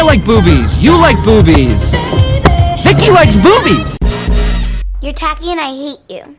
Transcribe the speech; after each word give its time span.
I 0.00 0.02
like 0.02 0.24
boobies. 0.24 0.78
You 0.78 0.92
like 0.96 1.22
boobies. 1.26 1.92
Vicky 2.82 3.10
likes 3.10 3.36
boobies. 3.36 3.98
You're 5.02 5.12
tacky 5.12 5.50
and 5.50 5.60
I 5.60 5.74
hate 5.74 5.98
you. 6.08 6.36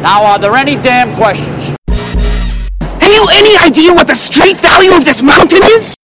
Now, 0.00 0.24
are 0.24 0.38
there 0.38 0.54
any 0.56 0.76
damn 0.76 1.14
questions? 1.14 1.76
Have 1.90 3.12
you 3.12 3.26
any 3.30 3.58
idea 3.58 3.92
what 3.92 4.06
the 4.06 4.14
street 4.14 4.56
value 4.56 4.96
of 4.96 5.04
this 5.04 5.20
mountain 5.20 5.60
is? 5.64 5.94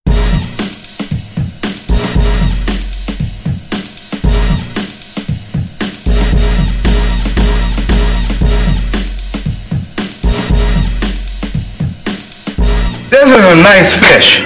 This 13.09 13.31
is 13.31 13.43
a 13.43 13.55
nice 13.55 13.95
fish, 13.95 14.41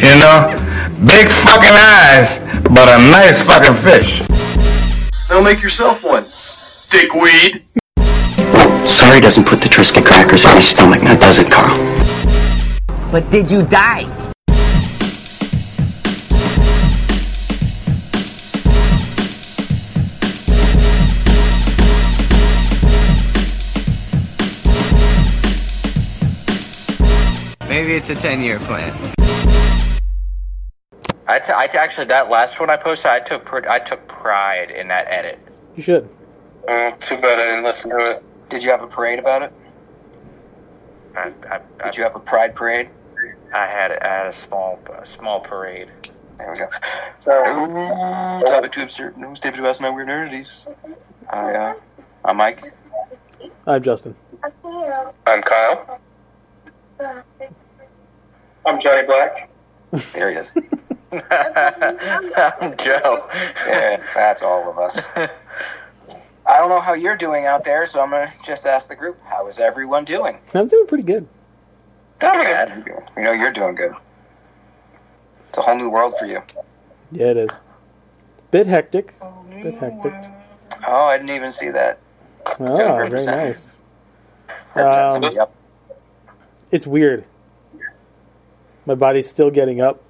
you 0.00 0.18
know? 0.20 0.73
Big 1.02 1.28
fucking 1.28 1.74
eyes, 1.74 2.38
but 2.70 2.88
a 2.88 2.98
nice 3.10 3.42
fucking 3.42 3.74
fish. 3.74 4.22
Now 5.28 5.42
make 5.42 5.60
yourself 5.60 6.04
one. 6.04 6.22
Dickweed. 6.90 7.64
Sorry 8.86 9.20
doesn't 9.20 9.44
put 9.44 9.60
the 9.60 9.68
Triscuit 9.68 10.06
crackers 10.06 10.44
in 10.44 10.52
my 10.52 10.60
stomach, 10.60 11.02
now 11.02 11.16
does 11.16 11.40
it, 11.40 11.50
Carl? 11.50 11.76
But 13.10 13.28
did 13.30 13.50
you 13.50 13.64
die? 13.64 14.04
Maybe 27.68 27.96
it's 27.96 28.10
a 28.10 28.14
10 28.14 28.42
year 28.42 28.60
plan. 28.60 29.14
I, 31.26 31.38
t- 31.38 31.52
I 31.54 31.66
t- 31.66 31.78
actually 31.78 32.06
that 32.06 32.30
last 32.30 32.60
one 32.60 32.68
I 32.70 32.76
posted, 32.76 33.06
I 33.06 33.20
took 33.20 33.44
pr- 33.44 33.68
I 33.68 33.78
took 33.78 34.06
pride 34.08 34.70
in 34.70 34.88
that 34.88 35.06
edit. 35.08 35.38
You 35.74 35.82
should. 35.82 36.08
Uh, 36.68 36.90
too 37.00 37.16
bad 37.16 37.38
I 37.38 37.44
didn't 37.50 37.64
listen 37.64 37.90
to 37.90 38.10
it. 38.10 38.22
Did 38.50 38.62
you 38.62 38.70
have 38.70 38.82
a 38.82 38.86
parade 38.86 39.18
about 39.18 39.42
it? 39.42 39.52
I, 41.16 41.32
I, 41.50 41.60
I, 41.80 41.84
Did 41.86 41.96
you 41.96 42.02
have 42.04 42.14
a 42.16 42.20
pride 42.20 42.54
parade? 42.54 42.90
I 43.54 43.66
had 43.66 43.92
I 43.92 44.06
had 44.06 44.26
a 44.26 44.32
small 44.32 44.78
a 45.00 45.06
small 45.06 45.40
parade. 45.40 45.88
There 46.38 46.52
we 46.52 46.58
go. 46.58 46.66
Ooh, 47.64 48.44
Topic 48.50 48.72
to 48.72 48.82
absurd 48.82 49.16
news, 49.16 49.40
David 49.40 49.60
West, 49.60 49.80
and 49.80 49.94
weird 49.94 50.08
nerdities. 50.08 50.68
I, 51.30 51.54
uh, 51.54 51.74
I'm 52.24 52.36
Mike. 52.36 52.60
I'm 53.66 53.82
Justin. 53.82 54.14
I'm 55.26 55.42
Kyle. 55.42 56.00
I'm 58.66 58.80
Johnny 58.80 59.06
Black. 59.06 59.48
There 60.12 60.30
he 60.32 60.36
is. 60.38 60.52
I'm 61.30 62.76
Joe. 62.78 63.28
Yeah, 63.66 64.02
that's 64.14 64.42
all 64.42 64.68
of 64.70 64.78
us. 64.78 65.06
I 66.46 66.58
don't 66.58 66.68
know 66.68 66.80
how 66.80 66.92
you're 66.94 67.16
doing 67.16 67.46
out 67.46 67.64
there, 67.64 67.86
so 67.86 68.02
I'm 68.02 68.10
gonna 68.10 68.32
just 68.44 68.66
ask 68.66 68.88
the 68.88 68.96
group, 68.96 69.18
how 69.24 69.46
is 69.46 69.58
everyone 69.58 70.04
doing? 70.04 70.38
I'm 70.54 70.68
doing 70.68 70.86
pretty 70.86 71.04
good. 71.04 71.26
Not 72.20 72.34
bad. 72.34 72.84
We 73.16 73.22
know 73.22 73.32
you're 73.32 73.52
doing 73.52 73.74
good. 73.74 73.92
It's 75.48 75.58
a 75.58 75.62
whole 75.62 75.76
new 75.76 75.90
world 75.90 76.14
for 76.18 76.26
you. 76.26 76.42
Yeah, 77.12 77.28
it 77.28 77.36
is. 77.38 77.60
Bit 78.50 78.66
hectic. 78.66 79.14
Bit 79.62 79.76
hectic. 79.76 80.12
Oh, 80.86 81.06
I 81.06 81.16
didn't 81.16 81.30
even 81.34 81.50
see 81.52 81.70
that. 81.70 81.98
Oh, 82.60 82.96
great 82.96 83.10
very 83.10 83.24
nice. 83.26 83.76
Um, 84.74 85.22
Yep. 85.22 85.52
it's 86.70 86.86
weird. 86.86 87.24
My 88.86 88.94
body's 88.94 89.28
still 89.28 89.50
getting 89.50 89.80
up, 89.80 90.02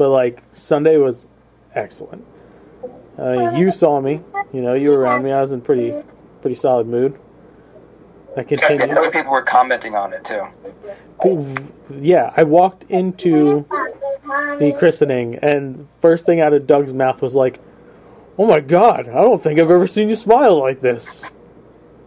but 0.00 0.08
like 0.08 0.42
Sunday 0.52 0.96
was 0.96 1.26
excellent. 1.74 2.24
Uh, 3.18 3.52
you 3.54 3.70
saw 3.70 4.00
me, 4.00 4.22
you 4.50 4.62
know, 4.62 4.72
you 4.72 4.88
were 4.88 4.98
around 4.98 5.22
me. 5.22 5.30
I 5.30 5.42
was 5.42 5.52
in 5.52 5.60
pretty, 5.60 5.92
pretty 6.40 6.54
solid 6.54 6.86
mood. 6.86 7.20
I 8.34 8.44
continued. 8.44 8.88
other 8.92 9.10
people 9.10 9.30
were 9.30 9.42
commenting 9.42 9.94
on 9.94 10.14
it 10.14 10.24
too. 10.24 10.46
Yeah, 11.94 12.32
I 12.34 12.44
walked 12.44 12.84
into 12.84 13.66
the 14.58 14.74
christening, 14.78 15.34
and 15.42 15.86
first 16.00 16.24
thing 16.24 16.40
out 16.40 16.54
of 16.54 16.66
Doug's 16.66 16.94
mouth 16.94 17.20
was 17.20 17.36
like, 17.36 17.60
"Oh 18.38 18.46
my 18.46 18.60
god, 18.60 19.06
I 19.06 19.20
don't 19.20 19.42
think 19.42 19.60
I've 19.60 19.70
ever 19.70 19.86
seen 19.86 20.08
you 20.08 20.16
smile 20.16 20.58
like 20.58 20.80
this." 20.80 21.30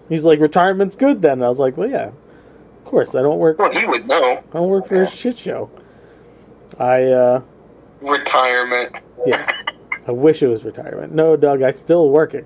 He's 0.10 0.26
like, 0.26 0.40
"Retirement's 0.40 0.96
good 0.96 1.22
then." 1.22 1.44
I 1.44 1.50
was 1.50 1.60
like, 1.60 1.78
"Well, 1.78 1.92
yeah, 1.92 2.08
of 2.08 2.86
course. 2.86 3.14
I 3.14 3.22
don't 3.22 3.38
work. 3.38 3.60
Well, 3.60 3.72
you 3.72 3.88
would 3.88 4.08
know. 4.08 4.44
I 4.50 4.54
don't 4.54 4.70
work 4.70 4.88
for 4.88 5.04
a 5.04 5.08
shit 5.08 5.38
show." 5.38 5.70
I 6.80 7.04
uh, 7.04 7.42
Retirement. 8.10 8.96
yeah, 9.26 9.48
I 10.08 10.12
wish 10.12 10.42
it 10.44 10.48
was 10.48 10.64
retirement. 10.64 11.14
No, 11.14 11.36
Doug, 11.36 11.62
I'm 11.62 11.72
still 11.74 12.10
working. 12.10 12.46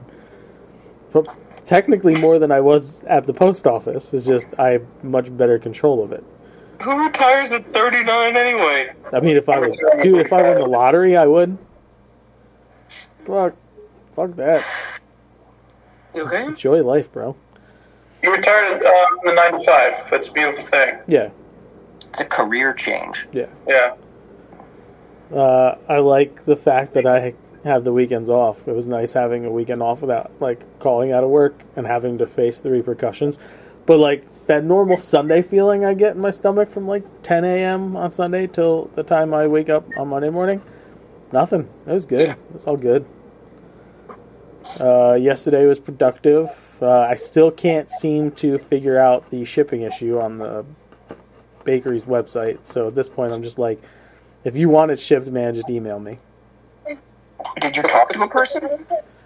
But 1.11 1.27
technically 1.65 2.19
more 2.21 2.39
than 2.39 2.51
I 2.51 2.61
was 2.61 3.03
at 3.05 3.25
the 3.25 3.33
post 3.33 3.65
office. 3.67 4.13
It's 4.13 4.25
just 4.25 4.47
I 4.59 4.69
have 4.71 5.03
much 5.03 5.35
better 5.35 5.57
control 5.59 6.03
of 6.03 6.11
it. 6.11 6.23
Who 6.81 7.05
retires 7.05 7.51
at 7.51 7.65
39 7.65 8.35
anyway? 8.37 8.93
I 9.11 9.19
mean, 9.19 9.35
if 9.35 9.49
I 9.49 9.57
was, 9.59 9.75
dude, 10.01 10.19
if 10.19 10.31
I 10.31 10.41
won 10.43 10.59
the 10.59 10.65
lottery, 10.67 11.17
I 11.17 11.25
would. 11.25 11.57
Fuck, 13.25 13.55
fuck 14.15 14.35
that. 14.35 14.99
You 16.13 16.23
okay? 16.25 16.45
Enjoy 16.45 16.83
life, 16.83 17.11
bro. 17.11 17.35
You 18.23 18.33
retired 18.35 18.81
uh, 18.83 19.07
from 19.07 19.19
the 19.25 19.33
9 19.33 19.51
to 19.53 19.63
5. 19.65 20.09
That's 20.09 20.27
a 20.27 20.31
beautiful 20.31 20.63
thing. 20.63 20.99
Yeah, 21.07 21.29
It's 22.09 22.21
a 22.21 22.25
career 22.25 22.73
change. 22.73 23.27
yeah. 23.31 23.49
Yeah. 23.67 23.95
Uh, 25.33 25.75
I 25.89 25.97
like 25.99 26.45
the 26.45 26.55
fact 26.55 26.93
that 26.93 27.05
I 27.05 27.33
have 27.63 27.83
the 27.83 27.93
weekends 27.93 28.29
off. 28.29 28.67
It 28.67 28.73
was 28.73 28.87
nice 28.87 29.13
having 29.13 29.45
a 29.45 29.51
weekend 29.51 29.81
off 29.83 30.01
without 30.01 30.31
like 30.39 30.79
calling 30.79 31.11
out 31.11 31.23
of 31.23 31.29
work 31.29 31.63
and 31.75 31.85
having 31.85 32.17
to 32.19 32.27
face 32.27 32.59
the 32.59 32.69
repercussions. 32.69 33.39
But 33.85 33.99
like 33.99 34.45
that 34.47 34.63
normal 34.63 34.97
Sunday 34.97 35.41
feeling 35.41 35.85
I 35.85 35.93
get 35.93 36.15
in 36.15 36.21
my 36.21 36.31
stomach 36.31 36.69
from 36.69 36.87
like 36.87 37.03
10 37.23 37.45
a.m. 37.45 37.95
on 37.95 38.11
Sunday 38.11 38.47
till 38.47 38.85
the 38.95 39.03
time 39.03 39.33
I 39.33 39.47
wake 39.47 39.69
up 39.69 39.85
on 39.97 40.09
Monday 40.09 40.29
morning, 40.29 40.61
nothing. 41.31 41.69
It 41.85 41.93
was 41.93 42.05
good. 42.05 42.29
It 42.29 42.53
was 42.53 42.65
all 42.65 42.77
good. 42.77 43.05
Uh, 44.81 45.13
yesterday 45.13 45.65
was 45.65 45.79
productive. 45.79 46.49
Uh, 46.81 47.01
I 47.01 47.15
still 47.15 47.51
can't 47.51 47.89
seem 47.89 48.31
to 48.31 48.57
figure 48.57 48.99
out 48.99 49.29
the 49.29 49.45
shipping 49.45 49.81
issue 49.81 50.19
on 50.19 50.37
the 50.37 50.65
bakery's 51.63 52.03
website. 52.03 52.65
So 52.65 52.87
at 52.87 52.95
this 52.95 53.09
point, 53.09 53.31
I'm 53.31 53.43
just 53.43 53.57
like, 53.57 53.81
if 54.47 54.55
you 54.55 54.69
want 54.69 54.91
it 54.91 54.99
shipped, 54.99 55.27
man, 55.27 55.53
just 55.53 55.69
email 55.69 55.99
me. 55.99 56.19
Did 57.59 57.75
you 57.75 57.83
talk 57.83 58.09
to 58.09 58.21
a 58.21 58.29
person? 58.29 58.85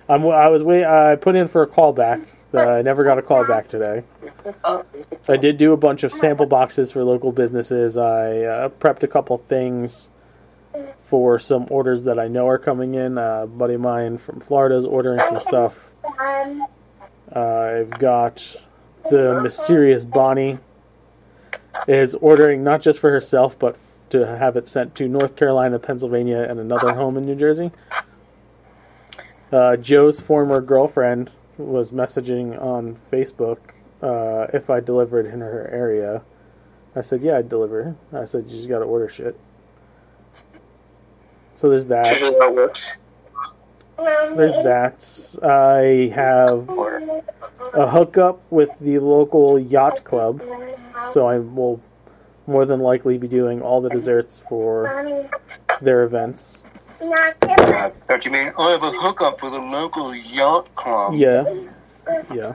I'm, 0.09 0.25
I 0.25 0.49
was 0.49 0.63
wait. 0.63 0.83
I 0.83 1.15
put 1.15 1.35
in 1.35 1.47
for 1.47 1.61
a 1.61 1.67
callback. 1.67 2.25
Uh, 2.51 2.59
I 2.59 2.81
never 2.81 3.03
got 3.03 3.19
a 3.19 3.21
call 3.21 3.47
back 3.47 3.67
today. 3.67 4.03
I 5.29 5.37
did 5.37 5.57
do 5.57 5.73
a 5.73 5.77
bunch 5.77 6.03
of 6.03 6.11
sample 6.11 6.47
boxes 6.47 6.91
for 6.91 7.03
local 7.03 7.31
businesses. 7.31 7.97
I 7.97 8.41
uh, 8.41 8.69
prepped 8.69 9.03
a 9.03 9.07
couple 9.07 9.37
things 9.37 10.09
for 11.01 11.37
some 11.37 11.67
orders 11.69 12.03
that 12.03 12.17
I 12.17 12.27
know 12.27 12.47
are 12.47 12.57
coming 12.57 12.95
in. 12.95 13.19
Uh, 13.19 13.41
a 13.43 13.47
buddy 13.47 13.75
of 13.75 13.81
mine 13.81 14.17
from 14.17 14.39
Florida 14.39 14.75
is 14.75 14.85
ordering 14.85 15.19
some 15.19 15.39
stuff. 15.39 15.91
I've 17.31 17.91
got 17.91 18.55
the 19.09 19.39
mysterious 19.41 20.03
Bonnie 20.03 20.57
is 21.87 22.15
ordering 22.15 22.63
not 22.63 22.81
just 22.81 22.99
for 22.99 23.11
herself, 23.11 23.57
but 23.57 23.77
to 24.11 24.37
have 24.37 24.55
it 24.55 24.67
sent 24.67 24.95
to 24.95 25.07
North 25.07 25.35
Carolina, 25.35 25.79
Pennsylvania, 25.79 26.45
and 26.47 26.59
another 26.59 26.93
home 26.93 27.17
in 27.17 27.25
New 27.25 27.35
Jersey. 27.35 27.71
Uh, 29.51 29.75
Joe's 29.75 30.21
former 30.21 30.61
girlfriend 30.61 31.31
was 31.57 31.91
messaging 31.91 32.61
on 32.61 32.97
Facebook 33.11 33.57
uh, 34.01 34.47
if 34.53 34.69
I 34.69 34.79
delivered 34.79 35.25
in 35.25 35.41
her 35.41 35.69
area. 35.71 36.21
I 36.95 37.01
said, 37.01 37.21
"Yeah, 37.21 37.37
I'd 37.37 37.49
deliver." 37.49 37.95
I 38.13 38.25
said, 38.25 38.45
"You 38.47 38.55
just 38.55 38.69
got 38.69 38.79
to 38.79 38.85
order 38.85 39.07
shit." 39.09 39.37
So 41.55 41.69
there's 41.69 41.85
that. 41.87 42.19
Usually 42.19 42.39
how 42.39 42.49
it 42.49 42.55
works. 42.55 42.97
There's 43.97 44.63
that. 44.63 45.39
I 45.43 46.11
have 46.15 46.67
a 47.73 47.87
hookup 47.89 48.41
with 48.49 48.71
the 48.79 48.99
local 48.99 49.59
yacht 49.59 50.03
club, 50.03 50.41
so 51.13 51.27
I 51.27 51.37
will 51.39 51.81
more 52.47 52.65
than 52.65 52.79
likely 52.79 53.17
be 53.17 53.27
doing 53.27 53.61
all 53.61 53.81
the 53.81 53.89
desserts 53.89 54.41
for 54.47 55.29
their 55.81 56.03
events. 56.03 56.63
Don't 56.99 58.25
you 58.25 58.31
mean 58.31 58.51
I 58.57 58.71
have 58.71 58.83
a 58.83 58.91
hookup 58.91 59.41
with 59.41 59.53
a 59.53 59.59
local 59.59 60.13
yacht 60.15 60.73
club? 60.75 61.15
Yeah, 61.15 61.45
yeah. 62.33 62.53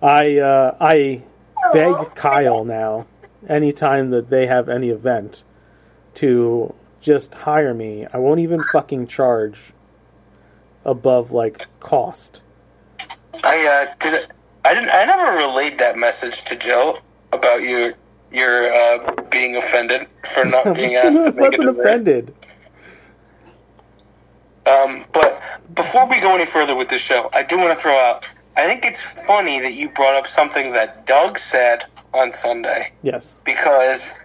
I 0.00 0.38
uh, 0.38 0.76
I 0.80 1.22
beg 1.72 2.14
Kyle 2.14 2.64
now, 2.64 3.06
anytime 3.48 4.10
that 4.10 4.30
they 4.30 4.46
have 4.46 4.68
any 4.68 4.88
event, 4.90 5.44
to 6.14 6.74
just 7.00 7.34
hire 7.34 7.74
me. 7.74 8.06
I 8.12 8.18
won't 8.18 8.40
even 8.40 8.62
fucking 8.72 9.06
charge 9.08 9.72
above 10.84 11.32
like 11.32 11.66
cost. 11.80 12.42
I 13.44 13.86
uh, 13.90 13.94
did. 14.00 14.32
I 14.64 14.74
didn't. 14.74 14.90
I 14.90 15.04
never 15.04 15.36
relayed 15.36 15.78
that 15.78 15.98
message 15.98 16.44
to 16.46 16.56
Jill 16.56 16.98
about 17.32 17.62
you. 17.62 17.94
You're 18.32 18.70
uh, 18.72 19.22
being 19.30 19.56
offended 19.56 20.06
for 20.32 20.44
not 20.44 20.74
being 20.76 20.94
asked 20.94 21.12
to 21.16 21.32
make 21.32 21.50
Wasn't 21.52 21.68
an 21.68 21.80
offended. 21.80 22.34
Um, 24.66 25.04
but 25.14 25.40
before 25.74 26.06
we 26.08 26.20
go 26.20 26.34
any 26.34 26.44
further 26.44 26.76
with 26.76 26.88
this 26.88 27.00
show, 27.00 27.30
I 27.32 27.42
do 27.42 27.56
want 27.56 27.70
to 27.72 27.76
throw 27.78 27.92
out. 27.94 28.26
I 28.56 28.66
think 28.66 28.84
it's 28.84 29.00
funny 29.26 29.60
that 29.60 29.74
you 29.74 29.88
brought 29.90 30.14
up 30.14 30.26
something 30.26 30.72
that 30.72 31.06
Doug 31.06 31.38
said 31.38 31.84
on 32.12 32.32
Sunday 32.34 32.92
Yes. 33.02 33.36
because 33.44 34.24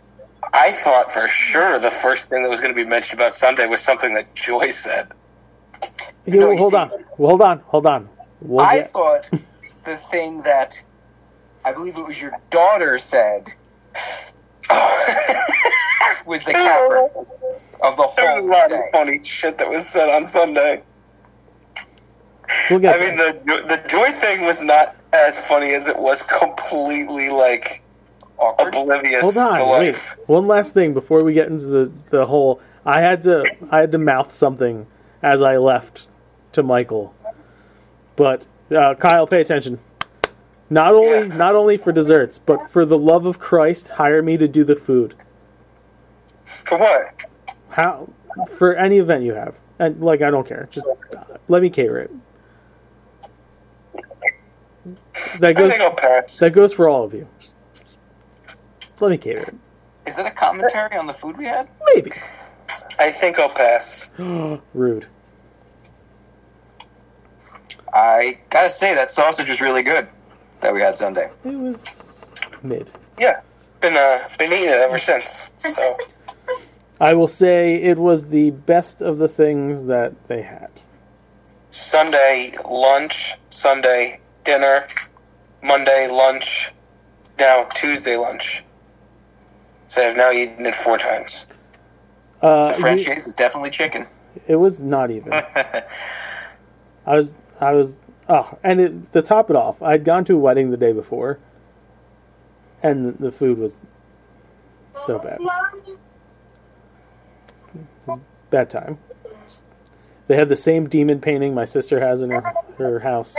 I 0.54 0.72
thought 0.72 1.14
for 1.14 1.28
sure 1.28 1.80
the 1.80 1.92
first 1.92 2.30
thing 2.30 2.44
that 2.44 2.50
was 2.50 2.60
going 2.60 2.74
to 2.74 2.84
be 2.84 2.88
mentioned 2.90 3.20
about 3.22 3.34
Sunday 3.34 3.68
was 3.68 3.80
something 3.80 4.14
that 4.16 4.34
Joy 4.36 4.72
said. 4.72 5.10
You 6.26 6.58
hold 6.58 6.74
on. 6.74 6.90
Well, 7.18 7.30
hold 7.30 7.42
on. 7.42 7.60
Hold 7.68 7.86
on. 7.86 8.10
We'll 8.42 8.66
I 8.66 8.80
get- 8.80 8.92
thought 8.92 9.30
the 9.86 9.98
thing 10.12 10.42
that 10.42 10.82
I 11.64 11.72
believe 11.74 11.98
it 11.98 12.06
was 12.06 12.22
your 12.22 12.34
daughter 12.50 12.98
said 13.00 13.54
was 16.26 16.44
the 16.44 16.52
capper 16.52 17.10
of 17.82 17.98
the 17.98 18.10
There 18.16 18.36
was 18.36 18.38
a 18.38 18.42
whole 18.42 18.48
lot 18.50 18.66
of 18.66 18.70
day. 18.72 18.90
funny 18.92 19.24
shit 19.24 19.58
that 19.58 19.70
was 19.70 19.88
said 19.88 20.10
on 20.10 20.28
Sunday. 20.28 20.84
we'll 22.70 22.80
get 22.80 22.96
I 22.96 23.00
mean, 23.00 23.16
the 23.18 23.34
the 23.68 23.90
Joy 23.90 24.12
thing 24.12 24.46
was 24.46 24.62
not 24.64 24.96
as 25.14 25.38
funny 25.48 25.74
as 25.74 25.88
it 25.88 25.98
was 25.98 26.22
completely 26.24 27.30
like 27.30 27.84
Awkward. 28.38 28.76
oblivious 28.76 29.22
Hold 29.22 29.34
to 29.36 29.40
on, 29.42 29.80
wait. 29.80 29.96
One 30.28 30.48
last 30.48 30.74
thing 30.74 30.94
before 30.94 31.24
we 31.24 31.34
get 31.34 31.48
into 31.48 31.68
the 31.68 31.92
the 32.10 32.26
whole. 32.26 32.60
I 32.86 33.02
had 33.02 33.22
to 33.24 33.44
I 33.72 33.80
had 33.80 33.92
to 33.94 33.98
mouth 33.98 34.34
something 34.34 34.88
as 35.22 35.42
I 35.42 35.58
left 35.58 36.08
to 36.54 36.64
Michael, 36.64 37.16
but 38.16 38.46
uh, 38.76 38.96
Kyle, 38.96 39.28
pay 39.28 39.42
attention. 39.42 39.80
Not 40.70 40.94
only 40.94 41.28
Yeah. 41.28 41.36
not 41.38 41.56
only 41.56 41.78
for 41.78 41.92
desserts, 41.92 42.40
but 42.40 42.70
for 42.70 42.86
the 42.86 42.98
love 42.98 43.26
of 43.26 43.40
Christ, 43.40 43.90
hire 43.90 44.22
me 44.22 44.38
to 44.38 44.48
do 44.48 44.64
the 44.64 44.76
food. 44.76 45.14
For 46.46 46.78
what? 46.78 47.24
How 47.70 48.10
for 48.58 48.76
any 48.76 48.98
event 48.98 49.24
you 49.24 49.34
have, 49.34 49.56
and 49.80 50.02
like 50.02 50.22
I 50.22 50.32
don't 50.32 50.48
care. 50.48 50.68
Just 50.72 50.88
uh, 50.88 51.24
let 51.48 51.62
me 51.62 51.70
cater 51.70 52.00
it. 52.00 52.12
That 55.40 55.50
I 55.50 55.54
goes 55.54 55.72
think 55.72 55.82
I'll 55.82 55.94
pass. 55.94 56.38
that 56.40 56.52
goes 56.52 56.74
for 56.74 56.90
all 56.90 57.04
of 57.04 57.14
you. 57.14 57.28
Just 57.40 59.02
let 59.02 59.10
me 59.12 59.18
cater 59.18 59.42
it. 59.44 59.56
Is 60.06 60.16
that 60.18 60.26
a 60.26 60.32
commentary 60.32 60.96
on 60.98 61.08
the 61.08 61.14
food 61.14 61.38
we 61.38 61.46
had? 61.46 61.70
Maybe. 61.94 62.12
I 63.00 63.10
think 63.10 63.40
I'll 63.40 63.50
pass. 63.50 64.12
Rude. 64.74 65.06
I 67.94 68.40
gotta 68.50 68.70
say 68.70 68.96
that 68.96 69.10
sausage 69.12 69.48
was 69.48 69.62
really 69.62 69.84
good 69.84 70.08
that 70.64 70.74
we 70.74 70.82
had 70.82 70.98
Sunday. 70.98 71.30
It 71.46 71.50
was 71.56 72.34
mid. 72.64 72.90
Yeah, 73.20 73.42
been 73.82 73.96
uh 73.96 74.20
been 74.40 74.52
eating 74.52 74.70
it 74.70 74.76
ever 74.76 74.98
since. 74.98 75.52
So 75.58 75.98
I 77.00 77.14
will 77.14 77.28
say 77.28 77.76
it 77.76 77.98
was 77.98 78.30
the 78.30 78.52
best 78.52 79.02
of 79.02 79.18
the 79.18 79.28
things 79.28 79.84
that 79.86 80.28
they 80.28 80.42
had. 80.42 80.70
Sunday 81.70 82.52
lunch, 82.68 83.34
Sunday 83.50 84.20
dinner, 84.44 84.88
Monday 85.62 86.08
lunch, 86.10 86.72
now 87.40 87.66
Tuesday 87.76 88.16
lunch. 88.16 88.64
So 89.88 90.02
I've 90.02 90.18
now 90.18 90.32
eaten 90.32 90.66
it 90.66 90.76
four 90.76 90.98
times. 90.98 91.46
Uh, 92.42 92.72
The 92.72 92.74
French 92.80 93.08
you- 93.08 93.14
is 93.14 93.26
definitely 93.34 93.70
chicken. 93.70 94.08
it 94.48 94.56
was 94.56 94.82
not 94.82 95.12
even. 95.12 95.34
I 97.06 97.16
was, 97.18 97.36
I 97.60 97.72
was, 97.74 98.00
oh, 98.30 98.58
and 98.64 98.80
it, 98.80 99.14
to 99.14 99.22
top 99.22 99.50
it 99.50 99.56
off, 99.56 99.82
I'd 99.82 100.04
gone 100.04 100.26
to 100.26 100.36
a 100.36 100.38
wedding 100.38 100.72
the 100.72 100.78
day 100.78 100.94
before, 100.94 101.40
and 102.82 103.18
the, 103.18 103.32
food 103.32 103.58
was 103.58 103.80
so 104.94 105.20
bad. 105.20 105.40
Bad 108.50 108.70
time. 108.70 109.00
They 110.28 110.36
had 110.36 110.48
the 110.50 110.56
same 110.56 110.88
demon 110.88 111.20
painting 111.20 111.54
my 111.54 111.66
sister 111.66 112.00
has 112.00 112.22
in 112.22 112.32
her, 112.32 112.54
her 112.78 113.00
house. 113.00 113.36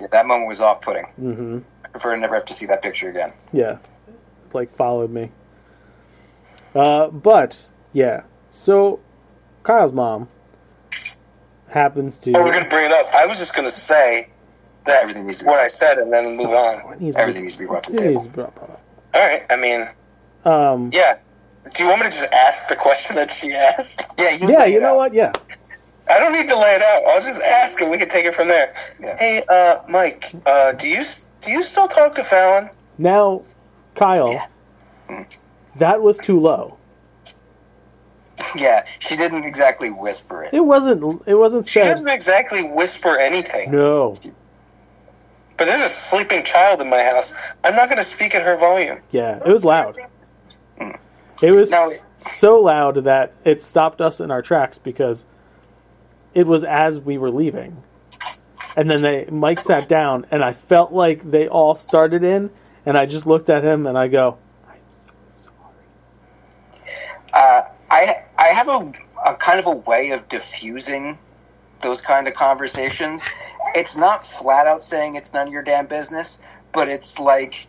Yeah, 0.00 0.06
that 0.08 0.26
moment 0.26 0.48
was 0.48 0.60
off-putting. 0.60 1.04
hmm 1.16 1.58
I 1.84 1.88
prefer 1.88 2.14
to 2.14 2.20
never 2.20 2.34
have 2.34 2.44
to 2.46 2.54
see 2.54 2.66
that 2.66 2.82
picture 2.82 3.08
again. 3.08 3.32
Yeah, 3.52 3.78
like 4.52 4.70
followed 4.70 5.10
me. 5.10 5.30
Uh, 6.74 7.08
but 7.08 7.68
yeah, 7.92 8.24
so 8.50 9.00
Kyle's 9.62 9.92
mom 9.92 10.28
happens 11.74 12.18
to. 12.20 12.32
Oh, 12.36 12.42
we're 12.44 12.52
gonna 12.52 12.68
bring 12.68 12.86
it 12.86 12.92
up. 12.92 13.12
I 13.14 13.26
was 13.26 13.38
just 13.38 13.54
gonna 13.54 13.70
say 13.70 14.28
that 14.86 15.02
Everything 15.02 15.26
needs 15.26 15.38
to 15.38 15.44
be 15.44 15.48
what 15.50 15.58
I 15.60 15.68
said 15.68 15.98
and 15.98 16.12
then 16.12 16.36
move 16.36 16.48
on. 16.50 16.84
What 16.86 17.00
needs 17.00 17.16
to 17.16 17.18
be- 17.18 17.22
Everything 17.22 17.42
needs 17.42 17.54
to 17.54 17.60
be 17.60 17.66
brought 17.66 17.84
to 17.84 17.92
the 17.92 17.98
table. 17.98 18.12
needs 18.14 18.26
brought 18.28 18.48
up. 18.58 18.80
All 19.14 19.20
right. 19.20 19.42
I 19.50 19.56
mean, 19.56 19.88
Um, 20.44 20.90
yeah. 20.92 21.16
Do 21.74 21.82
you 21.82 21.88
want 21.88 22.02
me 22.02 22.10
to 22.10 22.12
just 22.12 22.30
ask 22.32 22.68
the 22.68 22.76
question 22.76 23.16
that 23.16 23.30
she 23.30 23.52
asked? 23.54 24.12
Yeah, 24.18 24.30
you 24.30 24.48
yeah, 24.48 24.64
you 24.66 24.80
know 24.80 24.90
out. 24.92 24.96
what? 24.96 25.14
Yeah, 25.14 25.32
I 26.10 26.18
don't 26.18 26.32
need 26.34 26.48
to 26.50 26.56
lay 26.58 26.74
it 26.74 26.82
out. 26.82 27.02
I'll 27.06 27.22
just 27.22 27.40
ask 27.42 27.80
and 27.80 27.90
we 27.90 27.96
can 27.96 28.08
take 28.10 28.26
it 28.26 28.34
from 28.34 28.48
there. 28.48 28.74
Yeah. 29.00 29.16
Hey, 29.18 29.42
uh, 29.48 29.80
Mike, 29.88 30.30
uh, 30.46 30.72
do 30.72 30.86
you 30.86 31.02
do 31.40 31.50
you 31.50 31.62
still 31.62 31.88
talk 31.88 32.14
to 32.16 32.24
Fallon? 32.24 32.68
now, 32.98 33.42
Kyle, 33.94 34.30
Yeah. 35.10 35.24
that 35.76 36.02
was 36.02 36.18
too 36.18 36.38
low. 36.38 36.76
Yeah, 38.56 38.84
she 38.98 39.16
didn't 39.16 39.44
exactly 39.44 39.90
whisper 39.90 40.44
it. 40.44 40.52
It 40.54 40.64
wasn't. 40.64 41.22
It 41.26 41.34
wasn't 41.34 41.66
She 41.66 41.74
said. 41.80 41.84
doesn't 41.90 42.08
exactly 42.08 42.62
whisper 42.62 43.16
anything. 43.18 43.70
No. 43.70 44.16
But 45.56 45.66
there's 45.66 45.88
a 45.88 45.92
sleeping 45.92 46.42
child 46.44 46.80
in 46.80 46.88
my 46.90 47.02
house. 47.02 47.36
I'm 47.62 47.76
not 47.76 47.88
going 47.88 47.98
to 47.98 48.04
speak 48.08 48.34
at 48.34 48.42
her 48.42 48.56
volume. 48.56 48.98
Yeah, 49.10 49.36
it 49.36 49.46
was 49.46 49.64
loud. 49.64 49.98
It 51.42 51.50
was 51.52 51.70
No. 51.70 51.90
so 52.18 52.60
loud 52.60 52.96
that 53.04 53.32
it 53.44 53.62
stopped 53.62 54.00
us 54.00 54.18
in 54.20 54.30
our 54.32 54.42
tracks 54.42 54.78
because 54.78 55.24
it 56.34 56.46
was 56.48 56.64
as 56.64 56.98
we 56.98 57.18
were 57.18 57.30
leaving. 57.30 57.82
And 58.76 58.90
then 58.90 59.02
they 59.02 59.26
Mike 59.26 59.60
sat 59.60 59.88
down 59.88 60.26
and 60.32 60.42
I 60.42 60.52
felt 60.52 60.92
like 60.92 61.22
they 61.30 61.46
all 61.46 61.76
started 61.76 62.24
in 62.24 62.50
and 62.84 62.98
I 62.98 63.06
just 63.06 63.24
looked 63.26 63.48
at 63.48 63.62
him 63.62 63.86
and 63.86 63.96
I 63.96 64.08
go, 64.08 64.38
Uh, 67.32 67.62
I 68.38 68.48
have 68.48 68.68
a, 68.68 68.92
a 69.26 69.36
kind 69.36 69.60
of 69.60 69.66
a 69.66 69.76
way 69.76 70.10
of 70.10 70.28
diffusing 70.28 71.20
those 71.82 72.00
kind 72.00 72.28
of 72.28 72.34
conversations. 72.34 73.24
It's 73.74 73.96
not 73.96 74.24
flat 74.24 74.66
out 74.66 74.84
saying 74.84 75.16
it's 75.16 75.32
none 75.34 75.48
of 75.48 75.52
your 75.52 75.62
damn 75.64 75.86
business, 75.86 76.40
but 76.72 76.88
it's 76.88 77.18
like 77.18 77.68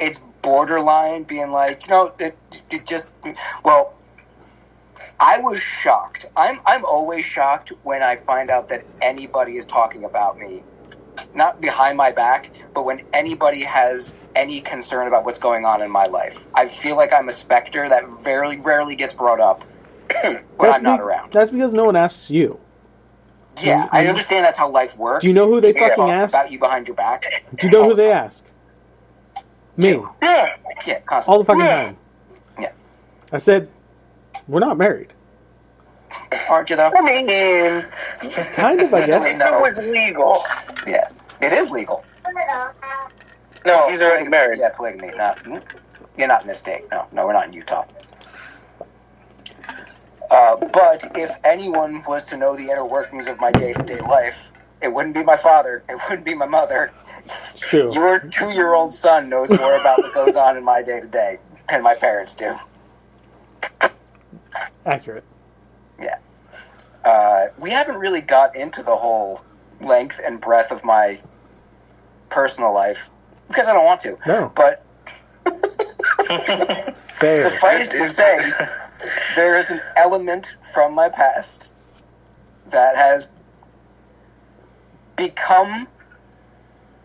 it's 0.00 0.20
borderline 0.42 1.24
being 1.24 1.50
like, 1.50 1.82
no, 1.90 2.14
it, 2.20 2.38
it 2.70 2.86
just 2.86 3.10
well. 3.64 3.94
I 5.20 5.38
was 5.40 5.60
shocked. 5.60 6.26
I'm 6.36 6.60
I'm 6.66 6.84
always 6.84 7.24
shocked 7.26 7.72
when 7.82 8.02
I 8.02 8.16
find 8.16 8.50
out 8.50 8.68
that 8.68 8.86
anybody 9.00 9.56
is 9.56 9.66
talking 9.66 10.04
about 10.04 10.38
me, 10.38 10.66
not 11.34 11.60
behind 11.60 11.98
my 11.98 12.12
back, 12.12 12.52
but 12.74 12.84
when 12.84 13.02
anybody 13.12 13.64
has 13.64 14.14
any 14.36 14.60
concern 14.62 15.08
about 15.08 15.24
what's 15.24 15.38
going 15.40 15.64
on 15.66 15.82
in 15.82 15.90
my 15.92 16.06
life. 16.06 16.48
I 16.54 16.68
feel 16.68 16.96
like 16.96 17.12
I'm 17.12 17.28
a 17.28 17.32
specter 17.32 17.88
that 17.88 18.04
very 18.22 18.60
rarely 18.60 18.96
gets 18.96 19.14
brought 19.14 19.40
up 19.40 19.64
when 20.56 20.70
I'm 20.72 20.82
not 20.82 20.98
be- 20.98 21.04
around. 21.04 21.32
That's 21.32 21.50
because 21.50 21.72
no 21.72 21.84
one 21.84 21.96
asks 21.96 22.30
you. 22.30 22.60
Yeah, 23.62 23.86
I 23.92 24.06
understand 24.08 24.44
that's 24.44 24.58
how 24.58 24.68
life 24.68 24.98
works. 24.98 25.22
Do 25.22 25.28
you 25.28 25.34
know 25.34 25.46
who 25.46 25.60
they 25.60 25.72
People 25.72 25.88
fucking 25.90 26.10
ask? 26.10 26.34
about 26.34 26.50
you 26.50 26.58
behind 26.58 26.88
your 26.88 26.96
back? 26.96 27.44
Do 27.56 27.66
you 27.68 27.72
know 27.72 27.84
who 27.84 27.94
they 27.94 28.10
ask? 28.10 28.44
Me. 29.76 30.02
Yeah. 30.22 30.56
Yeah, 30.86 30.98
All 31.28 31.38
the 31.38 31.44
fucking 31.44 31.60
Yeah. 31.64 31.84
time. 31.84 31.96
Yeah. 32.58 32.72
I 33.32 33.38
said, 33.38 33.68
we're 34.48 34.58
not 34.60 34.76
married. 34.76 35.14
Aren't 36.50 36.68
you 36.70 36.76
though? 36.76 36.90
I 36.96 37.00
mean, 37.00 37.26
Kind 38.54 38.80
of, 38.80 38.92
I 38.92 39.06
guess. 39.06 39.24
it 39.40 39.60
was 39.60 39.78
legal. 39.84 40.42
Yeah, 40.86 41.08
it 41.40 41.52
is 41.52 41.70
legal. 41.70 42.04
No, 43.64 43.88
he's 43.88 44.00
already 44.02 44.28
married. 44.28 44.58
Yeah, 44.58 44.70
polygamy. 44.70 45.12
Not, 45.16 45.38
hmm? 45.40 45.56
you're 46.18 46.28
not 46.28 46.42
in 46.42 46.48
this 46.48 46.58
state. 46.58 46.84
No, 46.90 47.06
no, 47.12 47.26
we're 47.26 47.32
not 47.32 47.46
in 47.46 47.52
Utah. 47.52 47.84
Uh, 50.34 50.56
but 50.72 51.16
if 51.16 51.30
anyone 51.44 52.02
was 52.08 52.24
to 52.24 52.36
know 52.36 52.56
the 52.56 52.64
inner 52.64 52.84
workings 52.84 53.28
of 53.28 53.38
my 53.38 53.52
day-to-day 53.52 54.00
life, 54.00 54.50
it 54.82 54.88
wouldn't 54.88 55.14
be 55.14 55.22
my 55.22 55.36
father. 55.36 55.84
It 55.88 55.96
wouldn't 56.08 56.26
be 56.26 56.34
my 56.34 56.46
mother. 56.46 56.92
True. 57.54 57.94
Your 57.94 58.18
two-year-old 58.18 58.92
son 58.92 59.28
knows 59.28 59.48
more 59.50 59.76
about 59.76 60.02
what 60.02 60.12
goes 60.12 60.34
on 60.34 60.56
in 60.56 60.64
my 60.64 60.82
day-to-day 60.82 61.38
than 61.70 61.84
my 61.84 61.94
parents 61.94 62.34
do. 62.34 62.52
Accurate. 64.84 65.22
Yeah. 66.00 66.18
Uh, 67.04 67.46
we 67.56 67.70
haven't 67.70 67.98
really 67.98 68.20
got 68.20 68.56
into 68.56 68.82
the 68.82 68.96
whole 68.96 69.40
length 69.80 70.20
and 70.24 70.40
breadth 70.40 70.72
of 70.72 70.84
my 70.84 71.20
personal 72.28 72.74
life 72.74 73.08
because 73.46 73.68
I 73.68 73.72
don't 73.72 73.84
want 73.84 74.00
to. 74.00 74.18
No. 74.26 74.50
But 74.56 74.84
Fair. 76.96 77.50
suffice 77.50 77.90
to 77.90 78.04
say, 78.04 78.52
there 79.36 79.58
is 79.58 79.70
an 79.70 79.80
element 79.96 80.46
from 80.72 80.94
my 80.94 81.08
past 81.08 81.72
that 82.68 82.96
has 82.96 83.28
become 85.16 85.86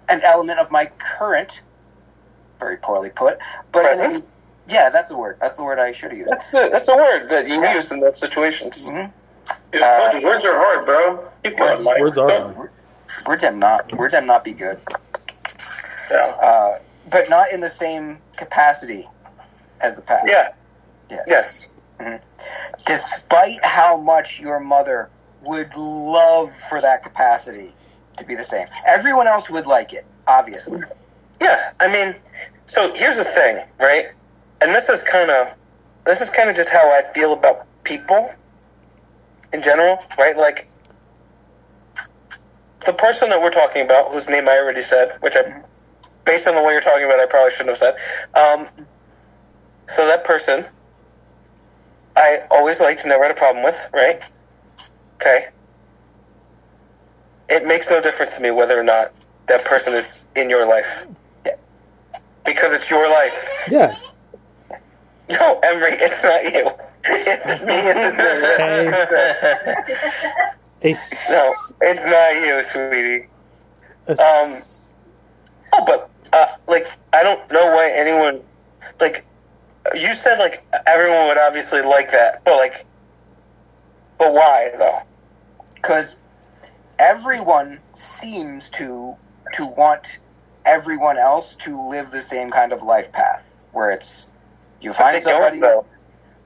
an 0.08 0.22
element 0.24 0.60
of 0.60 0.72
my 0.72 0.88
current. 0.98 1.62
Very 2.60 2.78
poorly 2.78 3.10
put, 3.10 3.38
but 3.72 3.84
Present? 3.84 4.26
yeah, 4.68 4.90
that's 4.90 5.10
the 5.10 5.18
word. 5.18 5.38
That's 5.40 5.56
the 5.56 5.64
word 5.64 5.80
I 5.80 5.94
should 5.94 6.12
have 6.12 6.18
used. 6.18 6.30
That's 6.30 6.52
the 6.52 6.70
that's 6.72 6.88
a 6.90 6.96
word 6.96 7.30
that 7.30 7.48
you 7.48 7.66
use 7.70 7.92
in 7.92 8.02
those 8.02 8.20
situations. 8.20 8.86
Mhm. 8.86 9.12
Yeah, 9.74 10.20
words 10.20 10.44
are 10.44 10.58
hard, 10.58 10.86
bro. 10.86 11.24
Keep 11.44 11.58
going, 11.58 11.86
Words 12.02 12.18
are 12.18 12.28
Don't- 12.28 12.56
hard. 12.56 12.72
Words 13.28 13.42
have 13.42 13.56
not. 13.56 13.94
Words 13.94 14.14
have 14.14 14.26
not 14.26 14.44
be 14.44 14.54
good. 14.54 14.80
Yeah. 16.12 16.18
Uh, 16.18 16.80
but 17.10 17.30
not 17.30 17.52
in 17.54 17.62
the 17.62 17.70
same 17.70 18.20
capacity 18.38 19.08
as 19.82 19.96
the 19.96 20.02
past. 20.02 20.26
Yeah. 20.28 20.50
Yeah. 21.10 21.24
Yes. 21.28 21.69
Despite 22.86 23.64
how 23.64 23.98
much 23.98 24.40
your 24.40 24.60
mother 24.60 25.10
would 25.44 25.76
love 25.76 26.52
for 26.52 26.82
that 26.82 27.04
capacity 27.04 27.74
to 28.18 28.26
be 28.26 28.36
the 28.36 28.44
same, 28.44 28.66
everyone 28.88 29.28
else 29.28 29.50
would 29.50 29.68
like 29.68 29.94
it. 29.94 30.06
Obviously. 30.28 30.82
Yeah, 31.42 31.72
I 31.80 31.92
mean, 31.92 32.16
so 32.68 32.94
here's 32.94 33.16
the 33.16 33.24
thing, 33.24 33.66
right? 33.80 34.10
And 34.62 34.76
this 34.76 34.90
is 34.90 35.04
kind 35.04 35.32
of, 35.32 35.56
this 36.06 36.22
is 36.22 36.30
kind 36.30 36.50
of 36.50 36.56
just 36.56 36.70
how 36.70 36.88
I 36.88 37.02
feel 37.14 37.34
about 37.34 37.66
people 37.84 38.32
in 39.54 39.64
general, 39.64 39.98
right? 40.20 40.38
Like, 40.38 40.68
the 42.86 42.94
person 42.94 43.30
that 43.30 43.42
we're 43.42 43.50
talking 43.50 43.84
about, 43.84 44.12
whose 44.12 44.30
name 44.30 44.48
I 44.48 44.58
already 44.58 44.82
said, 44.82 45.18
which 45.22 45.34
I, 45.36 45.62
based 46.26 46.48
on 46.48 46.56
the 46.56 46.64
way 46.64 46.74
you're 46.74 46.82
talking 46.82 47.06
about, 47.06 47.20
I 47.20 47.26
probably 47.26 47.52
shouldn't 47.52 47.70
have 47.70 47.78
said. 47.78 47.96
Um, 48.36 48.68
so 49.88 50.06
that 50.06 50.24
person, 50.24 50.64
I 52.16 52.40
always 52.52 52.80
like 52.80 52.98
to 53.02 53.08
never 53.08 53.24
had 53.24 53.32
a 53.32 53.36
problem 53.36 53.64
with, 53.64 53.90
right? 53.94 54.28
Okay. 55.16 55.48
It 57.50 57.66
makes 57.68 57.90
no 57.90 58.02
difference 58.02 58.36
to 58.38 58.44
me 58.44 58.52
whether 58.52 58.80
or 58.80 58.84
not 58.84 59.12
that 59.48 59.66
person 59.66 59.94
is 59.94 60.28
in 60.36 60.50
your 60.50 60.66
life. 60.68 61.08
Because 62.46 62.74
it's 62.74 62.90
your 62.90 63.10
life. 63.10 63.50
Yeah. 63.70 63.96
No, 65.30 65.60
Emery, 65.64 65.92
it's 65.94 66.24
not 66.24 66.44
you. 66.44 66.68
It's 67.06 67.48
me. 67.64 67.74
It's 70.82 70.84
A 70.84 70.90
s- 70.92 71.30
no, 71.32 71.54
it's 71.82 72.06
not 72.06 72.34
you, 72.36 72.62
sweetie. 72.64 73.28
Um, 74.10 74.62
oh, 75.74 75.84
but 75.86 76.10
uh, 76.34 76.46
like, 76.68 76.88
I 77.14 77.24
don't 77.24 77.50
know 77.52 77.66
why 77.76 77.92
anyone 77.96 78.42
like. 79.00 79.26
You 79.96 80.14
said 80.14 80.40
like 80.40 80.66
everyone 80.88 81.28
would 81.28 81.38
obviously 81.38 81.82
like 81.82 82.12
that, 82.12 82.44
but 82.46 82.58
like, 82.58 82.86
but 84.18 84.34
why 84.34 84.72
though? 84.78 85.00
because 85.82 86.18
everyone 87.00 87.80
seems 87.94 88.70
to 88.70 89.16
to 89.54 89.66
want 89.78 90.20
everyone 90.66 91.18
else 91.18 91.56
to 91.56 91.82
live 91.90 92.12
the 92.12 92.22
same 92.22 92.52
kind 92.52 92.72
of 92.72 92.84
life 92.84 93.12
path 93.12 93.56
where 93.72 93.92
it's 93.92 94.30
you 94.82 94.94
find 94.94 95.22
somebody 95.24 95.60
though. 95.60 95.86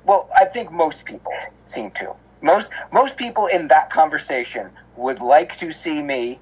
well 0.06 0.30
i 0.38 0.46
think 0.46 0.72
most 0.72 1.04
people 1.06 1.34
seem 1.66 1.92
to 1.92 2.14
most 2.42 2.72
most 2.92 3.18
people 3.18 3.48
in 3.48 3.68
that 3.68 3.90
conversation 3.90 4.72
would 4.96 5.20
like 5.20 5.58
to 5.58 5.72
see 5.72 6.02
me 6.02 6.40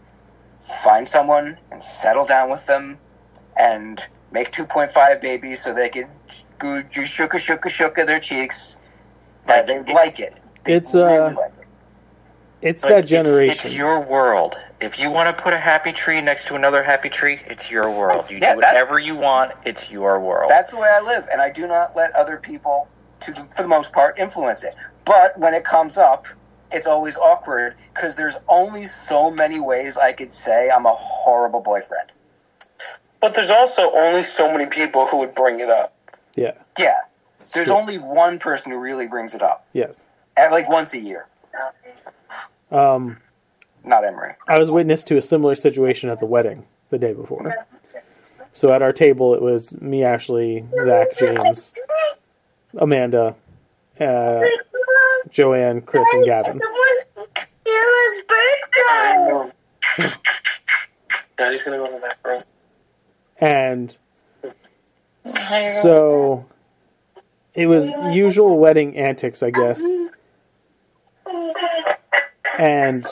find 0.62 1.08
someone 1.08 1.58
and 1.72 1.84
settle 1.84 2.26
down 2.26 2.50
with 2.50 2.66
them 2.68 3.00
and 3.58 4.04
make 4.32 4.52
2.5 4.52 5.22
babies 5.22 5.64
so 5.64 5.74
they 5.74 5.90
can 5.90 6.08
go 6.62 6.82
just 6.84 7.18
shooka 7.18 7.38
shooka 7.38 7.70
shooka 7.70 8.06
their 8.06 8.20
cheeks 8.20 8.78
that 9.48 9.68
they 9.68 9.82
like 9.94 10.20
it 10.20 10.40
They 10.64 10.76
It's, 10.76 10.96
uh, 10.96 11.34
like 11.36 11.52
it. 11.60 11.66
it's 12.62 12.82
But 12.84 12.90
that 12.90 13.06
generation. 13.08 13.52
It's, 13.52 13.62
generation. 13.64 13.78
your 13.78 14.00
world. 14.00 14.58
If 14.80 15.00
you 15.00 15.12
want 15.12 15.36
to 15.36 15.44
put 15.44 15.54
a 15.54 15.58
happy 15.58 15.92
tree 15.92 16.22
next 16.22 16.48
to 16.48 16.56
another 16.56 16.84
happy 16.84 17.10
tree, 17.10 17.40
it's 17.48 17.70
your 17.72 17.90
world. 17.92 18.26
You 18.30 18.38
Yeah, 18.40 18.52
do 18.52 18.58
whatever 18.58 19.00
you 19.00 19.16
want. 19.16 19.54
It's 19.66 19.92
your 19.92 20.20
world. 20.20 20.50
That's 20.50 20.70
the 20.70 20.78
way 20.78 20.90
I 20.90 21.02
live, 21.02 21.28
and 21.32 21.42
I 21.42 21.50
do 21.50 21.68
not 21.68 21.96
let 21.96 22.14
other 22.16 22.38
people, 22.38 22.88
to 23.22 23.34
for 23.34 23.64
the 23.64 23.68
most 23.68 23.92
part, 23.92 24.18
influence 24.20 24.64
it. 24.64 24.76
But 25.06 25.38
when 25.38 25.54
it 25.54 25.66
comes 25.66 25.98
up, 25.98 26.26
it's 26.72 26.86
always 26.88 27.16
awkward 27.18 27.76
because 27.94 28.16
there's 28.16 28.38
only 28.48 28.86
so 28.86 29.30
many 29.32 29.60
ways 29.60 29.98
I 29.98 30.14
could 30.14 30.34
say 30.34 30.70
I'm 30.70 30.86
a 30.86 30.96
horrible 30.96 31.62
boyfriend. 31.62 32.12
But 33.20 33.36
there's 33.36 33.50
also 33.50 33.92
only 33.94 34.24
so 34.24 34.52
many 34.52 34.66
people 34.68 35.06
who 35.06 35.20
would 35.20 35.36
bring 35.36 35.60
it 35.60 35.70
up. 35.70 35.94
Yeah. 36.42 36.54
Yeah, 36.80 36.94
there's 37.54 37.68
true. 37.68 37.76
only 37.76 37.98
one 37.98 38.40
person 38.40 38.72
who 38.72 38.78
really 38.80 39.08
brings 39.08 39.34
it 39.34 39.42
up, 39.42 39.66
Yes. 39.74 40.06
at 40.38 40.52
like 40.52 40.68
once 40.70 40.94
a 40.94 41.00
year. 41.00 41.28
Um, 42.72 43.18
Not 43.84 44.06
Emery. 44.06 44.34
I 44.48 44.58
was 44.58 44.72
witness 44.72 45.04
to 45.06 45.18
a 45.18 45.22
similar 45.22 45.56
situation 45.56 46.10
at 46.10 46.20
the 46.20 46.26
wedding 46.26 46.66
the 46.90 46.98
day 46.98 47.14
before. 47.14 47.54
So 48.54 48.72
at 48.74 48.82
our 48.82 48.94
table, 48.94 49.34
it 49.34 49.42
was 49.42 49.80
me, 49.82 50.04
Ashley, 50.04 50.66
Zach, 50.84 51.08
James, 51.18 51.74
Amanda, 52.78 53.36
uh, 54.00 54.42
Joanne, 55.30 55.82
Chris, 55.82 56.08
and 56.14 56.26
Gavin. 56.26 56.60
Daddy's 61.38 61.64
gonna 61.64 61.78
go 61.78 61.86
in 61.86 61.94
the 61.94 62.00
back 62.00 62.18
room. 62.26 62.42
And 63.40 63.98
so 65.82 66.46
it 67.54 67.68
was 67.68 67.90
usual 68.14 68.58
wedding 68.58 68.98
antics, 68.98 69.44
I 69.44 69.50
guess. 69.52 69.82
And 72.58 73.06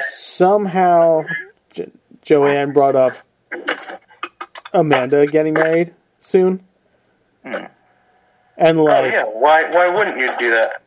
somehow 0.00 1.24
jo- 1.72 1.90
Joanne 2.22 2.72
brought 2.72 2.96
up 2.96 3.12
Amanda 4.72 5.26
getting 5.26 5.54
married 5.54 5.94
soon. 6.20 6.62
And 7.44 7.68
like, 8.56 8.96
Oh 8.96 9.02
like 9.02 9.12
yeah, 9.12 9.24
why 9.24 9.70
why 9.70 9.88
wouldn't 9.88 10.18
you 10.18 10.28
do 10.38 10.50
that? 10.50 10.82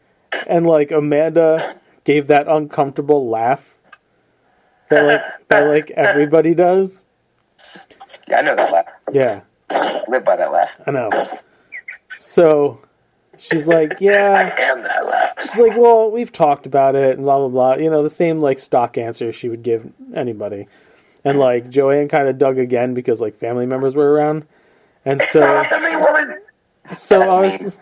and 0.47 0.65
like 0.65 0.91
Amanda 0.91 1.59
gave 2.05 2.27
that 2.27 2.47
uncomfortable 2.47 3.29
laugh 3.29 3.77
that 4.89 5.03
like 5.03 5.47
that 5.49 5.67
like 5.67 5.91
everybody 5.91 6.53
does. 6.55 7.03
Yeah, 8.29 8.39
I 8.39 8.41
know 8.41 8.55
that 8.55 8.71
laugh. 8.71 8.85
Yeah. 9.11 9.41
I 10.07 10.11
live 10.11 10.25
by 10.25 10.35
that 10.35 10.51
laugh. 10.51 10.79
I 10.85 10.91
know. 10.91 11.09
So 12.09 12.81
she's 13.37 13.67
like, 13.67 13.93
yeah. 13.99 14.55
Damn 14.55 14.81
that 14.83 15.05
laugh. 15.05 15.33
She's 15.41 15.59
like, 15.59 15.77
well, 15.77 16.11
we've 16.11 16.31
talked 16.31 16.65
about 16.65 16.95
it 16.95 17.15
and 17.15 17.23
blah 17.23 17.37
blah 17.37 17.47
blah. 17.47 17.75
You 17.75 17.89
know, 17.89 18.03
the 18.03 18.09
same 18.09 18.39
like 18.39 18.59
stock 18.59 18.97
answer 18.97 19.31
she 19.31 19.49
would 19.49 19.63
give 19.63 19.91
anybody. 20.13 20.65
And 21.23 21.33
mm-hmm. 21.33 21.39
like 21.39 21.69
Joanne 21.69 22.07
kind 22.07 22.27
of 22.27 22.37
dug 22.37 22.57
again 22.57 22.93
because 22.93 23.21
like 23.21 23.35
family 23.35 23.65
members 23.65 23.95
were 23.95 24.13
around, 24.13 24.45
and 25.05 25.21
so 25.21 25.41
woman. 25.71 26.41
so 26.93 27.21
I 27.21 27.57
was, 27.57 27.79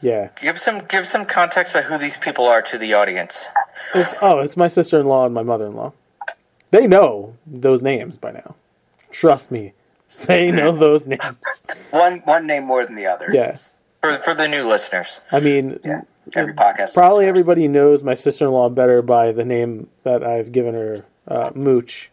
yeah. 0.00 0.28
give 0.40 0.58
some 0.58 0.84
give 0.86 1.06
some 1.06 1.24
context 1.24 1.74
about 1.74 1.84
who 1.84 1.98
these 1.98 2.16
people 2.16 2.46
are 2.46 2.62
to 2.62 2.78
the 2.78 2.94
audience. 2.94 3.44
It's, 3.94 4.22
oh, 4.22 4.40
it's 4.40 4.56
my 4.56 4.68
sister 4.68 5.00
in 5.00 5.06
law 5.06 5.24
and 5.24 5.34
my 5.34 5.42
mother 5.42 5.66
in 5.66 5.74
law. 5.74 5.92
They 6.70 6.86
know 6.86 7.36
those 7.46 7.82
names 7.82 8.16
by 8.16 8.32
now. 8.32 8.56
Trust 9.10 9.50
me, 9.50 9.72
they 10.26 10.50
know 10.50 10.72
those 10.76 11.06
names. 11.06 11.62
One 11.90 12.20
one 12.24 12.46
name 12.46 12.64
more 12.64 12.84
than 12.84 12.94
the 12.94 13.06
other. 13.06 13.26
Yeah. 13.30 13.54
For 14.00 14.18
for 14.18 14.34
the 14.34 14.48
new 14.48 14.66
listeners. 14.66 15.20
I 15.32 15.40
mean, 15.40 15.78
Yeah. 15.84 16.02
Every 16.34 16.54
podcast. 16.54 16.94
probably 16.94 17.26
everybody 17.26 17.68
knows 17.68 18.02
my 18.02 18.14
sister 18.14 18.46
in 18.46 18.52
law 18.52 18.70
better 18.70 19.02
by 19.02 19.30
the 19.32 19.44
name 19.44 19.88
that 20.04 20.24
I've 20.24 20.52
given 20.52 20.72
her, 20.74 20.94
uh, 21.28 21.50
Mooch. 21.54 22.10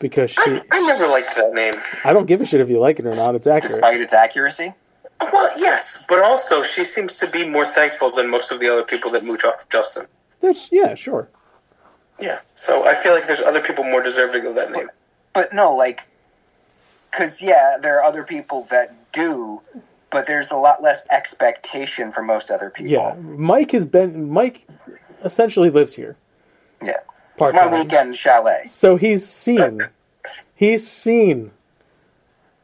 Because 0.00 0.30
she, 0.32 0.40
I, 0.40 0.62
I 0.72 0.80
never 0.86 1.06
liked 1.06 1.36
that 1.36 1.52
name. 1.52 1.74
I 2.04 2.12
don't 2.12 2.26
give 2.26 2.40
a 2.40 2.46
shit 2.46 2.60
if 2.60 2.68
you 2.68 2.80
like 2.80 2.98
it 2.98 3.06
or 3.06 3.12
not. 3.14 3.34
It's 3.36 3.46
accurate. 3.46 3.72
Despite 3.72 4.00
its 4.00 4.12
accuracy. 4.12 4.74
Well, 5.20 5.52
yes, 5.58 6.06
but 6.08 6.22
also 6.24 6.62
she 6.62 6.84
seems 6.84 7.18
to 7.18 7.30
be 7.30 7.46
more 7.46 7.66
thankful 7.66 8.10
than 8.10 8.30
most 8.30 8.50
of 8.50 8.58
the 8.58 8.68
other 8.68 8.82
people 8.84 9.10
that 9.12 9.22
mooch 9.24 9.44
off 9.44 9.62
of 9.62 9.68
Justin. 9.68 10.06
That's 10.40 10.72
yeah, 10.72 10.94
sure. 10.94 11.28
Yeah, 12.18 12.40
so 12.54 12.86
I 12.86 12.94
feel 12.94 13.12
like 13.12 13.26
there's 13.26 13.40
other 13.40 13.60
people 13.60 13.84
more 13.84 14.02
deserving 14.02 14.46
of 14.46 14.54
that 14.54 14.72
name. 14.72 14.88
But 15.34 15.52
no, 15.52 15.74
like, 15.74 16.06
because 17.10 17.42
yeah, 17.42 17.76
there 17.80 17.98
are 17.98 18.04
other 18.04 18.22
people 18.24 18.66
that 18.70 18.94
do, 19.12 19.60
but 20.10 20.26
there's 20.26 20.50
a 20.50 20.56
lot 20.56 20.82
less 20.82 21.06
expectation 21.10 22.12
for 22.12 22.22
most 22.22 22.50
other 22.50 22.70
people. 22.70 22.92
Yeah, 22.92 23.14
Mike 23.20 23.72
has 23.72 23.86
been 23.86 24.30
Mike 24.30 24.66
essentially 25.24 25.70
lives 25.70 25.94
here 25.94 26.16
yeah. 26.82 26.94
part 27.36 27.54
It's 27.54 27.62
my 27.62 27.82
weekend 27.82 28.16
chalet. 28.16 28.62
so 28.66 28.96
he's 28.96 29.26
seen 29.26 29.82
he's 30.54 30.86
seen 30.88 31.50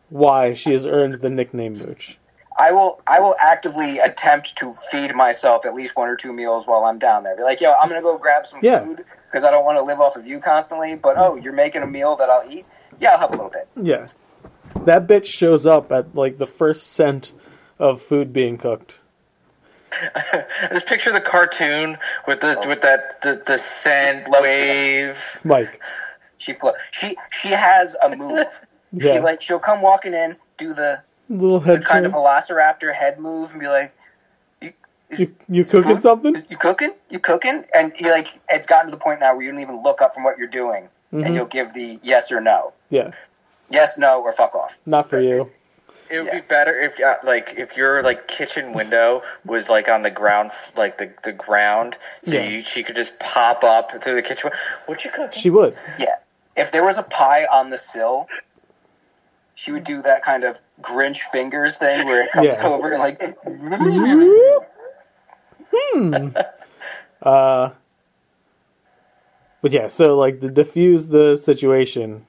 why 0.08 0.54
she 0.54 0.72
has 0.72 0.86
earned 0.86 1.12
the 1.14 1.30
nickname 1.30 1.72
Mooch. 1.72 2.18
I 2.58 2.72
will 2.72 3.00
I 3.06 3.20
will 3.20 3.34
actively 3.40 3.98
attempt 3.98 4.56
to 4.56 4.72
feed 4.90 5.14
myself 5.14 5.66
at 5.66 5.74
least 5.74 5.96
one 5.96 6.08
or 6.08 6.16
two 6.16 6.32
meals 6.32 6.66
while 6.66 6.84
I'm 6.84 6.98
down 6.98 7.22
there. 7.24 7.36
Be 7.36 7.42
like, 7.42 7.60
yo, 7.60 7.74
I'm 7.74 7.88
gonna 7.88 8.00
go 8.00 8.16
grab 8.16 8.46
some 8.46 8.60
Yeah. 8.62 8.82
food 8.82 9.04
because 9.30 9.44
I 9.44 9.50
don't 9.50 9.64
want 9.64 9.76
to 9.76 9.82
live 9.82 10.00
off 10.00 10.16
of 10.16 10.26
you 10.26 10.38
constantly. 10.40 10.94
But 10.96 11.18
oh, 11.18 11.34
you're 11.36 11.52
making 11.52 11.82
a 11.82 11.86
meal 11.86 12.16
that 12.16 12.30
I'll 12.30 12.50
eat. 12.50 12.64
Yeah, 12.98 13.12
I'll 13.12 13.18
have 13.18 13.30
a 13.30 13.36
little 13.36 13.50
bit. 13.50 13.68
Yeah, 13.82 14.06
that 14.87 15.07
bitch 15.07 15.26
shows 15.26 15.66
up 15.66 15.93
at 15.93 16.14
like 16.14 16.38
the 16.38 16.47
first 16.47 16.88
scent 16.95 17.33
of 17.78 18.00
food 18.02 18.33
being 18.33 18.57
cooked. 18.59 18.99
I 19.93 20.45
just 20.73 20.87
picture 20.87 21.12
the 21.12 21.21
cartoon 21.21 21.97
with 22.26 22.40
the 22.40 22.62
with 22.66 22.83
that 22.83 23.21
the, 23.23 23.43
the 23.47 23.59
scent 23.59 24.28
wave. 24.28 25.38
Mike, 25.45 25.81
She 26.38 26.52
flo- 26.52 26.75
she 26.90 27.16
she 27.31 27.49
has 27.49 27.97
a 28.02 28.16
move. 28.16 28.47
She 28.99 29.09
yeah, 29.09 29.19
like 29.19 29.43
she'll 29.43 29.59
come 29.59 29.83
walking 29.83 30.14
in, 30.14 30.37
do 30.57 30.73
the 30.73 31.02
little 31.28 31.59
the 31.61 31.75
head 31.75 31.85
kind 31.85 32.07
of 32.07 32.12
velociraptor 32.12 32.95
head 32.95 33.19
move, 33.19 33.50
and 33.50 33.61
be 33.61 33.66
like, 33.66 33.95
"You 34.62 34.73
You, 35.11 35.35
you 35.49 35.64
cooking 35.64 36.00
something? 36.00 36.37
You 36.49 36.57
cooking? 36.57 36.93
You 37.11 37.19
cooking? 37.19 37.64
And 37.75 37.93
he 37.95 38.09
like 38.11 38.28
it's 38.49 38.66
gotten 38.66 38.90
to 38.90 38.97
the 38.97 39.02
point 39.02 39.21
now 39.21 39.35
where 39.35 39.45
you 39.45 39.50
don't 39.50 39.61
even 39.61 39.83
look 39.83 40.00
up 40.00 40.14
from 40.14 40.23
what 40.25 40.38
you're 40.38 40.47
doing, 40.47 40.88
Mhm. 41.12 41.26
and 41.26 41.35
you'll 41.35 41.45
give 41.47 41.75
the 41.75 41.99
yes 42.02 42.31
or 42.33 42.40
no, 42.40 42.73
Yeah, 42.90 43.11
yes, 43.70 43.96
no, 43.99 44.23
or 44.23 44.32
fuck 44.32 44.54
off. 44.54 44.78
not 44.87 45.08
for 45.08 45.20
you. 45.20 45.50
It 46.08 46.20
would 46.23 46.30
be 46.30 46.40
better 46.40 46.78
if, 46.78 47.00
uh, 47.00 47.16
like, 47.25 47.54
if 47.56 47.76
your 47.76 48.00
like 48.02 48.28
kitchen 48.28 48.73
window 48.73 49.23
was 49.44 49.68
like 49.68 49.88
on 49.88 50.02
the 50.02 50.11
ground, 50.11 50.52
like 50.76 50.99
the 50.99 51.12
the 51.25 51.32
ground, 51.32 51.96
so 52.25 52.30
Yeah. 52.32 52.44
you, 52.49 52.61
she 52.62 52.85
could 52.85 52.94
just 52.94 53.18
pop 53.18 53.64
up 53.64 53.90
through 54.02 54.14
the 54.14 54.23
kitchen. 54.23 54.50
What 54.87 55.04
you 55.04 55.11
cooking? 55.11 55.40
She 55.40 55.50
would. 55.50 55.76
Yeah. 55.99 56.14
If 56.56 56.70
there 56.70 56.85
was 56.85 56.96
a 56.96 57.02
pie 57.02 57.46
on 57.52 57.70
the 57.70 57.76
sill, 57.78 58.28
she 59.56 59.73
would 59.73 59.82
do 59.85 60.00
that 60.02 60.23
kind 60.23 60.44
of 60.44 60.61
Grinch 60.80 61.18
fingers 61.32 61.76
thing 61.76 62.06
where 62.06 62.23
it 62.25 62.30
comes 62.30 62.46
Yeah. 62.56 62.66
over 62.66 62.92
and 62.92 63.00
like. 63.00 63.20
Hmm. 65.75 66.28
uh, 67.23 67.70
but 69.61 69.73
yeah, 69.73 69.88
so 69.88 70.16
like 70.16 70.40
to 70.40 70.49
diffuse 70.50 71.08
the 71.08 71.35
situation, 71.35 72.26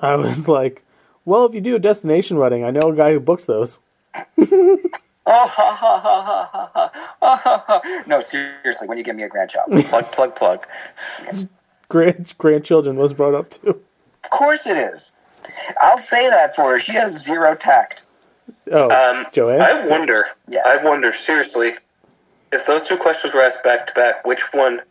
I 0.00 0.14
was 0.16 0.48
like, 0.48 0.84
well, 1.24 1.44
if 1.46 1.54
you 1.54 1.60
do 1.60 1.76
a 1.76 1.78
destination 1.78 2.38
wedding, 2.38 2.64
I 2.64 2.70
know 2.70 2.90
a 2.90 2.94
guy 2.94 3.12
who 3.12 3.20
books 3.20 3.44
those. 3.44 3.80
no, 8.06 8.20
seriously, 8.20 8.88
when 8.88 8.96
you 8.96 9.04
give 9.04 9.16
me 9.16 9.22
a 9.24 9.28
grandchild, 9.28 9.70
plug, 9.86 10.04
plug, 10.12 10.34
plug. 10.36 10.66
Grand 11.88 12.34
grandchildren 12.38 12.96
was 12.96 13.12
brought 13.12 13.34
up 13.34 13.50
too. 13.50 13.80
Of 14.24 14.30
course 14.30 14.66
it 14.66 14.76
is. 14.76 15.12
I'll 15.80 15.98
say 15.98 16.28
that 16.28 16.54
for 16.54 16.72
her. 16.72 16.80
She 16.80 16.92
has 16.92 17.24
zero 17.24 17.54
tact. 17.54 18.04
Oh, 18.70 18.90
um, 18.90 19.26
Joanne. 19.32 19.60
I 19.60 19.86
wonder. 19.86 20.26
Yeah. 20.48 20.62
I 20.64 20.82
wonder 20.84 21.12
seriously 21.12 21.72
if 22.52 22.66
those 22.66 22.86
two 22.86 22.96
questions 22.96 23.34
were 23.34 23.42
asked 23.42 23.64
back 23.64 23.86
to 23.86 23.94
back, 23.94 24.26
which 24.26 24.52
one, 24.52 24.82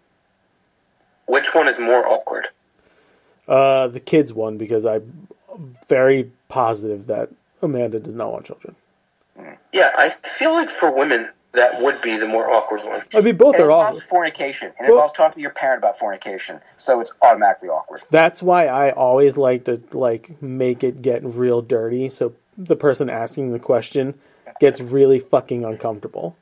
which 1.25 1.53
one 1.53 1.67
is 1.67 1.79
more 1.79 2.07
awkward? 2.07 2.47
Uh, 3.47 3.87
the 3.87 3.99
kids 3.99 4.33
won 4.33 4.57
because 4.57 4.85
I'm 4.85 5.27
very 5.87 6.31
positive 6.49 7.07
that 7.07 7.29
Amanda 7.61 7.99
does 7.99 8.15
not 8.15 8.31
want 8.31 8.45
children. 8.45 8.75
Yeah, 9.71 9.91
I 9.97 10.09
feel 10.09 10.51
like 10.53 10.69
for 10.69 10.91
women 10.91 11.29
that 11.53 11.81
would 11.81 12.01
be 12.01 12.17
the 12.17 12.27
more 12.27 12.51
awkward 12.51 12.81
one. 12.81 13.01
I 13.15 13.21
mean, 13.21 13.35
both 13.35 13.55
it 13.55 13.61
are 13.61 13.71
awkward. 13.71 14.03
fornication. 14.03 14.67
It 14.67 14.75
Well- 14.81 14.89
involves 14.91 15.13
talking 15.13 15.35
to 15.35 15.41
your 15.41 15.51
parent 15.51 15.79
about 15.79 15.97
fornication. 15.97 16.61
So 16.77 16.99
it's 16.99 17.11
automatically 17.21 17.69
awkward. 17.69 18.01
That's 18.11 18.43
why 18.43 18.67
I 18.67 18.91
always 18.91 19.37
like 19.37 19.63
to 19.65 19.81
like 19.91 20.41
make 20.41 20.83
it 20.83 21.01
get 21.01 21.23
real 21.23 21.61
dirty, 21.61 22.09
so 22.09 22.33
the 22.57 22.75
person 22.75 23.09
asking 23.09 23.53
the 23.53 23.59
question 23.59 24.15
gets 24.59 24.81
really 24.81 25.19
fucking 25.19 25.63
uncomfortable. 25.63 26.35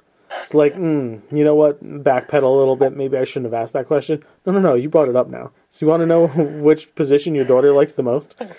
It's 0.46 0.54
like, 0.54 0.76
mm, 0.76 1.22
you 1.32 1.44
know 1.44 1.56
what? 1.56 1.84
Backpedal 1.84 2.44
a 2.44 2.48
little 2.48 2.76
bit. 2.76 2.96
Maybe 2.96 3.18
I 3.18 3.24
shouldn't 3.24 3.52
have 3.52 3.60
asked 3.60 3.74
that 3.74 3.88
question. 3.88 4.22
No, 4.46 4.54
no, 4.54 4.60
no. 4.60 4.76
You 4.76 4.90
brought 4.90 5.10
it 5.10 5.16
up 5.16 5.28
now. 5.28 5.50
So 5.72 5.84
you 5.84 5.90
want 5.90 6.02
to 6.02 6.06
know 6.06 6.28
which 6.62 6.94
position 6.94 7.34
your 7.34 7.46
daughter 7.46 7.72
likes 7.72 7.94
the 7.94 8.04
most? 8.04 8.36
and 8.40 8.54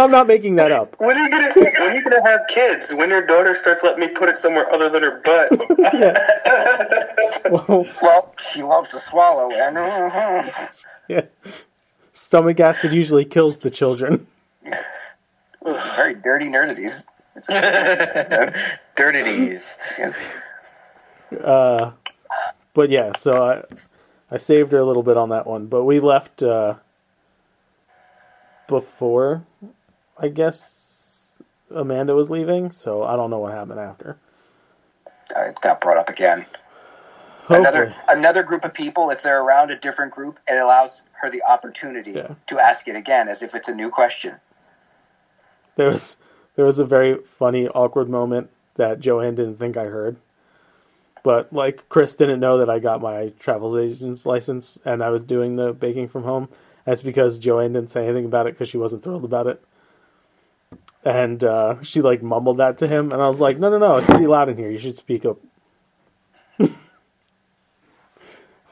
I'm 0.00 0.10
not 0.10 0.26
making 0.26 0.56
that 0.56 0.72
up. 0.72 0.96
When 0.98 1.18
are 1.18 1.22
you 1.22 1.28
gonna 1.28 1.52
when 1.54 1.76
are 1.90 1.94
you 1.94 2.02
gonna 2.02 2.26
have 2.26 2.40
kids? 2.48 2.94
When 2.96 3.10
your 3.10 3.26
daughter 3.26 3.54
starts 3.54 3.84
letting 3.84 4.00
me 4.00 4.08
put 4.08 4.30
it 4.30 4.38
somewhere 4.38 4.72
other 4.72 4.88
than 4.88 5.02
her 5.02 5.20
butt? 5.22 5.50
Well, 7.50 7.86
Well, 8.02 8.34
she 8.52 8.62
loves 8.62 8.88
to 8.90 8.98
swallow. 9.00 9.50
And 9.52 9.76
uh, 9.76 10.50
yeah. 11.08 11.26
Stomach 12.14 12.58
acid 12.58 12.94
usually 12.94 13.26
kills 13.26 13.58
the 13.58 13.70
children. 13.70 14.26
very 15.94 16.14
dirty 16.14 16.48
nerdities. 16.48 17.04
Dirtities. 18.96 19.62
Uh, 21.42 21.92
but 22.74 22.90
yeah, 22.90 23.12
so 23.16 23.44
I, 23.44 24.34
I 24.34 24.36
saved 24.36 24.72
her 24.72 24.78
a 24.78 24.84
little 24.84 25.02
bit 25.02 25.16
on 25.16 25.28
that 25.30 25.46
one. 25.46 25.66
But 25.66 25.84
we 25.84 26.00
left 26.00 26.42
uh, 26.42 26.74
before, 28.66 29.44
I 30.18 30.28
guess, 30.28 31.38
Amanda 31.70 32.14
was 32.14 32.30
leaving. 32.30 32.70
So 32.70 33.04
I 33.04 33.16
don't 33.16 33.30
know 33.30 33.38
what 33.38 33.52
happened 33.52 33.80
after. 33.80 34.16
It 35.36 35.60
got 35.60 35.80
brought 35.80 35.98
up 35.98 36.08
again. 36.08 36.46
Hopefully. 37.48 37.60
Another 37.60 37.94
another 38.08 38.42
group 38.42 38.64
of 38.64 38.74
people, 38.74 39.10
if 39.10 39.22
they're 39.22 39.42
around 39.42 39.70
a 39.70 39.76
different 39.76 40.12
group, 40.12 40.38
it 40.46 40.58
allows 40.60 41.02
her 41.20 41.30
the 41.30 41.42
opportunity 41.42 42.12
Yeah. 42.12 42.34
to 42.46 42.58
ask 42.58 42.88
it 42.88 42.96
again 42.96 43.28
as 43.28 43.42
if 43.42 43.54
it's 43.54 43.68
a 43.68 43.74
new 43.74 43.90
question. 43.90 44.34
There 45.76 45.86
was 45.88 46.16
there 46.58 46.66
was 46.66 46.80
a 46.80 46.84
very 46.84 47.18
funny, 47.18 47.68
awkward 47.68 48.08
moment 48.08 48.50
that 48.74 48.98
Joanne 48.98 49.36
didn't 49.36 49.60
think 49.60 49.76
I 49.76 49.84
heard. 49.84 50.16
But 51.22 51.52
like 51.52 51.88
Chris 51.88 52.16
didn't 52.16 52.40
know 52.40 52.58
that 52.58 52.68
I 52.68 52.80
got 52.80 53.00
my 53.00 53.28
travel 53.38 53.78
agent's 53.78 54.26
license 54.26 54.76
and 54.84 55.00
I 55.00 55.10
was 55.10 55.22
doing 55.22 55.54
the 55.54 55.72
baking 55.72 56.08
from 56.08 56.24
home. 56.24 56.48
That's 56.84 57.00
because 57.00 57.38
Joanne 57.38 57.74
didn't 57.74 57.92
say 57.92 58.02
anything 58.02 58.24
about 58.24 58.48
it 58.48 58.54
because 58.54 58.68
she 58.68 58.76
wasn't 58.76 59.04
thrilled 59.04 59.22
about 59.24 59.46
it. 59.46 59.62
And 61.04 61.44
uh, 61.44 61.80
she 61.80 62.02
like 62.02 62.24
mumbled 62.24 62.56
that 62.56 62.76
to 62.78 62.88
him, 62.88 63.12
and 63.12 63.22
I 63.22 63.28
was 63.28 63.40
like, 63.40 63.60
"No, 63.60 63.70
no, 63.70 63.78
no! 63.78 63.98
It's 63.98 64.08
pretty 64.08 64.26
loud 64.26 64.48
in 64.48 64.56
here. 64.56 64.68
You 64.68 64.78
should 64.78 64.96
speak 64.96 65.24
up." 65.24 65.38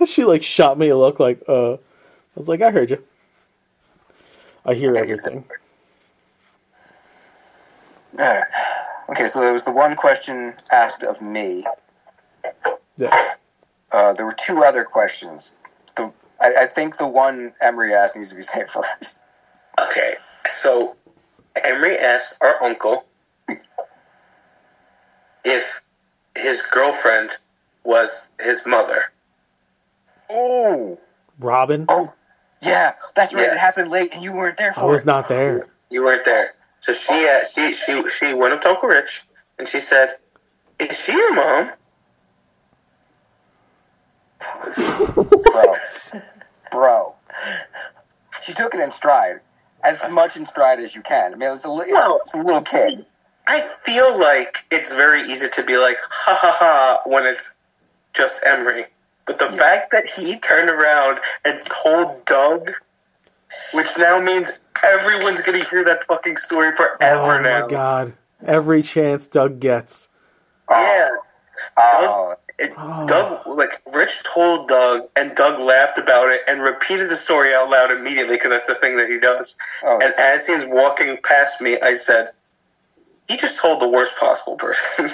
she 0.04 0.24
like 0.24 0.42
shot 0.42 0.76
me 0.76 0.88
a 0.88 0.96
look 0.96 1.20
like, 1.20 1.40
"Uh," 1.48 1.74
I 1.74 1.78
was 2.34 2.48
like, 2.48 2.62
"I 2.62 2.72
heard 2.72 2.90
you. 2.90 3.04
I 4.64 4.74
hear 4.74 4.96
everything." 4.96 5.44
Alright. 8.18 8.44
Okay, 9.10 9.26
so 9.26 9.40
there 9.40 9.52
was 9.52 9.64
the 9.64 9.72
one 9.72 9.94
question 9.94 10.54
asked 10.72 11.02
of 11.02 11.20
me. 11.20 11.64
Yeah. 12.96 13.34
Uh, 13.92 14.12
there 14.14 14.26
were 14.26 14.36
two 14.38 14.64
other 14.64 14.84
questions. 14.84 15.52
The 15.96 16.12
I, 16.40 16.54
I 16.62 16.66
think 16.66 16.96
the 16.96 17.06
one 17.06 17.52
Emery 17.60 17.94
asked 17.94 18.16
needs 18.16 18.30
to 18.30 18.36
be 18.36 18.42
saved 18.42 18.70
for 18.70 18.80
last. 18.80 19.20
Okay, 19.80 20.14
so 20.46 20.96
Emery 21.62 21.98
asked 21.98 22.38
our 22.42 22.62
uncle 22.62 23.06
if 25.44 25.82
his 26.36 26.62
girlfriend 26.62 27.30
was 27.84 28.30
his 28.40 28.66
mother. 28.66 29.04
Oh, 30.28 30.98
Robin, 31.38 31.86
oh, 31.88 32.12
yeah, 32.60 32.94
that's 33.14 33.32
right. 33.32 33.44
It 33.44 33.58
happened 33.58 33.90
late, 33.90 34.10
and 34.12 34.24
you 34.24 34.32
weren't 34.32 34.56
there 34.56 34.72
for 34.72 34.80
it. 34.80 34.84
I 34.84 34.86
was 34.86 35.02
it. 35.02 35.06
not 35.06 35.28
there. 35.28 35.68
You 35.90 36.02
weren't 36.02 36.24
there. 36.24 36.54
So 36.86 36.92
she 36.92 37.26
uh, 37.26 37.44
she 37.44 37.72
she 37.72 38.08
she 38.08 38.32
went 38.32 38.54
up 38.54 38.62
to 38.62 38.68
Uncle 38.68 38.88
Rich 38.88 39.24
and 39.58 39.66
she 39.66 39.80
said, 39.80 40.18
"Is 40.78 40.96
she 40.96 41.10
your 41.10 41.34
mom?" 41.34 41.72
bro. 45.42 45.74
bro. 46.70 47.14
She 48.44 48.52
took 48.52 48.72
it 48.72 48.78
in 48.78 48.92
stride, 48.92 49.40
as 49.82 50.08
much 50.08 50.36
in 50.36 50.46
stride 50.46 50.78
as 50.78 50.94
you 50.94 51.02
can. 51.02 51.34
I 51.34 51.36
mean, 51.36 51.50
it's 51.50 51.64
a, 51.64 51.68
li- 51.68 51.86
Well, 51.90 52.20
it's 52.22 52.34
a 52.34 52.36
little 52.36 52.62
kid. 52.62 53.04
I 53.48 53.62
feel 53.82 54.16
like 54.16 54.58
it's 54.70 54.94
very 54.94 55.22
easy 55.22 55.48
to 55.48 55.64
be 55.64 55.78
like, 55.78 55.96
ha 56.08 56.38
ha 56.40 56.52
ha, 56.56 57.00
when 57.04 57.26
it's 57.26 57.56
just 58.12 58.46
Emery. 58.46 58.84
But 59.26 59.40
the 59.40 59.50
fact 59.50 59.90
that 59.90 60.08
he 60.08 60.38
turned 60.38 60.70
around 60.70 61.18
and 61.44 61.60
told 61.62 62.24
Doug, 62.26 62.70
which 63.74 63.86
now 63.98 64.18
means 64.20 64.58
everyone's 64.84 65.40
going 65.42 65.62
to 65.62 65.68
hear 65.68 65.84
that 65.84 66.04
fucking 66.04 66.36
story 66.36 66.74
forever 66.74 67.38
oh 67.38 67.40
now. 67.40 67.60
my 67.62 67.68
god! 67.68 68.12
Every 68.44 68.82
chance 68.82 69.26
Doug 69.26 69.60
gets. 69.60 70.08
Oh. 70.68 70.82
Yeah. 70.82 71.16
Oh, 71.78 72.34
It, 72.58 72.70
oh. 72.76 73.06
Doug, 73.06 73.46
like, 73.46 73.80
Rich 73.94 74.22
told 74.32 74.68
Doug, 74.68 75.08
and 75.16 75.34
Doug 75.34 75.60
laughed 75.60 75.98
about 75.98 76.30
it 76.30 76.40
and 76.48 76.60
repeated 76.62 77.08
the 77.10 77.16
story 77.16 77.54
out 77.54 77.70
loud 77.70 77.90
immediately 77.90 78.36
because 78.36 78.50
that's 78.50 78.68
the 78.68 78.74
thing 78.74 78.96
that 78.98 79.08
he 79.08 79.18
does. 79.18 79.56
oh, 79.84 79.98
And 80.02 80.12
as 80.18 80.46
he's 80.46 80.64
walking 80.66 81.18
past 81.22 81.60
me, 81.60 81.78
I 81.80 81.94
said, 81.94 82.30
he 83.28 83.36
just 83.36 83.58
told 83.60 83.80
the 83.80 83.88
worst 83.88 84.16
possible 84.18 84.56
person. 84.56 85.10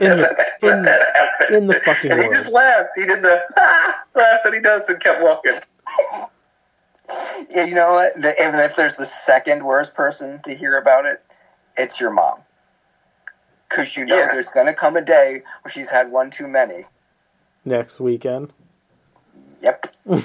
In 0.00 0.16
the, 0.18 0.46
in, 0.62 0.82
that 0.82 1.26
in 1.50 1.66
the 1.66 1.80
fucking 1.84 2.10
and 2.12 2.22
he 2.22 2.28
just 2.30 2.50
laughed. 2.52 2.90
He 2.96 3.04
did 3.04 3.22
the 3.22 3.42
laugh 4.14 4.40
that 4.44 4.52
he 4.54 4.60
does 4.60 4.88
and 4.88 5.00
kept 5.00 5.22
walking. 5.22 5.52
yeah, 7.50 7.64
you 7.64 7.74
know 7.74 7.92
what? 7.94 8.20
The, 8.20 8.34
even 8.42 8.60
if 8.60 8.76
there's 8.76 8.96
the 8.96 9.04
second 9.06 9.64
worst 9.64 9.94
person 9.94 10.40
to 10.44 10.54
hear 10.54 10.76
about 10.78 11.06
it, 11.06 11.22
it's 11.76 12.00
your 12.00 12.10
mom. 12.12 12.38
Because 13.68 13.96
you 13.96 14.04
know 14.06 14.18
Yeah. 14.18 14.32
there's 14.32 14.48
going 14.48 14.66
to 14.66 14.74
come 14.74 14.96
a 14.96 15.02
day 15.02 15.42
where 15.62 15.72
she's 15.72 15.90
had 15.90 16.10
one 16.12 16.30
too 16.30 16.46
many. 16.48 16.84
next 17.64 18.00
weekend. 18.00 18.52
Yep. 19.62 19.86
In 20.06 20.20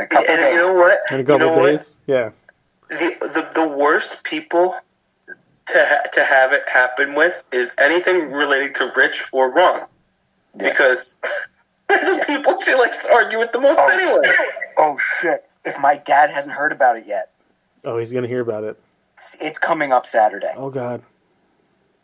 a 0.00 0.06
couple 0.06 0.30
And 0.32 0.40
days. 0.42 0.52
you 0.54 0.58
know 0.58 0.72
what? 0.74 0.98
In 1.10 1.20
a 1.20 1.24
You 1.24 1.24
couple 1.24 1.38
know 1.38 1.56
what? 1.58 1.70
days. 1.72 1.94
Yeah. 2.06 2.30
The, 2.90 3.50
the 3.54 3.60
the 3.62 3.68
worst 3.76 4.24
people 4.24 4.74
to 5.68 5.74
ha- 5.76 6.08
to 6.14 6.24
have 6.24 6.52
it 6.52 6.68
happen 6.68 7.14
with 7.16 7.44
is 7.52 7.74
anything 7.78 8.32
related 8.32 8.74
to 8.76 8.92
Rich 8.96 9.24
or 9.32 9.52
Ron, 9.52 9.82
because 10.56 11.20
the 12.18 12.24
people 12.26 12.60
she 12.60 12.74
likes 12.74 13.04
to 13.06 13.12
argue 13.14 13.38
with 13.38 13.52
the 13.52 13.60
most 13.60 13.78
Oh. 13.80 13.88
anyway. 13.92 14.34
Oh, 14.76 14.98
shit. 14.98 15.48
If 15.64 15.78
my 15.78 15.96
dad 15.96 16.30
hasn't 16.30 16.54
heard 16.54 16.72
about 16.72 16.96
it 16.96 17.06
yet, 17.06 17.30
Oh, 17.84 17.98
he's 17.98 18.12
gonna 18.12 18.28
hear 18.28 18.40
about 18.40 18.64
it. 18.64 18.78
it's- 19.18 19.36
it's 19.40 19.58
coming 19.58 19.92
up 19.92 20.06
Saturday. 20.06 20.52
Oh 20.56 20.70
god. 20.70 21.02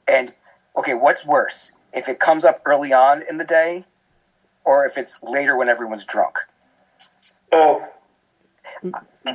And 0.09 0.35
okay, 0.77 0.94
what's 0.94 1.25
worse? 1.25 1.72
If 1.92 2.09
it 2.09 2.18
comes 2.20 2.44
up 2.44 2.61
early 2.66 2.92
on 2.92 3.22
in 3.29 3.38
the 3.38 3.44
day 3.44 3.85
or 4.64 4.85
if 4.85 4.99
it's 4.99 5.22
later 5.22 5.57
when 5.57 5.68
everyone's 5.70 6.05
drunk? 6.05 6.38
Both. 7.51 7.90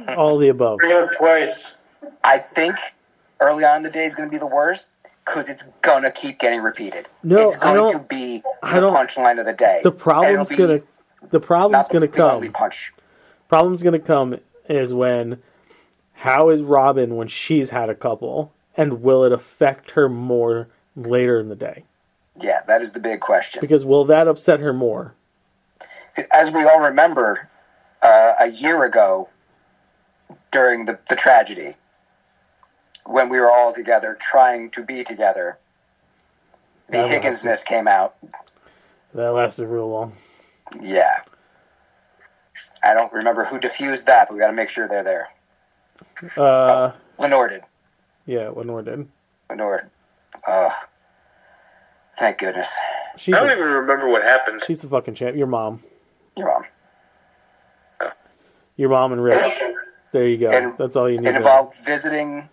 All 0.10 0.38
the 0.38 0.50
above. 0.50 0.78
Bring 0.80 0.92
it 0.92 0.98
up 0.98 1.12
twice. 1.14 1.76
I 2.24 2.38
think 2.38 2.76
early 3.40 3.64
on 3.66 3.78
in 3.78 3.84
the 3.84 3.90
day 3.90 4.06
is 4.06 4.14
going 4.16 4.30
to 4.30 4.32
be 4.32 4.38
the 4.38 4.46
worst 4.46 4.91
because 5.26 5.50
it's 5.50 5.64
going 5.82 6.04
to 6.04 6.12
keep 6.12 6.40
getting 6.40 6.62
repeated. 6.62 7.08
No, 7.24 7.50
it's 7.50 7.58
I 7.62 7.74
going 7.74 7.76
don't- 7.94 8.02
to 8.02 8.08
be 8.08 8.44
I 8.64 8.76
the 8.76 8.82
don't- 8.82 8.96
punchline 8.96 9.40
of 9.40 9.46
the 9.46 9.54
day. 9.54 9.82
The 9.84 9.92
problem's 9.92 10.52
gonna 10.52 10.82
the 11.30 11.40
problem's 11.40 11.88
gonna 11.88 12.08
the 12.08 12.12
come. 12.18 12.52
punch. 12.52 12.94
Problem's 13.48 13.84
gonna 13.84 14.00
come 14.00 14.38
is 14.68 14.94
when 14.94 15.42
how 16.14 16.50
is 16.50 16.62
Robin 16.62 17.16
when 17.16 17.28
she's 17.28 17.70
had 17.72 17.90
a 17.90 17.96
couple, 17.96 18.52
and 18.78 19.02
will 19.02 19.24
it 19.24 19.32
affect 19.32 19.92
her 19.92 20.08
more 20.10 20.68
later 20.96 21.40
in 21.40 21.50
the 21.50 21.56
day? 21.56 21.84
Yeah, 22.40 22.62
that 22.68 22.82
is 22.82 22.92
the 22.92 23.00
big 23.00 23.20
question. 23.20 23.60
Because 23.62 23.84
will 23.86 24.06
that 24.06 24.28
upset 24.28 24.60
her 24.60 24.72
more? 24.74 25.14
As 26.32 26.52
we 26.52 26.64
all 26.64 26.80
remember, 26.80 27.50
uh, 28.02 28.34
a 28.40 28.48
year 28.48 28.84
ago, 28.84 29.30
during 30.52 30.86
the, 30.86 30.98
the 31.10 31.16
tragedy, 31.16 31.76
when 33.12 33.30
we 33.30 33.40
were 33.40 33.52
all 33.52 33.74
together 33.74 34.18
trying 34.20 34.70
to 34.72 34.84
be 34.84 35.04
together, 35.04 35.58
the 36.88 36.98
That 36.98 37.24
Higginsness 37.24 37.64
came 37.66 37.88
out. 37.88 38.16
That 39.14 39.30
lasted 39.34 39.68
real 39.68 39.90
long. 39.90 40.14
Yeah. 40.82 41.18
I 42.84 42.94
don't 42.94 43.12
remember 43.12 43.44
who 43.46 43.60
diffused 43.60 44.06
that, 44.06 44.28
but 44.28 44.34
we 44.36 44.40
got 44.40 44.48
to 44.48 44.54
make 44.54 44.70
sure 44.70 44.88
they're 44.88 45.04
there. 45.04 45.30
Uh, 46.38 46.92
Lenore 47.20 47.50
did. 47.50 47.62
yeah, 48.26 48.50
Lenore 48.50 48.82
did. 48.82 49.08
Lenore. 49.50 49.90
Uh, 50.48 50.70
thank 52.18 52.38
goodness. 52.38 52.68
She's 53.18 53.36
I 53.36 53.40
don't 53.40 53.50
a, 53.50 53.54
even 53.54 53.68
remember 53.74 54.08
what 54.08 54.24
happened. 54.24 54.62
she's 54.66 54.84
a 54.84 54.88
fucking 54.88 55.16
champ. 55.16 55.36
Your 55.36 55.48
mom, 55.48 55.84
Your 56.38 56.48
mom. 56.48 58.12
your 58.78 58.90
mom 58.90 59.12
and 59.14 59.24
Rich. 59.24 59.46
There 60.14 60.28
you 60.28 60.38
go. 60.38 60.52
And 60.52 60.78
That's 60.78 60.98
all 60.98 61.10
you 61.10 61.18
need. 61.20 61.28
It 61.28 61.32
to- 61.32 61.38
involved 61.38 61.74
visiting 61.86 62.50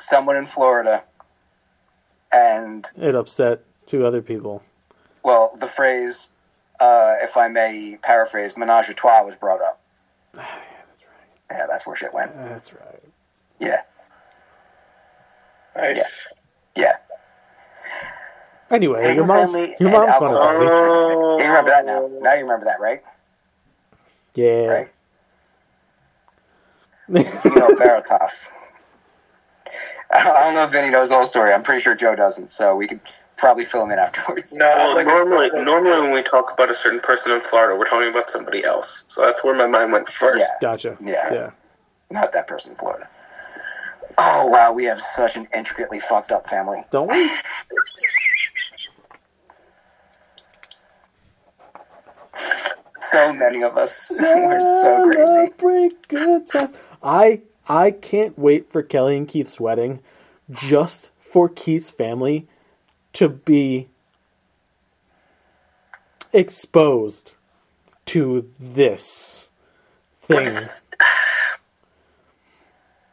someone 0.00 0.36
in 0.36 0.46
Florida, 0.46 1.02
and 2.32 2.86
It 2.96 3.14
upset 3.14 3.60
two 3.86 4.04
other 4.06 4.22
people. 4.22 4.62
well, 5.22 5.52
the 5.58 5.66
phrase, 5.66 6.28
uh, 6.80 7.14
if 7.22 7.36
I 7.36 7.48
may 7.48 7.98
paraphrase, 8.02 8.56
"menage 8.56 8.88
a 8.88 8.94
trois" 8.94 9.22
was 9.22 9.36
brought 9.36 9.60
up. 9.60 9.80
Yeah, 11.50 11.66
that's 11.68 11.86
where 11.86 11.94
shit 11.94 12.12
went. 12.12 12.34
That's 12.34 12.72
right. 12.72 13.02
Yeah, 13.60 13.82
Nice. 15.76 16.26
yeah. 16.74 16.96
Anyway, 18.70 19.00
your 19.00 19.08
Higgins 19.10 19.28
mom's 19.28 19.52
family 19.52 19.76
your 19.78 19.90
and 19.90 19.92
mom's 19.92 20.14
fun 20.14 20.30
alcohol. 20.30 20.42
about 20.56 20.60
this. 20.60 20.70
Oh. 20.72 21.38
You 21.38 21.44
remember 21.46 21.70
that 21.70 21.84
now? 21.86 22.10
Now 22.20 22.32
you 22.34 22.42
remember 22.42 22.64
that, 22.64 22.80
right? 22.80 23.02
Yeah. 24.34 24.66
Right. 24.66 24.88
You 27.44 27.54
know 27.54 27.74
Veritas. 27.76 28.50
I 30.14 30.22
don't, 30.22 30.36
I 30.36 30.40
don't 30.44 30.54
know 30.54 30.64
if 30.64 30.70
Vinny 30.70 30.90
knows 30.90 31.08
the 31.08 31.16
whole 31.16 31.26
story. 31.26 31.52
I'm 31.52 31.62
pretty 31.62 31.82
sure 31.82 31.94
Joe 31.94 32.14
doesn't, 32.14 32.52
so 32.52 32.76
we 32.76 32.86
could 32.86 33.00
probably 33.36 33.64
fill 33.64 33.82
him 33.82 33.90
in 33.90 33.98
afterwards. 33.98 34.52
No, 34.56 34.66
well, 34.76 35.04
normally, 35.04 35.50
normally 35.64 36.00
when 36.00 36.12
we 36.12 36.22
talk 36.22 36.52
about 36.52 36.70
a 36.70 36.74
certain 36.74 37.00
person 37.00 37.32
in 37.32 37.40
Florida, 37.40 37.76
we're 37.76 37.84
talking 37.84 38.08
about 38.08 38.30
somebody 38.30 38.64
else. 38.64 39.04
So 39.08 39.22
that's 39.22 39.42
where 39.42 39.54
my 39.54 39.66
mind 39.66 39.92
went 39.92 40.08
first. 40.08 40.40
Yeah. 40.40 40.54
Gotcha. 40.60 40.96
Yeah. 41.02 41.32
Yeah. 41.32 41.50
Not 42.10 42.32
that 42.32 42.46
person 42.46 42.72
in 42.72 42.76
Florida. 42.78 43.08
Oh 44.16 44.46
wow, 44.46 44.72
we 44.72 44.84
have 44.84 45.00
such 45.00 45.36
an 45.36 45.48
intricately 45.52 45.98
fucked 45.98 46.30
up 46.30 46.48
family. 46.48 46.84
Don't 46.90 47.08
we? 47.08 47.30
So 53.10 53.32
many 53.32 53.62
of 53.62 53.76
us. 53.76 54.10
We're 54.20 54.60
so 54.60 55.10
crazy. 55.10 55.18
Celebrate 55.22 56.08
good 56.08 56.48
times. 56.48 56.72
I 57.02 57.42
I 57.68 57.90
can't 57.90 58.38
wait 58.38 58.70
for 58.70 58.82
Kelly 58.82 59.16
and 59.16 59.26
Keith's 59.28 59.58
wedding, 59.58 60.00
just 60.50 61.10
for 61.18 61.48
Keith's 61.48 61.90
family 61.90 62.46
to 63.14 63.28
be 63.28 63.88
exposed 66.32 67.34
to 68.06 68.50
this 68.58 69.50
thing. 70.22 70.54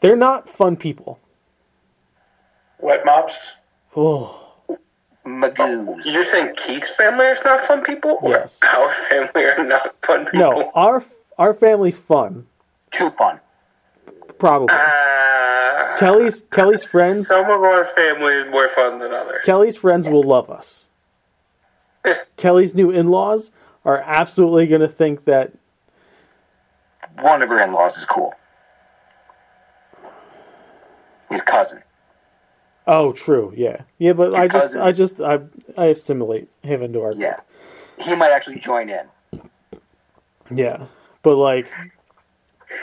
They're 0.02 0.16
not 0.16 0.50
fun 0.50 0.76
people. 0.76 1.20
Wet 2.80 3.06
mops. 3.06 3.52
Oh, 3.96 4.38
Magoos. 5.26 6.02
You're 6.04 6.24
saying 6.24 6.56
Keith's 6.58 6.96
family 6.96 7.26
is 7.28 7.46
not 7.46 7.62
fun 7.62 7.84
people? 7.84 8.18
Or 8.22 8.32
Yes. 8.32 8.60
our 8.64 8.90
family 8.90 9.46
are 9.46 9.64
not 9.64 9.96
fun 10.04 10.26
people? 10.26 10.40
no, 10.52 10.72
our 10.74 11.04
our 11.38 11.54
family's 11.54 12.00
fun, 12.00 12.48
Too 12.90 13.10
fun. 13.12 13.40
Probably. 14.42 14.76
Uh, 14.76 15.96
Kelly's 15.98 16.42
Kelly's 16.52 16.84
friends 16.84 17.28
some 17.28 17.46
of 17.46 17.62
our 17.62 17.86
family 17.86 18.34
is 18.34 18.50
more 18.50 18.68
fun 18.68 18.98
than 19.00 19.14
others. 19.14 19.46
Kelly's 19.46 19.78
friends 19.78 20.10
will 20.10 20.24
love 20.24 20.50
us. 20.50 20.90
Kelly's 22.38 22.74
new 22.74 22.90
in-laws 22.90 23.52
are 23.86 24.00
absolutely 24.00 24.66
going 24.66 24.82
to 24.82 24.88
think 24.88 25.26
that 25.26 25.54
One 27.20 27.44
of 27.44 27.50
her 27.50 27.64
in-laws 27.64 27.98
is 27.98 28.06
cool. 28.06 28.34
His 31.30 31.42
cousin. 31.44 31.84
oh, 32.88 33.12
true, 33.12 33.54
yeah, 33.56 33.82
yeah. 34.00 34.14
But 34.14 34.34
His 34.34 34.44
I 34.44 34.48
just, 34.48 34.74
cousin. 34.74 34.82
I 34.82 34.92
just, 34.92 35.22
I, 35.22 35.40
I 35.78 35.86
assimilate 35.86 36.50
him 36.64 36.82
into 36.82 37.02
our 37.02 37.14
Yeah. 37.14 37.40
He 38.00 38.16
might 38.16 38.32
actually 38.32 38.60
join 38.60 38.90
in. 38.90 39.06
yeah. 40.50 40.88
But 41.22 41.36
like, 41.36 41.68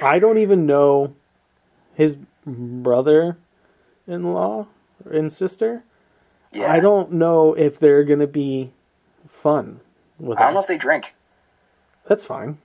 I 0.01 0.21
don't 0.21 0.39
even 0.39 0.65
know 0.65 1.15
his 1.99 2.17
brother-in-law 2.47 3.37
and 5.11 5.33
sister. 5.33 5.83
Yeah. 6.53 6.73
I 6.73 6.79
don't 6.81 7.13
know 7.13 7.55
if 7.55 7.79
they're 7.79 8.05
going 8.05 8.21
to 8.21 8.29
be 8.29 8.71
fun 9.27 9.81
with 10.19 10.39
I 10.39 10.45
don't 10.45 10.55
know 10.55 10.61
if 10.61 10.69
they 10.69 10.79
drink. 10.79 11.15
That's 12.07 12.25
fine. 12.25 12.59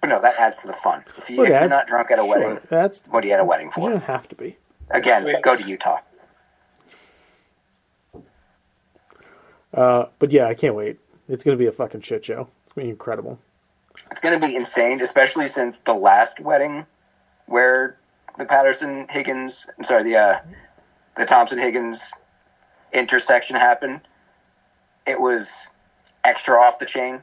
But 0.00 0.08
no, 0.08 0.20
that 0.22 0.38
adds 0.40 0.62
to 0.62 0.68
the 0.68 0.72
fun. 0.72 1.04
If, 1.18 1.28
you, 1.28 1.36
Well, 1.36 1.46
if 1.46 1.60
you're 1.60 1.68
not 1.68 1.86
drunk 1.86 2.10
at 2.10 2.18
a 2.18 2.22
sure, 2.22 2.28
wedding, 2.40 2.60
That's 2.70 3.04
what 3.08 3.22
are 3.22 3.26
you 3.26 3.34
at 3.34 3.40
a 3.40 3.44
wedding 3.44 3.66
you 3.66 3.72
for? 3.72 3.90
don't 3.90 4.02
have 4.04 4.26
to 4.30 4.34
be. 4.34 4.56
Again, 4.90 5.26
go 5.42 5.54
to 5.54 5.68
Utah. 5.68 5.98
Uh, 9.74 10.06
but 10.18 10.32
yeah, 10.32 10.46
I 10.46 10.54
can't 10.54 10.74
wait. 10.74 10.98
It's 11.28 11.44
gonna 11.44 11.58
be 11.58 11.66
a 11.66 11.72
fucking 11.72 12.00
shit 12.00 12.24
show. 12.24 12.48
It's 12.64 12.72
gonna 12.72 12.86
be 12.86 12.90
incredible. 12.90 13.38
It's 14.10 14.20
going 14.20 14.40
to 14.40 14.46
be 14.46 14.56
insane, 14.56 15.00
especially 15.02 15.46
since 15.46 15.76
the 15.84 15.94
last 15.94 16.40
wedding 16.40 16.86
where 17.46 17.99
the 18.38 18.44
Patterson 18.44 19.06
Higgins, 19.08 19.68
I'm 19.78 19.84
sorry, 19.84 20.04
the 20.04 20.16
uh, 20.16 20.38
the 21.16 21.26
Thompson 21.26 21.58
Higgins 21.58 22.12
intersection 22.92 23.56
happened. 23.56 24.00
It 25.06 25.20
was 25.20 25.68
extra 26.24 26.60
off 26.60 26.78
the 26.78 26.86
chain, 26.86 27.22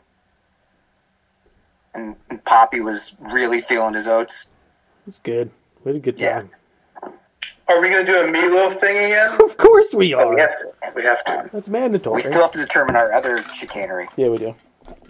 and, 1.94 2.16
and 2.30 2.44
Poppy 2.46 2.82
was 2.82 3.16
really 3.20 3.62
feeling 3.62 3.94
his 3.94 4.08
oats. 4.08 4.50
It's 5.06 5.20
good. 5.20 5.52
We 5.84 5.92
had 5.92 5.96
a 5.98 6.00
good 6.00 6.22
Yeah. 6.22 6.44
Are 7.70 7.82
we 7.82 7.90
going 7.90 8.06
to 8.06 8.12
do 8.12 8.22
a 8.22 8.26
meatloaf 8.26 8.74
thing 8.74 8.98
again? 8.98 9.36
Of 9.44 9.58
course 9.58 9.94
we 9.94 10.14
are. 10.14 10.34
We 10.34 10.40
have 10.40 10.52
to. 10.52 10.72
We 10.96 11.04
have 11.04 11.24
to. 11.26 11.50
That's 11.52 11.68
mandatory. 11.68 12.16
We 12.18 12.22
still 12.22 12.42
have 12.42 12.52
to 12.54 12.60
determine 12.60 12.96
our 12.96 13.12
other 13.12 13.44
chicanery. 13.54 14.08
Yeah, 14.16 14.30
we 14.30 14.38
do. 14.38 14.56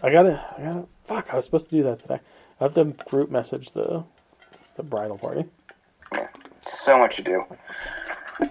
I 0.01 0.11
gotta, 0.11 0.43
I 0.57 0.61
gotta. 0.63 0.85
Fuck, 1.03 1.33
I 1.33 1.35
was 1.35 1.45
supposed 1.45 1.69
to 1.69 1.75
do 1.75 1.83
that 1.83 1.99
today. 1.99 2.19
I 2.59 2.63
have 2.63 2.73
to 2.75 2.85
group 2.85 3.29
message 3.29 3.71
the 3.73 4.03
the 4.75 4.83
bridal 4.83 5.17
party. 5.17 5.45
So 6.65 6.97
much 6.97 7.15
to 7.17 7.23
do. 7.23 7.43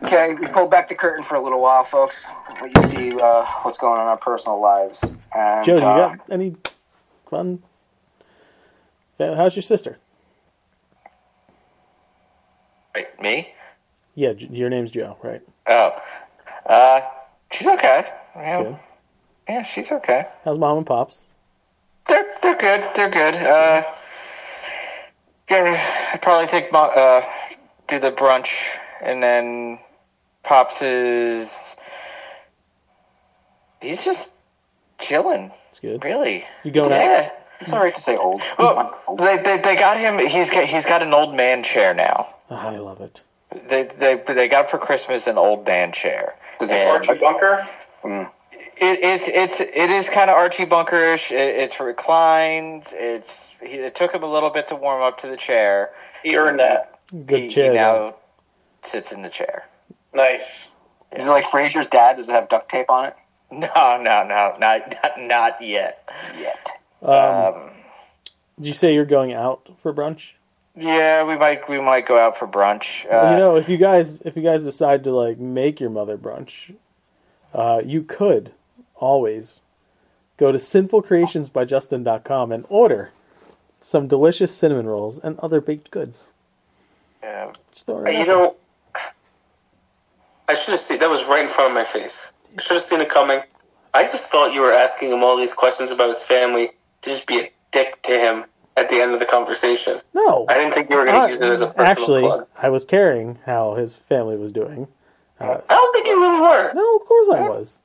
Okay, 0.05 0.35
we 0.35 0.47
pulled 0.49 0.71
back 0.71 0.89
the 0.89 0.95
curtain 0.95 1.23
for 1.23 1.37
a 1.37 1.41
little 1.41 1.61
while, 1.61 1.85
folks. 1.85 2.17
Let 2.61 2.77
you 2.77 2.83
see 2.89 3.21
uh, 3.21 3.45
what's 3.63 3.79
going 3.79 3.99
on 3.99 4.03
in 4.03 4.09
our 4.09 4.17
personal 4.17 4.61
lives. 4.61 5.03
And, 5.35 5.65
Joe, 5.65 5.77
do 5.77 5.83
you 5.83 5.89
uh, 5.89 6.09
got 6.09 6.21
any 6.31 6.57
fun? 7.31 7.63
How's 9.19 9.55
your 9.55 9.63
sister? 9.63 9.99
Wait, 12.95 13.07
me? 13.21 13.55
Yeah, 14.15 14.33
your 14.33 14.71
name's 14.71 14.91
Joe, 14.91 15.17
right? 15.23 15.43
Oh, 15.67 15.91
uh, 16.67 17.01
she's 17.53 17.67
okay. 17.69 18.11
Yeah, 18.35 18.63
Good. 18.63 18.77
yeah, 19.49 19.63
she's 19.63 19.93
okay. 19.93 20.27
How's 20.45 20.59
mom 20.59 20.79
and 20.79 20.87
pops? 20.87 21.27
They're 22.09 22.27
they're 22.43 22.57
good. 22.57 22.85
They're 22.95 23.11
good. 23.11 23.35
Uh, 23.35 23.83
gonna 25.47 25.79
I'd 26.13 26.23
probably 26.23 26.47
take 26.49 26.73
mo- 26.73 26.91
uh 26.91 27.23
do 27.89 27.99
the 27.99 28.13
brunch 28.13 28.49
and 29.03 29.23
then 29.23 29.79
pops 30.43 30.83
is 30.83 31.49
he's 33.81 34.05
just 34.05 34.31
chilling. 34.99 35.53
It's 35.71 35.81
good. 35.81 36.05
Really? 36.05 36.45
You 36.65 36.71
going 36.71 36.93
out? 36.93 36.99
Yeah. 37.01 37.31
It's 37.61 37.73
all 37.73 37.81
right 37.81 37.95
to 37.95 38.01
say 38.01 38.17
old. 38.17 38.43
Well, 38.59 38.95
they, 39.19 39.39
they 39.39 39.59
they 39.59 39.77
got 39.77 39.97
him. 39.99 40.19
He's 40.19 40.51
got 40.51 40.65
he's 40.67 40.85
got 40.85 41.03
an 41.03 41.15
old 41.15 41.35
man 41.35 41.63
chair 41.63 41.95
now. 41.95 42.29
Oh, 42.51 42.57
I 42.57 42.77
love 42.77 43.01
it. 43.01 43.23
They 43.69 43.85
they 43.85 44.17
they 44.27 44.49
got 44.49 44.71
for 44.71 44.79
Christmas 44.79 45.27
an 45.27 45.39
old 45.39 45.65
man 45.67 45.93
chair, 45.93 46.35
Does 46.59 46.71
it- 46.71 46.87
Archie 46.87 47.15
Bunker? 47.15 47.67
Mm. 48.03 48.31
It, 48.79 48.99
it's 49.03 49.25
it's 49.27 49.61
it 49.61 49.91
is 49.91 50.07
kind 50.11 50.29
of 50.29 50.37
Archie 50.37 50.67
Bunkerish. 50.67 51.31
It, 51.31 51.57
it's 51.57 51.81
reclined. 51.81 52.85
It's 52.93 53.49
he, 53.61 53.77
it 53.79 53.95
took 53.95 54.13
him 54.13 54.23
a 54.23 54.31
little 54.31 54.51
bit 54.51 54.69
to 54.69 54.77
warm 54.77 55.03
up 55.03 55.17
to 55.21 55.27
the 55.27 55.37
chair. 55.37 55.91
He 56.23 56.37
earned 56.37 56.59
that. 56.59 56.96
Good 57.11 57.39
he, 57.39 57.49
chair. 57.49 57.73
He 57.73 57.79
though. 57.79 58.09
now 58.11 58.15
sits 58.83 59.13
in 59.13 59.23
the 59.23 59.29
chair. 59.29 59.67
Nice. 60.15 60.71
Is 61.13 61.27
it 61.27 61.31
like 61.31 61.45
Frasier's 61.45 61.89
dad? 61.89 62.17
Does 62.17 62.29
it 62.29 62.33
have 62.33 62.49
duct 62.49 62.69
tape 62.69 62.91
on 62.91 63.07
it? 63.07 63.17
No, 63.49 63.69
no, 64.03 64.25
no, 64.27 64.55
not 64.59 64.91
not, 64.91 65.21
not 65.21 65.63
yet. 65.63 66.09
Yet. 66.37 66.69
Um, 67.01 67.71
did 68.57 68.67
you 68.67 68.73
say 68.73 68.93
you're 68.93 69.05
going 69.05 69.33
out 69.33 69.69
for 69.81 69.95
brunch? 69.95 70.33
Yeah, 70.75 71.23
we 71.23 71.37
might 71.37 71.69
we 71.69 71.81
might 71.81 72.07
go 72.07 72.19
out 72.19 72.37
for 72.37 72.49
brunch. 72.49 73.09
Well, 73.09 73.27
Uh, 73.27 73.31
you 73.31 73.37
know, 73.37 73.55
if 73.57 73.69
you 73.69 73.77
guys 73.77 74.21
if 74.23 74.35
you 74.37 74.43
guys 74.43 74.65
decide 74.65 75.05
to 75.05 75.13
like 75.13 75.39
make 75.39 75.79
your 75.79 75.91
mother 75.91 76.19
brunch, 76.19 76.75
uh, 77.55 77.83
you 77.85 78.03
could 78.03 78.51
always 78.97 79.63
go 80.39 80.51
to 80.51 80.59
sinfulcreationsbyjustin.com 80.59 82.51
and 82.53 82.67
order 82.69 83.11
some 83.81 84.09
delicious 84.09 84.53
cinnamon 84.53 84.87
rolls 84.87 85.19
and 85.21 85.39
other 85.39 85.61
baked 85.61 85.93
goods. 85.93 86.29
Just 87.73 87.89
You 87.89 88.27
know, 88.27 88.57
I 90.49 90.55
should 90.55 90.73
have 90.73 90.81
seen 90.81 90.99
that 91.01 91.11
was 91.11 91.25
right 91.27 91.43
in 91.45 91.51
front 91.51 91.71
of 91.71 91.75
my 91.75 91.85
face. 91.85 92.33
I 92.57 92.63
should 92.63 92.75
have 92.75 92.83
seen 92.83 93.01
it 93.01 93.09
coming. 93.11 93.41
I 93.95 94.03
just 94.05 94.31
thought 94.31 94.55
you 94.55 94.61
were 94.61 94.73
asking 94.73 95.11
him 95.11 95.23
all 95.25 95.37
these 95.37 95.53
questions 95.53 95.91
about 95.91 96.09
his 96.09 96.23
family 96.23 96.71
to 97.03 97.11
just 97.11 97.27
be 97.27 97.41
a 97.41 97.51
dick 97.73 98.01
to 98.03 98.13
him 98.13 98.45
at 98.77 98.89
the 98.91 98.97
end 98.97 99.13
of 99.15 99.21
the 99.21 99.27
conversation. 99.27 100.01
No. 100.15 100.45
I 100.49 100.55
didn't 100.55 100.75
think 100.75 100.91
you 100.91 100.97
were 100.97 101.05
going 101.05 101.17
to 101.17 101.23
Uh, 101.23 101.27
use 101.29 101.39
it 101.41 101.51
as 101.51 101.63
a 101.63 101.67
personal 101.69 101.87
Actually, 101.87 102.21
plug. 102.23 102.47
I 102.57 102.69
was 102.69 102.85
caring 102.85 103.39
how 103.47 103.75
his 103.75 103.95
family 103.95 104.37
was 104.37 104.53
doing. 104.53 104.87
Uh, 105.41 105.59
I 105.69 105.75
don't 105.75 105.93
think 105.95 106.07
you 106.07 106.21
really 106.21 106.41
were. 106.41 106.73
no, 106.75 106.97
of 106.97 107.07
course 107.07 107.29
I 107.31 107.41
was. 107.49 107.81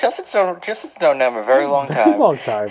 Justin's 0.00 0.32
known 0.34 0.58
Justin's 0.62 1.00
known 1.00 1.18
them 1.18 1.36
a 1.36 1.42
very 1.42 1.66
long 1.66 1.86
Very 1.88 2.10
time. 2.10 2.18
long 2.18 2.38
time. 2.38 2.70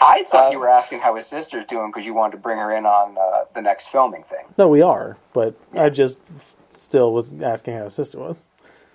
I 0.00 0.22
thought 0.24 0.52
you 0.52 0.58
were 0.60 0.68
asking 0.68 1.00
how 1.00 1.14
his 1.16 1.26
sister's 1.26 1.66
doing 1.66 1.90
because 1.90 2.06
you 2.06 2.14
wanted 2.14 2.32
to 2.32 2.38
bring 2.38 2.58
her 2.58 2.72
in 2.72 2.86
on 2.86 3.16
uh, 3.18 3.44
the 3.54 3.60
next 3.60 3.88
filming 3.88 4.22
thing. 4.22 4.46
No, 4.56 4.68
we 4.68 4.80
are, 4.80 5.16
but 5.32 5.54
I 5.78 5.88
just 5.90 6.18
still 6.70 7.12
was 7.12 7.32
asking 7.42 7.76
how 7.76 7.84
his 7.84 7.94
sister 7.94 8.18
was. 8.18 8.46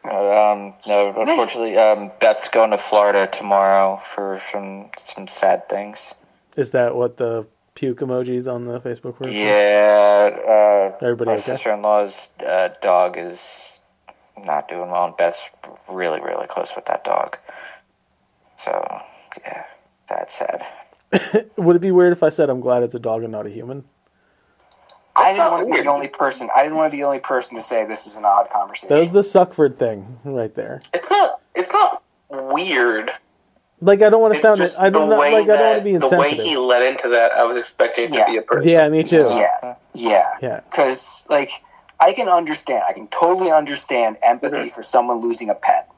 Uh, 0.06 0.52
um, 0.54 0.74
no, 0.88 1.13
unfortunately, 1.18 1.78
um, 1.78 2.12
Beth's 2.20 2.48
going 2.48 2.72
to 2.72 2.78
Florida 2.78 3.28
tomorrow 3.28 4.02
for 4.06 4.42
some 4.52 4.90
some 5.13 5.28
sad 5.28 5.68
things. 5.68 6.13
Is 6.56 6.72
that 6.72 6.96
what 6.96 7.18
the 7.18 7.46
puke 7.76 8.00
emojis 8.00 8.52
on 8.52 8.66
the 8.66 8.80
Facebook 8.80 9.20
were? 9.20 9.28
Yeah, 9.30 10.30
uh, 10.48 10.98
Everybody 11.06 11.30
my 11.30 11.36
okay? 11.36 11.42
sister-in-law's 11.44 12.30
uh, 12.46 12.70
dog 12.82 13.18
is 13.18 13.80
not 14.44 14.68
doing 14.70 14.90
well, 14.90 15.06
and 15.06 15.18
Beth's 15.18 15.50
really, 15.90 16.22
really 16.22 16.48
close 16.48 16.72
with 16.76 16.86
that 16.86 17.04
dog. 17.04 17.38
So, 18.58 19.02
yeah, 19.41 19.63
that's 20.10 20.38
sad. 20.38 20.65
Would 21.58 21.76
it 21.76 21.80
be 21.80 21.91
weird 21.91 22.12
if 22.12 22.24
I 22.24 22.30
said 22.30 22.50
I'm 22.50 22.60
glad 22.60 22.84
it's 22.84 22.96
a 22.96 23.00
dog 23.00 23.24
and 23.24 23.32
not 23.32 23.46
a 23.46 23.50
human? 23.50 23.86
I 25.15 25.34
didn't 25.34 25.52
want 25.52 25.67
to 25.67 25.74
be 25.76 25.82
the 25.82 25.89
only 25.89 26.08
person. 26.08 26.50
I 26.56 26.63
didn't 26.63 26.78
want 26.78 26.91
to 26.91 26.96
be 26.96 27.02
the 27.02 27.08
only 27.08 27.20
person 27.20 27.56
to 27.56 27.62
say 27.62 27.86
this 27.86 28.06
is 28.06 28.15
an 28.15 28.26
odd 28.26 28.50
conversation. 28.52 28.96
That 28.96 29.00
was 29.00 29.10
the 29.10 29.24
Suckford 29.24 29.80
thing 29.80 30.20
right 30.24 30.54
there. 30.54 30.80
It's 30.93 31.10
not. 31.10 31.41
It's 31.56 31.74
not 31.74 32.04
weird. 32.30 33.10
Like 33.82 34.02
I 34.02 34.10
don't 34.10 34.22
want 34.22 34.34
to 34.34 34.38
It's 34.38 34.43
sound 34.43 34.58
just 34.58 34.80
I 34.80 34.89
the 34.89 35.00
don't 35.00 35.10
way 35.10 35.34
like. 35.34 35.50
I 35.50 35.58
don't 35.58 35.65
want 35.65 35.78
to 35.80 35.84
be 35.84 35.93
insensitive. 35.93 36.38
the 36.38 36.43
way 36.43 36.50
he 36.50 36.58
led 36.58 36.84
into 36.84 37.10
that. 37.10 37.32
I 37.32 37.46
was 37.46 37.58
expecting 37.58 38.13
it 38.13 38.17
to 38.17 38.26
be 38.26 38.38
a 38.38 38.41
person. 38.43 38.70
Yeah, 38.70 38.89
me 38.89 39.04
too. 39.04 39.28
Yeah, 39.32 39.76
yeah, 39.93 40.32
Yeah. 40.41 40.60
Because 40.70 41.26
like 41.30 41.52
I 42.00 42.13
can 42.13 42.30
understand. 42.30 42.84
I 42.88 42.93
can 42.93 43.08
totally 43.08 43.52
understand 43.52 44.17
empathy 44.22 44.58
mm-hmm. 44.58 44.67
for 44.67 44.84
someone 44.84 45.22
losing 45.22 45.50
a 45.50 45.56
pet. 45.56 45.89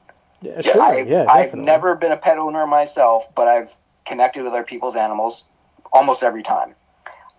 Yeah, 0.42 0.60
sure. 0.60 0.80
I've, 0.82 1.08
yeah, 1.08 1.26
I've 1.28 1.54
never 1.54 1.94
been 1.96 2.12
a 2.12 2.16
pet 2.16 2.38
owner 2.38 2.66
myself, 2.66 3.34
but 3.34 3.48
I've 3.48 3.74
connected 4.06 4.42
with 4.42 4.52
other 4.52 4.64
people's 4.64 4.96
animals 4.96 5.44
almost 5.92 6.22
every 6.22 6.42
time. 6.42 6.74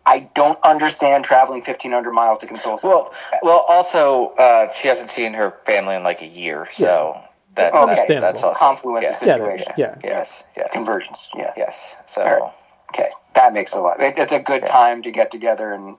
I 0.05 0.29
don't 0.33 0.59
understand 0.63 1.25
traveling 1.25 1.59
1,500 1.61 2.11
miles 2.11 2.39
to 2.39 2.47
console 2.47 2.77
someone. 2.77 3.03
Well, 3.03 3.13
well, 3.43 3.65
also, 3.69 4.29
uh, 4.37 4.73
she 4.73 4.87
hasn't 4.87 5.11
seen 5.11 5.33
her 5.33 5.57
family 5.65 5.95
in 5.95 6.03
like 6.03 6.21
a 6.21 6.27
year, 6.27 6.67
so 6.73 7.21
that, 7.55 7.73
Okay. 7.73 7.85
that 7.85 7.87
that's 7.97 8.01
Understandable. 8.09 8.45
also 8.45 8.59
Confluence 8.59 9.09
of 9.09 9.15
situations. 9.17 9.75
Yeah. 9.77 9.95
Yes, 10.03 10.33
yes, 10.57 10.69
Convergence. 10.73 11.29
Yeah. 11.35 11.53
yes. 11.55 11.95
So, 12.07 12.21
All 12.23 12.31
right. 12.39 12.53
Okay, 12.93 13.09
that 13.35 13.53
makes 13.53 13.73
a 13.73 13.79
lot. 13.79 14.01
It, 14.01 14.17
it's 14.17 14.31
a 14.33 14.39
good 14.39 14.65
time 14.65 15.01
to 15.03 15.11
get 15.11 15.31
together 15.31 15.71
and 15.71 15.97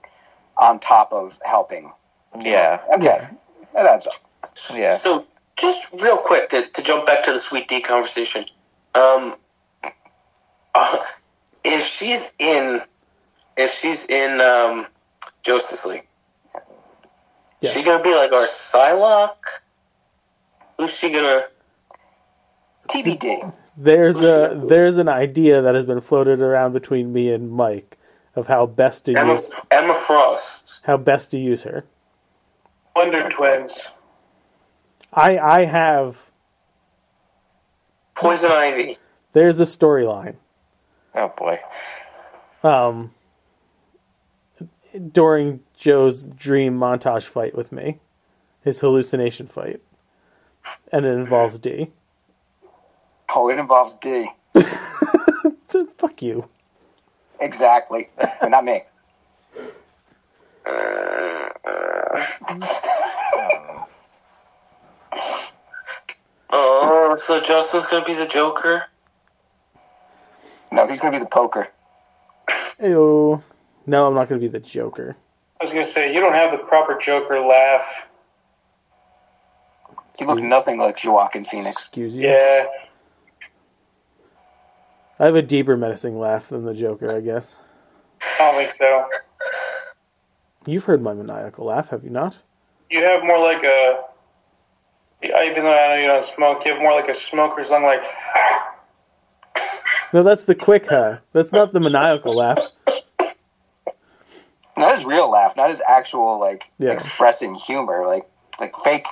on 0.59 0.79
top 0.81 1.13
of 1.13 1.39
helping. 1.45 1.93
yeah, 2.41 2.81
Okay, 2.95 3.29
that 3.75 3.87
adds 3.87 4.07
up. 4.09 4.15
yeah. 4.75 4.89
So, 4.97 5.27
just 5.63 5.93
real 6.03 6.19
quick 6.19 6.51
to, 6.51 6.67
to 6.67 6.83
jump 6.83 7.07
back 7.07 7.25
to 7.25 7.33
the 7.33 7.39
Sweet 7.39 7.69
D 7.69 7.81
conversation. 7.81 8.45
Um, 8.95 9.37
uh, 10.75 10.99
if 11.65 11.87
she's 11.87 12.33
in, 12.39 12.83
if 13.57 13.73
she's 13.73 14.05
in 14.07 14.41
um, 14.41 14.87
Justice 15.43 15.87
League, 15.87 16.07
is 17.63 17.73
she 17.73 17.85
gonna 17.85 18.03
be 18.03 18.15
like 18.15 18.33
our 18.33 18.47
Psylocke? 18.47 19.61
Who's 20.79 20.93
she 20.93 21.13
gonna? 21.13 21.45
TBD. 22.89 23.55
There's 23.77 24.19
a 24.19 24.61
there's 24.69 24.99
an 24.99 25.09
idea 25.09 25.63
that 25.63 25.75
has 25.75 25.87
been 25.87 26.01
floated 26.01 26.43
around 26.43 26.73
between 26.73 27.13
me 27.13 27.31
and 27.33 27.51
Mike 27.51 27.97
of 28.35 28.49
how 28.49 28.67
best 28.67 29.07
to 29.07 29.15
Emma, 29.17 29.33
use 29.33 29.65
Emma 29.71 29.95
Frost. 29.95 30.81
how 30.85 30.97
best 30.97 31.31
to 31.31 31.39
use 31.39 31.63
her. 31.63 31.85
Wonder 32.97 33.29
Twins. 33.29 33.89
I 35.13 35.39
I 35.39 35.65
have 35.65 36.31
Poison 38.15 38.51
Ivy. 38.51 38.97
there's 39.33 39.61
a 39.61 39.65
storyline. 39.65 40.37
Oh 41.15 41.33
boy. 41.37 41.61
Um 42.63 43.13
during 45.13 45.61
Joe's 45.77 46.25
dream 46.25 46.79
montage 46.79 47.25
fight 47.25 47.55
with 47.57 47.73
me, 47.73 47.99
his 48.63 48.81
hallucination 48.81 49.47
fight, 49.47 49.81
and 50.93 51.05
it 51.07 51.11
involves 51.13 51.59
D. 51.59 51.91
Oh, 53.35 53.49
it 53.49 53.59
involves 53.59 53.95
D. 53.95 54.31
So, 55.69 55.87
fuck 55.99 56.21
you. 56.21 56.47
Exactly, 57.41 58.11
but 58.19 58.51
not 58.51 58.65
me. 58.65 58.81
Oh, 67.13 67.15
so 67.15 67.43
Justin's 67.43 67.87
gonna 67.89 68.07
be 68.07 68.15
the 68.15 68.27
Joker. 68.27 68.87
No, 70.71 70.87
he's 70.87 70.99
gonna 70.99 71.13
be 71.13 71.19
the 71.19 71.27
poker. 71.27 71.69
Ew. 72.83 73.43
No, 73.87 74.07
I'm 74.07 74.15
not 74.15 74.31
going 74.31 74.41
to 74.41 74.45
be 74.47 74.51
the 74.51 74.59
Joker. 74.59 75.15
I 75.61 75.65
was 75.65 75.75
gonna 75.75 75.85
say 75.85 76.15
you 76.15 76.21
don't 76.21 76.33
have 76.33 76.53
the 76.53 76.65
proper 76.65 76.97
Joker 76.97 77.39
laugh. 77.39 78.09
He 80.19 80.25
looked 80.25 80.41
nothing 80.41 80.79
like 80.79 80.99
Joaquin 81.05 81.45
Phoenix. 81.45 81.73
Excuse 81.73 82.17
you. 82.17 82.29
Yeah. 82.29 82.65
I 85.19 85.27
have 85.27 85.37
a 85.37 85.43
deeper 85.43 85.77
menacing 85.77 86.19
laugh 86.19 86.49
than 86.49 86.65
the 86.65 86.73
Joker, 86.73 87.15
I 87.15 87.21
guess. 87.21 87.59
I 88.23 88.39
don't 88.39 88.55
think 88.55 88.71
so. 88.71 89.07
You've 90.65 90.85
heard 90.85 91.03
my 91.03 91.13
maniacal 91.13 91.67
laugh, 91.67 91.91
have 91.91 92.05
you 92.05 92.11
not? 92.11 92.39
You 92.91 93.05
have 93.05 93.23
more 93.23 93.39
like 93.39 93.63
a. 93.65 94.05
Even 95.23 95.63
though 95.65 95.73
I 95.73 95.89
know 95.89 96.01
you 96.01 96.07
don't 96.09 96.25
smoke, 96.25 96.65
you 96.65 96.73
have 96.73 96.81
more 96.83 96.93
like 96.95 97.09
a 97.09 97.15
smoker's 97.15 97.71
lung, 97.71 97.85
like. 97.85 98.03
No, 100.13 100.23
that's 100.23 100.45
the 100.45 100.55
quick 100.55 100.87
huh. 100.89 101.19
That's 101.33 101.53
not 101.53 101.73
the 101.73 101.81
maniacal 101.81 102.35
laugh. 102.35 102.59
Not 104.77 104.97
his 104.97 105.05
real 105.05 105.31
laugh, 105.31 105.57
not 105.57 105.69
his 105.69 105.83
actual 105.89 106.39
like 106.41 106.71
Yeah. 106.79 106.91
expressing 106.93 107.55
humor, 107.55 108.07
like 108.07 108.27
like 108.59 108.75
fake 108.85 109.07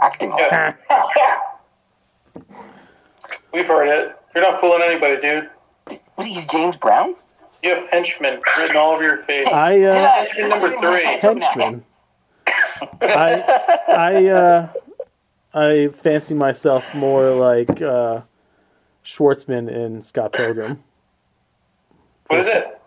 acting. 0.00 0.30
laugh. 0.30 0.76
We've 3.52 3.66
heard 3.66 3.88
it. 3.88 4.16
You're 4.34 4.44
not 4.44 4.60
fooling 4.60 4.82
anybody, 4.82 5.20
dude. 5.20 5.50
What, 6.14 6.26
he's 6.26 6.46
James 6.46 6.76
Brown? 6.76 7.14
You 7.62 7.74
have 7.74 7.88
henchmen 7.90 8.40
written 8.58 8.76
all 8.76 8.92
over 8.94 9.02
your 9.02 9.16
face. 9.16 9.48
I, 9.48 9.80
uh, 9.80 10.08
henchman 10.08 10.48
number 10.50 10.70
three. 10.70 11.04
Henchman. 11.04 11.84
I, 13.02 13.82
I, 13.88 14.26
uh, 14.26 14.68
I 15.54 15.88
fancy 15.88 16.34
myself 16.34 16.94
more 16.94 17.30
like 17.30 17.80
uh, 17.80 18.22
Schwartzman 19.04 19.70
in 19.70 20.02
Scott 20.02 20.32
Pilgrim. 20.32 20.82
What 22.26 22.40
is 22.40 22.46
it? 22.46 22.78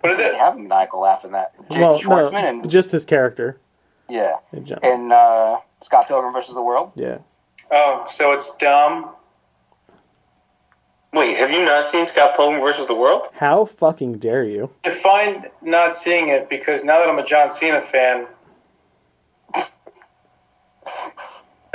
What 0.00 0.12
is 0.12 0.18
it? 0.18 0.34
have 0.34 0.54
a 0.54 0.58
maniacal 0.58 1.00
laugh 1.00 1.24
in 1.24 1.32
that. 1.32 1.52
Jason 1.68 1.80
well, 1.80 1.98
Schwartzman 1.98 2.32
no, 2.32 2.48
and 2.48 2.70
just 2.70 2.90
his 2.90 3.04
character. 3.04 3.58
yeah, 4.08 4.36
in 4.52 4.64
general. 4.64 4.90
and 4.90 5.12
uh, 5.12 5.58
Scott 5.82 6.08
Pilgrim 6.08 6.32
versus 6.32 6.54
the 6.54 6.62
World. 6.62 6.92
Yeah. 6.94 7.18
Oh, 7.70 8.06
so 8.08 8.32
it's 8.32 8.54
dumb. 8.56 9.10
Wait, 11.12 11.36
have 11.36 11.50
you 11.50 11.64
not 11.64 11.86
seen 11.86 12.06
Scott 12.06 12.36
Pilgrim 12.36 12.60
versus 12.60 12.86
the 12.86 12.94
World? 12.94 13.26
How 13.34 13.64
fucking 13.64 14.18
dare 14.18 14.44
you? 14.44 14.70
Define 14.84 15.46
not 15.60 15.96
seeing 15.96 16.28
it 16.28 16.48
because 16.48 16.82
now 16.84 16.98
that 16.98 17.08
I'm 17.08 17.18
a 17.18 17.24
John 17.24 17.50
Cena 17.50 17.80
fan, 17.80 18.26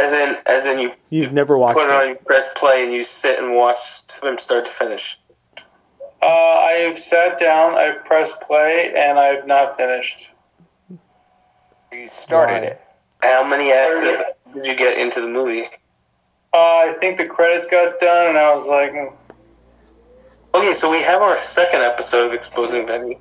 As 0.05 0.13
in, 0.13 0.37
as 0.45 0.65
in 0.67 0.77
you 0.79 0.91
You've 1.09 1.33
never 1.33 1.57
watched 1.57 1.73
put 1.77 1.89
it 1.89 1.91
on, 1.95 2.03
it. 2.03 2.09
you 2.09 2.15
press 2.17 2.53
play, 2.55 2.83
and 2.83 2.93
you 2.93 3.03
sit 3.03 3.39
and 3.39 3.55
watch 3.55 3.77
from 4.07 4.37
start 4.37 4.65
to 4.65 4.71
finish. 4.71 5.19
Uh, 6.21 6.27
I've 6.27 6.97
sat 6.99 7.39
down, 7.39 7.73
I've 7.75 8.05
pressed 8.05 8.39
play, 8.41 8.93
and 8.95 9.17
I've 9.17 9.47
not 9.47 9.75
finished. 9.75 10.29
You 11.91 12.07
started 12.09 12.53
Why? 12.61 12.67
it. 12.67 12.81
How 13.23 13.49
many 13.49 13.71
acts 13.71 14.23
did 14.53 14.67
you 14.67 14.75
get 14.75 14.97
into 14.99 15.21
the 15.21 15.27
movie? 15.27 15.63
Uh, 16.53 16.57
I 16.57 16.95
think 16.99 17.17
the 17.17 17.25
credits 17.25 17.65
got 17.67 17.99
done, 17.99 18.27
and 18.27 18.37
I 18.37 18.53
was 18.53 18.67
like, 18.67 18.91
hmm. 18.91 19.13
Okay, 20.55 20.73
so 20.73 20.91
we 20.91 21.01
have 21.01 21.21
our 21.21 21.35
second 21.37 21.81
episode 21.81 22.27
of 22.27 22.33
Exposing 22.33 22.85
Benny. 22.85 23.17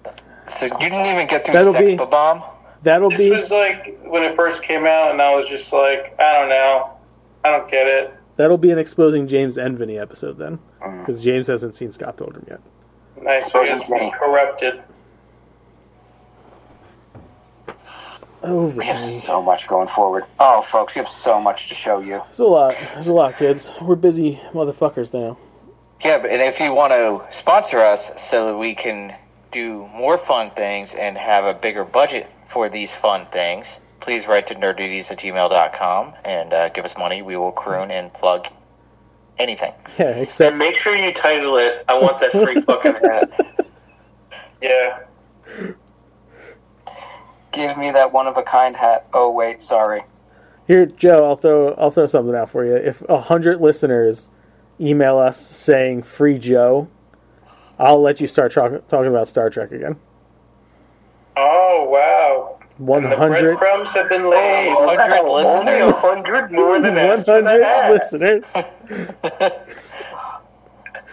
So 0.49 0.67
you 0.67 0.79
didn't 0.79 1.07
even 1.07 1.27
get 1.27 1.45
through 1.47 1.55
That'll 1.55 1.73
Sex 1.73 1.87
be- 1.87 1.97
Bomb? 1.97 2.43
That'll 2.85 3.09
this 3.09 3.19
be 3.19 3.31
was 3.31 3.51
like 3.51 3.99
when 4.05 4.23
it 4.23 4.37
first 4.37 4.63
came 4.63 4.85
out, 4.85 5.11
and 5.11 5.21
I 5.21 5.35
was 5.35 5.49
just 5.49 5.73
like, 5.73 6.15
I 6.21 6.35
don't 6.35 6.51
know, 6.51 6.91
I 7.43 7.51
don't 7.57 7.71
get 7.71 7.87
it. 7.87 8.15
that'll 8.37 8.59
be 8.59 8.71
an 8.71 8.79
exposing 8.79 9.27
James 9.27 9.57
and 9.57 9.77
Vinny 9.79 9.99
episode 9.99 10.37
then, 10.37 10.59
mm. 10.83 11.01
because 11.01 11.25
James 11.25 11.47
hasn't 11.47 11.75
seen 11.75 11.91
Scott 11.91 12.19
Pilgrim 12.19 12.45
yet. 12.49 12.61
Nice, 13.23 13.53
we 13.55 13.67
has 13.69 13.89
been 13.89 14.11
corrupted. 14.11 14.83
Oh, 18.43 18.69
We 18.77 18.85
have 18.85 19.11
so 19.23 19.41
much 19.41 19.67
going 19.67 19.89
forward. 19.89 20.25
Oh, 20.39 20.61
folks, 20.61 20.95
we 20.95 20.99
have 20.99 21.09
so 21.09 21.41
much 21.41 21.71
to 21.71 21.75
show 21.75 22.01
you. 22.01 22.21
There's 22.27 22.41
a 22.41 22.45
lot. 22.45 22.77
There's 22.93 23.09
a 23.09 23.13
lot, 23.15 23.39
kids. 23.39 23.73
We're 23.81 23.97
busy 23.97 24.39
motherfuckers 24.53 25.15
now. 25.15 25.39
Yeah, 26.05 26.19
but 26.19 26.31
and 26.31 26.43
if 26.43 26.61
you 26.61 26.75
want 26.75 26.93
to 26.93 27.27
sponsor 27.35 27.79
us 27.79 28.13
so 28.23 28.49
that 28.49 28.59
we 28.59 28.75
can 28.75 29.15
do 29.51 29.87
more 29.95 30.19
fun 30.19 30.51
things 30.51 30.93
and 30.93 31.17
have 31.17 31.47
a 31.47 31.55
bigger 31.55 31.85
budget 31.85 32.29
for 32.55 32.69
these 32.71 32.95
fun 32.95 33.27
things, 33.27 33.81
please 34.01 34.29
write 34.29 34.47
to 34.47 34.55
nerdduties 34.55 35.11
at 35.11 35.19
gmail.com 35.19 36.15
and 36.25 36.53
uh, 36.55 36.69
give 36.71 36.85
us 36.85 36.97
money. 36.97 37.21
We 37.21 37.37
will 37.37 37.51
croon 37.53 37.91
and 37.91 38.15
plug 38.15 38.47
anything. 39.39 39.73
Yeah, 39.99 40.11
And 40.11 40.23
except 40.23 40.57
make 40.57 40.77
sure 40.77 40.95
you 40.97 41.13
title 41.13 41.57
it, 41.57 41.85
I 41.89 41.95
want 42.01 42.21
that 42.21 42.31
free 42.33 42.61
fucking 42.63 42.95
hat. 42.95 43.29
Yeah. 44.63 45.01
Give 47.53 47.77
me 47.77 47.91
that 47.91 48.13
one 48.13 48.27
of 48.27 48.37
a 48.39 48.43
kind 48.43 48.77
hat. 48.77 49.07
Oh, 49.13 49.31
wait, 49.31 49.61
sorry. 49.63 50.05
here, 50.67 50.87
Joe. 50.87 51.27
I'll 51.27 51.37
throw 51.37 51.75
I'll 51.75 51.91
throw 51.91 52.07
something 52.07 52.35
out 52.35 52.49
for 52.51 52.65
you. 52.65 52.75
If 52.77 53.03
a 53.03 53.21
hundred 53.21 53.61
listeners 53.61 54.31
email 54.81 55.19
us 55.19 55.39
saying 55.41 56.05
"Free 56.05 56.39
Joe," 56.39 56.89
I'll 57.79 58.01
let 58.01 58.23
you 58.23 58.27
start 58.27 58.53
talk, 58.53 58.89
talking 58.89 59.09
about 59.11 59.29
Star 59.29 59.51
Trek 59.51 59.71
again. 59.71 59.97
Oh 61.37 61.85
wow. 61.89 62.59
One 62.79 63.05
The 63.05 63.17
hundred. 63.17 63.57
breadcrumbs 63.57 63.91
have 63.93 64.09
been 64.09 64.29
laid. 64.29 64.75
100 64.75 65.19
Only 65.19 65.19
a 65.19 65.23
listeners. 65.87 65.95
hundred 65.97 66.51
more 66.53 66.81
than 66.81 66.95
One 66.97 66.99
asked 66.99 67.27
for 67.27 67.41
the 67.43 67.49
hundred 67.49 67.65
hat. 67.65 67.93
listeners. 67.93 68.55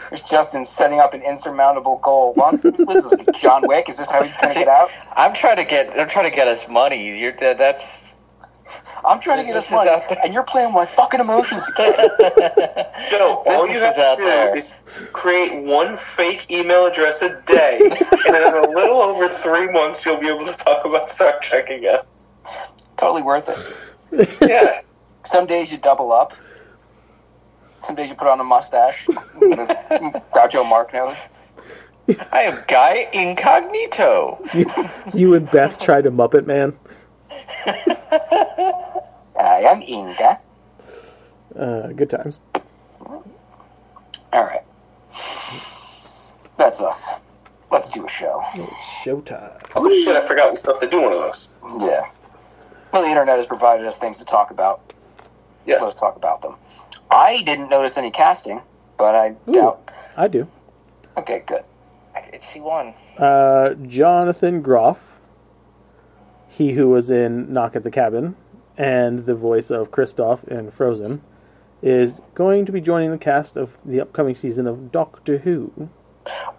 There's 0.10 0.24
Justin 0.24 0.66
setting 0.66 1.00
up 1.00 1.14
an 1.14 1.22
insurmountable 1.22 1.98
goal. 2.00 2.34
What 2.34 2.56
is 2.66 3.06
this, 3.10 3.40
John 3.40 3.62
Wick? 3.66 3.88
Is 3.88 3.96
this 3.98 4.10
how 4.10 4.22
he's 4.24 4.36
going 4.36 4.54
to 4.54 4.60
get 4.60 4.68
out? 4.68 4.90
I'm 5.16 5.34
trying 5.34 5.56
to 5.58 5.64
get. 5.64 5.98
I'm 5.98 6.10
trying 6.10 6.30
to 6.30 6.36
get 6.36 6.48
us 6.50 6.68
money. 6.68 7.18
You're 7.20 7.32
that's. 7.34 8.11
I'm 9.04 9.20
trying 9.20 9.40
to 9.40 9.44
get 9.46 9.54
This 9.54 9.66
us 9.66 9.72
money, 9.72 9.90
and 10.24 10.34
you're 10.34 10.44
playing 10.44 10.74
my 10.74 10.86
fucking 10.86 11.20
emotions 11.20 11.68
again. 11.76 11.96
Joe, 13.10 13.44
all 13.46 13.68
you 13.68 13.80
have 13.80 13.96
to 13.96 14.14
do 14.18 14.24
there. 14.24 14.56
is 14.56 14.76
create 15.12 15.64
one 15.64 15.98
fake 15.98 16.46
email 16.52 16.86
address 16.86 17.22
a 17.22 17.42
day, 17.48 17.80
and 18.28 18.36
in 18.36 18.54
a 18.54 18.68
little 18.68 19.02
over 19.02 19.28
three 19.28 19.72
months, 19.72 20.06
you'll 20.06 20.20
be 20.20 20.28
able 20.28 20.46
to 20.46 20.56
talk 20.58 20.86
about 20.86 21.10
Star 21.10 21.34
Trek 21.42 21.70
again. 21.70 22.00
totally 22.98 23.24
worth 23.24 23.50
it. 24.12 24.48
Yeah. 24.48 24.82
Some 25.26 25.46
days 25.46 25.72
you 25.72 25.78
double 25.78 26.12
up. 26.12 26.34
Some 27.84 27.96
days 27.96 28.10
you 28.10 28.16
put 28.16 28.28
on 28.28 28.40
a 28.40 28.44
mustache. 28.44 29.08
Groucho 29.08 30.68
Mark 30.70 30.94
nose. 30.94 31.18
I 32.32 32.42
am 32.42 32.64
Guy 32.68 33.08
Incognito. 33.14 34.40
you, 34.54 34.66
you 35.14 35.34
and 35.34 35.50
Beth 35.50 35.80
tried 35.80 36.06
a 36.06 36.12
Muppet 36.12 36.46
Man. 36.46 36.78
I 39.52 39.60
am 39.64 39.82
Inga. 39.82 40.40
Uh, 41.56 41.88
good 41.88 42.10
times. 42.10 42.40
All 43.02 43.24
right. 44.34 44.62
That's 46.58 46.80
us. 46.80 47.10
Let's 47.70 47.90
do 47.90 48.06
a 48.06 48.10
show. 48.10 48.42
Showtime. 49.04 49.60
Oh 49.76 49.90
shit! 49.90 50.16
I 50.16 50.22
forgot 50.22 50.52
we 50.52 50.56
still 50.56 50.74
have 50.74 50.82
to 50.82 50.90
do 50.90 51.02
one 51.02 51.12
of 51.12 51.20
those. 51.20 51.50
Yeah. 51.80 52.10
Well, 52.94 53.02
the 53.02 53.10
internet 53.10 53.38
has 53.38 53.46
provided 53.46 53.86
us 53.86 53.98
things 53.98 54.18
to 54.20 54.26
talk 54.26 54.52
about. 54.52 54.94
Yeah. 55.66 55.82
Let's 55.82 55.96
talk 55.96 56.16
about 56.16 56.42
them. 56.42 56.56
I 57.10 57.42
didn't 57.44 57.70
notice 57.70 57.98
any 57.98 58.12
casting, 58.12 58.62
but 58.98 59.16
I 59.16 59.36
Ooh. 59.50 59.54
doubt. 59.54 59.92
I 60.16 60.28
do. 60.30 60.48
Okay, 61.18 61.44
good. 61.46 61.64
I 62.16 62.30
did 62.30 62.44
see 62.44 62.62
one. 62.62 62.94
Uh, 63.18 63.74
Jonathan 63.86 64.62
Groff, 64.62 65.20
he 66.48 66.74
who 66.74 66.90
was 66.90 67.10
in 67.12 67.52
Knock 67.52 67.76
at 67.76 67.84
the 67.84 67.92
Cabin, 67.92 68.36
and 68.82 69.20
the 69.26 69.36
voice 69.36 69.70
of 69.70 69.91
Kristoff 69.91 70.44
in 70.48 70.72
Frozen, 70.72 71.22
is 71.84 72.22
going 72.34 72.65
to 72.65 72.72
be 72.72 72.82
joining 72.82 73.12
the 73.12 73.17
cast 73.17 73.56
of 73.58 73.78
the 73.86 74.02
upcoming 74.02 74.34
season 74.36 74.65
of 74.67 74.91
Doctor 74.91 75.38
Who. 75.38 75.89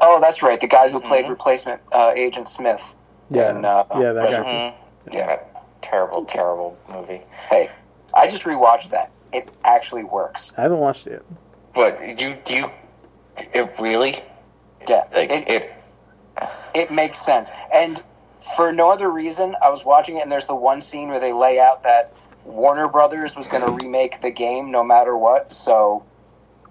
Oh, 0.00 0.20
that's 0.20 0.42
right. 0.42 0.60
The 0.60 0.66
guy 0.68 0.88
who 0.88 1.00
played 1.00 1.28
replacement 1.28 1.80
uh, 1.92 2.12
Agent 2.14 2.48
Smith. 2.48 2.94
Yeah, 3.30 3.56
in, 3.56 3.64
uh, 3.64 3.84
yeah, 3.94 4.12
that 4.12 4.22
Resident- 4.24 4.44
guy. 4.46 4.74
Yeah. 5.12 5.38
Terrible, 5.80 6.24
terrible 6.24 6.76
movie. 6.92 7.22
Hey, 7.50 7.70
I 8.14 8.28
just 8.28 8.44
rewatched 8.44 8.90
that. 8.90 9.10
It 9.32 9.48
actually 9.64 10.04
works. 10.04 10.52
I 10.56 10.62
haven't 10.62 10.78
watched 10.78 11.06
it. 11.08 11.24
But 11.74 12.20
you, 12.20 12.36
you, 12.48 12.70
it 13.36 13.70
really, 13.80 14.16
Yeah. 14.88 15.04
like 15.12 15.30
It, 15.30 15.48
it. 15.48 15.72
it 16.74 16.90
makes 16.92 17.18
sense. 17.18 17.50
And 17.74 18.00
for 18.42 18.72
no 18.72 18.90
other 18.92 19.10
reason, 19.10 19.56
I 19.62 19.70
was 19.70 19.84
watching 19.84 20.16
it, 20.16 20.22
and 20.22 20.32
there's 20.32 20.46
the 20.46 20.54
one 20.56 20.80
scene 20.80 21.08
where 21.08 21.20
they 21.20 21.32
lay 21.32 21.58
out 21.60 21.82
that 21.84 22.12
Warner 22.44 22.88
Brothers 22.88 23.36
was 23.36 23.48
going 23.48 23.64
to 23.64 23.72
remake 23.72 24.20
the 24.20 24.30
game 24.30 24.70
no 24.70 24.82
matter 24.82 25.16
what, 25.16 25.52
so 25.52 26.04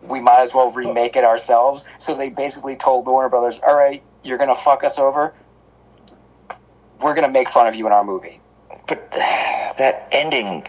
we 0.01 0.19
might 0.19 0.41
as 0.41 0.53
well 0.53 0.71
remake 0.71 1.15
it 1.15 1.23
ourselves. 1.23 1.85
So 1.99 2.13
they 2.15 2.29
basically 2.29 2.75
told 2.75 3.07
Warner 3.07 3.29
Brothers, 3.29 3.59
"All 3.65 3.75
right, 3.75 4.03
you're 4.23 4.37
going 4.37 4.49
to 4.49 4.55
fuck 4.55 4.83
us 4.83 4.99
over. 4.99 5.33
We're 6.99 7.13
going 7.13 7.27
to 7.27 7.31
make 7.31 7.49
fun 7.49 7.67
of 7.67 7.75
you 7.75 7.85
in 7.87 7.93
our 7.93 8.03
movie." 8.03 8.41
But 8.87 9.11
that 9.11 10.07
ending, 10.11 10.67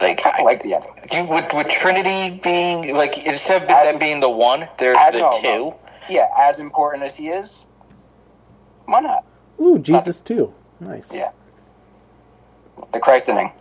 like, 0.00 0.20
I 0.24 0.42
like 0.42 0.62
the 0.62 0.74
ending. 0.74 0.92
you 1.12 1.64
Trinity 1.70 2.38
being 2.42 2.94
like 2.94 3.18
instead 3.26 3.62
of 3.62 3.68
As- 3.70 3.88
them 3.88 3.98
being 3.98 4.20
the 4.20 4.30
one, 4.30 4.68
they're 4.78 4.94
the 4.94 5.18
no, 5.18 5.38
two. 5.40 5.48
no. 5.48 5.80
Yeah, 6.08 6.28
as 6.36 6.58
important 6.58 7.04
as 7.04 7.16
he 7.16 7.28
is, 7.28 7.64
why 8.86 9.00
not? 9.00 9.24
Ooh, 9.60 9.78
Jesus 9.78 10.20
too. 10.20 10.52
Nice. 10.80 11.12
Yeah. 11.14 11.30
The 12.92 13.00
christening. 13.00 13.52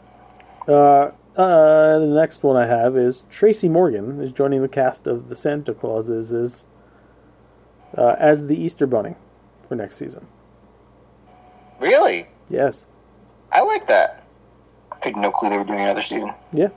Uh, 0.67 1.11
uh, 1.35 1.99
the 1.99 2.05
next 2.05 2.43
one 2.43 2.55
I 2.55 2.65
have 2.65 2.95
is 2.97 3.25
Tracy 3.29 3.67
Morgan 3.69 4.21
is 4.21 4.31
joining 4.31 4.61
the 4.61 4.67
cast 4.67 5.07
of 5.07 5.29
the 5.29 5.35
Santa 5.35 5.73
Clauses 5.73 6.33
as 6.33 6.65
uh, 7.97 8.15
as 8.19 8.47
the 8.47 8.55
Easter 8.55 8.85
Bunny 8.87 9.15
for 9.67 9.75
next 9.75 9.97
season. 9.97 10.27
Really, 11.79 12.27
Yes. 12.49 12.85
I 13.51 13.61
like 13.61 13.87
that. 13.87 14.23
I 14.91 14.97
had 15.01 15.15
no 15.15 15.31
clue 15.31 15.49
they 15.49 15.57
were 15.57 15.63
doing 15.63 15.79
another 15.79 16.01
season. 16.01 16.33
Yeah. 16.53 16.69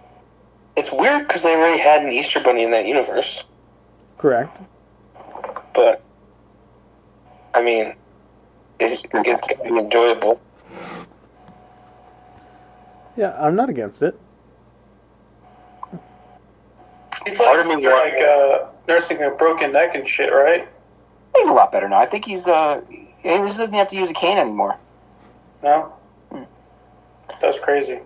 It's 0.77 0.91
weird 0.93 1.27
because 1.29 1.43
they 1.43 1.55
already 1.55 1.81
had 1.81 2.03
an 2.03 2.11
Easter 2.11 2.41
Bunny 2.41 2.63
in 2.63 2.71
that 2.71 2.87
universe, 2.87 3.45
Correct. 4.17 4.59
but 5.75 6.03
I 7.53 7.63
mean, 7.63 7.95
it, 8.85 9.05
it 9.15 9.43
can 9.43 9.73
be 9.73 9.79
enjoyable. 9.79 10.41
Yeah, 13.17 13.37
I'm 13.39 13.55
not 13.55 13.69
against 13.69 14.03
it. 14.03 14.19
He's 17.25 17.37
Part 17.37 17.57
like, 17.57 17.67
of 17.67 17.79
me 17.79 17.87
wa- 17.87 17.95
like 17.95 18.21
uh, 18.21 18.67
nursing 18.89 19.23
a 19.23 19.31
broken 19.31 19.73
neck 19.73 19.95
and 19.95 20.07
shit, 20.07 20.33
right? 20.33 20.69
He's 21.37 21.49
a 21.49 21.53
lot 21.53 21.73
better 21.73 21.89
now. 21.89 21.99
I 21.99 22.07
think 22.07 22.25
he's 22.25 22.47
uh 22.47 22.83
he 22.89 23.29
doesn't 23.29 23.73
have 23.73 23.89
to 23.89 23.97
use 23.97 24.11
a 24.11 24.15
cane 24.15 24.39
anymore. 24.39 24.77
No. 25.63 25.93
That's 27.41 27.59
crazy. 27.59 28.01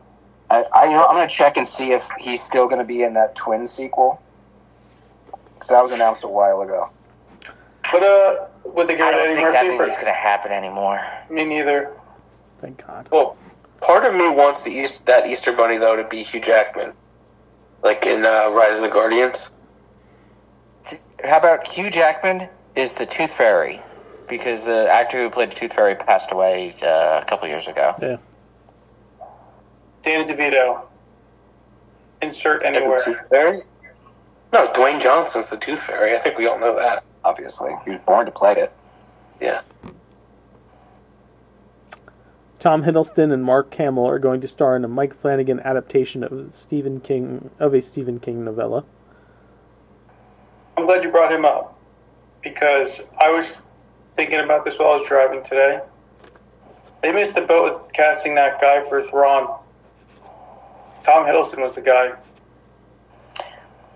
I, 0.50 0.64
I 0.74 0.84
you 0.84 0.92
know 0.92 1.06
I'm 1.06 1.14
gonna 1.16 1.28
check 1.28 1.56
and 1.56 1.66
see 1.66 1.92
if 1.92 2.08
he's 2.18 2.42
still 2.42 2.68
gonna 2.68 2.84
be 2.84 3.02
in 3.02 3.14
that 3.14 3.34
twin 3.34 3.66
sequel. 3.66 4.20
Because 5.54 5.68
that 5.68 5.82
was 5.82 5.92
announced 5.92 6.24
a 6.24 6.28
while 6.28 6.60
ago. 6.62 6.90
But 7.90 8.02
uh, 8.02 8.46
would 8.74 8.88
they 8.88 8.96
get 8.96 9.14
I 9.14 9.16
rid 9.16 9.18
of 9.18 9.24
don't 9.26 9.28
Eddie 9.28 9.36
think 9.42 9.52
that 9.52 9.64
Murphy? 9.66 9.78
movie's 9.78 9.94
For, 9.96 10.00
gonna 10.02 10.12
happen 10.12 10.52
anymore. 10.52 11.04
me 11.30 11.44
neither. 11.44 11.92
Thank 12.60 12.86
God. 12.86 13.08
Well, 13.10 13.36
part 13.82 14.04
of 14.04 14.14
me 14.14 14.28
wants 14.30 14.64
the 14.64 14.70
East, 14.70 15.04
that 15.06 15.26
Easter 15.26 15.52
Bunny 15.52 15.78
though 15.78 15.96
to 15.96 16.04
be 16.08 16.22
Hugh 16.22 16.40
Jackman, 16.40 16.92
like 17.82 18.04
in 18.06 18.24
uh, 18.24 18.50
Rise 18.54 18.76
of 18.76 18.82
the 18.82 18.88
Guardians. 18.88 19.52
How 21.24 21.38
about 21.38 21.66
Hugh 21.70 21.90
Jackman 21.90 22.48
is 22.74 22.94
the 22.94 23.06
Tooth 23.06 23.32
Fairy? 23.34 23.82
Because 24.28 24.64
the 24.64 24.88
actor 24.90 25.18
who 25.22 25.30
played 25.30 25.50
the 25.50 25.54
Tooth 25.54 25.72
Fairy 25.72 25.94
passed 25.94 26.32
away 26.32 26.74
uh, 26.82 27.20
a 27.22 27.24
couple 27.26 27.48
years 27.48 27.66
ago. 27.68 27.94
Yeah. 28.02 28.16
Danny 30.04 30.24
DeVito. 30.30 30.82
insert 32.22 32.60
The 32.60 32.66
anywhere. 32.68 32.98
Tooth 33.04 33.28
Fairy? 33.30 33.62
No, 34.52 34.66
Dwayne 34.68 35.00
Johnson's 35.00 35.50
the 35.50 35.56
Tooth 35.56 35.80
Fairy. 35.82 36.12
I 36.14 36.18
think 36.18 36.38
we 36.38 36.46
all 36.46 36.58
know 36.58 36.76
that. 36.76 37.02
Obviously, 37.26 37.74
he 37.84 37.90
was 37.90 37.98
born 37.98 38.24
to 38.24 38.30
play 38.30 38.52
it. 38.52 38.72
Yeah. 39.40 39.62
Tom 42.60 42.84
Hiddleston 42.84 43.32
and 43.32 43.42
Mark 43.42 43.74
Hamill 43.74 44.06
are 44.06 44.20
going 44.20 44.40
to 44.42 44.46
star 44.46 44.76
in 44.76 44.84
a 44.84 44.88
Mike 44.88 45.12
Flanagan 45.12 45.58
adaptation 45.58 46.22
of 46.22 46.54
Stephen 46.54 47.00
King 47.00 47.50
of 47.58 47.74
a 47.74 47.82
Stephen 47.82 48.20
King 48.20 48.44
novella. 48.44 48.84
I'm 50.76 50.86
glad 50.86 51.02
you 51.02 51.10
brought 51.10 51.32
him 51.32 51.44
up 51.44 51.76
because 52.44 53.02
I 53.18 53.30
was 53.30 53.60
thinking 54.14 54.38
about 54.38 54.64
this 54.64 54.78
while 54.78 54.90
I 54.90 54.92
was 54.92 55.08
driving 55.08 55.42
today. 55.42 55.80
They 57.02 57.10
missed 57.12 57.34
the 57.34 57.42
boat 57.42 57.82
with 57.82 57.92
casting 57.92 58.36
that 58.36 58.60
guy 58.60 58.82
for 58.82 59.02
Thrawn. 59.02 59.58
Tom 61.02 61.26
Hiddleston 61.26 61.60
was 61.60 61.74
the 61.74 61.82
guy. 61.82 62.12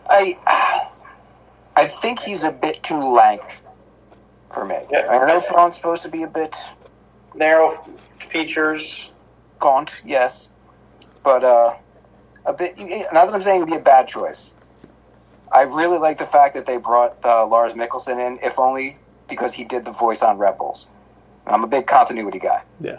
I 0.08 0.89
I 1.80 1.86
think 1.86 2.20
he's 2.20 2.44
a 2.44 2.52
bit 2.52 2.82
too 2.82 3.02
lank 3.02 3.42
for 4.52 4.66
me. 4.66 4.76
Yeah. 4.90 5.06
I 5.08 5.26
know 5.26 5.40
Thrawn's 5.40 5.76
supposed 5.76 6.02
to 6.02 6.10
be 6.10 6.22
a 6.22 6.28
bit 6.28 6.54
Narrow 7.34 7.82
features. 8.18 9.12
gaunt, 9.60 10.02
yes, 10.04 10.50
but 11.22 11.42
uh, 11.42 11.76
a 12.44 12.52
bit. 12.52 12.78
Not 12.78 13.26
that 13.26 13.34
I'm 13.34 13.40
saying 13.40 13.56
it 13.56 13.64
would 13.64 13.70
be 13.70 13.76
a 13.76 13.80
bad 13.80 14.08
choice. 14.08 14.52
I 15.50 15.62
really 15.62 15.96
like 15.98 16.18
the 16.18 16.26
fact 16.26 16.54
that 16.54 16.66
they 16.66 16.76
brought 16.76 17.16
uh, 17.24 17.46
Lars 17.46 17.72
Mikkelsen 17.72 18.24
in, 18.24 18.38
if 18.42 18.58
only 18.58 18.98
because 19.26 19.54
he 19.54 19.64
did 19.64 19.86
the 19.86 19.90
voice 19.90 20.20
on 20.20 20.36
Rebels. 20.36 20.90
I'm 21.46 21.64
a 21.64 21.66
big 21.66 21.86
continuity 21.86 22.38
guy. 22.38 22.62
Yeah. 22.78 22.98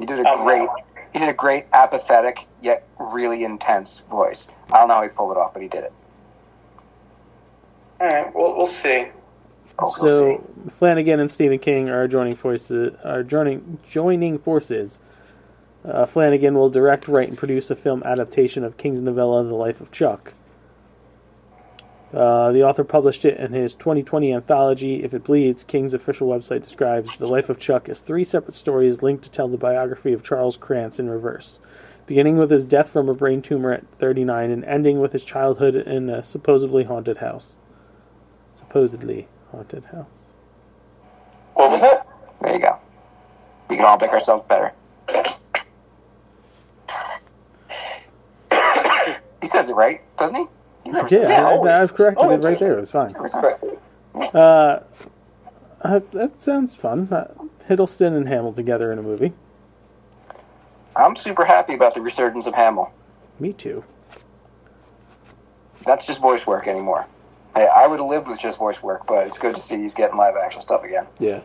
He 0.00 0.06
did 0.06 0.18
a 0.18 0.24
great. 0.42 0.68
He 1.12 1.20
did 1.20 1.28
a 1.28 1.34
great 1.34 1.66
apathetic 1.72 2.46
yet 2.62 2.86
really 2.98 3.44
intense 3.44 4.00
voice. 4.00 4.48
I 4.72 4.78
don't 4.78 4.88
know 4.88 4.94
how 4.94 5.02
he 5.02 5.08
pulled 5.08 5.32
it 5.32 5.38
off, 5.38 5.52
but 5.52 5.62
he 5.62 5.68
did 5.68 5.84
it. 5.84 5.92
All 8.00 8.08
right, 8.08 8.34
we'll, 8.34 8.56
we'll 8.56 8.64
see. 8.64 9.08
so 9.94 10.42
Flanagan 10.70 11.20
and 11.20 11.30
Stephen 11.30 11.58
King 11.58 11.90
are 11.90 12.08
joining 12.08 12.34
forces. 12.34 12.94
Are 13.04 13.22
joining 13.22 13.78
joining 13.86 14.38
forces. 14.38 15.00
Uh, 15.84 16.06
Flanagan 16.06 16.54
will 16.54 16.70
direct, 16.70 17.08
write, 17.08 17.28
and 17.28 17.36
produce 17.36 17.70
a 17.70 17.76
film 17.76 18.02
adaptation 18.04 18.64
of 18.64 18.78
King's 18.78 19.02
novella 19.02 19.44
*The 19.44 19.54
Life 19.54 19.82
of 19.82 19.90
Chuck*. 19.90 20.32
Uh, 22.12 22.50
the 22.52 22.64
author 22.64 22.84
published 22.84 23.24
it 23.24 23.38
in 23.38 23.52
his 23.52 23.74
2020 23.74 24.32
anthology, 24.32 25.04
If 25.04 25.12
It 25.12 25.22
Bleeds. 25.22 25.62
King's 25.62 25.94
official 25.94 26.26
website 26.26 26.62
describes 26.62 27.14
The 27.16 27.28
Life 27.28 27.50
of 27.50 27.58
Chuck 27.58 27.88
as 27.88 28.00
three 28.00 28.24
separate 28.24 28.54
stories 28.54 29.02
linked 29.02 29.24
to 29.24 29.30
tell 29.30 29.46
the 29.46 29.58
biography 29.58 30.12
of 30.12 30.22
Charles 30.22 30.56
Krantz 30.56 30.98
in 30.98 31.08
reverse, 31.08 31.60
beginning 32.06 32.38
with 32.38 32.50
his 32.50 32.64
death 32.64 32.88
from 32.88 33.10
a 33.10 33.14
brain 33.14 33.42
tumor 33.42 33.72
at 33.72 33.86
39 33.98 34.50
and 34.50 34.64
ending 34.64 35.00
with 35.00 35.12
his 35.12 35.24
childhood 35.24 35.74
in 35.74 36.08
a 36.10 36.24
supposedly 36.24 36.84
haunted 36.84 37.18
house. 37.18 37.56
Supposedly 38.70 39.26
haunted 39.50 39.84
house. 39.86 40.26
What 41.54 41.72
was 41.72 41.80
that? 41.80 42.06
There 42.40 42.54
you 42.54 42.60
go. 42.60 42.78
We 43.68 43.74
can 43.74 43.84
all 43.84 43.98
make 43.98 44.12
ourselves 44.12 44.44
better. 44.48 44.72
he 49.40 49.48
says 49.48 49.68
it 49.70 49.74
right, 49.74 50.06
doesn't 50.20 50.36
he? 50.36 50.46
he 50.84 50.90
I 50.92 51.00
did. 51.00 51.22
says 51.24 51.30
I, 51.32 51.34
it. 51.34 51.40
I, 51.40 51.50
Always. 51.50 51.80
was 51.80 51.90
corrected 51.90 52.30
it 52.30 52.44
right 52.44 52.58
there. 52.60 52.76
It 52.76 52.80
was 52.80 52.92
fine. 52.92 53.12
Uh, 54.14 54.84
uh, 55.82 56.00
that 56.12 56.40
sounds 56.40 56.76
fun. 56.76 57.12
Uh, 57.12 57.26
Hiddleston 57.68 58.16
and 58.16 58.28
Hamill 58.28 58.52
together 58.52 58.92
in 58.92 59.00
a 59.00 59.02
movie. 59.02 59.32
I'm 60.94 61.16
super 61.16 61.44
happy 61.44 61.74
about 61.74 61.94
the 61.94 62.02
resurgence 62.02 62.46
of 62.46 62.54
Hamill. 62.54 62.92
Me 63.40 63.52
too. 63.52 63.82
That's 65.84 66.06
just 66.06 66.20
voice 66.22 66.46
work 66.46 66.68
anymore. 66.68 67.06
Hey, 67.54 67.66
I 67.74 67.86
would 67.86 67.98
have 67.98 68.08
lived 68.08 68.28
with 68.28 68.38
just 68.38 68.58
voice 68.58 68.82
work, 68.82 69.06
but 69.06 69.26
it's 69.26 69.38
good 69.38 69.54
to 69.56 69.60
see 69.60 69.76
he's 69.78 69.94
getting 69.94 70.16
live 70.16 70.34
action 70.36 70.62
stuff 70.62 70.84
again. 70.84 71.06
Yeah. 71.18 71.40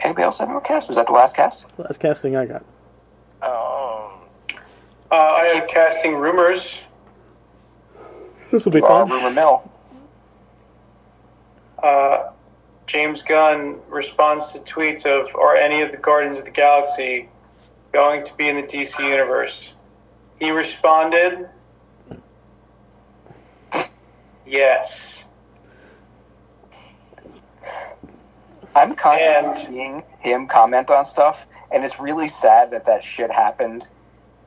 Anybody 0.00 0.24
else 0.24 0.38
have 0.38 0.48
more 0.48 0.60
cast? 0.60 0.88
Was 0.88 0.96
that 0.96 1.06
the 1.06 1.12
last 1.12 1.34
cast? 1.36 1.66
Last 1.78 1.98
casting 1.98 2.36
I 2.36 2.46
got. 2.46 2.64
Uh, 3.42 5.14
I 5.14 5.44
have 5.54 5.68
casting 5.68 6.16
rumors. 6.16 6.82
This 8.50 8.64
will 8.64 8.72
be 8.72 8.82
Uh, 8.82 8.86
fun. 8.88 9.08
rumor 9.10 9.30
mill. 9.30 9.70
Uh, 11.82 12.30
James 12.86 13.22
Gunn 13.22 13.80
responds 13.88 14.52
to 14.52 14.58
tweets 14.60 15.06
of 15.06 15.34
Are 15.36 15.54
any 15.56 15.80
of 15.82 15.90
the 15.92 15.96
Guardians 15.96 16.38
of 16.38 16.44
the 16.44 16.50
Galaxy 16.50 17.28
going 17.92 18.24
to 18.24 18.34
be 18.36 18.48
in 18.48 18.56
the 18.56 18.62
DC 18.64 18.98
universe? 19.08 19.74
He 20.40 20.50
responded, 20.50 21.48
Yes. 24.46 25.24
I'm 28.74 28.94
constantly 28.94 29.64
seeing 29.64 30.02
him 30.20 30.46
comment 30.46 30.90
on 30.90 31.04
stuff, 31.04 31.46
and 31.72 31.84
it's 31.84 31.98
really 31.98 32.28
sad 32.28 32.70
that 32.72 32.84
that 32.86 33.02
shit 33.02 33.30
happened 33.30 33.88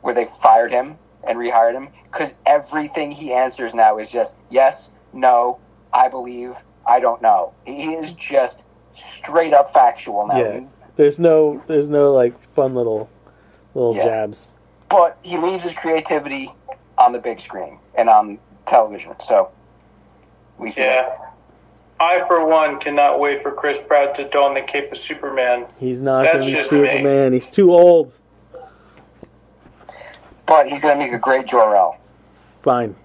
where 0.02 0.14
they 0.14 0.26
fired 0.26 0.72
him 0.72 0.98
and 1.28 1.38
rehired 1.38 1.74
him 1.74 1.90
because 2.12 2.36
everything 2.46 3.12
he 3.12 3.34
answers 3.34 3.74
now 3.74 3.98
is 3.98 4.10
just 4.12 4.38
yes, 4.50 4.92
no, 5.12 5.60
I 5.92 6.08
believe, 6.10 6.54
I 6.88 7.00
don't 7.00 7.22
know. 7.22 7.54
He 7.66 7.94
is 7.94 8.14
just 8.14 8.66
straight 8.94 9.54
up 9.54 9.70
factual 9.74 10.28
now. 10.28 10.38
Yeah. 10.38 10.60
There's 10.96 11.18
no 11.20 11.64
there's 11.68 11.90
no 11.90 12.14
like 12.14 12.38
fun 12.40 12.76
little 12.76 13.10
little 13.74 13.96
Yeah. 13.96 14.04
jabs. 14.04 14.52
But 14.90 15.18
he 15.24 15.38
leaves 15.38 15.64
his 15.64 15.74
creativity 15.74 16.54
on 16.98 17.14
the 17.14 17.20
big 17.20 17.40
screen 17.40 17.80
and 17.96 18.10
on 18.10 18.40
television. 18.68 19.20
So, 19.20 19.50
at 20.60 20.62
we 20.62 20.70
Yeah. 20.70 20.74
get. 21.04 21.20
I, 22.02 22.26
for 22.28 22.46
one, 22.48 22.80
cannot 22.80 23.20
wait 23.20 23.44
for 23.44 23.52
Chris 23.52 23.80
Pratt 23.80 24.16
to 24.16 24.24
don 24.30 24.54
the 24.54 24.62
cape 24.62 24.92
of 24.92 24.98
Superman. 24.98 25.66
He's 25.80 26.00
not 26.00 26.26
gonna 26.26 26.46
be 26.46 26.52
just 26.52 26.72
me. 26.72 26.88
Superman. 26.88 27.34
He's 27.34 27.50
too 27.50 27.74
old. 27.74 28.18
But 30.46 30.68
he's 30.68 30.82
going 30.82 30.98
to 30.98 31.04
make 31.06 31.14
a 31.14 31.20
great 31.20 31.46
Jor-El. 31.46 31.96
Fine. 32.58 32.96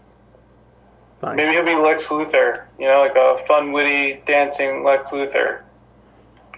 Fine. 1.21 1.37
Maybe 1.37 1.53
he'll 1.53 1.65
be 1.65 1.75
Lex 1.75 2.05
Luthor. 2.05 2.65
You 2.79 2.87
know, 2.87 3.01
like 3.01 3.17
a 3.17 3.37
fun, 3.47 3.71
witty, 3.73 4.23
dancing 4.27 4.83
Lex 4.83 5.11
Luthor. 5.11 5.61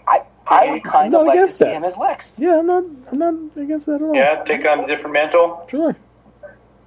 I 0.06 0.22
I 0.46 0.70
would 0.70 0.84
kind 0.84 1.12
of 1.12 1.26
like 1.26 1.34
to 1.38 1.40
against 1.42 1.58
see 1.58 1.64
that. 1.64 1.72
him 1.74 1.82
as 1.84 1.96
Lex. 1.96 2.34
Yeah, 2.38 2.60
I'm 2.60 2.66
not 2.68 2.84
I'm 3.10 3.18
not 3.18 3.34
against 3.60 3.86
that 3.86 3.96
at 3.96 4.02
all. 4.02 4.14
Yeah, 4.14 4.44
take 4.44 4.64
on 4.64 4.80
a 4.80 4.86
different 4.86 5.14
mantle. 5.14 5.66
Sure. 5.68 5.96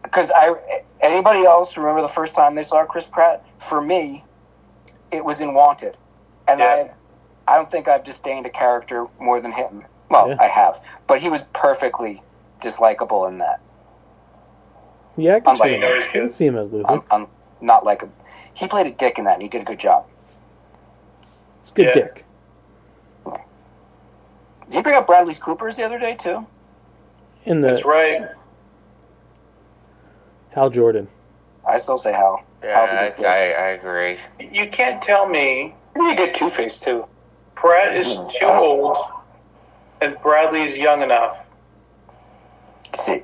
Because 0.02 0.32
I, 0.34 0.56
anybody 1.02 1.44
else 1.46 1.76
remember 1.76 2.02
the 2.02 2.08
first 2.08 2.34
time 2.34 2.56
they 2.56 2.64
saw 2.64 2.86
Chris 2.86 3.06
Pratt? 3.06 3.44
For 3.60 3.82
me, 3.82 4.24
it 5.12 5.24
was 5.26 5.42
in 5.42 5.54
Wanted, 5.54 5.98
and 6.48 6.62
I, 6.62 6.92
I 7.48 7.56
don't 7.56 7.70
think 7.70 7.88
I've 7.88 8.04
disdained 8.04 8.46
a 8.46 8.50
character 8.50 9.08
more 9.20 9.42
than 9.42 9.52
him. 9.52 9.86
Well, 10.10 10.30
Yeah. 10.30 10.38
I 10.40 10.48
have, 10.48 10.82
but 11.08 11.20
he 11.20 11.30
was 11.30 11.44
perfectly 11.54 12.24
dislikable 12.62 13.30
in 13.30 13.38
that. 13.40 13.62
Yeah, 15.18 15.36
I 15.36 15.40
can, 15.42 15.56
see 15.58 15.70
him. 15.70 15.84
I 15.84 16.10
can 16.12 16.32
see 16.32 16.46
him 16.46 16.58
as 16.58 16.72
Luther. 16.72 16.92
I'm, 16.94 17.04
I'm 17.12 17.28
not 17.62 17.86
like 17.86 18.02
him. 18.02 18.14
He 18.54 18.68
played 18.68 18.88
a 18.88 18.92
dick 18.92 19.20
in 19.20 19.26
that, 19.26 19.34
and 19.34 19.44
he 19.44 19.50
did 19.50 19.62
a 19.62 19.66
good 19.66 19.80
job. 19.80 20.06
It's 21.62 21.72
good 21.72 21.88
Yeah. 21.88 21.94
dick. 21.94 22.26
Did 24.66 24.76
you 24.78 24.84
bring 24.84 24.96
up 24.96 25.08
Bradley 25.08 25.36
Cooper's 25.36 25.76
the 25.76 25.84
other 25.84 26.00
day 26.00 26.16
too? 26.16 26.48
In 27.46 27.62
the 27.62 27.70
That's 27.70 27.86
right. 27.86 28.30
Hal 30.54 30.70
Jordan. 30.70 31.08
I 31.68 31.78
still 31.78 31.98
say 31.98 32.14
Hal. 32.14 32.44
Hal's 32.62 32.92
a 32.92 32.94
Yeah, 32.94 33.10
good 33.10 33.16
choice. 33.16 33.26
I, 33.26 33.52
I 33.52 33.68
agree. 33.70 34.18
You 34.40 34.70
can't 34.70 35.02
tell 35.02 35.28
me 35.28 35.76
Maybe 35.96 36.12
a 36.12 36.26
good 36.26 36.36
Two 36.36 36.50
Face 36.50 36.80
too. 36.80 37.08
Pratt 37.56 37.96
is 37.96 38.08
mm. 38.08 38.32
too 38.32 38.46
old 38.46 38.98
and 40.02 40.16
Bradley 40.22 40.62
is 40.62 40.78
young 40.78 41.02
enough. 41.02 41.46
See, 42.96 43.24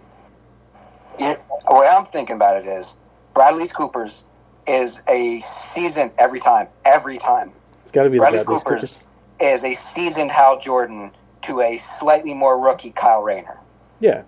you, 1.19 1.35
the 1.67 1.73
way 1.73 1.87
I'm 1.87 2.05
thinking 2.05 2.35
about 2.35 2.57
it 2.57 2.67
is 2.67 2.97
Bradley's 3.33 3.71
Cooper's 3.71 4.25
is 4.67 5.01
a 5.07 5.39
season 5.41 6.11
every 6.17 6.39
time. 6.39 6.67
Every 6.83 7.17
time. 7.17 7.51
It's 7.83 7.91
got 7.91 8.03
to 8.03 8.09
be 8.09 8.17
the 8.17 8.21
Bradley 8.21 8.39
Bradley 8.39 8.55
Cooper's 8.57 8.81
Coopers. 8.81 9.03
is 9.39 9.63
a 9.63 9.73
seasoned 9.73 10.31
Hal 10.31 10.59
Jordan 10.59 11.11
to 11.43 11.61
a 11.61 11.77
slightly 11.77 12.33
more 12.33 12.59
rookie 12.59 12.91
Kyle 12.91 13.21
Rayner. 13.21 13.57
Yeah. 13.99 14.23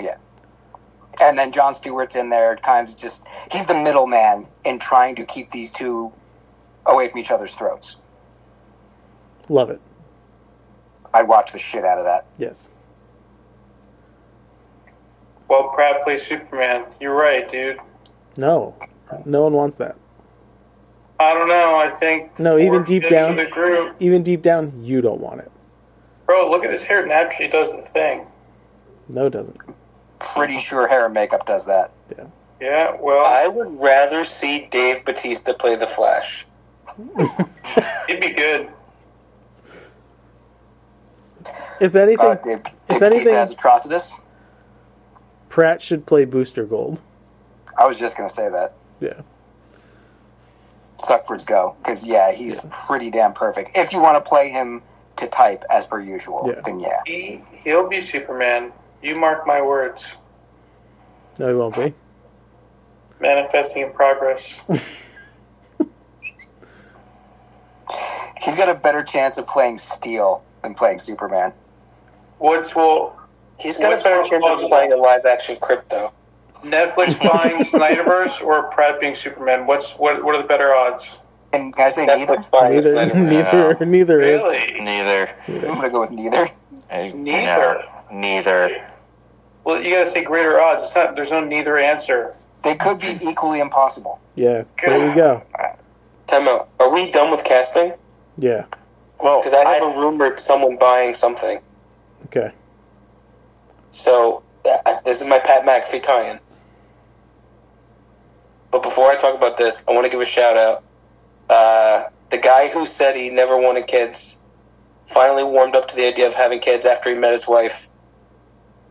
Yeah. 0.00 0.16
And 1.22 1.38
then 1.38 1.52
John 1.52 1.74
Stewart's 1.74 2.16
in 2.16 2.30
there, 2.30 2.56
kind 2.56 2.88
of 2.88 2.96
just, 2.96 3.22
he's 3.52 3.66
the 3.66 3.74
middleman 3.80 4.46
in 4.64 4.80
trying 4.80 5.14
to 5.16 5.24
keep 5.24 5.52
these 5.52 5.70
two 5.70 6.12
away 6.84 7.08
from 7.08 7.20
each 7.20 7.30
other's 7.30 7.54
throats. 7.54 7.96
Love 9.48 9.70
it. 9.70 9.80
I'd 11.14 11.28
watch 11.28 11.52
the 11.52 11.58
shit 11.60 11.84
out 11.84 11.98
of 11.98 12.04
that. 12.04 12.26
Yes. 12.38 12.70
Well, 15.48 15.68
Pratt 15.74 16.02
plays 16.02 16.26
Superman. 16.26 16.86
You're 17.00 17.14
right, 17.14 17.48
dude. 17.48 17.78
No. 18.36 18.74
No 19.24 19.42
one 19.42 19.52
wants 19.52 19.76
that. 19.76 19.96
I 21.20 21.34
don't 21.34 21.48
know. 21.48 21.76
I 21.76 21.90
think 21.90 22.36
No, 22.40 22.58
even 22.58 22.82
deep 22.82 23.08
down. 23.08 23.36
the 23.36 23.46
group. 23.46 23.94
Even 24.00 24.22
deep 24.24 24.42
down, 24.42 24.82
you 24.82 25.00
don't 25.00 25.20
want 25.20 25.40
it. 25.40 25.52
Bro, 26.26 26.50
look 26.50 26.64
at 26.64 26.70
his 26.70 26.82
hair. 26.82 27.06
Naturally 27.06 27.48
does 27.50 27.70
the 27.70 27.82
thing. 27.82 28.26
No, 29.08 29.26
it 29.26 29.30
doesn't. 29.32 29.58
Pretty 30.22 30.58
sure 30.58 30.88
hair 30.88 31.04
and 31.06 31.14
makeup 31.14 31.44
does 31.46 31.66
that. 31.66 31.90
Yeah, 32.16 32.24
Yeah. 32.60 32.96
well, 33.00 33.24
I 33.26 33.48
would 33.48 33.80
rather 33.80 34.24
see 34.24 34.66
Dave 34.70 35.04
Batista 35.04 35.52
play 35.52 35.76
the 35.76 35.86
Flash. 35.86 36.46
he'd 38.08 38.20
be 38.20 38.30
good. 38.32 38.68
If 41.80 41.94
anything, 41.96 42.24
Uh, 42.26 42.34
Dave, 42.36 42.58
if 42.58 42.64
Dave 42.64 43.00
Batista 43.00 43.04
anything, 43.06 43.34
has 43.34 43.54
Atrocitus. 43.54 44.12
Pratt 45.48 45.82
should 45.82 46.06
play 46.06 46.24
Booster 46.24 46.64
Gold. 46.64 47.00
I 47.76 47.86
was 47.86 47.98
just 47.98 48.16
gonna 48.16 48.30
say 48.30 48.48
that. 48.48 48.74
Yeah. 49.00 49.22
Suckford's 51.04 51.44
go 51.44 51.74
because 51.82 52.06
yeah, 52.06 52.30
he's 52.32 52.60
pretty 52.70 53.10
damn 53.10 53.32
perfect. 53.32 53.76
If 53.76 53.92
you 53.92 54.00
want 54.00 54.22
to 54.22 54.28
play 54.28 54.50
him 54.50 54.82
to 55.16 55.26
type 55.26 55.64
as 55.68 55.86
per 55.86 56.00
usual, 56.00 56.44
Yeah. 56.54 56.60
then 56.64 56.78
yeah. 56.80 57.00
He 57.04 57.42
he'll 57.64 57.88
be 57.88 58.00
Superman. 58.00 58.72
You 59.02 59.16
mark 59.16 59.46
my 59.46 59.60
words. 59.60 60.14
No, 61.38 61.48
he 61.48 61.54
won't 61.54 61.74
be. 61.74 61.92
Manifesting 63.20 63.82
in 63.82 63.92
progress. 63.92 64.60
He's 68.42 68.56
got 68.56 68.68
a 68.68 68.74
better 68.74 69.02
chance 69.02 69.38
of 69.38 69.46
playing 69.46 69.78
Steel 69.78 70.42
than 70.62 70.74
playing 70.74 70.98
Superman. 71.00 71.52
What's 72.38 72.74
well? 72.74 73.18
He's 73.58 73.78
got 73.78 74.00
a 74.00 74.02
better 74.02 74.22
chance 74.28 74.44
of 74.44 74.68
playing 74.68 74.92
a 74.92 74.96
live 74.96 75.24
action 75.26 75.56
Krypto. 75.56 76.12
Netflix 76.64 77.18
buying 77.32 77.62
Snyderverse 77.62 78.42
or 78.42 78.64
Pratt 78.70 79.00
being 79.00 79.14
Superman? 79.14 79.66
What's 79.66 79.98
what? 79.98 80.24
What 80.24 80.34
are 80.36 80.42
the 80.42 80.48
better 80.48 80.74
odds? 80.74 81.18
And 81.52 81.74
can 81.74 81.86
I 81.86 81.90
say 81.90 82.06
neither? 82.06 82.36
Buying 82.50 82.74
Neither, 82.74 83.06
neither, 83.06 83.74
neither. 83.74 84.16
Really? 84.16 84.80
Neither. 84.80 85.30
I'm 85.48 85.74
gonna 85.76 85.90
go 85.90 86.00
with 86.00 86.10
neither. 86.10 86.48
Hey, 86.88 87.12
Neither. 87.12 87.44
No, 87.46 87.84
neither. 88.10 88.91
Well, 89.64 89.82
you 89.82 89.94
gotta 89.94 90.06
say 90.10 90.24
greater 90.24 90.60
odds. 90.60 90.82
It's 90.84 90.94
not. 90.94 91.14
There's 91.14 91.30
no 91.30 91.40
neither 91.44 91.78
answer. 91.78 92.34
They 92.64 92.74
could 92.74 92.98
be 92.98 93.18
equally 93.22 93.60
impossible. 93.60 94.20
Yeah, 94.34 94.64
there 94.84 95.08
we 95.08 95.14
go. 95.14 95.42
Time 96.26 96.48
out. 96.48 96.68
Are 96.80 96.92
we 96.92 97.10
done 97.10 97.30
with 97.30 97.44
casting? 97.44 97.92
Yeah. 98.38 98.64
Well, 99.20 99.40
Because 99.40 99.54
I 99.54 99.68
have 99.68 99.82
a 99.82 100.00
rumor 100.00 100.32
of 100.32 100.40
someone 100.40 100.76
buying 100.78 101.14
something. 101.14 101.60
Okay. 102.26 102.50
So 103.90 104.42
uh, 104.64 104.78
this 105.04 105.20
is 105.20 105.28
my 105.28 105.38
Pat 105.38 105.64
McAfee 105.64 106.02
tie-in. 106.02 106.40
But 108.70 108.82
before 108.82 109.10
I 109.10 109.16
talk 109.16 109.34
about 109.36 109.58
this, 109.58 109.84
I 109.86 109.92
want 109.92 110.06
to 110.06 110.10
give 110.10 110.20
a 110.20 110.24
shout 110.24 110.56
out. 110.56 110.82
Uh, 111.50 112.04
the 112.30 112.38
guy 112.38 112.68
who 112.68 112.86
said 112.86 113.14
he 113.14 113.28
never 113.28 113.56
wanted 113.58 113.86
kids 113.86 114.40
finally 115.04 115.44
warmed 115.44 115.76
up 115.76 115.88
to 115.88 115.96
the 115.96 116.06
idea 116.06 116.26
of 116.26 116.34
having 116.34 116.58
kids 116.58 116.86
after 116.86 117.10
he 117.10 117.16
met 117.16 117.32
his 117.32 117.46
wife. 117.46 117.88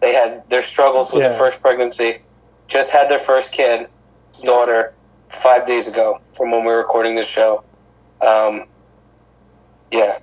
They 0.02 0.14
had 0.14 0.50
their 0.50 0.62
struggles 0.62 1.14
with 1.14 1.24
the 1.24 1.30
first 1.30 1.62
pregnancy. 1.62 2.20
Just 2.68 2.92
had 2.92 3.10
their 3.10 3.20
first 3.20 3.54
kid, 3.54 3.88
daughter, 4.44 4.94
five 5.30 5.66
days 5.66 5.88
ago 5.88 6.20
from 6.34 6.52
when 6.52 6.62
we 6.62 6.72
were 6.72 6.78
recording 6.78 7.16
this 7.16 7.28
show. 7.28 7.64
Um, 8.22 8.66
yeah. 9.92 10.18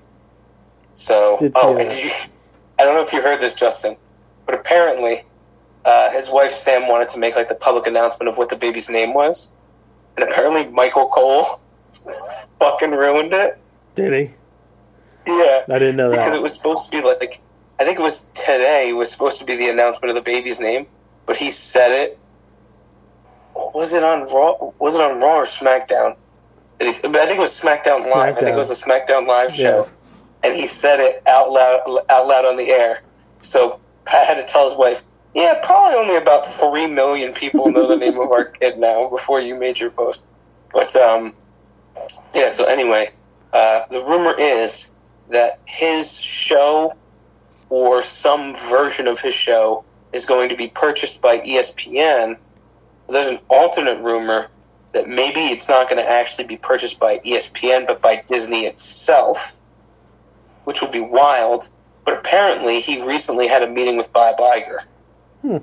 So, 0.92 1.36
Did 1.38 1.52
oh, 1.54 1.76
see 1.76 1.82
and 1.82 1.90
did 1.90 2.04
you, 2.04 2.10
I 2.78 2.84
don't 2.84 2.94
know 2.94 3.02
if 3.02 3.12
you 3.12 3.22
heard 3.22 3.40
this, 3.40 3.54
Justin, 3.54 3.96
but 4.46 4.54
apparently, 4.54 5.24
uh, 5.84 6.10
his 6.10 6.28
wife 6.30 6.52
Sam 6.52 6.88
wanted 6.88 7.08
to 7.10 7.18
make 7.18 7.36
like 7.36 7.48
the 7.48 7.54
public 7.54 7.86
announcement 7.86 8.28
of 8.28 8.36
what 8.36 8.48
the 8.48 8.56
baby's 8.56 8.90
name 8.90 9.14
was, 9.14 9.52
and 10.16 10.28
apparently 10.28 10.68
Michael 10.72 11.06
Cole 11.06 11.60
fucking 12.58 12.90
ruined 12.90 13.32
it. 13.32 13.58
Did 13.94 14.12
he? 14.12 14.34
Yeah, 15.26 15.64
I 15.68 15.78
didn't 15.78 15.96
know 15.96 16.10
that 16.10 16.16
because 16.16 16.34
it 16.34 16.42
was 16.42 16.56
supposed 16.56 16.90
to 16.90 16.98
be 16.98 17.04
like, 17.04 17.40
I 17.80 17.84
think 17.84 17.98
it 17.98 18.02
was 18.02 18.24
today 18.34 18.92
was 18.92 19.10
supposed 19.10 19.38
to 19.38 19.44
be 19.44 19.56
the 19.56 19.68
announcement 19.68 20.10
of 20.10 20.16
the 20.16 20.22
baby's 20.22 20.60
name, 20.60 20.86
but 21.26 21.36
he 21.36 21.50
said 21.50 21.92
it. 21.92 22.18
Was 23.54 23.92
it 23.92 24.02
on 24.02 24.26
Raw? 24.32 24.72
Was 24.78 24.94
it 24.94 25.00
on 25.00 25.20
Raw 25.20 25.38
or 25.38 25.44
SmackDown? 25.44 26.16
I 26.80 26.92
think 26.92 27.04
it 27.04 27.38
was 27.38 27.60
SmackDown 27.60 28.08
Live. 28.10 28.36
I 28.36 28.40
think 28.40 28.48
it 28.48 28.56
was 28.56 28.70
a 28.70 28.84
SmackDown 28.84 29.26
Live 29.26 29.52
show, 29.54 29.88
and 30.44 30.54
he 30.54 30.66
said 30.66 31.00
it 31.00 31.26
out 31.26 31.50
loud, 31.50 31.80
out 32.08 32.26
loud 32.26 32.44
on 32.44 32.56
the 32.56 32.70
air. 32.70 33.02
So 33.40 33.80
Pat 34.04 34.26
had 34.26 34.34
to 34.44 34.52
tell 34.52 34.68
his 34.68 34.78
wife, 34.78 35.02
"Yeah, 35.34 35.58
probably 35.62 35.98
only 35.98 36.16
about 36.16 36.46
three 36.46 36.86
million 36.86 37.32
people 37.32 37.70
know 37.70 37.86
the 37.86 37.96
name 37.96 38.18
of 38.18 38.30
our 38.30 38.44
kid 38.60 38.78
now 38.78 39.08
before 39.08 39.40
you 39.40 39.56
made 39.58 39.78
your 39.78 39.90
post." 39.90 40.26
But 40.72 40.94
um, 40.96 41.34
yeah. 42.34 42.50
So 42.50 42.64
anyway, 42.64 43.10
uh, 43.52 43.82
the 43.90 44.00
rumor 44.04 44.34
is 44.38 44.92
that 45.30 45.60
his 45.66 46.20
show 46.20 46.94
or 47.70 48.02
some 48.02 48.54
version 48.70 49.06
of 49.06 49.20
his 49.20 49.34
show 49.34 49.84
is 50.12 50.24
going 50.24 50.48
to 50.48 50.56
be 50.56 50.68
purchased 50.68 51.20
by 51.20 51.38
ESPN. 51.40 52.38
There's 53.08 53.26
an 53.26 53.38
alternate 53.48 54.02
rumor 54.02 54.48
that 54.92 55.06
maybe 55.08 55.40
it's 55.40 55.68
not 55.68 55.88
going 55.88 56.02
to 56.02 56.10
actually 56.10 56.46
be 56.46 56.56
purchased 56.56 56.98
by 56.98 57.18
ESPN, 57.18 57.86
but 57.86 58.00
by 58.00 58.22
Disney 58.26 58.62
itself, 58.62 59.60
which 60.64 60.80
would 60.80 60.92
be 60.92 61.00
wild. 61.00 61.68
But 62.04 62.18
apparently, 62.18 62.80
he 62.80 63.06
recently 63.06 63.48
had 63.48 63.62
a 63.62 63.70
meeting 63.70 63.96
with 63.96 64.12
Bob 64.12 64.38
Iger, 64.38 64.80
Hmm. 65.42 65.58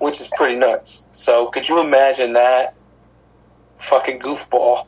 which 0.00 0.20
is 0.20 0.30
pretty 0.36 0.56
nuts. 0.56 1.06
So, 1.12 1.46
could 1.46 1.68
you 1.68 1.80
imagine 1.80 2.32
that 2.32 2.74
fucking 3.78 4.18
goofball 4.18 4.86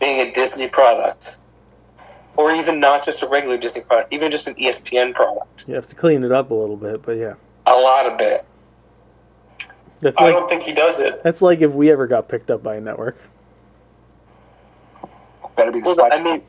being 0.00 0.28
a 0.28 0.32
Disney 0.32 0.68
product? 0.68 1.38
Or 2.38 2.52
even 2.52 2.78
not 2.80 3.04
just 3.04 3.22
a 3.22 3.28
regular 3.28 3.58
Disney 3.58 3.82
product, 3.82 4.14
even 4.14 4.30
just 4.30 4.46
an 4.46 4.54
ESPN 4.54 5.12
product. 5.14 5.66
You 5.68 5.74
have 5.74 5.88
to 5.88 5.96
clean 5.96 6.22
it 6.24 6.32
up 6.32 6.50
a 6.50 6.54
little 6.54 6.76
bit, 6.76 7.02
but 7.02 7.16
yeah. 7.18 7.34
A 7.66 7.72
lot 7.74 8.06
of 8.06 8.20
it. 8.20 8.42
That's 10.00 10.18
I 10.20 10.26
like 10.26 10.34
don't 10.34 10.48
think 10.48 10.62
he 10.62 10.72
does 10.72 11.00
it. 11.00 11.22
that's 11.24 11.42
like 11.42 11.60
if 11.60 11.72
we 11.72 11.90
ever 11.90 12.06
got 12.06 12.28
picked 12.28 12.50
up 12.50 12.62
by 12.62 12.76
a 12.76 12.80
network. 12.80 13.16
Better 15.56 15.72
be 15.72 15.80
the 15.80 15.86
Well, 15.86 15.96
spike. 15.96 16.12
I 16.14 16.22
mean, 16.22 16.40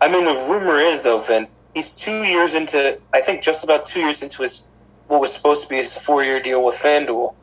I 0.00 0.10
mean, 0.10 0.24
the 0.24 0.46
rumor 0.48 0.76
is 0.78 1.02
though, 1.02 1.18
Vin, 1.18 1.48
he's 1.74 1.96
two 1.96 2.22
years 2.22 2.54
into. 2.54 3.00
I 3.12 3.20
think 3.20 3.42
just 3.42 3.64
about 3.64 3.84
two 3.84 4.00
years 4.00 4.22
into 4.22 4.42
his 4.42 4.66
what 5.08 5.20
was 5.20 5.34
supposed 5.34 5.64
to 5.64 5.68
be 5.68 5.76
his 5.76 5.92
four-year 5.92 6.40
deal 6.40 6.64
with 6.64 6.76
FanDuel, 6.76 7.34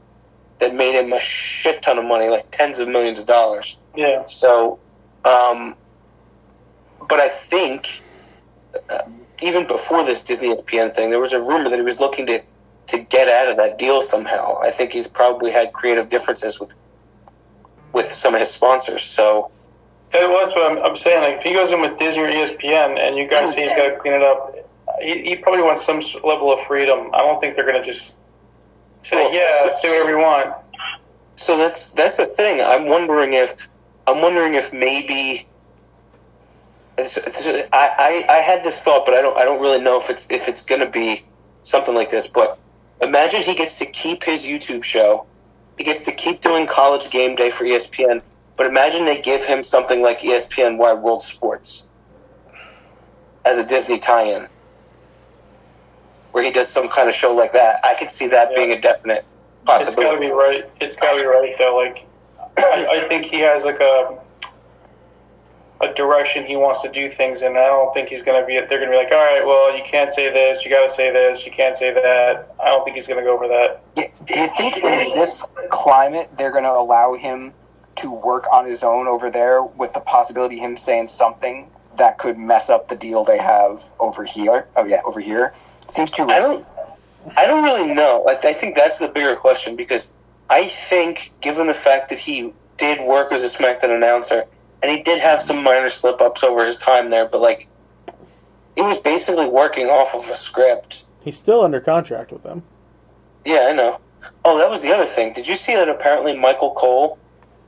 that 0.60 0.74
made 0.74 0.98
him 0.98 1.12
a 1.12 1.20
shit 1.20 1.82
ton 1.82 1.98
of 2.00 2.06
money, 2.06 2.30
like 2.30 2.50
tens 2.52 2.80
of 2.80 2.88
millions 2.88 3.20
of 3.20 3.26
dollars. 3.28 3.80
Yeah. 3.96 4.24
So, 4.26 4.80
um, 5.26 5.76
but 7.10 7.20
I 7.20 7.28
think 7.28 8.02
uh, 8.90 9.00
even 9.42 9.68
before 9.68 10.06
this 10.06 10.24
Disney 10.24 10.50
ESPN 10.50 10.94
thing, 10.94 11.10
there 11.10 11.20
was 11.20 11.34
a 11.34 11.40
rumor 11.40 11.70
that 11.70 11.76
he 11.76 11.82
was 11.82 12.00
looking 12.00 12.26
to 12.28 12.42
to 12.88 13.06
get 13.10 13.28
out 13.28 13.52
of 13.52 13.58
that 13.58 13.78
deal 13.78 14.02
somehow. 14.02 14.60
I 14.62 14.72
think 14.72 14.94
he's 14.94 15.08
probably 15.08 15.52
had 15.52 15.74
creative 15.74 16.10
differences 16.10 16.60
with 16.60 16.82
with 17.94 18.06
some 18.06 18.34
of 18.34 18.40
his 18.40 18.52
sponsors. 18.52 19.02
So. 19.02 19.52
Yeah, 20.14 20.26
well, 20.26 20.40
that's 20.40 20.56
what 20.56 20.72
I'm, 20.72 20.84
I'm 20.84 20.96
saying. 20.96 21.22
Like, 21.22 21.36
if 21.36 21.44
he 21.44 21.54
goes 21.54 21.72
in 21.72 21.82
with 21.82 22.00
Disney 22.00 22.24
or 22.24 22.30
ESPN, 22.30 23.00
and 23.00 23.16
you 23.16 23.28
guys 23.28 23.54
say 23.54 23.62
he's 23.62 23.74
got 23.74 23.90
to 23.90 23.96
clean 23.98 24.14
it 24.14 24.24
up, 24.24 24.56
he, 25.00 25.22
he 25.22 25.36
probably 25.36 25.62
wants 25.62 25.86
some 25.86 26.02
level 26.28 26.52
of 26.52 26.60
freedom. 26.62 27.12
I 27.14 27.20
don't 27.20 27.40
think 27.40 27.56
they're 27.56 27.70
going 27.70 27.82
to 27.82 27.84
just 27.84 28.16
say, 29.04 29.32
"Yeah, 29.32 29.62
let's 29.66 29.80
do 29.82 29.90
whatever 29.90 30.10
you 30.10 30.18
want." 30.18 30.56
So 31.36 31.58
that's 31.58 31.92
that's 31.92 32.18
the 32.18 32.26
thing. 32.26 32.60
I'm 32.60 32.88
wondering 32.88 33.34
if 33.34 33.70
I'm 34.08 34.22
wondering 34.22 34.56
if 34.56 34.74
maybe 34.74 35.48
I, 37.74 38.26
I 38.30 38.34
I 38.34 38.38
had 38.38 38.64
this 38.64 38.82
thought, 38.82 39.06
but 39.06 39.14
I 39.14 39.22
don't 39.22 39.38
I 39.38 39.44
don't 39.44 39.62
really 39.62 39.82
know 39.82 40.00
if 40.00 40.10
it's 40.10 40.32
if 40.32 40.48
it's 40.48 40.66
going 40.66 40.82
to 40.82 40.90
be 40.90 41.22
something 41.64 41.96
like 41.96 42.10
this. 42.10 42.28
But 42.28 42.60
imagine 43.02 43.42
he 43.42 43.56
gets 43.56 43.80
to 43.80 43.86
keep 43.92 44.24
his 44.24 44.46
YouTube 44.46 44.84
show. 44.84 45.26
He 45.78 45.84
gets 45.84 46.04
to 46.06 46.12
keep 46.12 46.42
doing 46.42 46.68
College 46.68 47.10
Game 47.12 47.36
Day 47.36 47.50
for 47.50 47.64
ESPN. 47.64 48.22
But 48.58 48.68
imagine 48.68 49.06
they 49.06 49.22
give 49.22 49.44
him 49.46 49.64
something 49.64 50.02
like 50.02 50.20
ESPN 50.20 50.78
Wide 50.78 51.00
World 51.00 51.22
Sports 51.22 51.88
as 53.46 53.64
a 53.64 53.68
Disney 53.68 54.00
tie-in, 54.00 54.48
where 56.34 56.44
he 56.44 56.52
does 56.52 56.68
some 56.68 56.90
kind 56.90 57.08
of 57.08 57.16
show 57.16 57.34
like 57.34 57.54
that. 57.54 57.80
I 57.86 57.96
could 57.98 58.10
see 58.10 58.28
that 58.28 58.54
being 58.56 58.74
a 58.74 58.82
definite 58.82 59.24
possibility. 59.64 60.02
It's 60.02 60.10
got 60.10 60.14
to 60.16 60.20
be 60.20 60.32
right. 60.32 60.70
It's 60.82 60.96
got 60.98 61.16
to 61.16 61.22
be 61.22 61.28
right 61.28 61.56
though. 61.58 61.78
Like, 61.78 62.06
I, 62.58 63.02
I 63.04 63.08
think 63.08 63.26
he 63.26 63.40
has 63.40 63.64
like 63.64 63.80
a 63.80 64.20
a 65.82 65.94
direction 65.94 66.46
he 66.46 66.56
wants 66.56 66.82
to 66.82 66.92
do 66.92 67.10
things 67.10 67.42
in. 67.42 67.54
I 67.54 67.66
don't 67.66 67.94
think 67.94 68.10
he's 68.10 68.22
going 68.22 68.42
to 68.42 68.46
be. 68.46 68.56
They're 68.56 68.80
going 68.80 68.92
to 68.92 68.92
be 68.92 68.98
like, 68.98 69.12
"All 69.12 69.18
right, 69.18 69.46
well, 69.46 69.76
you 69.76 69.84
can't 69.84 70.14
say 70.14 70.32
this. 70.32 70.64
You 70.64 70.72
got 70.72 70.88
to 70.88 70.94
say 70.94 71.12
this. 71.12 71.46
You 71.46 71.52
can't 71.52 71.78
say 71.78 71.94
that." 71.94 72.54
I 72.62 72.66
don't 72.66 72.84
think 72.84 72.96
he's 72.98 73.08
going 73.08 73.24
to 73.24 73.24
go 73.24 73.34
over 73.34 73.48
that. 73.48 73.82
Do 73.96 74.04
you 74.40 74.48
think 74.58 74.78
in 74.78 75.14
this 75.14 75.46
climate 75.70 76.30
they're 76.38 76.52
going 76.52 76.66
to 76.66 76.72
allow 76.72 77.14
him 77.14 77.54
to 77.98 78.12
work 78.12 78.46
on 78.52 78.66
his 78.66 78.84
own 78.84 79.08
over 79.08 79.30
there 79.30 79.64
with 79.64 79.94
the 79.94 80.00
possibility 80.02 80.58
of 80.58 80.62
him 80.62 80.78
saying 80.78 81.08
something 81.08 81.70
that 81.98 82.18
could 82.18 82.38
mess 82.38 82.70
up 82.70 82.88
the 82.88 82.96
deal 82.96 83.24
they 83.24 83.38
have 83.38 83.84
over 84.00 84.24
here? 84.24 84.68
Oh 84.76 84.86
yeah, 84.86 85.02
over 85.06 85.20
here. 85.20 85.54
Seems 85.88 86.12
too 86.12 86.24
I 86.24 86.40
don't. 86.40 86.66
I 87.38 87.46
don't 87.46 87.64
really 87.64 87.94
know. 87.94 88.26
I, 88.28 88.34
th- 88.34 88.46
I 88.46 88.54
think 88.54 88.76
that's 88.76 88.98
the 88.98 89.12
bigger 89.14 89.36
question 89.36 89.76
because 89.76 90.14
I 90.50 90.66
think, 90.66 91.32
given 91.42 91.68
the 91.68 91.74
fact 91.74 92.10
that 92.10 92.18
he 92.18 92.54
did 92.78 93.06
work 93.06 93.32
as 93.32 93.44
a 93.44 93.58
SmackDown 93.58 93.96
announcer 93.96 94.44
and 94.82 94.92
he 94.92 95.04
did 95.04 95.20
have 95.20 95.42
some 95.42 95.64
minor 95.64 95.90
slip 95.90 96.22
ups 96.22 96.44
over 96.44 96.66
his 96.66 96.78
time 96.78 97.10
there, 97.10 97.26
but 97.26 97.42
like, 97.42 97.68
he 98.76 98.82
was 98.82 99.02
basically 99.02 99.50
working 99.50 99.88
off 99.88 100.14
of 100.14 100.22
a 100.22 100.36
script. 100.36 101.06
He's 101.22 101.38
still 101.38 101.62
under 101.62 101.80
contract 101.80 102.32
with 102.32 102.44
them. 102.44 102.64
Yeah, 103.46 103.68
I 103.70 103.74
know. 103.74 104.00
Oh, 104.46 104.58
that 104.60 104.70
was 104.70 104.82
the 104.82 104.92
other 104.92 105.06
thing. 105.06 105.34
Did 105.34 105.48
you 105.48 105.56
see 105.56 105.76
that 105.76 105.90
apparently 105.90 106.38
Michael 106.38 106.74
Cole 106.74 107.18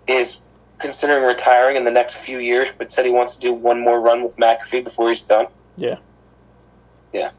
is 0.07 0.43
considering 0.80 1.24
retiring 1.24 1.78
in 1.78 1.84
the 1.84 1.91
next 1.91 2.26
few 2.26 2.39
years, 2.39 2.74
but 2.76 2.91
said 2.91 3.05
he 3.05 3.12
wants 3.12 3.36
to 3.36 3.41
do 3.41 3.53
one 3.53 3.80
more 3.82 4.01
run 4.01 4.24
with 4.24 4.38
McAfee 4.38 4.84
before 4.84 5.09
he's 5.09 5.22
done? 5.22 5.47
Yeah. 5.78 5.97
Yeah. 7.14 7.32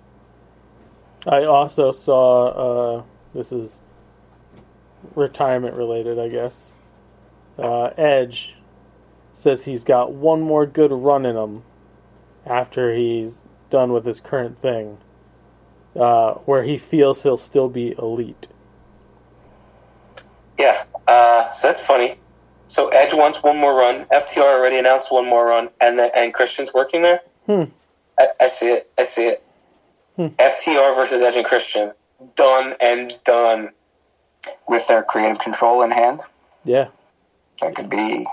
I 1.26 1.44
also 1.44 1.92
saw. 1.92 2.98
Uh, 2.98 3.02
this 3.34 3.52
is 3.52 3.80
retirement 5.14 5.76
related, 5.76 6.18
I 6.18 6.28
guess. 6.28 6.72
Uh, 7.58 7.90
Edge 7.96 8.56
says 9.32 9.64
he's 9.64 9.84
got 9.84 10.12
one 10.12 10.40
more 10.40 10.66
good 10.66 10.92
run 10.92 11.24
in 11.26 11.36
him 11.36 11.62
after 12.46 12.94
he's 12.94 13.44
done 13.70 13.92
with 13.92 14.04
his 14.04 14.20
current 14.20 14.58
thing, 14.58 14.98
uh, 15.96 16.34
where 16.44 16.62
he 16.62 16.76
feels 16.78 17.22
he'll 17.22 17.36
still 17.36 17.68
be 17.68 17.94
elite. 17.98 18.48
Yeah, 20.58 20.84
uh, 21.06 21.50
so 21.50 21.68
that's 21.68 21.86
funny. 21.86 22.14
So 22.66 22.88
Edge 22.88 23.12
wants 23.12 23.42
one 23.42 23.58
more 23.58 23.74
run. 23.74 24.06
FTR 24.06 24.58
already 24.58 24.78
announced 24.78 25.12
one 25.12 25.26
more 25.26 25.46
run, 25.46 25.70
and 25.80 25.98
the, 25.98 26.16
and 26.16 26.32
Christian's 26.32 26.72
working 26.74 27.02
there. 27.02 27.20
Hmm. 27.46 27.64
I, 28.18 28.28
I 28.40 28.48
see 28.48 28.66
it. 28.66 28.90
I 28.98 29.04
see 29.04 29.28
it. 29.28 29.42
Hmm. 30.16 30.26
FTR 30.38 30.94
versus 30.94 31.22
Edge 31.22 31.36
and 31.36 31.46
Christian, 31.46 31.92
done 32.36 32.74
and 32.80 33.12
done. 33.24 33.70
with 34.68 34.86
their 34.88 35.02
creative 35.02 35.38
control 35.38 35.82
in 35.82 35.90
hand. 35.90 36.20
Yeah. 36.64 36.88
That 37.60 37.74
could 37.74 37.88
be 37.88 38.24
could 38.24 38.26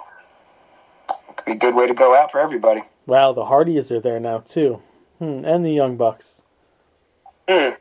be 1.50 1.56
a 1.56 1.58
good 1.58 1.76
way 1.76 1.88
to 1.88 1.94
go 1.94 2.16
out 2.16 2.32
for 2.32 2.40
everybody. 2.40 2.84
Wow, 3.06 3.34
the 3.34 3.46
Hardys 3.46 3.92
are 3.92 4.00
there 4.00 4.20
now 4.20 4.40
too, 4.40 4.82
hmm. 5.18 5.42
and 5.44 5.66
the 5.66 5.72
Young 5.72 5.98
Bucks. 5.98 6.44
Hmm. 7.48 7.72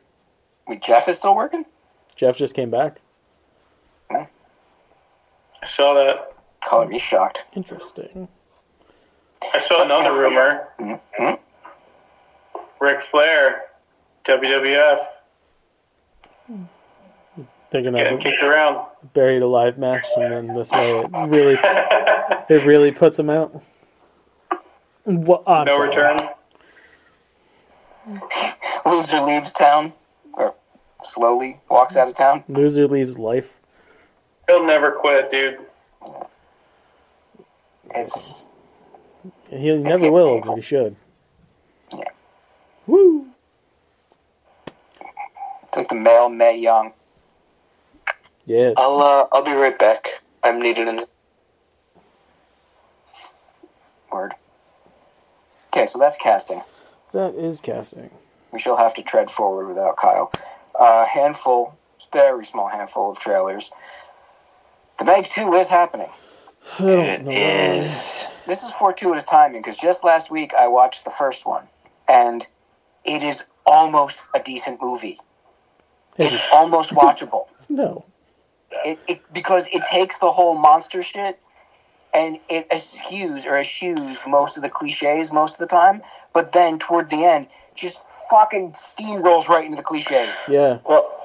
Wait, 0.67 0.81
Jeff 0.81 1.07
is 1.07 1.17
still 1.17 1.35
working. 1.35 1.65
Jeff 2.15 2.37
just 2.37 2.53
came 2.53 2.69
back. 2.69 2.97
I 4.11 4.27
saw 5.65 5.93
that. 5.93 6.33
Color 6.65 6.87
me 6.87 6.99
shocked. 6.99 7.45
Interesting. 7.53 8.27
I 9.53 9.59
saw 9.59 9.83
another 9.83 10.13
rumor. 10.13 10.67
Mm-hmm. 10.79 11.35
Ric 12.81 13.01
Flair, 13.01 13.63
WWF, 14.25 14.99
Thinking 17.71 17.93
getting 17.93 18.15
of 18.15 18.19
kicked 18.19 18.41
around. 18.41 18.87
A 19.01 19.05
buried 19.07 19.41
alive 19.41 19.77
match, 19.77 20.05
and 20.17 20.31
then 20.31 20.47
this 20.55 20.71
way 20.71 20.99
it 20.99 21.09
really, 21.29 21.57
it 22.49 22.65
really 22.65 22.91
puts 22.91 23.17
him 23.17 23.29
out. 23.29 23.61
What? 25.03 25.43
Oh, 25.47 25.53
I'm 25.53 25.65
no 25.65 25.75
sorry. 25.77 25.87
return. 25.89 26.17
Loser 28.85 29.21
leaves 29.21 29.53
town, 29.53 29.93
or 30.33 30.55
slowly 31.01 31.61
walks 31.69 31.95
out 31.95 32.07
of 32.07 32.15
town. 32.15 32.43
Loser 32.47 32.87
leaves 32.87 33.17
life. 33.17 33.55
He'll 34.47 34.65
never 34.65 34.91
quit, 34.91 35.29
dude. 35.31 35.59
It's 37.95 38.45
He 39.49 39.77
never 39.77 40.11
will, 40.11 40.41
but 40.41 40.55
he 40.55 40.61
should. 40.61 40.95
Yeah. 41.95 42.03
Woo! 42.87 43.27
it's 45.63 45.77
like 45.77 45.87
the 45.89 45.95
male 45.95 46.29
Mae 46.29 46.57
Young. 46.57 46.93
Yeah. 48.49 48.73
I'll 48.77 48.99
uh, 48.99 49.27
I'll 49.31 49.43
be 49.43 49.53
right 49.53 49.77
back. 49.77 50.07
I'm 50.43 50.59
needed 50.59 50.87
in. 50.87 50.95
The- 50.95 51.07
Word. 54.11 54.33
Okay, 55.71 55.85
so 55.85 55.99
that's 55.99 56.17
casting. 56.17 56.63
That 57.11 57.35
is 57.35 57.61
casting. 57.61 58.09
We 58.51 58.57
shall 58.57 58.77
have 58.77 58.95
to 58.95 59.03
tread 59.03 59.29
forward 59.29 59.67
without 59.67 59.97
Kyle. 59.97 60.31
A 60.79 61.05
handful, 61.05 61.77
very 62.11 62.43
small 62.43 62.69
handful 62.69 63.11
of 63.11 63.19
trailers. 63.19 63.69
The 64.97 65.05
Meg 65.05 65.25
2 65.25 65.53
is 65.53 65.67
happening. 65.67 66.09
I. 66.79 68.41
This 68.47 68.63
is 68.63 68.71
fortuitous 68.71 69.25
timing 69.25 69.61
because 69.61 69.77
just 69.77 70.03
last 70.03 70.31
week 70.31 70.55
I 70.59 70.67
watched 70.67 71.05
the 71.05 71.11
first 71.11 71.45
one, 71.45 71.67
and 72.07 72.47
it 73.05 73.21
is 73.21 73.45
almost 73.63 74.23
a 74.33 74.39
decent 74.39 74.81
movie. 74.81 75.19
It's 76.17 76.39
almost 76.51 76.89
watchable. 76.95 77.45
No. 77.69 78.05
It, 78.71 78.99
it 79.07 79.33
because 79.33 79.67
it 79.67 79.81
takes 79.89 80.19
the 80.19 80.31
whole 80.31 80.55
monster 80.55 81.01
shit 81.01 81.39
and 82.13 82.39
it 82.49 82.67
eschews 82.71 83.45
or 83.45 83.57
eschews 83.57 84.19
most 84.27 84.57
of 84.57 84.63
the 84.63 84.69
cliches 84.69 85.31
most 85.31 85.53
of 85.53 85.59
the 85.59 85.67
time, 85.67 86.01
but 86.33 86.53
then 86.53 86.79
toward 86.79 87.09
the 87.09 87.23
end, 87.23 87.47
just 87.75 88.01
fucking 88.29 88.71
steamrolls 88.71 89.47
right 89.47 89.65
into 89.65 89.77
the 89.77 89.83
cliches. 89.83 90.29
Yeah. 90.47 90.79
Well, 90.85 91.15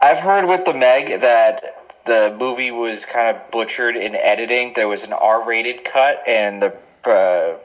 I've 0.00 0.18
heard 0.18 0.46
with 0.46 0.64
the 0.64 0.74
Meg 0.74 1.20
that 1.20 1.82
the 2.06 2.34
movie 2.38 2.70
was 2.70 3.04
kind 3.04 3.36
of 3.36 3.50
butchered 3.50 3.96
in 3.96 4.16
editing. 4.16 4.72
There 4.74 4.88
was 4.88 5.04
an 5.04 5.12
R-rated 5.12 5.84
cut, 5.84 6.22
and 6.26 6.62
the 6.62 6.76
uh, 7.04 7.58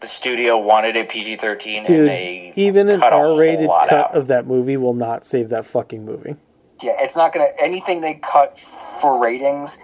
the 0.00 0.06
studio 0.06 0.58
wanted 0.58 0.96
a 0.96 1.04
PG-13, 1.04 1.76
and 1.78 1.86
Dude, 1.86 2.08
they 2.08 2.52
even 2.56 2.88
an 2.88 3.00
cut 3.00 3.12
a 3.12 3.16
R-rated 3.16 3.68
cut 3.68 3.92
out. 3.92 4.14
of 4.14 4.26
that 4.28 4.46
movie 4.46 4.76
will 4.76 4.94
not 4.94 5.24
save 5.24 5.48
that 5.50 5.64
fucking 5.66 6.04
movie. 6.04 6.36
Yeah, 6.82 6.96
it's 7.00 7.16
not 7.16 7.32
gonna 7.34 7.48
anything 7.60 8.02
they 8.02 8.14
cut 8.16 8.58
for 8.58 9.20
ratings 9.20 9.78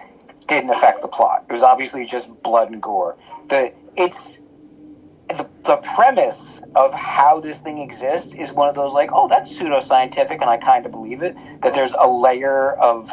didn't 0.47 0.71
affect 0.71 1.01
the 1.01 1.09
plot. 1.09 1.45
It 1.49 1.53
was 1.53 1.63
obviously 1.63 2.05
just 2.05 2.43
blood 2.43 2.71
and 2.71 2.81
gore. 2.81 3.17
The 3.49 3.73
it's 3.97 4.39
the, 5.29 5.49
the 5.65 5.77
premise 5.95 6.61
of 6.75 6.93
how 6.93 7.39
this 7.41 7.61
thing 7.61 7.79
exists 7.79 8.35
is 8.35 8.53
one 8.53 8.69
of 8.69 8.75
those 8.75 8.93
like, 8.93 9.11
oh, 9.13 9.27
that's 9.27 9.57
pseudoscientific, 9.57 10.41
and 10.41 10.45
I 10.45 10.57
kind 10.57 10.85
of 10.85 10.91
believe 10.91 11.23
it. 11.23 11.35
That 11.63 11.73
there's 11.75 11.93
a 11.99 12.07
layer 12.07 12.73
of 12.73 13.09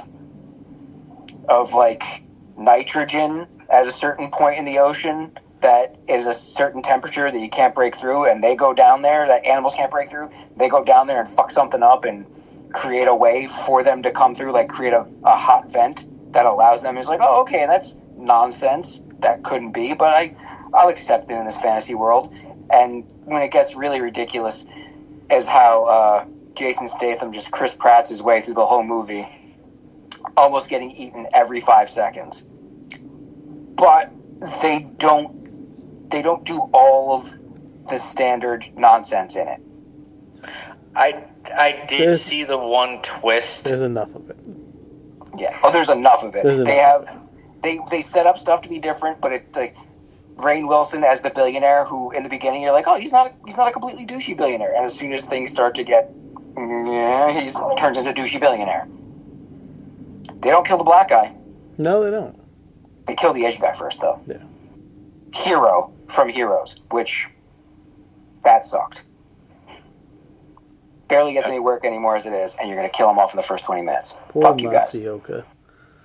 of 1.49 1.75
like 1.75 2.25
nitrogen 2.59 3.49
at 3.71 3.87
a 3.87 3.93
certain 3.93 4.31
point 4.31 4.59
in 4.59 4.67
the 4.67 4.79
ocean 4.79 5.33
that 5.63 5.97
is 6.09 6.27
a 6.27 6.35
certain 6.35 6.83
temperature 6.83 7.31
that 7.31 7.41
you 7.41 7.51
can't 7.51 7.75
break 7.75 7.97
through, 7.97 8.31
and 8.31 8.45
they 8.45 8.57
go 8.57 8.75
down 8.75 9.03
there 9.03 9.27
that 9.27 9.45
animals 9.47 9.75
can't 9.75 9.91
break 9.91 10.11
through. 10.11 10.31
They 10.57 10.69
go 10.69 10.85
down 10.85 11.09
there 11.09 11.21
and 11.21 11.29
fuck 11.31 11.51
something 11.51 11.83
up 11.83 12.05
and 12.05 12.27
create 12.75 13.09
a 13.09 13.15
way 13.15 13.47
for 13.47 13.83
them 13.83 14.03
to 14.03 14.11
come 14.11 14.35
through, 14.35 14.53
like 14.53 14.69
create 14.69 14.93
a, 14.93 15.07
a 15.25 15.37
hot 15.37 15.71
vent 15.71 16.07
that 16.33 16.45
allows 16.45 16.83
them. 16.83 16.99
It's 16.99 17.09
like, 17.09 17.21
oh, 17.23 17.43
okay, 17.43 17.67
that's 17.67 17.97
nonsense. 18.17 19.01
That 19.21 19.45
couldn't 19.45 19.73
be, 19.73 19.95
but 19.95 20.09
I, 20.15 20.37
I'll 20.75 20.89
accept 20.89 21.31
it 21.31 21.35
in 21.35 21.47
this 21.47 21.57
fantasy 21.57 21.95
world. 21.95 22.35
And 22.71 23.05
when 23.25 23.43
it 23.43 23.53
gets 23.53 23.77
really 23.77 24.01
ridiculous, 24.01 24.67
is 25.31 25.47
how 25.47 25.87
uh, 25.87 26.27
Jason 26.55 26.89
Statham 26.89 27.33
just 27.33 27.51
Chris 27.51 27.75
Pratt's 27.75 28.11
his 28.11 28.23
way 28.23 28.41
through 28.41 28.55
the 28.55 28.67
whole 28.67 28.83
movie, 28.83 29.27
almost 30.37 30.69
getting 30.69 30.91
eaten 30.91 31.27
every 31.33 31.61
five 31.61 31.91
seconds. 31.91 32.45
But 33.77 34.13
they 34.63 34.91
don't, 34.99 36.11
they 36.11 36.23
don't 36.23 36.45
do 36.45 36.69
all 36.73 37.15
of 37.15 37.39
the 37.89 37.99
standard 37.99 38.67
nonsense 38.77 39.37
in 39.37 39.49
it. 39.49 39.61
I 40.97 41.25
I 41.57 41.85
did 41.89 42.01
There's- 42.01 42.23
see 42.23 42.45
the 42.45 42.59
one 42.59 43.01
twist. 43.03 43.65
There's 43.65 43.83
enough 43.83 44.15
of 44.15 44.31
it. 44.31 44.37
Yeah. 45.37 45.59
Oh, 45.63 45.73
there's 45.73 45.89
enough 45.91 46.23
of 46.23 46.35
it. 46.37 46.43
There's 46.45 46.59
they 46.59 46.79
enough. 46.81 47.07
have 47.09 47.21
they 47.63 47.81
they 47.91 48.01
set 48.03 48.27
up 48.27 48.39
stuff 48.39 48.63
to 48.63 48.69
be 48.69 48.79
different, 48.79 49.21
but 49.21 49.33
it's 49.33 49.57
like 49.57 49.77
Rainn 50.37 50.69
Wilson 50.69 51.03
as 51.05 51.21
the 51.21 51.31
billionaire, 51.31 51.85
who 51.85 52.11
in 52.13 52.23
the 52.23 52.29
beginning 52.29 52.63
you're 52.63 52.73
like, 52.73 52.87
oh, 52.87 52.95
he's 52.99 53.13
not 53.13 53.33
he's 53.45 53.57
not 53.57 53.69
a 53.69 53.73
completely 53.73 54.07
douchey 54.07 54.37
billionaire, 54.37 54.75
and 54.75 54.85
as 54.85 54.95
soon 54.95 55.13
as 55.13 55.23
things 55.23 55.51
start 55.51 55.75
to 55.77 55.85
get, 55.85 56.11
yeah, 56.57 57.31
he 57.31 57.51
turns 57.77 57.99
into 57.99 58.11
a 58.11 58.15
douchey 58.15 58.39
billionaire. 58.41 58.87
They 60.41 60.51
don't 60.51 60.67
kill 60.67 60.79
the 60.79 60.85
black 60.85 61.09
guy. 61.09 61.35
No, 61.79 62.03
they 62.05 62.11
don't. 62.11 62.39
They 63.07 63.15
kill 63.15 63.33
the 63.33 63.45
Asian 63.47 63.63
guy 63.63 63.73
first, 63.73 64.01
though. 64.01 64.21
Yeah. 64.27 64.37
Hiro 65.35 65.93
from 66.07 66.29
Heroes, 66.29 66.81
which 66.91 67.29
that 68.45 68.65
sucked. 68.65 69.05
Barely 71.09 71.35
gets 71.35 71.49
any 71.49 71.59
work 71.59 71.85
anymore 71.85 72.17
as 72.17 72.27
it 72.27 72.33
is, 72.33 72.55
and 72.59 72.69
you're 72.69 72.77
going 72.79 72.89
to 72.89 72.97
kill 72.97 73.11
him 73.11 73.19
off 73.19 73.33
in 73.33 73.37
the 73.37 73.43
first 73.43 73.65
20 73.65 73.83
minutes. 73.83 74.15
Poor 74.29 74.43
Fuck 74.43 74.61
you 74.61 74.71
guys. 74.71 74.93
Masi 74.93 75.07
Oka. 75.07 75.45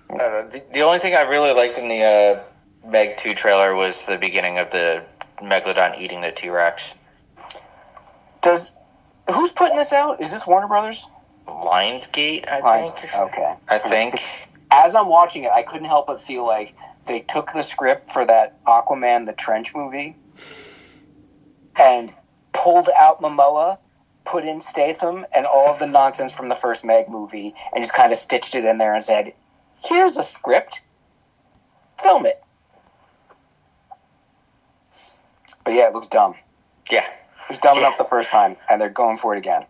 I 0.10 0.18
don't 0.18 0.20
know. 0.32 0.50
The, 0.50 0.64
the 0.74 0.82
only 0.82 1.00
thing 1.00 1.16
I 1.16 1.22
really 1.22 1.54
liked 1.54 1.78
in 1.78 1.88
the 1.88 2.04
uh, 2.04 2.88
Meg 2.89 3.18
2 3.18 3.34
trailer 3.34 3.76
was 3.76 4.06
the 4.06 4.18
beginning 4.18 4.58
of 4.58 4.72
the 4.72 5.04
Megalodon 5.41 5.97
eating 6.00 6.22
the 6.22 6.32
T-Rex. 6.32 6.91
Does 8.41 8.74
who's 9.34 9.52
putting 9.52 9.78
this 9.78 9.91
out? 9.93 10.22
Is 10.22 10.32
this 10.32 10.45
Warner 10.47 10.68
Brothers? 10.68 11.08
Lionsgate, 11.47 12.47
I 12.47 12.60
Lions- 12.60 12.91
think. 12.91 13.16
Okay. 13.16 13.56
I 13.68 13.78
think. 13.78 14.22
As 14.72 14.93
I'm 14.93 15.08
watching 15.08 15.43
it, 15.43 15.52
I 15.52 15.64
couldn't 15.64 15.88
help 15.88 16.08
but 16.08 16.22
feel 16.22 16.45
like 16.45 16.76
they 17.08 17.22
took 17.22 17.54
the 17.54 17.64
script 17.64 18.12
for 18.12 18.24
that 18.26 18.64
Aquaman 18.66 19.26
the 19.26 19.34
Trench 19.34 19.74
movie 19.74 20.16
and 21.76 22.14
pulled 22.54 22.88
out 22.97 23.20
Momoa, 23.20 23.80
put 24.30 24.45
in 24.45 24.61
Statham, 24.61 25.25
and 25.34 25.47
all 25.47 25.69
of 25.69 25.80
the 25.80 25.88
nonsense 25.88 26.32
from 26.32 26.49
the 26.49 26.55
first 26.55 26.86
Meg 26.86 27.09
movie, 27.09 27.55
and 27.73 27.84
just 27.84 27.93
kind 27.93 28.11
of 28.11 28.17
stitched 28.17 28.53
it 28.53 28.63
in 28.63 28.77
there 28.77 28.93
and 28.93 29.03
said, 29.03 29.34
"Here's 29.84 30.17
a 30.17 30.23
script, 30.23 30.84
film 31.99 32.27
it." 32.27 32.43
But 35.63 35.73
yeah, 35.73 35.88
it 35.88 35.93
looks 35.93 36.07
dumb. 36.07 36.36
Yeah. 36.91 37.05
It 37.05 37.49
was 37.49 37.57
dumb 37.57 37.80
enough 37.80 37.97
the 37.97 38.03
first 38.03 38.30
time, 38.30 38.57
and 38.69 38.80
they're 38.80 38.89
going 38.89 39.17
for 39.17 39.34
it 39.34 39.39
again. 39.39 39.65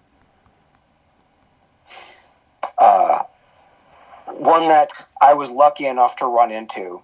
Uh, 2.77 3.23
one 4.25 4.67
that 4.67 5.07
I 5.21 5.33
was 5.33 5.49
lucky 5.51 5.85
enough 5.85 6.17
to 6.17 6.25
run 6.25 6.51
into, 6.51 7.01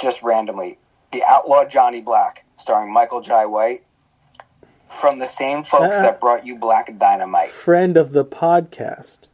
just 0.00 0.22
randomly, 0.22 0.78
the 1.12 1.22
Outlaw 1.26 1.66
Johnny 1.66 2.00
Black, 2.00 2.44
starring 2.56 2.92
Michael 2.92 3.20
Jai 3.20 3.44
White, 3.44 3.84
from 4.86 5.18
the 5.18 5.26
same 5.26 5.62
folks 5.64 5.96
Ah. 5.96 6.02
that 6.02 6.20
brought 6.20 6.46
you 6.46 6.56
Black 6.58 6.96
Dynamite. 6.98 7.50
Friend 7.50 7.96
of 7.96 8.12
the 8.12 8.24
podcast. 8.24 9.28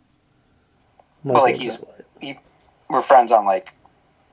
But 1.25 1.35
like 1.43 1.57
he's, 1.57 1.79
he, 2.21 2.39
we're 2.89 3.03
friends 3.03 3.31
on 3.31 3.45
like 3.47 3.75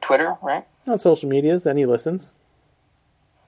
Twitter, 0.01 0.37
right? 0.41 0.65
on 0.87 0.97
social 0.97 1.29
medias, 1.29 1.67
and 1.67 1.77
he 1.77 1.85
listens. 1.85 2.33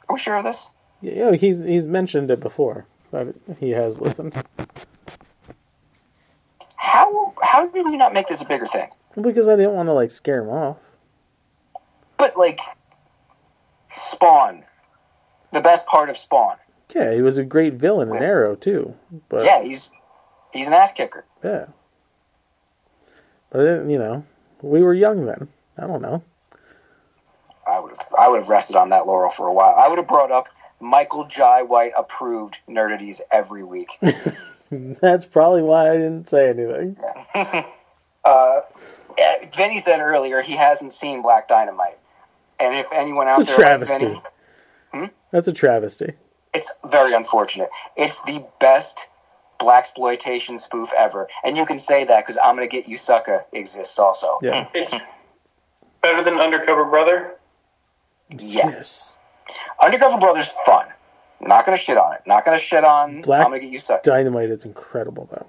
Are 0.07 0.13
we 0.13 0.19
sure 0.19 0.35
of 0.35 0.43
this? 0.43 0.69
Yeah, 1.01 1.11
you 1.13 1.19
know, 1.25 1.31
he's 1.31 1.59
he's 1.59 1.87
mentioned 1.87 2.29
it 2.29 2.39
before, 2.39 2.85
but 3.09 3.33
he 3.59 3.71
has 3.71 3.99
listened. 3.99 4.35
How 6.75 7.33
how 7.41 7.67
did 7.67 7.85
we 7.85 7.97
not 7.97 8.13
make 8.13 8.27
this 8.27 8.41
a 8.41 8.45
bigger 8.45 8.67
thing? 8.67 8.89
Because 9.19 9.47
I 9.47 9.55
didn't 9.55 9.73
want 9.73 9.87
to 9.89 9.93
like 9.93 10.11
scare 10.11 10.43
him 10.43 10.49
off. 10.49 10.77
But 12.17 12.37
like 12.37 12.59
Spawn, 13.95 14.63
the 15.51 15.61
best 15.61 15.87
part 15.87 16.09
of 16.09 16.17
Spawn. 16.17 16.57
Yeah, 16.95 17.13
he 17.13 17.21
was 17.21 17.37
a 17.37 17.43
great 17.43 17.73
villain 17.75 18.09
in 18.09 18.21
Arrow 18.21 18.55
too. 18.55 18.95
But 19.29 19.45
yeah, 19.45 19.63
he's 19.63 19.89
he's 20.53 20.67
an 20.67 20.73
ass 20.73 20.91
kicker. 20.93 21.25
yeah. 21.43 21.67
But 23.49 23.61
it, 23.65 23.89
you 23.89 23.97
know, 23.97 24.25
we 24.61 24.81
were 24.81 24.93
young 24.93 25.25
then. 25.25 25.49
I 25.77 25.87
don't 25.87 26.01
know. 26.01 26.23
I 27.67 27.79
would 27.79 27.91
have 27.91 28.07
I 28.17 28.27
would 28.27 28.39
have 28.41 28.49
rested 28.49 28.75
on 28.75 28.89
that 28.89 29.07
laurel 29.07 29.29
for 29.29 29.47
a 29.47 29.53
while. 29.53 29.75
I 29.77 29.87
would 29.87 29.97
have 29.97 30.07
brought 30.07 30.31
up 30.31 30.47
Michael 30.79 31.25
Jai 31.25 31.61
White 31.61 31.91
approved 31.97 32.57
nerdities 32.67 33.21
every 33.31 33.63
week. 33.63 33.89
That's 34.71 35.25
probably 35.25 35.61
why 35.61 35.91
I 35.91 35.93
didn't 35.97 36.27
say 36.29 36.49
anything. 36.49 36.97
uh, 38.25 38.61
Vinny 39.55 39.79
said 39.79 39.99
earlier 39.99 40.41
he 40.41 40.53
hasn't 40.55 40.93
seen 40.93 41.21
Black 41.21 41.47
Dynamite, 41.47 41.99
and 42.59 42.75
if 42.75 42.91
anyone 42.93 43.27
out 43.27 43.41
It's 43.41 43.49
there 43.55 43.65
travesty. 43.65 44.05
Vinny, 44.05 44.21
Hmm? 44.93 45.05
That's 45.31 45.47
a 45.47 45.53
travesty. 45.53 46.13
It's 46.53 46.69
very 46.85 47.13
unfortunate. 47.13 47.69
It's 47.95 48.21
the 48.23 48.45
best 48.59 49.07
blaxploitation 49.59 50.59
spoof 50.59 50.91
ever, 50.97 51.27
and 51.43 51.55
you 51.55 51.65
can 51.65 51.79
say 51.79 52.03
that 52.05 52.25
because 52.25 52.37
I'm 52.43 52.55
gonna 52.55 52.67
get 52.67 52.87
you 52.87 52.97
sucker 52.97 53.45
exists 53.53 53.97
also. 53.99 54.37
Yeah. 54.41 54.67
It's 54.75 54.93
better 56.01 56.23
than 56.23 56.39
Undercover 56.39 56.85
Brother. 56.85 57.35
Yeah. 58.31 58.69
Yes. 58.69 59.17
Undercover 59.81 60.17
Brothers 60.17 60.47
fun. 60.65 60.87
Not 61.39 61.65
gonna 61.65 61.77
shit 61.77 61.97
on 61.97 62.13
it. 62.15 62.21
Not 62.25 62.43
gonna 62.43 62.57
shit 62.59 62.83
on. 62.83 63.21
Black 63.21 63.41
I'm 63.45 63.51
gonna 63.51 63.59
get 63.59 63.71
you 63.71 63.79
sucker 63.79 64.01
Dynamite 64.03 64.49
is 64.49 64.65
incredible 64.65 65.29
though. 65.31 65.45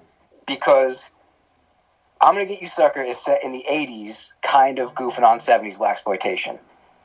because 0.47 1.11
I'm 2.21 2.35
gonna 2.35 2.47
get 2.47 2.61
you 2.61 2.69
sucker 2.69 3.01
is 3.01 3.19
set 3.19 3.43
in 3.43 3.53
the 3.53 3.65
80s, 3.71 4.33
kind 4.43 4.79
of 4.79 4.95
goofing 4.95 5.25
on 5.25 5.39
70s 5.39 5.79
blaxploitation. 5.79 6.59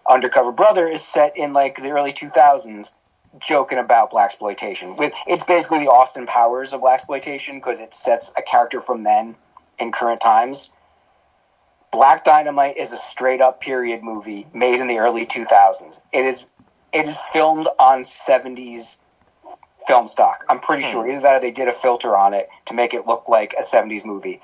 Undercover 0.10 0.52
Brother 0.52 0.88
is 0.88 1.02
set 1.02 1.36
in 1.38 1.54
like 1.54 1.78
the 1.78 1.89
early 1.91 2.14
2000s, 2.14 2.93
joking 3.39 3.77
about 3.77 4.11
blaxploitation. 4.11 4.97
With 4.97 5.13
it's 5.25 5.43
basically 5.43 5.79
the 5.79 5.89
Austin 5.89 6.25
Powers 6.25 6.73
of 6.73 6.81
blaxploitation 6.81 7.55
because 7.55 7.79
it 7.79 7.93
sets 7.93 8.33
a 8.38 8.41
character 8.41 8.81
from 8.81 9.03
then 9.03 9.35
in 9.79 9.91
current 9.91 10.21
times. 10.21 10.69
Black 11.91 12.23
Dynamite 12.23 12.77
is 12.77 12.91
a 12.91 12.97
straight 12.97 13.41
up 13.41 13.61
period 13.61 14.03
movie 14.03 14.47
made 14.53 14.79
in 14.79 14.88
the 14.88 14.97
early 14.97 15.25
2000s. 15.25 15.99
It 16.11 16.25
is 16.25 16.45
it 16.93 17.05
is 17.05 17.17
filmed 17.33 17.67
on 17.79 18.01
70s 18.01 18.97
film 19.88 20.07
stock. 20.07 20.45
I'm 20.49 20.59
pretty 20.59 20.83
hmm. 20.83 20.91
sure 20.91 21.09
either 21.09 21.21
that 21.21 21.35
or 21.38 21.39
they 21.39 21.51
did 21.51 21.67
a 21.67 21.73
filter 21.73 22.15
on 22.15 22.33
it 22.33 22.49
to 22.65 22.73
make 22.73 22.93
it 22.93 23.07
look 23.07 23.27
like 23.27 23.53
a 23.57 23.63
70s 23.63 24.05
movie. 24.05 24.41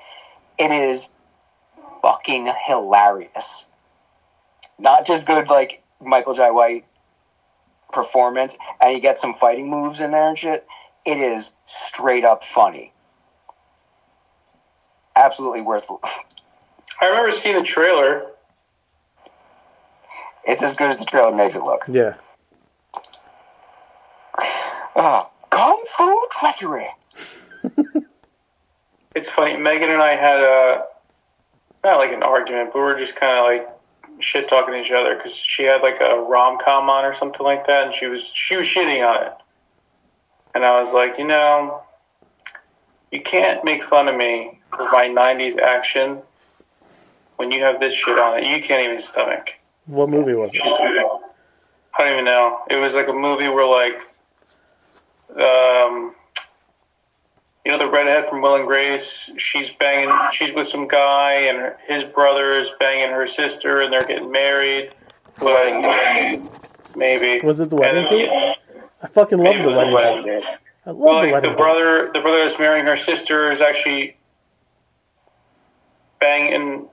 It 0.58 0.70
is 0.70 1.10
fucking 2.02 2.52
hilarious. 2.66 3.66
Not 4.78 5.06
just 5.06 5.26
good 5.26 5.48
like 5.48 5.82
Michael 6.00 6.34
Jai 6.34 6.50
White 6.50 6.84
performance 7.94 8.56
and 8.80 8.92
you 8.92 9.00
get 9.00 9.18
some 9.18 9.34
fighting 9.34 9.70
moves 9.70 10.00
in 10.00 10.10
there 10.10 10.28
and 10.28 10.38
shit. 10.38 10.66
It 11.06 11.18
is 11.18 11.52
straight 11.64 12.24
up 12.24 12.42
funny. 12.42 12.92
Absolutely 15.16 15.60
worth 15.60 15.88
I 17.00 17.06
remember 17.06 17.30
seeing 17.30 17.56
the 17.56 17.62
trailer. 17.62 18.26
It's 20.46 20.62
as 20.62 20.74
good 20.74 20.90
as 20.90 20.98
the 20.98 21.04
trailer 21.06 21.34
makes 21.34 21.54
it 21.54 21.62
look. 21.62 21.84
Yeah. 21.88 22.14
Oh, 24.96 25.30
Kung 25.50 25.82
Fu 25.86 26.26
treachery. 26.30 26.88
It's 29.14 29.28
funny. 29.28 29.56
Megan 29.56 29.90
and 29.90 30.02
I 30.02 30.16
had 30.16 30.40
a 30.40 30.86
not 31.84 31.98
like 31.98 32.12
an 32.12 32.22
argument, 32.22 32.70
but 32.72 32.80
we 32.80 32.84
are 32.86 32.98
just 32.98 33.14
kind 33.14 33.38
of 33.38 33.44
like 33.44 33.68
shit 34.20 34.48
talking 34.48 34.74
to 34.74 34.80
each 34.80 34.92
other 34.92 35.16
because 35.16 35.34
she 35.34 35.64
had 35.64 35.82
like 35.82 36.00
a 36.00 36.18
rom 36.20 36.58
com 36.64 36.88
on 36.88 37.04
or 37.04 37.12
something 37.12 37.44
like 37.44 37.66
that, 37.66 37.86
and 37.86 37.94
she 37.94 38.06
was 38.06 38.30
she 38.34 38.56
was 38.56 38.66
shitting 38.66 39.06
on 39.06 39.26
it, 39.26 39.32
and 40.54 40.64
I 40.64 40.80
was 40.80 40.92
like, 40.92 41.18
you 41.18 41.26
know, 41.26 41.82
you 43.10 43.20
can't 43.20 43.64
make 43.64 43.82
fun 43.82 44.08
of 44.08 44.16
me 44.16 44.60
for 44.70 44.84
my 44.90 45.08
'90s 45.08 45.58
action 45.58 46.22
when 47.36 47.50
you 47.50 47.62
have 47.62 47.80
this 47.80 47.92
shit 47.92 48.18
on 48.18 48.38
it. 48.38 48.44
You 48.44 48.62
can't 48.62 48.82
even 48.82 49.00
stomach. 49.00 49.50
What 49.86 50.08
movie 50.08 50.34
was 50.34 50.54
it? 50.54 50.62
I 50.64 51.18
don't 51.98 52.12
even 52.12 52.24
know. 52.24 52.60
It 52.70 52.80
was 52.80 52.94
like 52.94 53.08
a 53.08 53.12
movie 53.12 53.48
where 53.48 53.66
like, 53.66 54.00
um, 55.40 56.14
you 57.64 57.72
know, 57.72 57.78
the 57.78 57.90
redhead 57.90 58.26
from 58.26 58.42
Will 58.42 58.56
and 58.56 58.66
Grace. 58.66 59.30
She's 59.38 59.70
banging. 59.72 60.14
She's 60.32 60.54
with 60.54 60.66
some 60.66 60.86
guy, 60.86 61.32
and 61.48 61.56
her, 61.58 61.78
his 61.86 62.04
brother 62.04 62.52
is 62.52 62.70
banging 62.78 63.10
her 63.14 63.26
sister, 63.26 63.80
and 63.80 63.92
they're 63.92 64.04
getting 64.04 64.30
married. 64.30 64.92
But 65.38 66.40
maybe 66.96 67.40
Was 67.44 67.60
it 67.60 67.70
the 67.70 67.76
wedding 67.76 68.02
And- 68.02 68.08
date? 68.08 68.30
I 69.02 69.06
fucking 69.08 69.38
love 69.38 69.56
the 69.56 69.68
wedding 69.68 69.92
wedding 69.92 70.24
date. 70.24 70.40
date. 70.40 70.44
I 70.86 70.90
love 70.90 70.98
Well, 70.98 71.14
the 71.14 71.20
like 71.24 71.32
wedding 71.32 71.50
the 71.50 71.56
brother, 71.56 72.10
the 72.12 72.20
brother 72.20 72.38
that's 72.44 72.58
marrying 72.58 72.86
her 72.86 72.96
sister 72.96 73.50
is 73.50 73.60
actually 73.60 74.16
banging 76.20 76.88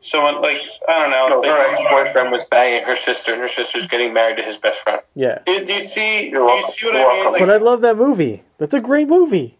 someone. 0.00 0.40
Like 0.42 0.58
I 0.88 0.98
don't 0.98 1.10
know. 1.10 1.40
No, 1.42 1.48
her 1.48 1.60
ex-boyfriend 1.70 2.30
was 2.32 2.46
banging 2.50 2.84
her 2.86 2.96
sister, 2.96 3.32
and 3.32 3.40
her 3.42 3.48
sister's 3.48 3.86
getting 3.86 4.12
married 4.12 4.36
to 4.38 4.42
his 4.42 4.56
best 4.56 4.80
friend. 4.80 5.00
Yeah. 5.14 5.38
Do, 5.46 5.64
do 5.64 5.72
you 5.72 5.84
see? 5.84 6.28
You're 6.30 6.46
do 6.46 6.52
you 6.54 6.70
see 6.72 6.86
what 6.86 6.94
You're 6.94 7.10
I 7.10 7.14
mean? 7.16 7.32
Like, 7.32 7.40
But 7.40 7.50
I 7.50 7.56
love 7.58 7.80
that 7.82 7.96
movie. 7.96 8.42
That's 8.58 8.74
a 8.74 8.80
great 8.80 9.08
movie. 9.08 9.58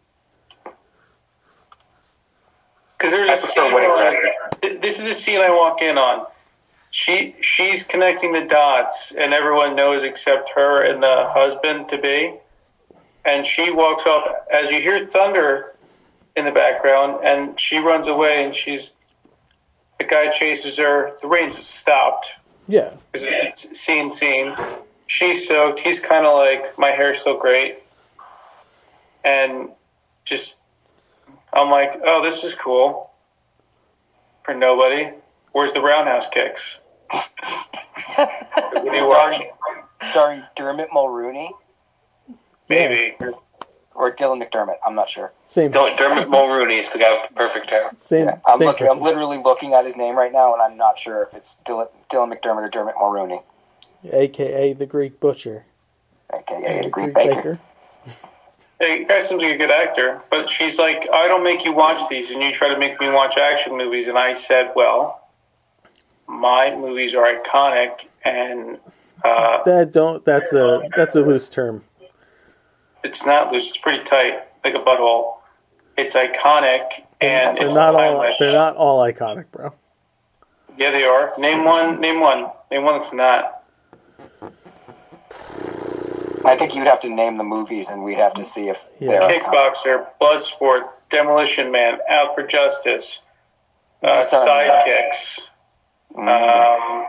Because 3.02 3.14
there's 3.14 3.30
I 3.30 3.34
a 3.34 3.36
prefer 3.38 3.62
scene 3.64 3.74
where, 3.74 4.60
like, 4.62 4.80
this 4.80 5.00
is 5.00 5.04
the 5.04 5.12
scene 5.14 5.40
I 5.40 5.50
walk 5.50 5.82
in 5.82 5.98
on. 5.98 6.24
She 6.92 7.34
she's 7.40 7.82
connecting 7.82 8.32
the 8.32 8.44
dots, 8.44 9.10
and 9.10 9.34
everyone 9.34 9.74
knows 9.74 10.04
except 10.04 10.50
her 10.54 10.82
and 10.82 11.02
the 11.02 11.28
husband 11.30 11.88
to 11.88 11.98
be. 11.98 12.34
And 13.24 13.44
she 13.44 13.72
walks 13.72 14.06
off 14.06 14.32
as 14.52 14.70
you 14.70 14.80
hear 14.80 15.04
thunder 15.04 15.72
in 16.36 16.44
the 16.44 16.52
background, 16.52 17.24
and 17.24 17.58
she 17.58 17.78
runs 17.78 18.06
away, 18.06 18.44
and 18.44 18.54
she's 18.54 18.92
the 19.98 20.04
guy 20.04 20.28
chases 20.30 20.76
her. 20.76 21.16
The 21.22 21.26
rain's 21.26 21.58
stopped. 21.58 22.28
Yeah. 22.68 22.94
It's 23.14 23.80
scene 23.80 24.12
scene. 24.12 24.54
She's 25.08 25.48
soaked. 25.48 25.80
He's 25.80 25.98
kind 25.98 26.24
of 26.24 26.34
like 26.34 26.78
my 26.78 26.90
hair's 26.90 27.18
still 27.18 27.36
great, 27.36 27.78
and 29.24 29.70
just 30.24 30.54
I'm 31.52 31.70
like, 31.70 32.00
oh, 32.04 32.22
this 32.22 32.44
is 32.44 32.54
cool 32.54 33.10
for 34.44 34.54
nobody. 34.54 35.12
Where's 35.52 35.72
the 35.72 35.80
roundhouse 35.80 36.26
kicks? 36.32 36.78
what 37.10 38.88
are 38.88 38.96
you 38.96 39.06
watching? 39.06 39.50
Starring 40.10 40.42
Dermot 40.56 40.88
Mulroney 40.90 41.50
Maybe. 42.68 43.14
or 43.94 44.14
Dylan 44.14 44.42
McDermott. 44.42 44.76
I'm 44.86 44.94
not 44.94 45.10
sure. 45.10 45.32
Same. 45.46 45.70
Don't 45.70 45.96
Dermot 45.98 46.28
Mulroney 46.28 46.80
is 46.80 46.92
the 46.92 46.98
guy 46.98 47.20
with 47.20 47.28
the 47.28 47.34
perfect 47.34 47.70
hair. 47.70 47.90
Same. 47.96 48.30
I'm 48.46 48.56
same 48.56 48.66
looking. 48.66 48.88
I'm 48.88 49.00
literally 49.00 49.38
looking 49.38 49.74
at 49.74 49.84
his 49.84 49.96
name 49.96 50.16
right 50.16 50.32
now, 50.32 50.54
and 50.54 50.62
I'm 50.62 50.76
not 50.76 50.98
sure 50.98 51.22
if 51.22 51.34
it's 51.34 51.60
Dylan, 51.64 51.88
Dylan 52.10 52.32
McDermott 52.34 52.62
or 52.62 52.70
Dermot 52.70 52.94
Mulroney, 52.96 53.42
AKA 54.10 54.72
the 54.72 54.86
Greek 54.86 55.20
Butcher. 55.20 55.66
aka 56.32 56.82
the 56.82 56.90
Greek 56.90 57.14
Baker. 57.14 57.60
Hey, 58.82 59.04
guy 59.04 59.20
seems 59.22 59.40
like 59.40 59.54
a 59.54 59.58
good 59.58 59.70
actor, 59.70 60.20
but 60.28 60.48
she's 60.48 60.76
like, 60.76 61.06
I 61.14 61.28
don't 61.28 61.44
make 61.44 61.64
you 61.64 61.72
watch 61.72 62.08
these, 62.10 62.30
and 62.32 62.42
you 62.42 62.50
try 62.50 62.68
to 62.68 62.76
make 62.76 62.98
me 62.98 63.08
watch 63.12 63.38
action 63.38 63.76
movies. 63.76 64.08
And 64.08 64.18
I 64.18 64.34
said, 64.34 64.72
well, 64.74 65.28
my 66.26 66.74
movies 66.74 67.14
are 67.14 67.24
iconic, 67.24 68.08
and 68.24 68.80
uh, 69.24 69.62
That 69.62 69.92
don't. 69.92 70.24
That's 70.24 70.52
a 70.52 70.82
that's 70.96 71.14
a 71.14 71.20
loose 71.20 71.48
term. 71.48 71.84
it's 73.04 73.24
not 73.24 73.52
loose. 73.52 73.68
It's 73.68 73.76
pretty 73.78 74.02
tight, 74.02 74.48
like 74.64 74.74
a 74.74 74.80
butthole. 74.80 75.36
It's 75.96 76.14
iconic, 76.14 77.04
and 77.20 77.56
They're 77.56 77.66
it's 77.66 77.76
not 77.76 77.94
all. 77.94 78.34
They're 78.36 78.52
not 78.52 78.74
all 78.74 78.98
iconic, 78.98 79.44
bro. 79.52 79.72
Yeah, 80.76 80.90
they 80.90 81.04
are. 81.04 81.30
Name 81.38 81.62
one. 81.62 82.00
Name 82.00 82.18
one. 82.18 82.50
Name 82.72 82.82
one 82.82 82.98
that's 82.98 83.12
not. 83.12 83.61
I 86.44 86.56
think 86.56 86.74
you'd 86.74 86.86
have 86.86 87.00
to 87.02 87.08
name 87.08 87.36
the 87.36 87.44
movies, 87.44 87.88
and 87.88 88.02
we'd 88.02 88.18
have 88.18 88.34
to 88.34 88.44
see 88.44 88.68
if 88.68 88.88
they're 88.98 89.20
Kickboxer, 89.20 90.06
Bloodsport, 90.20 90.88
Demolition 91.10 91.70
Man, 91.70 91.98
Out 92.08 92.34
for 92.34 92.42
Justice, 92.46 93.22
uh, 94.02 94.24
Sidekicks. 94.26 95.40
Um, 96.16 97.06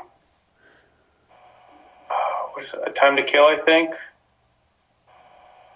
what 2.53 2.63
is 2.63 2.73
it? 2.73 2.95
Time 2.95 3.15
to 3.17 3.23
Kill, 3.23 3.45
I 3.45 3.57
think. 3.57 3.91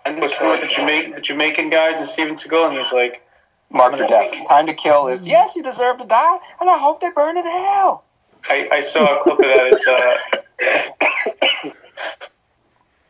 And 0.05 0.21
which 0.21 0.39
one 0.39 0.51
with 0.51 0.61
the, 0.61 0.67
Jamaican, 0.67 1.11
the 1.11 1.21
Jamaican 1.21 1.69
guys 1.69 1.97
and 1.97 2.07
Steven 2.07 2.35
Seagal, 2.35 2.69
and 2.69 2.77
he's 2.77 2.93
like, 2.93 3.27
Mark 3.69 3.95
for 3.95 4.07
Death. 4.07 4.33
Time 4.47 4.65
to 4.67 4.73
Kill 4.73 5.07
is 5.07 5.27
yes, 5.27 5.55
you 5.55 5.63
deserve 5.63 5.97
to 5.97 6.05
die, 6.05 6.37
and 6.61 6.69
I 6.69 6.77
hope 6.77 7.01
they 7.01 7.09
burn 7.13 7.37
in 7.37 7.45
hell. 7.45 8.05
I, 8.49 8.69
I 8.71 8.81
saw 8.81 9.19
a 9.19 9.21
clip 9.21 9.39
of 9.39 9.45
that. 9.45 9.73
It's, 9.73 9.87
uh, 9.87 11.33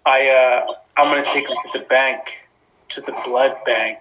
I 0.08 0.30
uh, 0.30 0.74
I'm 0.95 1.12
gonna 1.12 1.24
take 1.26 1.47
him 1.49 1.55
to 1.72 1.80
the 1.80 1.86
bank, 1.86 2.22
to 2.89 3.01
the 3.01 3.12
blood 3.26 3.58
bank. 3.66 3.99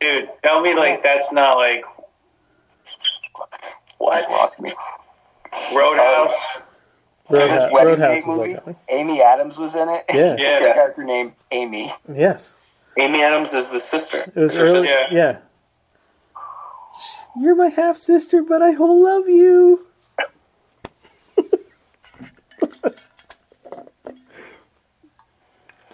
Dude, 0.00 0.30
tell 0.44 0.60
me 0.62 0.74
like 0.76 1.02
that's 1.02 1.32
not 1.32 1.56
like 1.58 1.82
what? 3.98 4.30
Lost 4.30 4.60
me. 4.60 4.70
Roadhouse. 5.74 6.32
Roadhouse, 7.28 7.72
Roadhouse 7.72 8.08
date 8.08 8.18
is 8.18 8.26
movie. 8.28 8.54
like 8.54 8.64
that. 8.64 8.76
Amy 8.88 9.20
Adams 9.20 9.58
was 9.58 9.74
in 9.74 9.88
it. 9.88 10.04
Yeah. 10.12 10.36
She 10.38 10.44
Yeah. 10.44 10.50
had 10.60 10.62
a 10.70 10.74
character 10.74 11.04
named 11.04 11.34
Amy. 11.50 11.92
Yes. 12.12 12.54
Amy 12.98 13.22
Adams 13.22 13.52
is 13.52 13.70
the 13.70 13.80
sister. 13.80 14.20
It 14.34 14.36
was 14.36 14.54
Her 14.54 14.64
early. 14.64 14.86
sister. 14.86 15.14
Yeah. 15.14 15.38
You're 17.38 17.54
my 17.56 17.68
half 17.68 17.96
sister, 17.96 18.42
but 18.42 18.62
I 18.62 18.72
whole 18.72 19.02
love 19.02 19.28
you. 19.28 19.86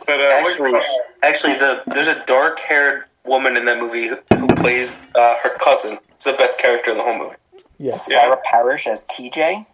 But 0.07 0.21
uh, 0.21 0.25
Actually, 0.25 0.81
actually, 1.23 1.55
the 1.55 1.83
there's 1.87 2.09
a 2.09 2.25
dark-haired 2.27 3.05
woman 3.25 3.57
in 3.57 3.65
that 3.65 3.79
movie 3.79 4.09
who, 4.09 4.17
who 4.37 4.47
plays 4.55 4.99
uh, 5.15 5.37
her 5.43 5.51
cousin. 5.59 5.99
It's 6.15 6.25
the 6.25 6.33
best 6.35 6.59
character 6.59 6.93
in 6.93 6.99
the 6.99 7.03
whole 7.03 7.19
movie. 7.19 7.35
Yes. 7.79 8.07
Sarah 8.07 8.39
Parish 8.45 8.87
as 8.87 9.05
TJ. 9.05 9.67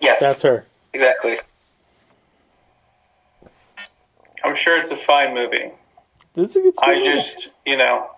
Yes, 0.00 0.20
That's 0.20 0.42
her. 0.42 0.66
exactly. 0.92 1.38
I'm 4.44 4.54
sure 4.54 4.76
it's 4.78 4.90
a 4.90 4.96
fine 4.96 5.34
movie. 5.34 5.70
It's 6.36 6.56
a 6.56 6.60
good 6.60 6.74
I 6.82 7.00
just, 7.00 7.48
you 7.66 7.76
know, 7.76 8.10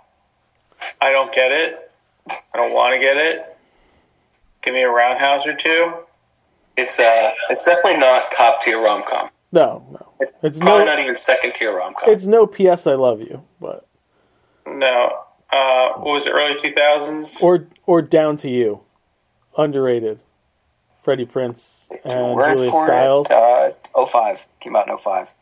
I 1.01 1.13
don't 1.13 1.33
get 1.35 1.53
it. 1.53 1.91
I 2.29 2.37
don't 2.55 2.73
want 2.73 2.95
to 2.95 3.01
get 3.01 3.17
it. 3.17 3.57
Give 4.63 4.75
me 4.75 4.83
a 4.83 4.91
roundhouse 4.91 5.47
or 5.47 5.55
two. 5.55 5.95
It's 6.77 6.99
uh, 6.99 7.33
it's 7.49 7.65
definitely 7.65 7.99
not 7.99 8.31
top 8.31 8.63
tier 8.63 8.83
rom 8.83 9.03
com. 9.09 9.31
No, 9.53 9.85
no. 9.91 10.10
It's 10.43 10.59
Probably 10.59 10.85
no. 10.85 10.91
not 10.91 10.99
even 10.99 11.15
second 11.15 11.55
tier 11.55 11.77
rom 11.77 11.95
com. 11.99 12.11
It's 12.11 12.27
no 12.27 12.47
P.S. 12.47 12.87
I 12.87 12.95
love 12.95 13.21
you, 13.21 13.43
but 13.61 13.87
No. 14.67 15.25
Uh, 15.53 15.95
what 15.95 16.13
was 16.13 16.27
it, 16.27 16.31
early 16.31 16.55
2000s? 16.55 17.43
or 17.43 17.67
or 17.87 18.03
down 18.03 18.37
to 18.39 18.49
you, 18.51 18.81
underrated. 19.57 20.21
Freddie 21.03 21.25
Prinze 21.27 21.89
and 22.05 22.37
Word 22.37 22.57
Julia 22.57 22.71
Stiles. 22.71 23.27
It, 23.31 23.77
uh, 23.95 24.05
05. 24.07 24.47
Came 24.61 24.77
out 24.77 24.87
in 24.87 24.97
05. 24.99 25.33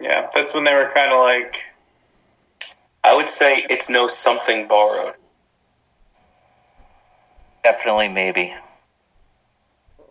Yeah, 0.00 0.28
that's 0.34 0.52
when 0.52 0.64
they 0.64 0.74
were 0.74 0.90
kind 0.92 1.12
of 1.12 1.20
like, 1.20 1.62
I 3.04 3.14
would 3.16 3.28
say 3.28 3.64
it's 3.70 3.88
no 3.88 4.08
something 4.08 4.66
borrowed. 4.66 5.14
Definitely, 7.62 8.08
maybe. 8.08 8.52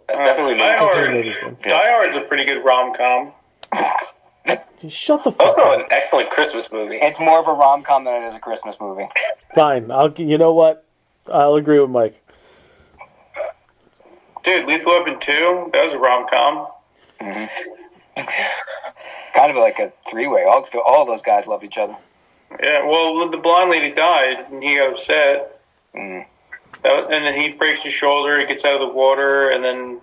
Definitely 0.08 0.58
Die 0.58 1.10
maybe. 1.12 1.32
Hard. 1.32 1.60
Die 1.62 1.70
Hard's 1.92 2.16
a 2.16 2.22
pretty 2.22 2.46
good 2.46 2.64
rom 2.64 2.94
com. 2.96 3.32
Shut 4.90 5.24
the 5.24 5.32
fuck 5.32 5.48
Also, 5.48 5.62
up. 5.64 5.80
an 5.80 5.86
excellent 5.90 6.30
Christmas 6.30 6.72
movie. 6.72 6.98
It's 6.98 7.20
more 7.20 7.40
of 7.40 7.48
a 7.48 7.54
rom 7.54 7.82
com 7.82 8.04
than 8.04 8.22
it 8.24 8.28
is 8.28 8.36
a 8.36 8.40
Christmas 8.40 8.80
movie. 8.80 9.08
Fine. 9.56 9.90
I'll. 9.92 10.14
You 10.14 10.38
know 10.38 10.54
what? 10.54 10.86
I'll 11.32 11.56
agree 11.56 11.80
with 11.80 11.90
Mike. 11.90 12.22
Dude, 14.44 14.68
Lethal 14.68 14.92
Weapon 14.92 15.20
2, 15.20 15.72
that 15.74 15.84
was 15.84 15.94
a 15.94 15.98
rom 15.98 16.28
com. 16.30 16.68
Kind 19.34 19.50
of 19.52 19.56
like 19.58 19.80
a 19.80 19.92
three 20.08 20.28
way. 20.28 20.44
All, 20.48 20.64
all 20.86 21.06
those 21.06 21.24
guys 21.24 21.48
loved 21.48 21.64
each 21.64 21.80
other. 21.80 21.96
Yeah, 22.62 22.86
well, 22.86 23.28
the 23.30 23.38
blonde 23.38 23.72
lady 23.72 23.92
died, 23.92 24.46
and 24.52 24.62
he 24.64 24.78
got 24.78 24.92
upset. 24.92 25.60
Mm. 25.96 26.26
That 26.86 26.96
was- 26.96 27.06
and 27.12 27.26
then 27.26 27.34
he 27.34 27.50
breaks 27.50 27.82
his 27.82 27.94
shoulder, 27.94 28.38
he 28.40 28.46
gets 28.46 28.64
out 28.64 28.76
of 28.76 28.80
the 28.80 28.94
water, 28.94 29.50
and 29.50 29.64
then 29.64 30.02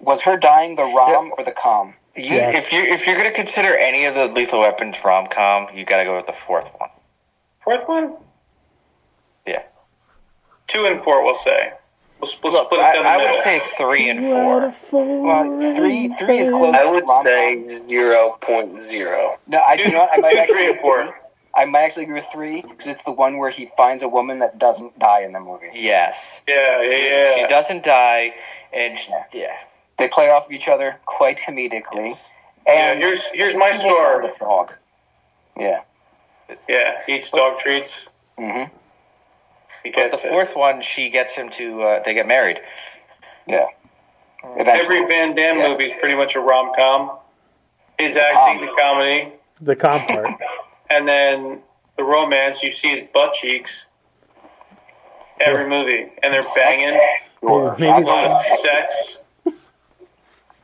Was 0.00 0.22
her 0.22 0.36
dying 0.38 0.76
the 0.76 0.84
rom 0.84 1.32
or 1.36 1.44
the 1.44 1.52
com? 1.52 1.94
You, 2.16 2.36
If 2.38 2.72
you 2.72 2.80
if 2.82 3.06
you're 3.06 3.16
gonna 3.16 3.30
consider 3.30 3.76
any 3.76 4.04
of 4.06 4.14
the 4.14 4.26
Lethal 4.26 4.60
Weapons 4.60 4.96
rom 5.04 5.26
com, 5.26 5.68
you 5.74 5.84
gotta 5.84 6.04
go 6.04 6.16
with 6.16 6.26
the 6.26 6.32
fourth 6.32 6.70
one. 6.78 6.88
fourth 7.62 7.86
one, 7.86 8.16
Yeah. 9.46 9.62
two 10.66 10.86
and 10.86 11.02
four, 11.02 11.22
we'll 11.24 11.34
say. 11.34 11.72
We'll, 12.20 12.30
we'll 12.42 12.52
Look, 12.54 12.64
split 12.66 12.80
it 12.80 12.84
I, 12.84 12.92
down 12.94 13.02
the 13.04 13.08
I 13.10 13.16
middle. 13.18 13.32
would 13.34 13.44
say 13.44 13.60
three 13.76 14.08
and 14.08 14.20
four. 14.24 14.72
Well, 15.26 15.76
three 15.76 16.08
three 16.18 16.38
is 16.38 16.48
close. 16.48 16.74
I 16.74 16.84
would 16.84 17.04
rom-com. 17.08 17.24
say 17.24 17.66
zero 17.66 18.38
point 18.40 18.80
zero. 18.80 19.38
No, 19.46 19.58
I 19.58 19.74
you 19.74 19.90
know 19.92 20.00
what? 20.00 20.12
I 20.14 20.16
might 20.16 20.46
Two, 20.46 20.52
three, 20.54 20.70
and 20.70 20.80
four. 20.80 21.17
I 21.58 21.64
might 21.64 21.80
actually 21.80 22.04
agree 22.04 22.14
with 22.14 22.26
three 22.32 22.62
because 22.62 22.86
it's 22.86 23.02
the 23.04 23.10
one 23.12 23.38
where 23.38 23.50
he 23.50 23.66
finds 23.76 24.02
a 24.04 24.08
woman 24.08 24.38
that 24.38 24.58
doesn't 24.58 24.98
die 24.98 25.22
in 25.22 25.32
the 25.32 25.40
movie. 25.40 25.70
Yes. 25.74 26.40
Yeah, 26.46 26.80
yeah, 26.82 26.96
yeah. 26.96 27.34
She 27.36 27.46
doesn't 27.48 27.82
die, 27.84 28.34
and 28.72 28.96
she, 28.96 29.12
yeah. 29.32 29.56
They 29.98 30.06
play 30.08 30.30
off 30.30 30.46
of 30.46 30.52
each 30.52 30.68
other 30.68 30.96
quite 31.04 31.38
comedically. 31.38 32.16
Yeah, 32.66 32.92
And 32.92 33.00
here's 33.00 33.24
here's 33.34 33.56
my 33.56 33.72
he 33.72 33.78
score. 33.78 34.22
the 34.22 34.32
dog. 34.38 34.72
Yeah. 35.58 35.80
Yeah, 36.68 37.02
he 37.06 37.16
eats 37.16 37.30
dog 37.30 37.58
treats. 37.58 38.08
Mm-hmm. 38.38 38.72
He 39.82 39.90
But 39.90 40.04
the 40.04 40.16
gets 40.16 40.24
it. 40.24 40.28
fourth 40.28 40.54
one, 40.54 40.80
she 40.82 41.10
gets 41.10 41.34
him 41.34 41.48
to. 41.50 41.82
Uh, 41.82 42.02
they 42.04 42.14
get 42.14 42.28
married. 42.28 42.60
Yeah. 43.48 43.66
Every 44.56 45.04
Van 45.08 45.34
Damme 45.34 45.58
movie 45.58 45.84
is 45.84 45.92
pretty 45.98 46.14
much 46.14 46.36
a 46.36 46.40
rom 46.40 46.72
com. 46.76 47.18
His 47.98 48.14
acting, 48.16 48.64
the 48.64 48.72
comedy, 48.78 49.32
The 49.60 49.74
comp 49.74 50.06
part. 50.06 50.30
and 50.90 51.08
then 51.08 51.60
the 51.96 52.04
romance. 52.04 52.62
You 52.62 52.70
see 52.70 52.88
his 52.88 53.08
butt 53.12 53.34
cheeks. 53.34 53.86
Every 55.40 55.68
movie, 55.68 56.06
and 56.22 56.34
they're 56.34 56.42
banging. 56.56 57.00
Sure. 57.40 57.76
Maybe 57.78 57.92
I 57.92 57.98
A 57.98 58.00
lot 58.00 58.24
of 58.26 58.32
wouldn't- 58.32 58.60
sex. 58.60 59.18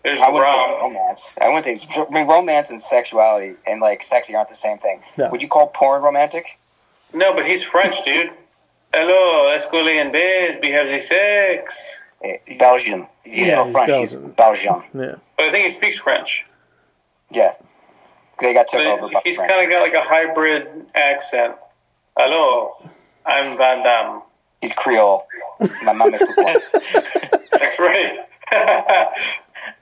There's 0.03 0.21
I 0.21 0.29
wouldn't 0.29 0.47
say 0.49 0.53
rom. 0.53 0.81
romance. 0.83 1.35
I 1.41 1.49
wouldn't 1.49 1.81
say. 1.81 1.89
I 1.97 2.11
mean, 2.11 2.27
romance 2.27 2.69
and 2.71 2.83
sexuality 2.83 3.55
and 3.67 3.81
like 3.81 4.03
sexy 4.03 4.35
aren't 4.35 4.51
the 4.51 4.55
same 4.55 4.77
thing. 4.79 5.01
No. 5.17 5.31
Would 5.31 5.41
you 5.41 5.49
call 5.49 5.69
porn 5.69 6.03
romantic? 6.03 6.59
No, 7.15 7.33
but 7.33 7.47
he's 7.47 7.63
French, 7.63 8.05
dude. 8.05 8.31
Hello, 8.93 9.47
let's 9.47 9.65
go 9.71 9.81
lay 9.83 9.99
in. 9.99 10.13
We 10.61 10.71
have 10.73 10.89
the 10.89 11.01
sex. 11.01 11.81
Eh, 12.23 12.37
Belgian. 12.59 13.07
He's 13.23 13.47
Yeah, 13.49 13.55
not 13.57 13.65
he's 13.67 13.73
French. 13.75 13.89
Belgian. 13.89 14.25
He's 14.25 14.35
Belgian. 14.35 14.83
Yeah. 14.95 15.15
But 15.37 15.47
I 15.47 15.53
think 15.53 15.65
he 15.67 15.71
speaks 15.71 15.97
French. 15.99 16.45
Yeah. 17.31 17.53
They 18.41 18.55
got 18.55 18.69
took 18.69 18.81
But 18.81 18.87
over 18.87 19.09
by 19.13 19.21
he's 19.25 19.37
kind 19.37 19.65
of 19.65 19.71
got 19.71 19.83
like 19.83 19.95
a 19.95 20.03
hybrid 20.03 20.87
accent. 20.95 21.55
Hello, 22.17 22.77
I'm 23.27 23.57
Van 23.57 23.83
Damme. 23.85 24.23
He's 24.61 24.73
Creole. 24.73 25.27
My 25.83 25.93
mom 25.93 26.15
is 26.15 26.21
Creole. 26.35 26.61
That's 27.53 27.79
right. 27.79 28.27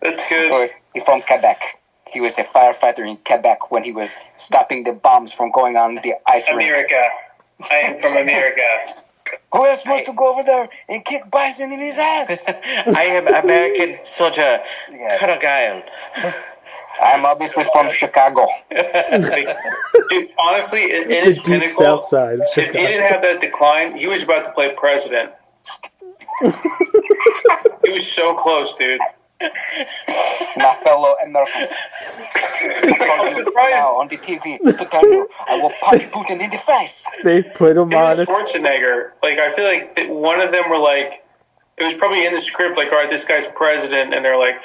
That's 0.00 0.28
good. 0.28 0.70
He's 0.94 1.02
from 1.04 1.22
Quebec. 1.22 1.80
He 2.06 2.20
was 2.20 2.36
a 2.38 2.44
firefighter 2.44 3.08
in 3.08 3.16
Quebec 3.18 3.70
when 3.70 3.84
he 3.84 3.92
was 3.92 4.10
stopping 4.36 4.84
the 4.84 4.92
bombs 4.92 5.32
from 5.32 5.50
going 5.50 5.76
on 5.76 5.96
the 5.96 6.14
ice 6.26 6.46
rink. 6.48 6.60
America. 6.70 7.08
I 7.70 7.74
am 7.76 8.00
from 8.00 8.16
America. 8.16 8.62
Who 9.52 9.64
is 9.64 9.80
supposed 9.80 10.06
to 10.06 10.12
go 10.12 10.30
over 10.30 10.42
there 10.42 10.68
and 10.88 11.04
kick 11.04 11.30
Bison 11.30 11.72
in 11.72 11.80
his 11.80 11.96
ass? 11.96 12.42
I 12.48 13.04
am 13.04 13.28
American 13.28 13.98
soldier, 14.04 14.62
Yes. 14.90 15.20
Colonel. 15.20 15.82
I'm 17.00 17.24
obviously 17.24 17.64
from 17.72 17.90
Chicago. 17.90 18.46
Dude, 18.70 20.28
honestly, 20.38 20.84
in, 20.84 21.02
in 21.04 21.08
The 21.08 21.20
his 21.22 21.36
deep 21.36 21.44
pinnacle, 21.46 21.70
south 21.70 22.04
side 22.06 22.40
of 22.40 22.46
if 22.56 22.72
he 22.72 22.78
didn't 22.78 23.10
have 23.10 23.22
that 23.22 23.40
decline, 23.40 23.96
he 23.96 24.06
was 24.06 24.22
about 24.22 24.44
to 24.44 24.52
play 24.52 24.74
president. 24.76 25.32
he 26.40 27.90
was 27.90 28.06
so 28.06 28.34
close, 28.34 28.74
dude. 28.74 29.00
My 30.56 30.74
fellow 30.84 31.16
Americans. 31.24 31.70
I'm 32.62 33.34
surprised. 33.34 33.70
Now 33.70 33.98
on 33.98 34.08
the 34.08 34.16
TV, 34.16 34.58
to 34.58 35.28
I 35.48 35.60
will 35.60 35.72
punch 35.80 36.02
Putin 36.04 36.40
in 36.40 36.50
the 36.50 36.58
face. 36.58 37.06
They 37.24 37.42
put 37.42 37.76
him 37.76 37.90
It 37.92 37.96
on 37.96 38.16
was 38.16 38.18
a 38.20 38.26
Schwarzenegger. 38.26 39.12
Like 39.22 39.38
I 39.38 39.52
feel 39.52 39.64
like 39.64 40.08
one 40.08 40.40
of 40.40 40.52
them 40.52 40.70
were 40.70 40.78
like, 40.78 41.24
it 41.76 41.84
was 41.84 41.94
probably 41.94 42.24
in 42.24 42.32
the 42.32 42.40
script. 42.40 42.76
Like, 42.76 42.92
all 42.92 42.98
right, 42.98 43.10
this 43.10 43.24
guy's 43.24 43.46
president, 43.48 44.14
and 44.14 44.24
they're 44.24 44.38
like, 44.38 44.60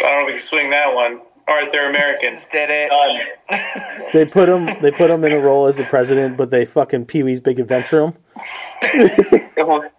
I 0.00 0.10
don't 0.10 0.14
know 0.14 0.20
if 0.20 0.26
we 0.26 0.32
can 0.32 0.40
swing 0.40 0.70
that 0.70 0.94
one. 0.94 1.20
All 1.48 1.54
right, 1.54 1.72
they're 1.72 1.88
Americans. 1.88 2.46
Did 2.52 2.68
it? 2.70 2.90
Done. 2.90 3.20
They 4.12 4.24
put 4.24 4.48
him. 4.48 4.66
They 4.80 4.90
put 4.90 5.10
him 5.10 5.24
in 5.24 5.32
a 5.32 5.38
role 5.38 5.66
as 5.66 5.76
the 5.76 5.84
president, 5.84 6.36
but 6.38 6.50
they 6.50 6.64
fucking 6.64 7.06
Pee 7.06 7.22
Wee's 7.22 7.40
Big 7.40 7.58
Adventure 7.60 8.04
him. 8.04 8.14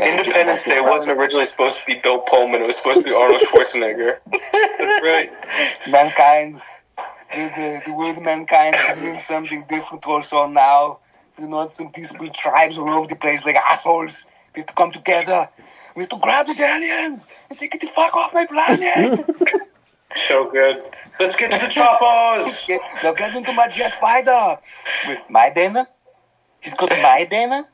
Independence 0.00 0.64
Day 0.64 0.80
wasn't 0.80 1.18
originally 1.18 1.44
supposed 1.44 1.78
to 1.78 1.86
be 1.86 1.94
Bill 2.02 2.20
Pullman. 2.20 2.62
It 2.62 2.66
was 2.66 2.76
supposed 2.76 2.98
to 2.98 3.04
be 3.04 3.12
Arnold 3.12 3.40
Schwarzenegger. 3.42 4.18
That's 4.78 5.04
right. 5.04 5.30
mankind, 5.88 6.60
the, 7.32 7.52
the, 7.56 7.82
the 7.86 7.92
world 7.92 8.22
mankind 8.22 8.76
is 8.76 8.96
doing 8.96 9.18
something 9.18 9.64
different 9.68 10.06
also 10.06 10.46
now. 10.46 11.00
You 11.38 11.48
know, 11.48 11.66
some 11.66 11.90
peaceful 11.90 12.28
tribes 12.30 12.78
all 12.78 12.90
over 12.90 13.06
the 13.06 13.16
place 13.16 13.44
like 13.44 13.56
assholes. 13.56 14.26
We 14.54 14.60
have 14.60 14.66
to 14.66 14.74
come 14.74 14.92
together. 14.92 15.48
We 15.98 16.04
have 16.04 16.10
to 16.10 16.18
grab 16.18 16.46
these 16.46 16.60
aliens 16.60 17.26
and 17.50 17.58
say, 17.58 17.66
get 17.66 17.80
the 17.80 17.88
fuck 17.88 18.14
off 18.14 18.32
my 18.32 18.46
planet. 18.46 19.26
So 20.26 20.50
good. 20.50 20.82
Let's 21.20 21.36
get 21.36 21.50
to 21.52 21.58
the 21.58 21.70
choppers. 21.70 22.64
Get- 22.66 22.80
now 23.04 23.12
get 23.12 23.36
into 23.36 23.52
my 23.52 23.68
jet 23.68 24.00
fighter 24.00 24.58
with 25.06 25.20
my 25.28 25.50
Dana. 25.50 25.86
He's 26.60 26.72
got 26.72 26.88
my 26.90 27.26
Dana. 27.30 27.68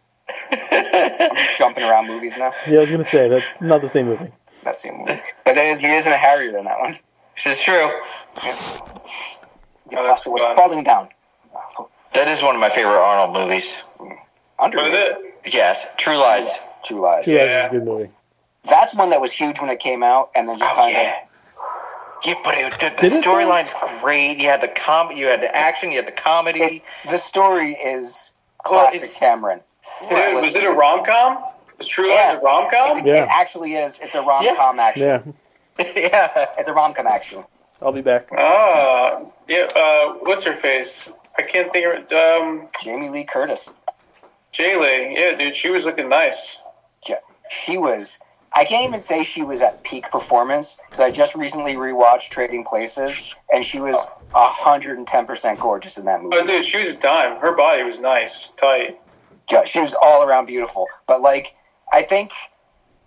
I'm 0.50 1.36
just 1.36 1.56
jumping 1.58 1.84
around 1.84 2.08
movies 2.08 2.34
now. 2.36 2.52
Yeah, 2.66 2.78
I 2.78 2.80
was 2.80 2.90
gonna 2.90 3.04
say 3.04 3.28
that 3.28 3.44
not 3.60 3.82
the 3.82 3.88
same 3.88 4.06
movie. 4.06 4.32
That's 4.64 4.82
the 4.82 4.90
movie. 4.90 5.20
But 5.44 5.54
there 5.54 5.70
is, 5.70 5.80
he 5.80 5.86
isn't 5.86 6.12
a 6.12 6.16
Harrier 6.16 6.58
in 6.58 6.64
that 6.64 6.80
one. 6.80 6.98
This 7.36 7.56
is 7.56 7.62
true. 7.64 7.88
The 8.34 9.96
cluster 9.96 10.30
was 10.30 10.42
falling 10.56 10.82
down. 10.82 11.08
That 12.14 12.26
is 12.26 12.42
one 12.42 12.56
of 12.56 12.60
my 12.60 12.68
favorite 12.70 12.98
Arnold 12.98 13.32
movies. 13.32 13.72
Under 14.58 14.78
What 14.78 14.88
is 14.88 14.94
it? 14.94 15.34
Yes, 15.46 15.86
True 15.96 16.16
Lies. 16.16 16.48
True 16.84 17.00
Lies. 17.00 17.26
Yeah, 17.28 17.44
this 17.44 17.62
is 17.62 17.66
a 17.66 17.70
good 17.70 17.84
movie. 17.84 18.10
That's 18.64 18.94
one 18.94 19.10
that 19.10 19.20
was 19.20 19.32
huge 19.32 19.60
when 19.60 19.70
it 19.70 19.80
came 19.80 20.02
out, 20.02 20.30
and 20.34 20.48
then 20.48 20.58
just 20.58 20.70
Oh, 20.72 20.76
kind 20.76 20.92
yeah. 20.92 21.14
Yeah, 22.24 22.34
but 22.42 22.54
it, 22.54 22.72
the, 22.80 22.90
Did 23.00 23.12
the 23.12 23.16
storyline's 23.26 23.74
great. 24.00 24.38
You 24.38 24.48
had 24.48 24.62
the 24.62 24.68
com, 24.68 25.12
you 25.12 25.26
had 25.26 25.42
the 25.42 25.54
action, 25.54 25.90
you 25.92 25.98
had 25.98 26.06
the 26.08 26.12
comedy. 26.12 26.60
it, 26.62 26.82
the 27.10 27.18
story 27.18 27.72
is 27.72 28.30
Well, 28.68 28.84
classic 28.84 29.02
it's- 29.02 29.18
Cameron. 29.18 29.60
Wait, 30.10 30.40
was 30.40 30.54
it 30.54 30.64
a 30.64 30.70
rom 30.72 31.04
com? 31.04 31.44
Was 31.76 31.86
True 31.86 32.08
Lies 32.08 32.14
Yeah. 32.16 32.38
a 32.38 32.40
rom 32.40 32.70
com? 32.70 32.98
It, 32.98 33.06
Yeah. 33.06 33.24
it 33.24 33.28
actually 33.30 33.74
is. 33.74 33.98
It's 34.00 34.14
a 34.14 34.22
rom 34.22 34.42
com 34.56 34.80
action. 34.80 35.34
Yeah, 35.78 35.84
yeah, 35.94 36.46
It's 36.56 36.68
a 36.68 36.72
rom 36.72 36.94
com 36.94 37.06
action. 37.06 37.44
I'll 37.82 37.92
be 37.92 38.00
back. 38.00 38.28
Ah, 38.38 39.20
yeah. 39.46 39.68
Uh, 39.76 40.14
what's 40.22 40.46
her 40.46 40.54
face? 40.54 41.12
I 41.36 41.42
can't 41.42 41.70
think 41.72 41.84
of 41.86 42.10
it. 42.10 42.12
Um, 42.14 42.68
Jamie 42.82 43.10
Lee 43.10 43.24
Curtis. 43.24 43.68
Jaylee. 44.54 45.14
Yeah, 45.18 45.36
dude, 45.36 45.54
she 45.54 45.68
was 45.68 45.84
looking 45.84 46.08
nice. 46.08 46.62
Ja- 47.06 47.16
She 47.50 47.76
was. 47.76 48.18
I 48.56 48.64
can't 48.64 48.86
even 48.86 49.00
say 49.00 49.24
she 49.24 49.42
was 49.42 49.60
at 49.62 49.82
peak 49.82 50.10
performance 50.10 50.78
because 50.88 51.00
I 51.00 51.10
just 51.10 51.34
recently 51.34 51.74
rewatched 51.74 52.30
Trading 52.30 52.64
Places, 52.64 53.36
and 53.52 53.64
she 53.64 53.80
was 53.80 53.96
hundred 54.32 54.96
and 54.96 55.06
ten 55.06 55.26
percent 55.26 55.58
gorgeous 55.58 55.98
in 55.98 56.04
that 56.04 56.22
movie. 56.22 56.36
Oh, 56.36 56.46
dude, 56.46 56.64
she 56.64 56.78
was 56.78 56.88
a 56.88 56.96
dime. 56.96 57.40
Her 57.40 57.54
body 57.56 57.82
was 57.82 57.98
nice, 57.98 58.50
tight. 58.56 59.00
Yeah, 59.50 59.64
she 59.64 59.80
was 59.80 59.94
all 60.00 60.22
around 60.22 60.46
beautiful. 60.46 60.86
But 61.06 61.20
like, 61.20 61.56
I 61.92 62.02
think 62.02 62.30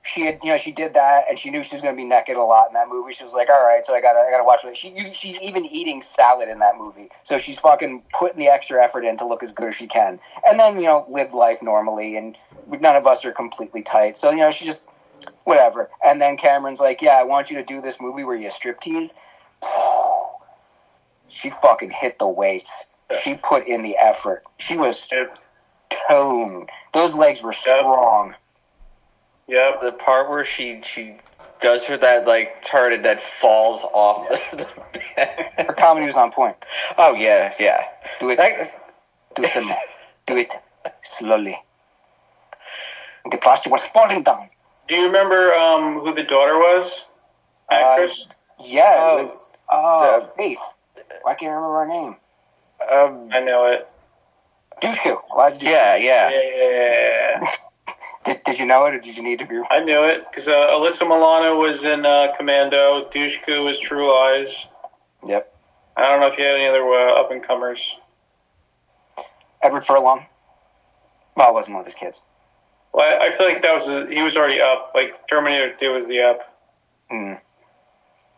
she 0.04 0.26
had, 0.26 0.39
you 0.43 0.52
know, 0.52 0.58
she 0.58 0.72
did 0.72 0.93
that, 0.93 1.26
and 1.30 1.38
she 1.39 1.50
knew 1.50 1.64
she 1.64 1.76
was 1.76 1.82
going 1.82 1.93
to 1.93 1.98
be 1.98 2.06
naked 2.06 2.38
a 2.38 2.43
lot 2.43 2.68
in 2.68 2.74
that 2.74 2.88
movie. 2.88 3.14
She 3.14 3.24
was 3.24 3.34
like, 3.34 3.50
"All 3.50 3.66
right, 3.66 3.86
so 3.86 3.95
I 3.95 4.02
gotta, 4.02 4.20
I 4.20 4.32
gotta 4.32 4.43
watch 4.43 4.64
it." 4.66 4.76
She, 4.78 5.12
she's 5.12 5.41
even 5.41 5.66
eating 5.66 6.02
salad 6.02 6.50
in 6.50 6.60
that 6.60 6.78
movie, 6.78 7.10
so 7.24 7.38
she's 7.38 7.58
fucking 7.60 8.04
putting 8.14 8.39
the 8.39 8.48
extra 8.48 8.84
effort 8.84 9.04
in 9.06 9.18
to 9.18 9.26
look 9.26 9.43
as 9.43 9.54
good 9.54 9.70
as 9.70 9.76
she 9.76 9.88
can, 9.88 10.20
and 10.45 10.60
then 10.60 10.76
you 10.76 10.84
know, 10.84 11.06
live 11.10 11.34
life 11.34 11.62
normally. 11.62 12.18
And 12.18 12.38
none 12.68 12.95
of 12.95 13.08
us 13.08 13.26
are 13.26 13.32
completely 13.32 13.82
tight, 13.82 14.18
so 14.18 14.32
you 14.32 14.38
know, 14.38 14.52
she 14.52 14.66
just 14.66 14.84
whatever. 15.43 15.89
And 16.03 16.21
then 16.21 16.38
Cameron's 16.38 16.80
like, 16.80 17.01
"Yeah, 17.01 17.19
I 17.19 17.23
want 17.23 17.49
you 17.49 17.57
to 17.57 17.63
do 17.63 17.82
this 17.82 17.99
movie 18.01 18.23
where 18.23 18.36
you 18.36 18.49
striptease." 18.49 19.15
She 21.30 21.49
fucking 21.49 21.91
hit 21.91 22.19
the 22.19 22.28
weights. 22.28 22.88
She 23.21 23.36
put 23.36 23.67
in 23.67 23.84
the 23.84 23.97
effort. 23.97 24.43
She 24.57 24.78
was 24.78 25.07
toned. 26.07 26.69
Those 26.93 27.15
legs 27.15 27.43
were 27.43 27.51
strong. 27.53 28.34
Yep. 29.47 29.82
the 29.82 29.91
part 29.91 30.30
where 30.30 30.43
she 30.45 30.82
she 30.82 31.17
does 31.61 31.86
her 31.86 31.97
that 31.97 32.25
like 32.28 32.63
turn 32.65 33.01
that 33.01 33.19
falls 33.19 33.84
off 33.93 34.28
the 34.51 34.67
bed. 35.15 35.51
Her 35.67 35.73
comedy 35.73 36.05
was 36.05 36.15
on 36.15 36.32
point. 36.32 36.55
Oh 36.97 37.13
yeah, 37.13 37.53
yeah. 37.59 37.82
Do 38.19 38.30
it. 38.30 38.38
That- 38.38 38.71
Do 39.36 39.43
it. 39.43 39.82
Do 40.25 40.38
it 40.38 40.53
slowly. 41.03 41.57
The 43.30 43.38
plaster 43.38 43.69
was 43.69 43.82
falling 43.84 44.23
down. 44.23 44.49
Do 44.88 44.96
you 44.96 45.06
remember 45.08 45.54
um, 45.54 46.00
who 46.00 46.14
the 46.14 46.24
daughter 46.24 46.58
was? 46.58 47.06
Actress? 47.70 48.28
Yeah, 48.60 48.96
Oh, 49.00 49.18
it 49.18 49.22
was 49.24 49.52
uh, 49.70 50.20
the- 50.20 50.26
Faith. 50.38 50.60
I 51.26 51.34
can't 51.36 51.52
remember 51.54 51.80
her 51.80 51.88
name. 51.88 52.16
um, 52.92 53.30
I 53.32 53.40
know 53.40 53.68
it. 53.68 53.88
Dushu. 54.82 55.18
Eliza 55.32 55.60
Dushku. 55.60 55.64
yeah, 55.64 55.96
yeah. 55.96 56.30
Yeah, 56.32 57.54
Did, 58.24 58.44
did 58.44 58.60
you 58.60 58.66
know 58.66 58.86
it, 58.86 58.94
or 58.96 59.00
did 59.00 59.16
you 59.18 59.24
need 59.24 59.40
to 59.40 59.46
be? 59.46 59.62
I 59.72 59.80
knew 59.84 60.04
it 60.04 60.26
because 60.30 60.48
uh, 60.48 60.52
Alyssa 60.52 61.02
Milano 61.08 61.56
was 61.58 61.84
in 61.86 62.06
uh, 62.06 62.34
Commando. 62.38 63.10
Dushku 63.10 63.64
was 63.66 63.80
True 63.80 64.12
Lies. 64.12 64.68
Yep. 65.26 65.54
I 65.96 66.10
don't 66.10 66.20
know 66.20 66.28
if 66.28 66.38
you 66.38 66.44
had 66.46 66.56
any 66.56 66.68
other 66.68 66.84
uh, 66.84 67.14
up 67.20 67.32
and 67.32 67.42
comers. 67.44 68.00
Edward 69.64 69.86
Furlong. 69.86 70.26
Well, 71.36 71.50
it 71.50 71.54
wasn't 71.54 71.76
one 71.76 71.82
of 71.82 71.86
his 71.86 71.96
kids. 71.96 72.24
Well, 72.94 73.22
I, 73.22 73.28
I 73.28 73.32
feel 73.32 73.48
like 73.48 73.62
that 73.62 73.74
was 73.74 74.10
he 74.10 74.22
was 74.22 74.36
already 74.38 74.60
up. 74.62 74.92
Like 74.96 75.28
Terminator 75.28 75.74
Two 75.80 75.94
was 75.94 76.08
the 76.08 76.22
up. 76.22 76.40
Hmm. 77.10 77.34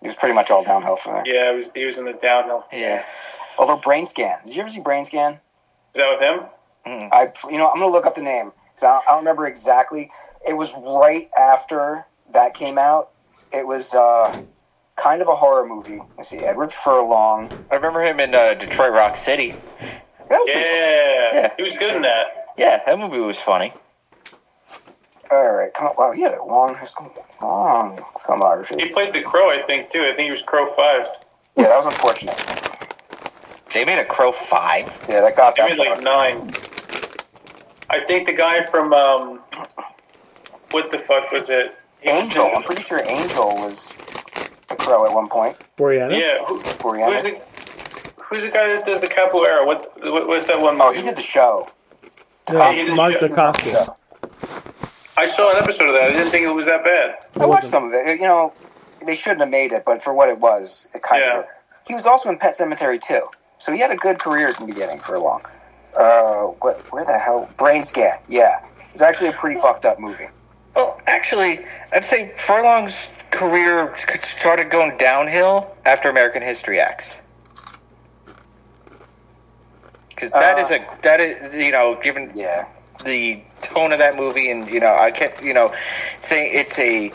It 0.02 0.08
was 0.08 0.16
pretty 0.16 0.34
much 0.36 0.50
all 0.50 0.64
downhill 0.64 0.96
from 0.96 1.16
there. 1.16 1.24
Yeah, 1.26 1.52
it 1.52 1.56
was 1.56 1.72
he 1.76 1.86
was 1.86 1.98
in 1.98 2.06
the 2.06 2.14
downhill. 2.14 2.66
Yeah. 2.72 3.06
Although 3.58 3.78
Brain 3.78 4.06
Scan. 4.06 4.40
Did 4.46 4.56
you 4.56 4.62
ever 4.62 4.70
see 4.70 4.82
Brain 4.82 5.04
Scan? 5.04 5.34
Is 5.34 5.40
that 5.96 6.12
with 6.12 6.22
him? 6.22 6.46
I, 7.12 7.32
you 7.52 7.58
know, 7.58 7.70
I'm 7.70 7.80
gonna 7.80 7.92
look 7.92 8.06
up 8.06 8.16
the 8.16 8.22
name 8.22 8.52
because 8.74 8.84
I, 8.84 8.88
don't- 8.94 9.04
I 9.08 9.12
don't 9.12 9.20
remember 9.20 9.46
exactly. 9.46 10.10
It 10.48 10.54
was 10.54 10.74
right 10.76 11.30
after 11.38 12.06
that 12.32 12.54
came 12.54 12.78
out. 12.80 13.10
It 13.52 13.68
was 13.68 13.94
uh, 13.94 14.42
kind 14.96 15.22
of 15.22 15.28
a 15.28 15.36
horror 15.36 15.68
movie. 15.68 16.00
Let's 16.18 16.30
see, 16.30 16.40
Edward 16.40 16.72
Furlong. 16.72 17.52
I 17.70 17.76
remember 17.76 18.02
him 18.04 18.20
in 18.20 18.34
uh, 18.34 18.54
Detroit 18.56 18.94
Rock 18.94 19.18
City. 19.18 19.52
That 20.30 20.40
was 20.40 20.50
pretty 20.50 20.60
Yeah, 20.62 21.30
Yeah. 21.34 21.54
he 21.58 21.64
was 21.64 21.78
good 21.78 21.96
in 21.96 22.02
that. 22.04 22.54
Yeah, 22.58 22.82
that 22.86 22.98
movie 22.98 23.20
was 23.20 23.38
funny. 23.38 23.74
All 25.32 25.54
right, 25.56 25.74
come 25.74 25.88
on. 25.88 25.96
Wow, 25.98 26.12
he 26.12 26.22
had 26.22 26.34
a 26.34 26.44
long, 26.44 26.76
long 27.42 27.98
filmography. 28.18 28.80
He 28.82 28.90
played 28.90 29.14
the 29.14 29.22
Crow, 29.22 29.50
I 29.50 29.62
think, 29.62 29.92
too. 29.92 30.00
I 30.02 30.08
think 30.14 30.22
he 30.26 30.32
was 30.32 30.42
Crow 30.42 30.66
Five. 30.66 31.08
Yeah, 31.56 31.66
that 31.68 31.78
was 31.78 31.86
unfortunate. 31.86 32.38
They 33.74 33.86
made 33.86 34.00
a 34.00 34.06
Crow 34.06 34.32
Five. 34.32 34.86
Yeah, 35.08 35.22
that 35.22 35.36
got 35.36 35.56
He 35.58 35.62
that. 35.64 35.78
made 35.78 35.90
like 35.90 36.02
nine. 36.02 36.50
I 37.92 38.00
think 38.06 38.28
the 38.28 38.34
guy 38.34 38.64
from 38.64 38.92
um, 38.94 39.40
what 40.72 40.92
the 40.92 40.98
fuck 41.00 41.32
was 41.32 41.50
it? 41.50 41.76
He 42.02 42.10
Angel. 42.10 42.46
in- 42.46 42.56
I'm 42.56 42.64
pretty 42.64 42.82
sure 42.84 43.02
Angel 43.08 43.48
was 43.56 43.90
the 44.68 44.76
crow 44.76 45.06
at 45.06 45.14
one 45.14 45.28
point. 45.28 45.58
Boreanaz? 45.78 46.18
Yeah, 46.20 46.44
who, 46.46 46.60
Boreanaz. 46.62 47.12
who's 47.14 47.24
the 47.24 47.42
who's 48.24 48.44
the 48.44 48.50
guy 48.52 48.68
that 48.76 48.86
does 48.86 49.02
the 49.02 49.08
capoeira? 49.08 49.66
What 49.66 49.92
what 50.04 50.28
was 50.28 50.46
that 50.48 50.60
one? 50.62 50.80
Oh, 50.82 50.92
he 50.94 51.02
did 51.02 51.16
the 51.18 51.22
show. 51.22 51.70
Yeah, 52.52 52.72
he 52.72 52.86
did 52.86 52.96
Mark 52.96 53.14
show- 53.14 53.28
Dacascos. 53.28 53.96
I 55.20 55.26
saw 55.26 55.52
an 55.52 55.58
episode 55.62 55.90
of 55.90 55.96
that. 55.96 56.12
I 56.12 56.12
didn't 56.14 56.32
think 56.32 56.46
it 56.48 56.56
was 56.56 56.66
that 56.66 56.84
bad. 56.86 57.16
I 57.42 57.46
watched 57.46 57.68
some 57.70 57.84
of 57.86 57.94
it. 57.94 58.08
You 58.22 58.26
know, 58.26 58.54
they 59.06 59.16
shouldn't 59.16 59.42
have 59.42 59.50
made 59.50 59.74
it, 59.74 59.84
but 59.86 60.02
for 60.02 60.14
what 60.14 60.30
it 60.30 60.40
was, 60.40 60.88
it 60.94 61.04
kind 61.04 61.22
Yeah. 61.22 61.40
of. 61.40 61.46
He 61.86 61.94
was 61.94 62.06
also 62.06 62.30
in 62.30 62.38
Pet 62.38 62.56
Sematary 62.58 63.02
too, 63.02 63.28
so 63.58 63.74
he 63.74 63.80
had 63.80 63.92
a 63.92 63.98
good 63.98 64.18
career 64.24 64.48
at 64.48 64.56
the 64.58 64.66
beginning 64.66 64.98
for 65.00 65.16
a 65.16 65.20
long. 65.20 65.42
Uh, 65.98 66.44
what? 66.62 66.78
Where 66.94 67.04
the 67.04 67.18
hell? 67.20 67.50
Brain 67.58 67.84
Scan. 67.84 68.18
Yeah, 68.30 68.60
it's 68.94 69.02
actually 69.02 69.28
a 69.30 69.34
pretty 69.34 69.60
fucked 69.60 69.84
up 69.86 70.00
movie. 70.00 70.30
Well, 70.76 71.02
actually, 71.08 71.66
I'd 71.92 72.06
say 72.06 72.32
Furlong's 72.38 72.96
career 73.32 73.94
started 74.40 74.70
going 74.70 74.96
downhill 74.98 75.76
after 75.86 76.10
American 76.10 76.42
History 76.44 76.80
X. 76.80 77.18
Because 80.10 80.32
that 80.32 80.58
Uh, 80.60 80.62
is 80.64 80.72
a 80.72 80.86
that 81.02 81.20
is 81.20 81.54
you 81.56 81.72
know 81.74 81.96
given 81.96 82.32
Yeah. 82.36 82.66
The 83.06 83.42
tone 83.62 83.92
of 83.92 84.00
that 84.00 84.16
movie 84.18 84.50
and 84.52 84.72
you 84.72 84.80
know 84.80 84.96
I 84.96 85.12
can't 85.12 85.34
you 85.44 85.54
know 85.54 85.74
say 86.22 86.52
it's 86.52 86.78
a 86.80 87.12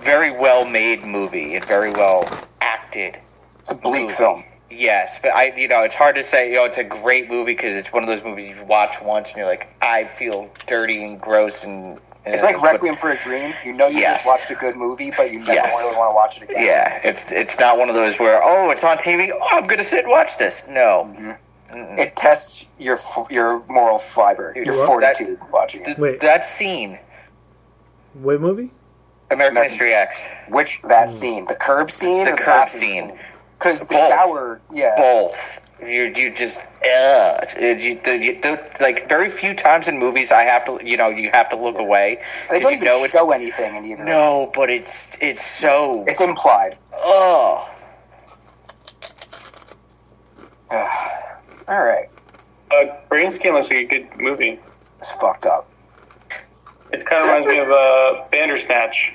very 0.00 0.30
well 0.30 0.64
made 0.66 1.04
movie 1.04 1.54
and 1.56 1.64
very 1.64 1.90
well 1.92 2.28
acted. 2.60 3.18
It's 3.60 3.70
a 3.70 3.74
bleak 3.74 4.02
movie. 4.02 4.14
film. 4.14 4.44
Yes, 4.70 5.18
but 5.22 5.32
I 5.32 5.54
you 5.56 5.68
know 5.68 5.82
it's 5.82 5.94
hard 5.94 6.16
to 6.16 6.24
say 6.24 6.50
you 6.50 6.56
know 6.56 6.64
it's 6.64 6.78
a 6.78 6.84
great 6.84 7.28
movie 7.28 7.54
because 7.54 7.72
it's 7.76 7.92
one 7.92 8.02
of 8.02 8.08
those 8.08 8.22
movies 8.22 8.54
you 8.56 8.64
watch 8.64 9.00
once 9.02 9.28
and 9.28 9.36
you're 9.38 9.46
like 9.46 9.68
I 9.82 10.04
feel 10.18 10.50
dirty 10.66 11.04
and 11.04 11.20
gross 11.20 11.64
and. 11.64 11.98
and 12.24 12.34
It's 12.34 12.42
like 12.42 12.56
but- 12.60 12.72
Requiem 12.72 12.96
for 12.96 13.10
a 13.10 13.18
Dream. 13.18 13.54
You 13.64 13.72
know 13.72 13.86
you 13.86 14.00
Yes. 14.00 14.16
just 14.18 14.26
watched 14.26 14.50
a 14.50 14.54
good 14.54 14.76
movie, 14.76 15.12
but 15.16 15.30
you 15.32 15.38
never 15.38 15.52
Yes. 15.54 15.66
really 15.78 15.96
want 15.96 16.10
to 16.10 16.14
watch 16.14 16.36
it 16.42 16.50
again. 16.50 16.64
Yeah, 16.64 17.00
it's 17.04 17.24
it's 17.30 17.58
not 17.58 17.78
one 17.78 17.88
of 17.88 17.94
those 17.94 18.18
where 18.18 18.40
oh 18.44 18.70
it's 18.70 18.84
on 18.84 18.98
TV 18.98 19.30
oh 19.32 19.48
I'm 19.52 19.66
gonna 19.66 19.84
sit 19.84 20.00
and 20.04 20.08
watch 20.10 20.36
this. 20.38 20.62
No, 20.68 21.12
mm-hmm. 21.16 21.30
Mm-mm. 21.70 21.98
It 21.98 22.14
tests 22.16 22.66
your 22.78 22.98
your 23.30 23.64
moral 23.68 23.98
fiber, 23.98 24.52
your 24.56 24.76
What? 24.76 24.86
fortitude 24.86 25.38
watching 25.50 25.82
it. 25.82 25.86
Th- 25.86 25.98
Wait. 25.98 26.20
that 26.20 26.46
scene, 26.46 26.98
What 28.14 28.40
movie? 28.40 28.70
American 29.30 29.56
American- 29.56 29.62
History 29.70 29.92
X, 29.92 30.20
Which 30.48 30.80
that 30.82 31.10
scene, 31.10 31.46
the 31.46 31.56
curb 31.56 31.90
scene, 31.90 32.24
the 32.24 32.32
or 32.34 32.36
curb 32.36 32.46
bathroom 32.46 32.80
scene, 32.80 33.18
Because 33.58 33.80
the 33.80 33.86
Both. 33.86 34.08
shower, 34.10 34.60
yeah, 34.72 34.94
both. 34.96 35.60
You 35.82 36.04
you 36.04 36.30
just 36.30 36.56
uh, 36.88 37.44
you, 37.58 37.98
the, 38.02 38.16
you, 38.16 38.40
the, 38.40 38.58
like 38.80 39.08
very 39.08 39.28
few 39.28 39.52
times 39.54 39.88
in 39.88 39.98
movies 39.98 40.30
I 40.30 40.42
have 40.44 40.64
to 40.66 40.78
you 40.82 40.96
know 40.96 41.08
you 41.10 41.30
have 41.34 41.50
to 41.50 41.56
look 41.56 41.78
away. 41.78 42.22
They 42.50 42.60
don't 42.60 42.70
you 42.70 42.76
even 42.76 42.86
know 42.86 43.04
it- 43.04 43.10
show 43.10 43.30
anything 43.32 43.74
in 43.74 43.84
either. 43.84 44.04
No, 44.04 44.50
but 44.54 44.70
it's 44.70 45.08
it's 45.20 45.44
so 45.44 46.04
It's 46.06 46.20
implied. 46.20 46.78
oh. 46.94 47.68
All 51.68 51.82
right, 51.82 52.08
Uh, 52.70 52.96
Brain 53.08 53.32
Scan 53.32 53.54
looks 53.54 53.68
like 53.68 53.78
a 53.78 53.84
good 53.84 54.08
movie. 54.20 54.60
it's 55.00 55.10
fucked 55.12 55.46
up. 55.46 55.68
It 56.92 57.04
kind 57.04 57.22
of 57.22 57.28
reminds 57.28 57.46
me 57.48 57.58
of 57.58 57.70
uh, 57.70 58.26
Bandersnatch. 58.30 59.14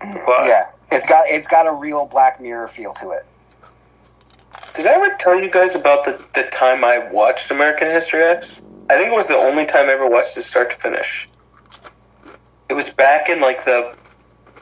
Plot. 0.00 0.46
Yeah, 0.46 0.70
it's 0.92 1.06
got 1.08 1.26
it's 1.28 1.48
got 1.48 1.66
a 1.66 1.72
real 1.72 2.06
Black 2.06 2.40
Mirror 2.40 2.68
feel 2.68 2.94
to 2.94 3.10
it. 3.10 3.26
Did 4.74 4.86
I 4.86 4.92
ever 4.94 5.16
tell 5.18 5.38
you 5.38 5.50
guys 5.50 5.74
about 5.74 6.04
the, 6.04 6.22
the 6.34 6.44
time 6.50 6.84
I 6.84 6.98
watched 7.10 7.50
American 7.50 7.88
History 7.90 8.22
X? 8.22 8.62
I 8.88 8.96
think 8.96 9.12
it 9.12 9.14
was 9.14 9.26
the 9.28 9.36
only 9.36 9.66
time 9.66 9.86
I 9.88 9.92
ever 9.92 10.08
watched 10.08 10.36
it 10.38 10.42
start 10.42 10.70
to 10.70 10.76
finish. 10.76 11.28
It 12.68 12.74
was 12.74 12.88
back 12.88 13.28
in 13.28 13.40
like 13.40 13.64
the, 13.64 13.94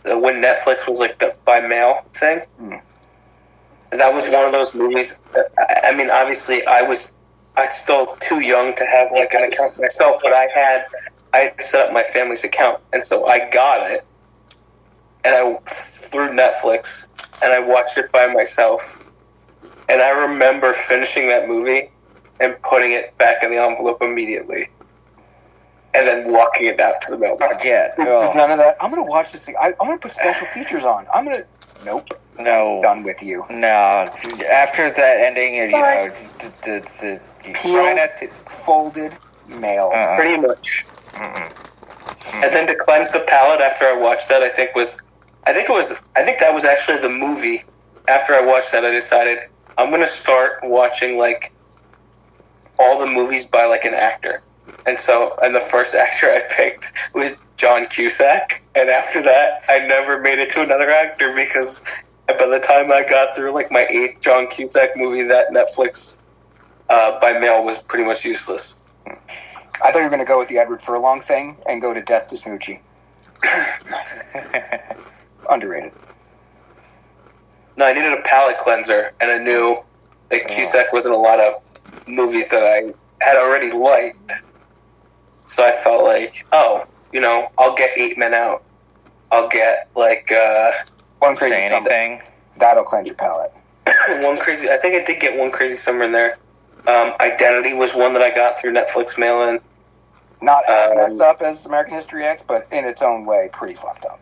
the 0.05 0.19
when 0.19 0.37
Netflix 0.43 0.89
was 0.89 0.99
like 0.99 1.19
the 1.19 1.37
by 1.45 1.61
mail 1.61 2.05
thing. 2.15 2.41
That 3.91 4.13
was 4.13 4.29
one 4.29 4.45
of 4.45 4.53
those 4.53 4.75
movies. 4.75 5.19
That, 5.35 5.53
I, 5.59 5.91
I 5.91 5.97
mean, 5.97 6.11
obviously, 6.11 6.67
I 6.67 6.83
was 6.83 7.13
I 7.59 7.63
was 7.63 7.71
still 7.71 8.17
too 8.21 8.41
young 8.41 8.73
to 8.77 8.87
have 8.87 9.11
like 9.11 9.35
an 9.35 9.43
account 9.43 9.81
myself, 9.81 10.21
but 10.23 10.33
I 10.33 10.47
had 10.55 10.87
I 11.35 11.39
had 11.39 11.61
set 11.61 11.89
up 11.89 11.93
my 11.93 12.05
family's 12.05 12.45
account, 12.45 12.81
and 12.93 13.03
so 13.03 13.27
I 13.27 13.51
got 13.51 13.91
it, 13.91 14.07
and 15.25 15.35
I 15.35 15.59
through 15.67 16.29
Netflix, 16.29 17.09
and 17.43 17.53
I 17.53 17.59
watched 17.59 17.99
it 17.99 18.13
by 18.13 18.27
myself. 18.27 19.05
And 19.89 20.01
I 20.01 20.11
remember 20.11 20.73
finishing 20.73 21.29
that 21.29 21.49
movie 21.49 21.91
and 22.39 22.61
putting 22.63 22.93
it 22.93 23.17
back 23.19 23.43
in 23.43 23.51
the 23.51 23.57
envelope 23.57 24.03
immediately. 24.03 24.69
And 25.95 26.07
then 26.07 26.31
walking 26.31 26.67
it 26.67 26.79
out 26.79 27.01
to 27.03 27.13
the 27.13 27.19
mailbox. 27.19 27.65
Yeah, 27.65 27.89
There's 27.97 28.35
none 28.35 28.51
of 28.53 28.59
that. 28.59 28.77
I'm 28.81 28.91
gonna 28.91 29.03
watch 29.03 29.33
this 29.33 29.45
thing. 29.45 29.57
I, 29.61 29.69
I'm 29.81 29.89
gonna 29.89 29.99
put 29.99 30.13
special 30.13 30.47
features 30.55 30.85
on. 30.85 31.07
I'm 31.13 31.25
gonna. 31.25 31.45
Nope. 31.85 32.09
No. 32.39 32.81
Done 32.83 33.03
with 33.03 33.21
you. 33.21 33.45
No, 33.51 33.67
after 34.49 34.91
that 34.91 35.17
ending, 35.19 35.55
you 35.57 35.69
know, 35.71 36.11
the 36.39 36.53
the, 36.63 36.89
the 37.01 37.21
you 37.49 37.55
try 37.55 37.95
not 37.95 38.11
to, 38.21 38.29
Folded 38.51 39.17
mail. 39.47 39.91
Uh-uh. 39.93 40.17
Pretty 40.17 40.41
much. 40.41 40.85
And 42.35 42.55
then 42.55 42.67
to 42.67 42.75
cleanse 42.77 43.11
the 43.11 43.25
palate 43.27 43.61
after 43.61 43.87
I 43.87 43.97
watched 43.97 44.29
that, 44.29 44.43
I 44.43 44.49
think 44.49 44.75
was, 44.75 45.03
I 45.47 45.53
think 45.53 45.69
it 45.69 45.73
was, 45.73 46.03
I 46.17 46.23
think 46.23 46.39
that 46.39 46.53
was 46.53 46.65
actually 46.65 46.99
the 46.99 47.09
movie. 47.09 47.65
After 48.07 48.35
I 48.35 48.41
watched 48.41 48.73
that, 48.73 48.85
I 48.85 48.91
decided 48.91 49.39
I'm 49.77 49.91
gonna 49.91 50.09
start 50.09 50.61
watching 50.63 51.19
like 51.19 51.53
all 52.79 52.99
the 53.05 53.11
movies 53.11 53.47
by 53.47 53.65
like 53.65 53.85
an 53.85 53.95
actor. 53.95 54.43
And 54.87 54.99
so, 54.99 55.37
and 55.43 55.55
the 55.55 55.61
first 55.61 55.95
actor 56.07 56.31
I 56.31 56.43
picked 56.51 56.93
was 57.15 57.39
John 57.57 57.87
Cusack. 57.87 58.63
And 58.75 58.89
after 58.89 59.23
that, 59.23 59.65
I 59.69 59.81
never 59.81 60.21
made 60.21 60.39
it 60.39 60.51
to 60.51 60.63
another 60.63 60.91
actor 60.91 61.35
because 61.35 61.83
by 62.29 62.47
the 62.47 62.61
time 62.61 62.93
I 62.93 63.05
got 63.09 63.35
through 63.35 63.53
like 63.53 63.73
my 63.73 63.87
eighth 63.87 64.21
John 64.21 64.47
Cusack 64.49 64.97
movie, 64.97 65.23
that 65.23 65.49
Netflix 65.51 66.18
uh, 66.89 67.19
by 67.21 67.39
mail 67.39 67.65
was 67.65 67.79
pretty 67.83 68.05
much 68.05 68.25
useless. 68.25 68.79
I 69.07 69.93
thought 69.93 69.99
you 69.99 70.05
were 70.05 70.11
gonna 70.11 70.25
go 70.25 70.39
with 70.39 70.49
the 70.49 70.59
Edward 70.59 70.83
Furlong 70.83 71.21
thing 71.21 71.57
and 71.69 71.81
go 71.81 71.95
to 71.95 72.03
Death 72.03 72.29
to 72.29 72.37
Smoochy. 72.37 72.81
Underrated. 75.51 75.93
No, 77.77 77.87
I 77.87 77.93
needed 77.93 78.13
a 78.13 78.23
palate 78.23 78.59
cleanser, 78.59 79.13
and 79.21 79.31
I 79.31 79.39
knew 79.39 79.79
that 80.31 80.49
Cusack 80.49 80.93
wasn't 80.93 81.15
a 81.15 81.19
lot 81.19 81.39
of 81.39 81.63
movies 82.09 82.49
that 82.51 82.65
I 82.65 82.93
had 83.25 83.37
already 83.37 83.71
liked. 83.73 84.33
So 85.47 85.65
I 85.65 85.73
felt 85.73 86.05
like, 86.05 86.47
oh, 86.53 86.87
you 87.13 87.21
know, 87.21 87.49
I'll 87.57 87.75
get 87.75 87.97
Eight 87.97 88.19
Men 88.19 88.35
Out. 88.35 88.65
I'll 89.31 89.49
get 89.49 89.89
like 89.95 90.33
uh, 90.33 90.73
One 91.21 91.37
crazy 91.37 91.55
say 91.55 91.69
summer. 91.69 92.21
That'll 92.59 92.85
cleanse 92.85 93.07
your 93.07 93.15
palate. 93.15 93.53
one 94.23 94.37
crazy. 94.39 94.69
I 94.69 94.77
think 94.77 94.95
I 94.95 95.05
did 95.05 95.21
get 95.21 95.39
one 95.39 95.51
crazy 95.51 95.75
summer 95.75 96.03
in 96.03 96.13
there. 96.13 96.37
Um, 96.89 97.13
Identity 97.21 97.75
was 97.75 97.95
one 97.95 98.15
that 98.15 98.23
I 98.23 98.31
got 98.35 98.59
through 98.59 98.73
Netflix 98.73 99.19
mail-in. 99.19 99.61
Not 100.41 100.65
as 100.69 100.91
Um, 100.91 100.97
messed 100.97 101.21
up 101.21 101.43
as 101.43 101.67
American 101.67 101.95
History 101.95 102.25
X, 102.25 102.43
but 102.47 102.67
in 102.73 102.85
its 102.87 103.03
own 103.03 103.27
way, 103.27 103.51
pretty 103.53 103.75
fucked 103.75 104.07
up. 104.07 104.21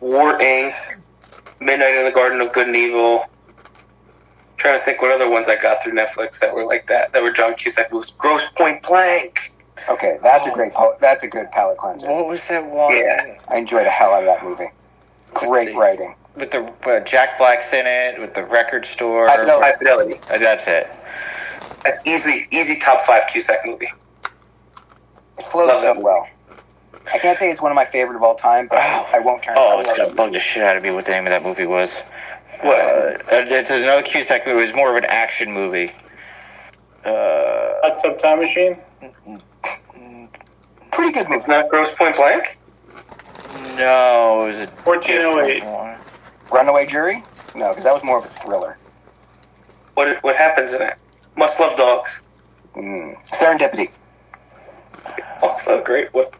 War 0.00 0.36
Inc., 0.38 0.74
Midnight 1.60 1.94
in 1.94 2.04
the 2.04 2.10
Garden 2.10 2.40
of 2.40 2.52
Good 2.52 2.66
and 2.66 2.76
Evil. 2.76 3.24
trying 4.56 4.74
to 4.76 4.80
think 4.84 5.00
what 5.00 5.12
other 5.12 5.30
ones 5.30 5.46
I 5.48 5.54
got 5.54 5.80
through 5.80 5.92
Netflix 5.92 6.40
that 6.40 6.52
were 6.52 6.64
like 6.64 6.88
that. 6.88 7.12
That 7.12 7.22
were 7.22 7.30
John 7.30 7.54
Cusack 7.54 7.92
movies. 7.92 8.10
Grosse 8.18 8.48
Pointe 8.56 8.82
Blank. 8.82 9.52
Okay, 9.88 10.18
that's 10.20 10.48
a 10.48 10.50
great. 10.50 10.72
po- 10.72 10.96
That's 11.00 11.22
a 11.22 11.28
good 11.28 11.48
palate 11.52 11.78
cleanser. 11.78 12.08
What 12.12 12.26
was 12.26 12.44
that 12.48 12.66
one? 12.66 12.96
Yeah. 12.96 13.38
I 13.48 13.58
enjoyed 13.58 13.86
the 13.86 13.90
hell 13.90 14.12
out 14.14 14.24
of 14.24 14.26
that 14.26 14.42
movie. 14.42 14.70
Great 15.32 15.76
writing. 15.76 16.16
With 16.34 16.50
the 16.50 16.64
uh, 16.84 16.98
Jack 17.00 17.38
Black's 17.38 17.72
in 17.72 17.86
it, 17.86 18.18
with 18.20 18.34
the 18.34 18.44
record 18.44 18.84
store. 18.84 19.28
I 19.30 19.36
know. 19.46 19.60
High 19.60 19.74
Fidelity. 19.74 20.14
Uh, 20.28 20.38
that's 20.38 20.66
it. 20.66 20.88
That's 21.88 22.06
easily 22.06 22.46
easy 22.50 22.78
top 22.78 23.00
five 23.00 23.22
Cusack 23.32 23.64
movie. 23.64 23.88
It 25.38 25.46
flows 25.46 25.68
Love 25.70 25.80
that 25.80 25.88
so 25.88 25.94
movie. 25.94 26.04
well. 26.04 26.28
I 27.10 27.18
can't 27.18 27.38
say 27.38 27.50
it's 27.50 27.62
one 27.62 27.72
of 27.72 27.76
my 27.76 27.86
favorite 27.86 28.14
of 28.16 28.22
all 28.22 28.34
time, 28.34 28.68
but 28.68 28.76
I 28.76 29.20
won't 29.20 29.42
turn. 29.42 29.54
Oh, 29.56 29.78
I 29.78 29.80
it's 29.80 29.96
gonna 29.96 30.14
bug 30.14 30.32
the 30.32 30.38
shit 30.38 30.62
out 30.62 30.76
of 30.76 30.82
me 30.82 30.90
what 30.90 31.06
the 31.06 31.12
name 31.12 31.24
of 31.24 31.30
that 31.30 31.42
movie 31.42 31.64
was. 31.64 31.90
What? 32.60 32.78
Uh, 32.78 33.16
it's 33.32 33.70
another 33.70 34.02
Cusack 34.02 34.46
movie. 34.46 34.58
It 34.58 34.62
was 34.66 34.74
more 34.74 34.90
of 34.90 34.96
an 35.02 35.06
action 35.06 35.50
movie. 35.50 35.90
Uh, 37.06 37.80
Hot 37.80 37.98
Tub 38.02 38.18
Time 38.18 38.40
Machine. 38.40 38.76
Pretty 40.90 41.12
good 41.12 41.24
movie. 41.24 41.36
It's 41.36 41.48
not 41.48 41.70
Grosse 41.70 41.94
Pointe 41.94 42.16
Blank. 42.16 42.58
no, 43.78 44.42
it 44.44 44.46
was 44.48 44.58
a 44.58 44.66
1408. 44.84 45.64
Runaway 46.52 46.84
Jury? 46.84 47.22
No, 47.54 47.70
because 47.70 47.84
that 47.84 47.94
was 47.94 48.04
more 48.04 48.18
of 48.18 48.26
a 48.26 48.28
thriller. 48.28 48.76
What 49.94 50.22
what 50.22 50.36
happens 50.36 50.74
in 50.74 50.82
it? 50.82 50.98
Must 51.38 51.60
love 51.60 51.76
dogs. 51.76 52.22
Mm. 52.74 53.24
Serendipity. 53.28 53.92
Also 55.40 55.82
great. 55.84 56.12
What? 56.12 56.34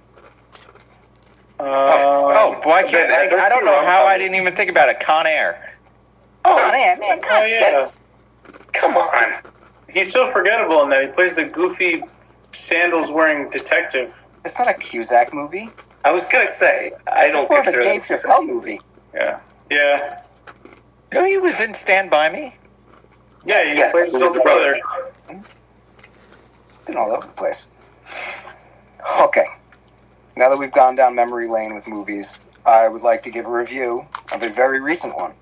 Uh, 1.60 1.64
Oh, 1.64 2.60
why 2.64 2.82
can't 2.82 3.12
I? 3.12 3.24
I 3.24 3.48
don't 3.48 3.64
know 3.64 3.72
wrong 3.72 3.84
how 3.84 4.04
I 4.04 4.18
didn't 4.18 4.34
even 4.34 4.56
think 4.56 4.70
about 4.70 4.88
it. 4.88 4.98
Con 4.98 5.26
Air. 5.26 5.74
Oh, 6.44 6.56
man, 6.72 6.98
man, 6.98 7.20
oh 7.30 7.44
yeah. 7.44 7.80
come 8.72 8.96
on. 8.96 9.34
He's 9.88 10.12
so 10.12 10.30
forgettable 10.30 10.82
in 10.82 10.90
that 10.90 11.02
he 11.02 11.08
plays 11.12 11.34
the 11.34 11.44
goofy 11.44 12.02
sandals 12.52 13.10
wearing 13.12 13.50
detective. 13.50 14.12
It's 14.44 14.58
not 14.58 14.68
a 14.68 14.74
Cusack 14.74 15.32
movie. 15.32 15.70
I 16.04 16.10
was 16.10 16.28
gonna 16.28 16.50
say 16.50 16.92
I 17.06 17.28
don't 17.28 17.48
More 17.50 17.60
of 17.60 17.66
a 17.66 17.70
consider 17.70 17.82
Dave 17.84 18.06
that 18.08 18.18
Chappelle 18.20 18.46
movie. 18.46 18.80
Yeah. 19.14 19.40
Yeah. 19.70 20.22
You 21.12 21.18
know, 21.20 21.24
he 21.24 21.38
was 21.38 21.60
in 21.60 21.74
Stand 21.74 22.10
By 22.10 22.30
Me. 22.30 22.54
Yeah, 23.46 23.64
he 23.64 23.74
Yes, 23.76 23.92
plays 23.92 24.12
he 24.12 24.18
his 24.18 24.34
the 24.34 24.40
brother. 24.40 24.80
brother. 25.30 25.44
Been 26.86 26.96
all 26.96 27.12
over 27.12 27.26
the 27.26 27.34
place. 27.34 27.68
Okay. 29.22 29.46
Now 30.36 30.50
that 30.50 30.58
we've 30.58 30.72
gone 30.72 30.96
down 30.96 31.14
memory 31.14 31.48
lane 31.48 31.74
with 31.74 31.88
movies, 31.88 32.40
I 32.66 32.88
would 32.88 33.02
like 33.02 33.22
to 33.24 33.30
give 33.30 33.46
a 33.46 33.52
review 33.52 34.06
of 34.34 34.42
a 34.42 34.50
very 34.50 34.80
recent 34.80 35.16
one. 35.16 35.34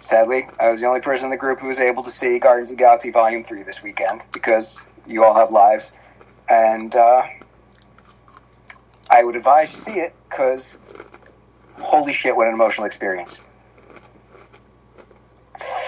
Sadly, 0.00 0.48
I 0.60 0.70
was 0.70 0.80
the 0.80 0.86
only 0.88 1.00
person 1.00 1.26
in 1.26 1.30
the 1.32 1.36
group 1.38 1.60
who 1.60 1.68
was 1.68 1.80
able 1.80 2.02
to 2.04 2.10
see 2.10 2.38
Guardians 2.38 2.70
of 2.70 2.78
the 2.78 2.82
Galaxy 2.82 3.10
Volume 3.10 3.44
3 3.44 3.62
this 3.64 3.82
weekend 3.82 4.22
because 4.32 4.86
you 5.06 5.24
all 5.24 5.34
have 5.34 5.50
lives. 5.52 5.92
And 6.48 6.94
uh, 6.96 7.24
I 9.10 9.24
would 9.24 9.36
advise 9.36 9.72
you 9.74 9.80
see 9.80 10.00
it 10.00 10.16
because 10.30 10.78
holy 11.80 12.12
shit, 12.12 12.36
what 12.36 12.48
an 12.48 12.54
emotional 12.54 12.86
experience. 12.86 13.42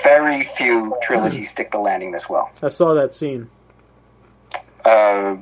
Very 0.03 0.43
few 0.43 0.97
trilogies 1.03 1.51
stick 1.51 1.70
the 1.70 1.78
landing 1.78 2.12
this 2.12 2.28
well. 2.28 2.51
I 2.62 2.69
saw 2.69 2.94
that 2.94 3.12
scene. 3.15 3.51
Uh, 4.85 5.36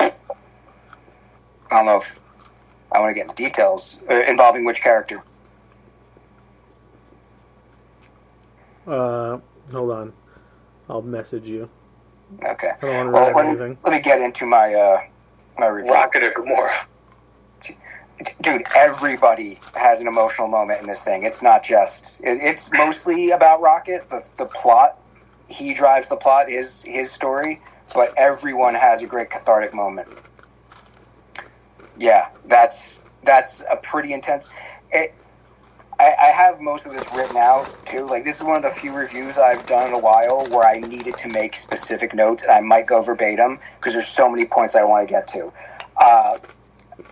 I 0.00 0.10
don't 1.70 1.86
know 1.86 1.98
if 1.98 2.18
I 2.92 2.98
want 2.98 3.10
to 3.10 3.14
get 3.14 3.28
into 3.30 3.34
details 3.36 4.00
uh, 4.10 4.14
involving 4.14 4.64
which 4.64 4.80
character. 4.82 5.22
Uh, 8.86 9.38
hold 9.70 9.90
on. 9.92 10.12
I'll 10.88 11.02
message 11.02 11.48
you. 11.48 11.68
Okay. 12.44 12.72
I 12.82 12.86
don't 12.86 13.12
want 13.12 13.34
to 13.34 13.34
Well, 13.34 13.56
let 13.56 13.70
me, 13.70 13.76
let 13.84 13.92
me 13.92 14.00
get 14.00 14.20
into 14.20 14.46
my 14.46 14.74
uh, 14.74 15.00
my 15.58 15.68
review. 15.68 15.92
Rocket 15.92 16.24
or 16.24 16.30
Gamora. 16.32 16.70
Dude, 18.40 18.64
everybody 18.76 19.58
has 19.74 20.00
an 20.00 20.08
emotional 20.08 20.48
moment 20.48 20.80
in 20.80 20.86
this 20.86 21.02
thing. 21.02 21.24
It's 21.24 21.42
not 21.42 21.62
just. 21.62 22.20
It, 22.20 22.38
it's 22.42 22.70
mostly 22.72 23.30
about 23.30 23.60
Rocket. 23.62 24.08
The 24.10 24.24
the 24.36 24.46
plot. 24.46 24.98
He 25.48 25.74
drives 25.74 26.08
the 26.08 26.16
plot. 26.16 26.50
His 26.50 26.82
his 26.84 27.10
story. 27.10 27.60
But 27.94 28.12
everyone 28.16 28.74
has 28.74 29.02
a 29.02 29.06
great 29.06 29.30
cathartic 29.30 29.74
moment. 29.74 30.08
Yeah, 31.98 32.28
that's 32.46 33.02
that's 33.24 33.62
a 33.70 33.76
pretty 33.76 34.12
intense. 34.12 34.50
It, 34.92 35.14
I, 35.98 36.14
I 36.20 36.26
have 36.26 36.60
most 36.60 36.86
of 36.86 36.92
this 36.92 37.04
written 37.14 37.36
out 37.36 37.70
too. 37.86 38.06
Like 38.06 38.24
this 38.24 38.36
is 38.36 38.44
one 38.44 38.56
of 38.56 38.62
the 38.62 38.70
few 38.70 38.94
reviews 38.94 39.38
I've 39.38 39.66
done 39.66 39.88
in 39.88 39.94
a 39.94 39.98
while 39.98 40.46
where 40.50 40.66
I 40.66 40.80
needed 40.80 41.16
to 41.18 41.28
make 41.28 41.56
specific 41.56 42.14
notes, 42.14 42.42
and 42.42 42.52
I 42.52 42.60
might 42.60 42.86
go 42.86 43.02
verbatim 43.02 43.58
because 43.78 43.94
there's 43.94 44.08
so 44.08 44.30
many 44.30 44.46
points 44.46 44.74
I 44.74 44.84
want 44.84 45.06
to 45.08 45.12
get 45.12 45.28
to. 45.28 45.52
Uh, 45.96 46.38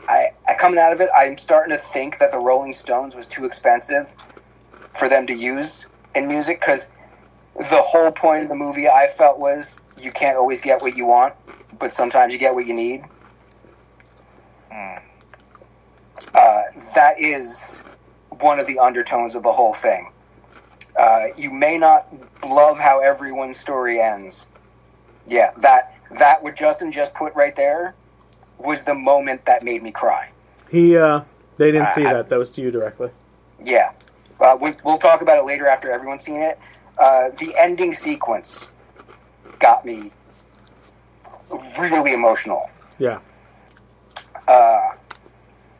I, 0.09 0.30
I 0.48 0.55
coming 0.55 0.80
out 0.80 0.93
of 0.94 1.02
it, 1.02 1.10
I'm 1.16 1.39
starting 1.39 1.76
to 1.76 1.82
think 1.82 2.18
that 2.20 2.32
the 2.32 2.40
Rolling 2.40 2.74
Stones 2.74 3.16
was 3.16 3.26
too 3.26 3.47
expensive 3.47 4.09
for 4.94 5.09
them 5.09 5.26
to 5.28 5.35
use 5.35 5.86
in 6.14 6.28
music 6.28 6.60
because 6.60 6.90
the 7.56 7.82
whole 7.82 8.12
point 8.12 8.44
of 8.44 8.48
the 8.51 8.56
movie 8.56 8.89
I 8.89 9.09
felt 9.09 9.39
was 9.39 9.78
you 9.98 10.12
can't 10.12 10.39
always 10.39 10.60
get 10.62 10.82
what 10.82 10.97
you 10.97 11.06
want, 11.06 11.35
but 11.78 11.93
sometimes 11.93 12.32
you 12.32 12.39
get 12.40 12.55
what 12.55 12.66
you 12.66 12.74
need. 12.74 13.05
Uh, 16.35 16.62
that 16.94 17.20
is 17.20 17.82
one 18.40 18.60
of 18.60 18.66
the 18.66 18.78
undertones 18.78 19.35
of 19.35 19.43
the 19.44 19.52
whole 19.52 19.74
thing. 19.74 20.10
Uh, 20.97 21.26
you 21.36 21.51
may 21.51 21.78
not 21.78 22.09
love 22.47 22.78
how 22.78 23.01
everyone's 23.01 23.59
story 23.59 24.01
ends. 24.01 24.47
Yeah, 25.26 25.52
that 25.59 25.94
that 26.18 26.43
what 26.43 26.56
Justin 26.56 26.93
just 26.93 27.14
put 27.14 27.35
right 27.35 27.56
there 27.56 27.94
was 28.59 28.85
the 28.85 28.94
moment 28.94 29.44
that 29.44 29.62
made 29.62 29.82
me 29.82 29.90
cry. 29.90 30.30
He, 30.70 30.97
uh, 30.97 31.22
they 31.56 31.70
didn't 31.70 31.90
see 31.90 32.02
that. 32.02 32.28
That 32.28 32.39
was 32.39 32.51
to 32.52 32.62
you 32.62 32.70
directly. 32.70 33.10
Yeah, 33.64 33.93
uh, 34.40 34.56
we, 34.60 34.74
we'll 34.85 34.98
talk 34.98 35.22
about 35.22 35.39
it 35.39 35.44
later 35.44 35.66
after 35.66 35.90
everyone's 35.90 36.24
seen 36.24 36.43
it. 36.43 36.59
Uh, 36.98 37.30
the 37.30 37.55
ending 37.56 37.93
sequence 37.93 38.70
got 39.59 39.85
me 39.85 40.10
really 41.78 42.12
emotional. 42.12 42.70
Yeah. 42.98 43.20
Uh, 44.47 44.90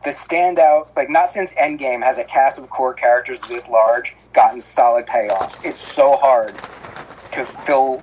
the 0.05 0.11
standout, 0.11 0.95
like 0.97 1.11
not 1.11 1.33
since 1.33 1.53
Endgame 1.55 2.03
has 2.03 2.19
a 2.19 2.25
cast 2.25 2.59
of 2.59 2.71
core 2.71 2.95
characters 2.95 3.41
this 3.43 3.69
large 3.69 4.17
gotten 4.33 4.61
solid 4.61 5.07
payoffs. 5.07 5.65
It's 5.65 5.81
so 5.81 6.17
hard 6.17 6.57
to 7.33 7.45
fill, 7.45 8.03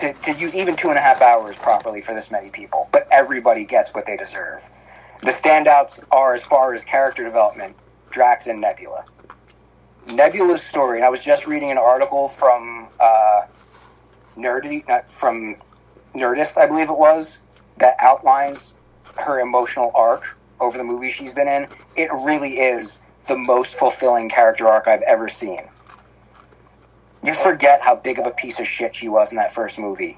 to, 0.00 0.12
to 0.14 0.32
use 0.34 0.54
even 0.54 0.76
two 0.76 0.90
and 0.90 0.98
a 0.98 1.02
half 1.02 1.22
hours 1.22 1.56
properly 1.56 2.00
for 2.02 2.14
this 2.14 2.30
many 2.30 2.50
people, 2.50 2.88
but 2.92 3.08
everybody 3.10 3.64
gets 3.64 3.94
what 3.94 4.06
they 4.06 4.16
deserve. 4.16 4.68
The 5.22 5.32
standouts 5.32 6.04
are, 6.10 6.34
as 6.34 6.42
far 6.44 6.74
as 6.74 6.84
character 6.84 7.24
development, 7.24 7.76
Drax 8.10 8.46
and 8.46 8.60
Nebula. 8.60 9.04
Nebula's 10.06 10.62
story, 10.62 10.98
and 10.98 11.04
I 11.04 11.10
was 11.10 11.22
just 11.24 11.46
reading 11.46 11.70
an 11.70 11.78
article 11.78 12.28
from 12.28 12.88
uh, 13.00 13.42
Nerdy, 14.36 14.86
not 14.88 15.08
from 15.10 15.56
Nerdist, 16.14 16.56
I 16.56 16.66
believe 16.66 16.90
it 16.90 16.98
was, 16.98 17.40
that 17.78 17.96
outlines 18.00 18.74
her 19.18 19.40
emotional 19.40 19.92
arc 19.94 20.24
over 20.60 20.78
the 20.78 20.84
movies 20.84 21.12
she's 21.12 21.32
been 21.34 21.48
in. 21.48 21.68
It 21.96 22.10
really 22.12 22.60
is 22.60 23.00
the 23.26 23.36
most 23.36 23.76
fulfilling 23.76 24.28
character 24.30 24.68
arc 24.68 24.88
I've 24.88 25.02
ever 25.02 25.28
seen. 25.28 25.60
You 27.24 27.34
forget 27.34 27.80
how 27.82 27.96
big 27.96 28.18
of 28.18 28.26
a 28.26 28.30
piece 28.30 28.58
of 28.60 28.66
shit 28.66 28.94
she 28.94 29.08
was 29.08 29.30
in 29.32 29.36
that 29.36 29.52
first 29.52 29.78
movie 29.78 30.16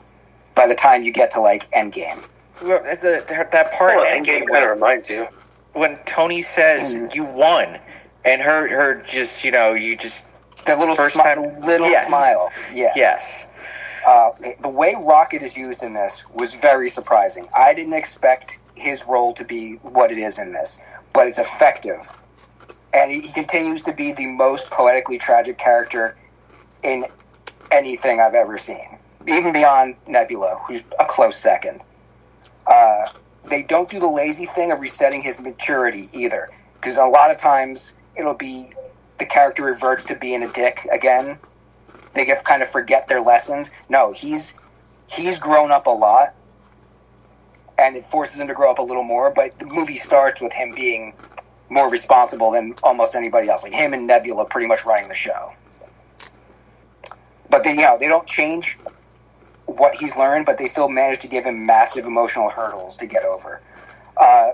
by 0.54 0.66
the 0.66 0.74
time 0.74 1.02
you 1.02 1.12
get 1.12 1.30
to 1.32 1.40
like 1.40 1.70
Endgame. 1.72 2.24
Well, 2.62 2.82
the, 2.82 3.24
that 3.28 3.72
part 3.72 3.96
Well, 3.96 4.04
Endgame 4.04 4.42
Endgame 4.42 4.48
kind 4.48 4.64
of 4.64 4.70
reminds 4.70 5.08
you. 5.08 5.26
when 5.72 5.96
Tony 6.04 6.42
says 6.42 7.14
you 7.14 7.24
won, 7.24 7.78
and 8.24 8.42
her 8.42 8.68
her 8.68 9.02
just 9.06 9.44
you 9.44 9.50
know 9.50 9.72
you 9.72 9.96
just 9.96 10.24
that 10.66 10.78
little 10.78 10.94
first 10.94 11.16
smi- 11.16 11.34
time 11.34 11.60
little 11.60 11.88
yes. 11.88 12.08
smile. 12.08 12.52
Yeah. 12.72 12.92
Yes. 12.94 13.46
Uh, 14.06 14.30
the 14.62 14.68
way 14.68 14.94
Rocket 14.98 15.42
is 15.42 15.56
used 15.56 15.82
in 15.82 15.92
this 15.94 16.24
was 16.34 16.54
very 16.54 16.90
surprising. 16.90 17.48
I 17.54 17.74
didn't 17.74 17.92
expect 17.94 18.58
his 18.74 19.06
role 19.06 19.34
to 19.34 19.44
be 19.44 19.74
what 19.76 20.10
it 20.10 20.18
is 20.18 20.38
in 20.38 20.52
this, 20.52 20.80
but 21.12 21.28
it's 21.28 21.38
effective. 21.38 22.16
And 22.92 23.10
he, 23.10 23.20
he 23.20 23.32
continues 23.32 23.82
to 23.82 23.92
be 23.92 24.12
the 24.12 24.26
most 24.26 24.70
poetically 24.70 25.18
tragic 25.18 25.58
character 25.58 26.16
in 26.82 27.06
anything 27.70 28.20
I've 28.20 28.34
ever 28.34 28.58
seen, 28.58 28.98
even 29.26 29.52
beyond 29.52 29.96
Nebula, 30.06 30.60
who's 30.66 30.82
a 30.98 31.04
close 31.04 31.36
second. 31.36 31.80
Uh, 32.66 33.06
they 33.44 33.62
don't 33.62 33.88
do 33.88 33.98
the 33.98 34.08
lazy 34.08 34.46
thing 34.46 34.72
of 34.72 34.80
resetting 34.80 35.22
his 35.22 35.40
maturity 35.40 36.08
either, 36.12 36.50
because 36.74 36.96
a 36.96 37.04
lot 37.04 37.30
of 37.30 37.38
times 37.38 37.94
it'll 38.16 38.34
be 38.34 38.70
the 39.18 39.26
character 39.26 39.64
reverts 39.64 40.04
to 40.06 40.14
being 40.14 40.42
a 40.42 40.48
dick 40.48 40.86
again. 40.92 41.38
They 42.14 42.24
get 42.24 42.44
kind 42.44 42.62
of 42.62 42.68
forget 42.68 43.08
their 43.08 43.20
lessons. 43.20 43.70
No, 43.88 44.12
he's 44.12 44.54
he's 45.06 45.38
grown 45.38 45.70
up 45.70 45.86
a 45.86 45.90
lot, 45.90 46.34
and 47.78 47.96
it 47.96 48.04
forces 48.04 48.40
him 48.40 48.48
to 48.48 48.54
grow 48.54 48.70
up 48.70 48.78
a 48.78 48.82
little 48.82 49.04
more. 49.04 49.30
But 49.32 49.58
the 49.58 49.66
movie 49.66 49.96
starts 49.96 50.40
with 50.40 50.52
him 50.52 50.74
being 50.74 51.14
more 51.68 51.88
responsible 51.88 52.50
than 52.50 52.74
almost 52.82 53.14
anybody 53.14 53.48
else. 53.48 53.62
Like 53.62 53.72
him 53.72 53.94
and 53.94 54.06
Nebula 54.06 54.44
pretty 54.44 54.66
much 54.66 54.84
running 54.84 55.08
the 55.08 55.14
show. 55.14 55.52
But 57.50 57.64
they, 57.64 57.72
you 57.72 57.82
know, 57.82 57.98
they 57.98 58.08
don't 58.08 58.26
change 58.26 58.78
what 59.66 59.94
he's 59.96 60.16
learned, 60.16 60.46
but 60.46 60.58
they 60.58 60.68
still 60.68 60.88
manage 60.88 61.20
to 61.20 61.28
give 61.28 61.44
him 61.44 61.66
massive 61.66 62.06
emotional 62.06 62.50
hurdles 62.50 62.96
to 62.98 63.06
get 63.06 63.24
over. 63.24 63.60
Uh, 64.16 64.50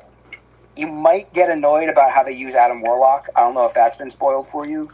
you 0.77 0.86
might 0.86 1.32
get 1.32 1.51
annoyed 1.51 1.89
about 1.89 2.12
how 2.12 2.23
they 2.23 2.32
use 2.32 2.55
Adam 2.55 2.82
Warlock. 2.82 3.28
I 3.35 3.40
don't 3.40 3.55
know 3.55 3.66
if 3.66 3.74
that's 3.74 3.97
been 3.97 4.10
spoiled 4.10 4.47
for 4.47 4.66
you. 4.66 4.90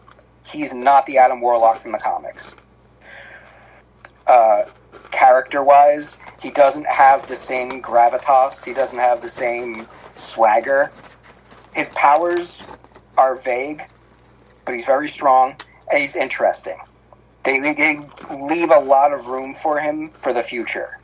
He's 0.46 0.72
not 0.72 1.06
the 1.06 1.18
Adam 1.18 1.40
Warlock 1.40 1.78
from 1.80 1.92
the 1.92 1.98
comics. 1.98 2.54
Uh, 4.26 4.62
character 5.10 5.62
wise, 5.62 6.18
he 6.40 6.50
doesn't 6.50 6.86
have 6.86 7.26
the 7.28 7.36
same 7.36 7.82
gravitas, 7.82 8.64
he 8.64 8.72
doesn't 8.72 8.98
have 8.98 9.20
the 9.20 9.28
same 9.28 9.86
swagger. 10.16 10.92
His 11.74 11.88
powers 11.90 12.62
are 13.18 13.36
vague, 13.36 13.84
but 14.64 14.74
he's 14.74 14.86
very 14.86 15.08
strong 15.08 15.56
and 15.90 16.00
he's 16.00 16.16
interesting. 16.16 16.78
They, 17.44 17.59
they, 17.59 18.01
leave 18.31 18.70
a 18.70 18.78
lot 18.78 19.12
of 19.12 19.27
room 19.27 19.55
for 19.55 19.81
him 19.81 20.09
for 20.09 20.32
the 20.32 20.43
future 20.43 20.98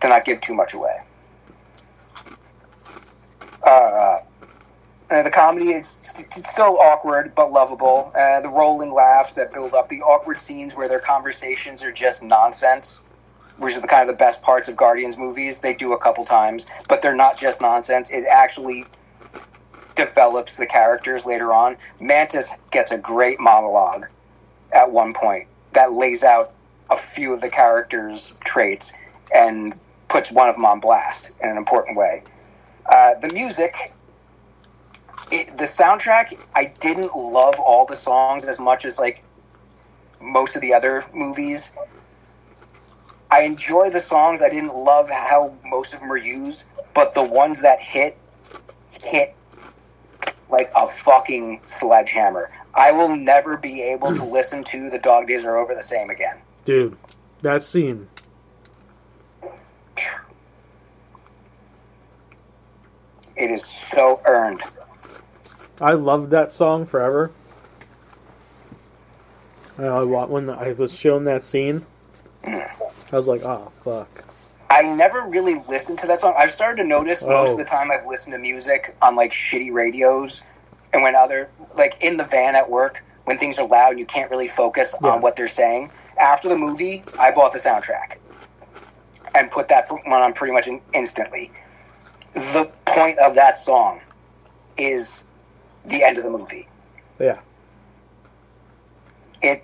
to 0.00 0.08
not 0.08 0.24
give 0.24 0.40
too 0.40 0.54
much 0.54 0.74
away. 0.74 1.00
Uh, 3.62 4.20
uh, 5.10 5.22
the 5.22 5.30
comedy 5.30 5.72
is 5.72 6.00
it's 6.16 6.50
still 6.50 6.78
awkward 6.78 7.34
but 7.34 7.52
lovable. 7.52 8.10
Uh, 8.14 8.40
the 8.40 8.48
rolling 8.48 8.92
laughs 8.92 9.34
that 9.34 9.52
build 9.52 9.74
up, 9.74 9.88
the 9.88 10.00
awkward 10.02 10.38
scenes 10.38 10.74
where 10.74 10.88
their 10.88 11.00
conversations 11.00 11.82
are 11.82 11.92
just 11.92 12.22
nonsense, 12.22 13.02
which 13.58 13.74
is 13.74 13.82
the 13.82 13.88
kind 13.88 14.08
of 14.08 14.14
the 14.14 14.18
best 14.18 14.40
parts 14.40 14.68
of 14.68 14.76
Guardians 14.76 15.18
movies. 15.18 15.60
They 15.60 15.74
do 15.74 15.92
a 15.92 15.98
couple 15.98 16.24
times, 16.24 16.66
but 16.88 17.02
they're 17.02 17.14
not 17.14 17.38
just 17.38 17.60
nonsense. 17.60 18.10
It 18.10 18.24
actually 18.24 18.86
develops 19.94 20.56
the 20.56 20.66
characters 20.66 21.26
later 21.26 21.52
on. 21.52 21.76
Mantis 22.00 22.48
gets 22.70 22.92
a 22.92 22.98
great 22.98 23.38
monologue 23.40 24.06
at 24.72 24.90
one 24.90 25.14
point 25.14 25.48
that 25.72 25.92
lays 25.92 26.22
out 26.22 26.52
a 26.90 26.96
few 26.96 27.32
of 27.32 27.40
the 27.40 27.48
characters' 27.48 28.34
traits 28.44 28.92
and 29.34 29.74
puts 30.08 30.30
one 30.32 30.48
of 30.48 30.56
them 30.56 30.64
on 30.64 30.80
blast 30.80 31.30
in 31.42 31.48
an 31.48 31.56
important 31.56 31.96
way. 31.96 32.22
Uh, 32.86 33.14
the 33.14 33.32
music, 33.34 33.92
it, 35.30 35.56
the 35.58 35.64
soundtrack, 35.64 36.38
I 36.54 36.66
didn't 36.80 37.16
love 37.16 37.58
all 37.60 37.86
the 37.86 37.96
songs 37.96 38.44
as 38.44 38.58
much 38.58 38.84
as 38.84 38.98
like 38.98 39.22
most 40.20 40.56
of 40.56 40.62
the 40.62 40.74
other 40.74 41.04
movies. 41.14 41.72
I 43.30 43.42
enjoy 43.42 43.90
the 43.90 44.00
songs. 44.00 44.42
I 44.42 44.48
didn't 44.48 44.74
love 44.74 45.08
how 45.10 45.54
most 45.64 45.94
of 45.94 46.00
them 46.00 46.08
were 46.08 46.16
used, 46.16 46.64
but 46.94 47.14
the 47.14 47.24
ones 47.24 47.60
that 47.60 47.82
hit 47.82 48.18
hit 49.04 49.34
like 50.50 50.70
a 50.76 50.88
fucking 50.88 51.62
sledgehammer. 51.64 52.50
I 52.74 52.92
will 52.92 53.14
never 53.14 53.56
be 53.56 53.82
able 53.82 54.14
to 54.14 54.20
mm. 54.20 54.30
listen 54.30 54.62
to 54.64 54.90
The 54.90 54.98
Dog 54.98 55.26
Days 55.26 55.44
Are 55.44 55.56
Over 55.56 55.74
the 55.74 55.82
same 55.82 56.10
again. 56.10 56.36
Dude, 56.64 56.96
that 57.42 57.62
scene. 57.64 58.08
It 63.36 63.50
is 63.50 63.64
so 63.64 64.20
earned. 64.26 64.62
I 65.80 65.94
loved 65.94 66.30
that 66.30 66.52
song 66.52 66.84
forever. 66.84 67.32
I 69.78 70.02
when 70.02 70.50
I 70.50 70.72
was 70.72 70.98
shown 70.98 71.24
that 71.24 71.42
scene, 71.42 71.86
I 72.44 72.68
was 73.12 73.26
like, 73.26 73.42
"Oh 73.42 73.72
fuck!" 73.82 74.24
I 74.68 74.82
never 74.82 75.22
really 75.22 75.62
listened 75.68 75.98
to 76.00 76.06
that 76.08 76.20
song. 76.20 76.34
I've 76.36 76.50
started 76.50 76.82
to 76.82 76.88
notice 76.88 77.22
most 77.22 77.48
Oh. 77.48 77.52
of 77.52 77.58
the 77.58 77.64
oh. 77.64 77.66
time 77.66 77.90
I've 77.90 78.06
listened 78.06 78.34
to 78.34 78.38
music 78.38 78.94
on 79.00 79.16
like 79.16 79.32
shitty 79.32 79.72
radios 79.72 80.42
and 80.92 81.02
when 81.02 81.14
other 81.16 81.50
like 81.76 81.96
in 82.00 82.16
the 82.16 82.24
van 82.24 82.56
at 82.56 82.68
work 82.70 83.04
when 83.24 83.38
things 83.38 83.58
are 83.58 83.66
loud 83.68 83.90
and 83.92 84.00
you 84.00 84.06
can't 84.06 84.30
really 84.30 84.48
focus 84.48 84.94
Yeah. 85.02 85.10
on 85.10 85.22
what 85.22 85.36
they're 85.36 85.48
saying. 85.48 85.92
After 86.18 86.48
the 86.48 86.56
movie, 86.58 87.04
I 87.18 87.30
bought 87.32 87.52
the 87.52 87.58
soundtrack 87.60 88.18
and 89.34 89.50
put 89.50 89.68
that 89.68 89.88
one 89.90 90.22
on 90.22 90.32
pretty 90.34 90.52
much 90.54 90.68
in- 90.68 90.82
instantly. 90.94 91.52
The 92.34 92.70
point 92.86 93.18
of 93.18 93.34
that 93.36 93.58
song 93.58 94.02
is 94.78 95.24
the 95.84 96.04
end 96.04 96.18
of 96.18 96.24
the 96.24 96.30
movie. 96.30 96.68
Yeah, 97.20 97.40
It 99.42 99.62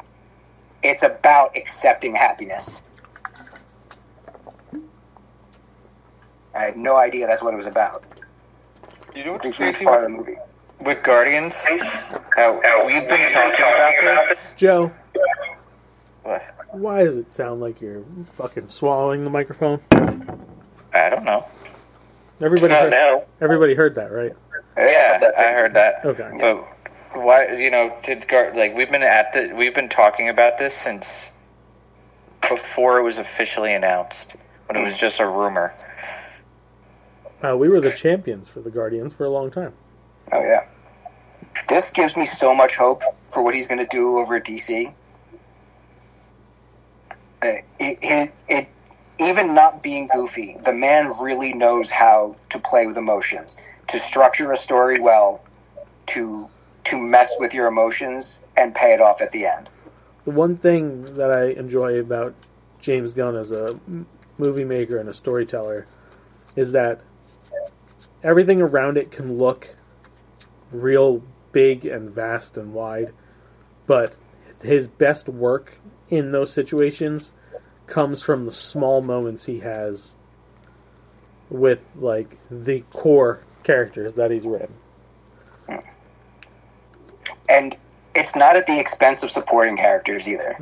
it's 0.82 1.02
about 1.02 1.56
accepting 1.56 2.14
happiness. 2.16 2.82
I 6.54 6.64
had 6.64 6.76
no 6.76 6.96
idea 6.96 7.26
that's 7.26 7.42
what 7.42 7.54
it 7.54 7.58
was 7.58 7.66
about. 7.66 8.04
You 9.14 9.24
know 9.24 9.32
what's 9.32 9.44
It's 9.44 9.58
a 9.58 9.62
huge 9.64 9.74
crazy? 9.74 9.84
part 9.84 10.04
of 10.04 10.10
the 10.10 10.16
movie. 10.16 10.36
With 10.80 11.02
Guardians, 11.02 11.54
how 12.36 12.86
we've 12.86 13.08
been 13.08 13.32
talking 13.32 13.64
about 13.64 14.28
this. 14.28 14.38
Joe, 14.56 14.92
What? 16.22 16.42
why 16.72 17.04
does 17.04 17.16
it 17.16 17.32
sound 17.32 17.60
like 17.60 17.80
you're 17.80 18.02
fucking 18.24 18.68
swallowing 18.68 19.24
the 19.24 19.30
microphone? 19.30 19.80
I 20.92 21.08
don't 21.10 21.24
know. 21.24 21.46
Everybody 22.40 22.74
heard, 22.74 22.90
now. 22.90 23.24
everybody 23.40 23.74
heard 23.74 23.94
that, 23.94 24.12
right? 24.12 24.32
Yeah, 24.76 25.30
I 25.38 25.52
heard 25.54 25.72
that. 25.74 26.04
Okay. 26.04 26.30
But 26.38 27.22
why? 27.22 27.52
You 27.54 27.70
know, 27.70 27.96
did 28.02 28.28
Gar- 28.28 28.52
like 28.54 28.76
we've 28.76 28.90
been 28.90 29.02
at 29.02 29.32
the 29.32 29.54
we've 29.54 29.74
been 29.74 29.88
talking 29.88 30.28
about 30.28 30.58
this 30.58 30.74
since 30.74 31.30
before 32.42 32.98
it 32.98 33.02
was 33.02 33.16
officially 33.16 33.72
announced, 33.72 34.36
when 34.66 34.76
it 34.76 34.84
was 34.84 34.96
just 34.98 35.18
a 35.18 35.26
rumor. 35.26 35.72
Uh, 37.42 37.56
we 37.56 37.68
were 37.68 37.80
the 37.80 37.90
champions 37.90 38.48
for 38.48 38.60
the 38.60 38.70
Guardians 38.70 39.12
for 39.14 39.24
a 39.24 39.30
long 39.30 39.50
time. 39.50 39.72
Oh 40.32 40.40
yeah. 40.40 40.64
This 41.68 41.90
gives 41.90 42.16
me 42.16 42.24
so 42.24 42.54
much 42.54 42.76
hope 42.76 43.02
for 43.30 43.42
what 43.42 43.54
he's 43.54 43.66
going 43.66 43.78
to 43.78 43.86
do 43.86 44.18
over 44.18 44.36
at 44.36 44.44
DC. 44.44 44.92
It, 47.42 47.64
it, 47.78 48.32
it, 48.48 48.68
even 49.18 49.54
not 49.54 49.82
being 49.82 50.08
goofy, 50.08 50.56
the 50.64 50.72
man 50.72 51.18
really 51.18 51.52
knows 51.52 51.90
how 51.90 52.36
to 52.50 52.58
play 52.58 52.86
with 52.86 52.96
emotions, 52.96 53.56
to 53.88 53.98
structure 53.98 54.52
a 54.52 54.56
story 54.56 55.00
well, 55.00 55.42
to 56.08 56.48
to 56.84 56.98
mess 56.98 57.32
with 57.38 57.52
your 57.52 57.66
emotions 57.66 58.40
and 58.56 58.74
pay 58.74 58.94
it 58.94 59.00
off 59.00 59.20
at 59.20 59.32
the 59.32 59.44
end. 59.44 59.68
The 60.24 60.30
one 60.30 60.56
thing 60.56 61.02
that 61.14 61.30
I 61.32 61.46
enjoy 61.46 61.98
about 61.98 62.34
James 62.80 63.14
Gunn 63.14 63.34
as 63.36 63.50
a 63.50 63.78
movie 64.38 64.64
maker 64.64 64.96
and 64.96 65.08
a 65.08 65.14
storyteller 65.14 65.86
is 66.54 66.72
that 66.72 67.00
everything 68.22 68.62
around 68.62 68.96
it 68.96 69.10
can 69.10 69.36
look 69.36 69.76
real 70.70 71.22
big 71.52 71.86
and 71.86 72.10
vast 72.10 72.58
and 72.58 72.74
wide, 72.74 73.12
but 73.86 74.16
his 74.62 74.88
best 74.88 75.28
work 75.28 75.78
in 76.08 76.32
those 76.32 76.52
situations 76.52 77.32
comes 77.86 78.22
from 78.22 78.42
the 78.42 78.52
small 78.52 79.02
moments 79.02 79.46
he 79.46 79.60
has 79.60 80.14
with 81.48 81.92
like 81.96 82.36
the 82.50 82.80
core 82.90 83.40
characters 83.62 84.14
that 84.14 84.30
he's 84.30 84.46
written. 84.46 84.74
And 87.48 87.76
it's 88.14 88.34
not 88.34 88.56
at 88.56 88.66
the 88.66 88.78
expense 88.78 89.22
of 89.22 89.30
supporting 89.30 89.76
characters 89.76 90.26
either. 90.26 90.58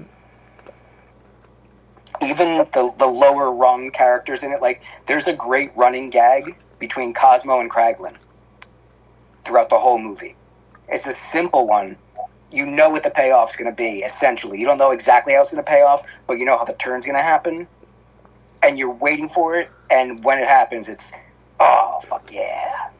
Even 2.23 2.59
the, 2.59 2.95
the 2.99 3.07
lower 3.07 3.55
rung 3.55 3.91
characters 3.91 4.43
in 4.43 4.53
it, 4.53 4.61
like, 4.61 4.83
there's 5.07 5.27
a 5.27 5.33
great 5.33 5.73
running 5.75 6.11
gag 6.11 6.57
between 6.79 7.13
Cosmo 7.15 7.61
and 7.61 7.71
Kraglin 7.71 8.15
throughout 9.45 9.71
the 9.71 9.79
whole 9.79 9.99
movie. 9.99 10.37
It's 10.89 11.07
a 11.07 11.13
simple 11.13 11.67
one. 11.67 11.97
You 12.51 12.67
know 12.67 12.91
what 12.91 13.03
the 13.03 13.11
payoff's 13.11 13.57
going 13.57 13.71
to 13.71 13.77
be, 13.77 13.99
essentially. 14.01 14.59
You 14.61 14.67
don't 14.67 14.79
know 14.79 14.93
exactly 14.93 15.35
how 15.35 15.43
it's 15.43 15.51
going 15.51 15.65
to 15.65 15.69
pay 15.69 15.83
off, 15.83 16.07
but 16.27 16.35
you 16.35 16.45
know 16.45 16.57
how 16.57 16.65
the 16.65 16.75
turn's 16.75 17.05
going 17.05 17.17
to 17.17 17.23
happen. 17.23 17.67
And 18.63 18.79
you're 18.79 18.93
waiting 18.93 19.29
for 19.29 19.57
it, 19.57 19.71
and 19.91 20.23
when 20.25 20.39
it 20.39 20.49
happens, 20.49 20.89
it's, 20.89 21.13
oh, 21.61 22.01
fuck 22.05 22.33
yeah. 22.33 22.91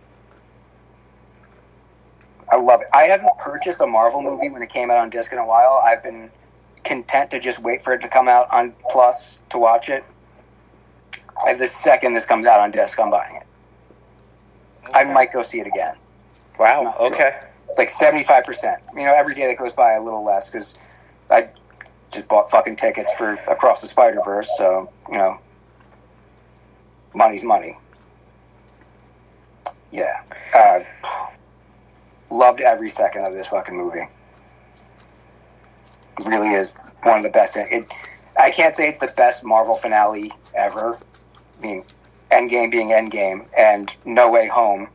I 2.51 2.57
love 2.57 2.83
it. 2.83 2.89
I 2.93 3.05
haven't 3.05 3.37
purchased 3.39 3.81
a 3.81 3.87
Marvel 3.87 4.23
movie 4.23 4.51
when 4.51 4.63
it 4.63 4.71
came 4.71 4.91
out 4.91 4.99
on 4.99 5.11
disc 5.11 5.33
in 5.33 5.39
a 5.39 5.47
while. 5.47 5.81
I've 5.85 6.03
been 6.03 6.31
content 6.85 7.31
to 7.31 7.41
just 7.41 7.61
wait 7.61 7.83
for 7.83 7.95
it 7.95 8.03
to 8.03 8.09
come 8.09 8.29
out 8.29 8.53
on 8.53 8.75
Plus 8.91 9.41
to 9.51 9.59
watch 9.59 9.89
it. 9.89 10.05
And 11.47 11.59
the 11.59 11.67
second 11.67 12.13
this 12.15 12.27
comes 12.27 12.47
out 12.47 12.61
on 12.61 12.71
disc, 12.71 12.99
I'm 13.01 13.11
buying 13.11 13.37
it. 13.37 13.47
I 14.93 15.05
might 15.05 15.33
go 15.33 15.43
see 15.43 15.61
it 15.61 15.67
again. 15.67 15.97
Wow. 16.59 16.95
Okay. 17.01 17.41
Like 17.77 17.91
seventy 17.91 18.25
five 18.25 18.45
percent. 18.45 18.83
You 18.95 19.05
know, 19.05 19.15
every 19.15 19.35
day 19.35 19.47
that 19.47 19.59
goes 19.59 19.73
by, 19.73 19.95
a 19.95 20.03
little 20.03 20.25
less 20.25 20.51
because 20.51 20.79
I 21.31 21.49
just 22.13 22.29
bought 22.29 22.51
fucking 22.51 22.77
tickets 22.77 23.13
for 23.15 23.33
Across 23.49 23.81
the 23.81 23.89
Spider 23.89 24.21
Verse. 24.25 24.49
So 24.57 24.91
you 25.11 25.19
know, 25.19 25.39
money's 27.15 27.43
money. 27.43 27.77
Yeah. 29.91 30.23
Uh, 30.55 30.81
loved 32.31 32.61
every 32.61 32.91
second 32.91 33.27
of 33.27 33.33
this 33.33 33.49
fucking 33.49 33.77
movie. 33.77 34.07
It 36.19 36.27
really 36.27 36.51
is 36.51 36.77
one 37.03 37.19
of 37.19 37.23
the 37.25 37.31
best. 37.31 37.57
It, 37.57 37.87
I 38.39 38.51
can't 38.51 38.75
say 38.75 38.89
it's 38.89 38.99
the 38.99 39.13
best 39.17 39.45
Marvel 39.45 39.75
finale 39.75 40.33
ever. 40.55 40.99
I 41.59 41.67
mean, 41.67 41.85
Endgame 42.31 42.71
being 42.71 42.89
Endgame 42.89 43.47
and 43.57 43.95
No 44.05 44.31
Way 44.31 44.49
Home 44.49 44.89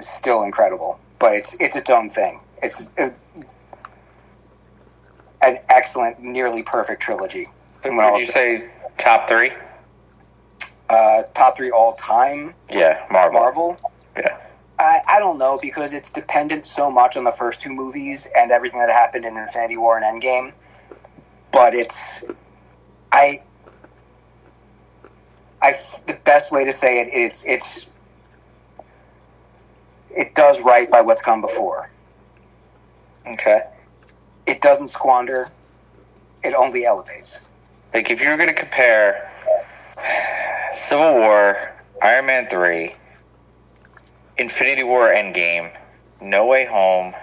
still 0.00 0.42
incredible, 0.42 1.00
but 1.18 1.34
it's 1.34 1.54
it's 1.60 1.76
its 1.76 1.90
own 1.90 2.10
thing. 2.10 2.40
It's 2.62 2.90
a, 2.98 3.14
an 5.42 5.58
excellent, 5.68 6.20
nearly 6.20 6.62
perfect 6.62 7.02
trilogy. 7.02 7.46
Would 7.84 8.20
you 8.20 8.26
say 8.26 8.70
top 8.98 9.28
three? 9.28 9.52
Uh, 10.88 11.22
top 11.34 11.56
three 11.56 11.70
all 11.70 11.94
time 11.94 12.54
Yeah, 12.70 13.04
Marvel. 13.10 13.40
Marvel. 13.40 13.76
Yeah. 14.16 14.36
I, 14.78 15.00
I 15.06 15.18
don't 15.18 15.38
know 15.38 15.58
because 15.60 15.92
it's 15.92 16.12
dependent 16.12 16.66
so 16.66 16.90
much 16.90 17.16
on 17.16 17.24
the 17.24 17.32
first 17.32 17.60
two 17.60 17.70
movies 17.70 18.26
and 18.36 18.50
everything 18.50 18.80
that 18.80 18.90
happened 18.90 19.24
in 19.24 19.36
Infinity 19.36 19.76
War 19.76 19.98
and 19.98 20.22
Endgame. 20.22 20.52
But 21.52 21.74
it's 21.74 22.24
I, 23.12 23.42
I 25.62 25.76
the 26.06 26.14
best 26.24 26.52
way 26.52 26.64
to 26.64 26.72
say 26.72 27.00
it 27.00 27.08
it's 27.12 27.44
it's 27.44 27.86
it 30.14 30.34
does 30.34 30.60
right 30.62 30.90
by 30.90 31.00
what's 31.00 31.22
come 31.22 31.40
before. 31.40 31.90
Okay. 33.26 33.62
It 34.46 34.60
doesn't 34.60 34.88
squander. 34.88 35.48
It 36.42 36.54
only 36.54 36.86
elevates. 36.86 37.44
Like 37.92 38.10
if 38.10 38.20
you 38.20 38.28
were 38.30 38.36
going 38.36 38.48
to 38.48 38.54
compare 38.54 39.30
Civil 40.88 41.14
War, 41.14 41.72
Iron 42.02 42.26
Man 42.26 42.48
three, 42.48 42.94
Infinity 44.38 44.84
War, 44.84 45.08
Endgame, 45.08 45.70
No 46.20 46.46
Way 46.46 46.64
Home, 46.66 47.14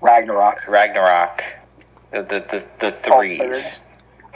Ragnarok, 0.00 0.68
Ragnarok, 0.68 1.42
the 2.10 2.22
the 2.22 2.40
the, 2.50 2.64
the 2.80 2.92
threes. 2.92 3.80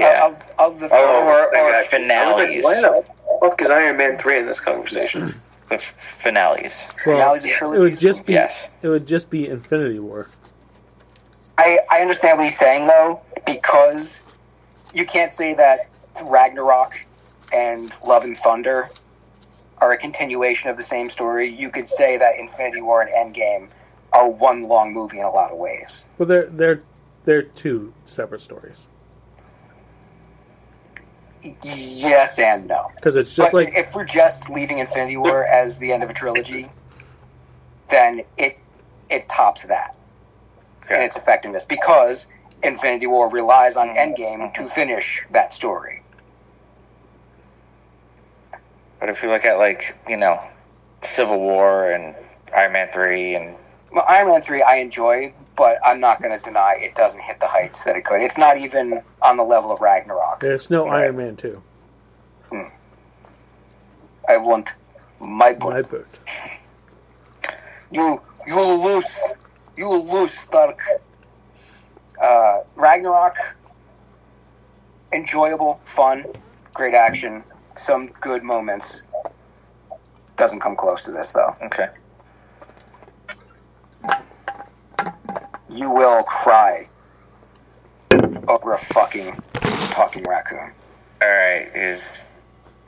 Yeah. 0.01 0.27
Of, 0.27 0.41
of 0.59 0.79
the 0.81 0.87
Or, 0.93 0.97
or, 0.97 1.57
I 1.57 1.61
or 1.61 1.73
got 1.73 1.93
you. 1.93 1.99
I 2.15 2.29
was 2.29 2.37
like, 2.39 2.49
finales. 2.51 2.65
why 2.65 2.81
not? 2.81 3.05
Fuck 3.41 3.63
is 3.63 3.69
Iron 3.69 3.97
Man 3.97 4.17
three 4.17 4.39
in 4.39 4.47
this 4.47 4.61
conversation? 4.61 5.35
The 5.69 5.75
f- 5.77 5.95
finales. 6.19 6.75
Well, 7.07 7.35
it 7.35 7.79
would 7.79 7.99
just 7.99 8.25
be 8.25 8.35
Yes. 8.35 8.67
it 8.83 8.89
would 8.89 9.07
just 9.07 9.29
be 9.31 9.49
Infinity 9.49 9.99
War. 9.99 10.29
I, 11.59 11.81
I 11.91 12.01
understand 12.01 12.39
what 12.39 12.47
he's 12.47 12.59
saying 12.59 12.87
though, 12.87 13.21
because 13.45 14.23
you 14.95 15.05
can't 15.05 15.33
say 15.33 15.55
that 15.55 15.89
Ragnarok 16.25 17.05
and 17.53 17.93
Love 18.07 18.25
and 18.25 18.37
Thunder 18.37 18.91
are 19.79 19.93
a 19.93 19.97
continuation 19.99 20.71
of 20.71 20.77
the 20.77 20.83
same 20.83 21.11
story. 21.11 21.49
You 21.49 21.71
could 21.71 21.89
say 21.89 22.17
that 22.19 22.39
Infinity 22.39 22.83
War 22.83 23.03
and 23.03 23.11
Endgame 23.35 23.69
are 24.13 24.29
one 24.29 24.63
long 24.63 24.93
movie 24.93 25.19
in 25.19 25.25
a 25.25 25.31
lot 25.31 25.51
of 25.53 25.59
ways. 25.59 26.05
Well, 26.17 26.27
they're 26.27 26.47
they're 26.47 26.83
they're 27.25 27.43
two 27.43 27.93
separate 28.05 28.41
stories 28.41 28.87
Yes 31.63 32.39
and 32.39 32.67
no. 32.67 32.91
because 32.95 33.17
it's 33.17 33.35
just 33.35 33.53
but 33.53 33.67
like 33.67 33.75
if 33.77 33.95
we're 33.95 34.05
just 34.05 34.51
leaving 34.51 34.79
Infinity 34.79 35.17
War 35.17 35.45
as 35.45 35.79
the 35.79 35.93
end 35.93 36.03
of 36.03 36.11
a 36.11 36.15
trilogy, 36.15 36.67
then 37.91 38.23
it 38.37 38.59
it 39.11 39.29
tops 39.29 39.63
that 39.65 39.95
in 40.91 41.01
its 41.01 41.17
effectiveness 41.17 41.65
because 41.65 42.27
Infinity 42.63 43.07
War 43.07 43.31
relies 43.31 43.77
on 43.77 43.89
Endgame 43.89 44.53
to 44.55 44.67
finish 44.69 45.25
that 45.31 45.53
story. 45.53 46.03
But 49.01 49.09
if 49.09 49.23
you 49.23 49.29
look 49.29 49.45
at 49.45 49.59
like 49.59 49.97
you 50.09 50.17
know 50.17 50.41
Civil 51.03 51.39
War 51.41 51.93
and 51.93 52.15
Iron 52.55 52.73
Man 52.73 52.89
three 52.93 53.35
and 53.37 53.55
Well, 53.93 54.05
Iron 54.09 54.29
Man 54.29 54.43
3 54.43 54.63
I 54.63 54.77
enjoy, 54.77 55.33
but 55.59 55.79
I'm 55.85 55.99
not 55.99 56.23
going 56.23 56.39
to 56.39 56.43
deny 56.43 56.79
it 56.81 56.95
doesn't 56.95 57.21
hit 57.21 57.41
the 57.41 57.49
heights 57.49 57.83
that 57.83 57.97
it 57.97 58.05
could. 58.05 58.23
It's 58.23 58.39
not 58.39 58.57
even 58.59 59.03
on 59.21 59.37
the 59.37 59.43
level 59.43 59.73
of 59.73 59.81
Ragnarok. 59.81 60.39
there's 60.41 60.71
no 60.71 60.87
Iron 60.87 61.17
Man 61.17 61.37
two. 61.37 61.63
I 64.29 64.37
want 64.37 64.75
my 65.21 65.53
book. 65.53 65.73
My 65.73 65.83
boot. 65.83 66.07
You, 67.91 68.23
you 68.47 68.55
will 68.55 68.83
lose. 68.83 69.07
You 69.77 69.89
will 69.89 70.07
lose, 70.07 70.33
Stark. 70.33 70.81
Uh, 72.23 72.61
Ragnarok, 72.77 73.37
enjoyable, 75.13 75.81
fun, 75.85 76.25
great 76.75 76.95
action, 76.95 77.45
some 77.77 78.09
good 78.21 78.43
moments. 78.43 79.03
Doesn't 80.37 80.61
come 80.61 80.77
close 80.77 81.05
to 81.05 81.13
this, 81.13 81.33
though. 81.33 81.57
Okay. 81.63 81.89
You 85.71 85.91
will 85.91 86.23
cry 86.25 86.89
over 88.49 88.75
a 88.75 88.79
fucking 88.79 89.37
talking 89.91 90.25
raccoon. 90.25 90.73
all 91.23 91.29
right 91.29 91.69
is 91.75 92.03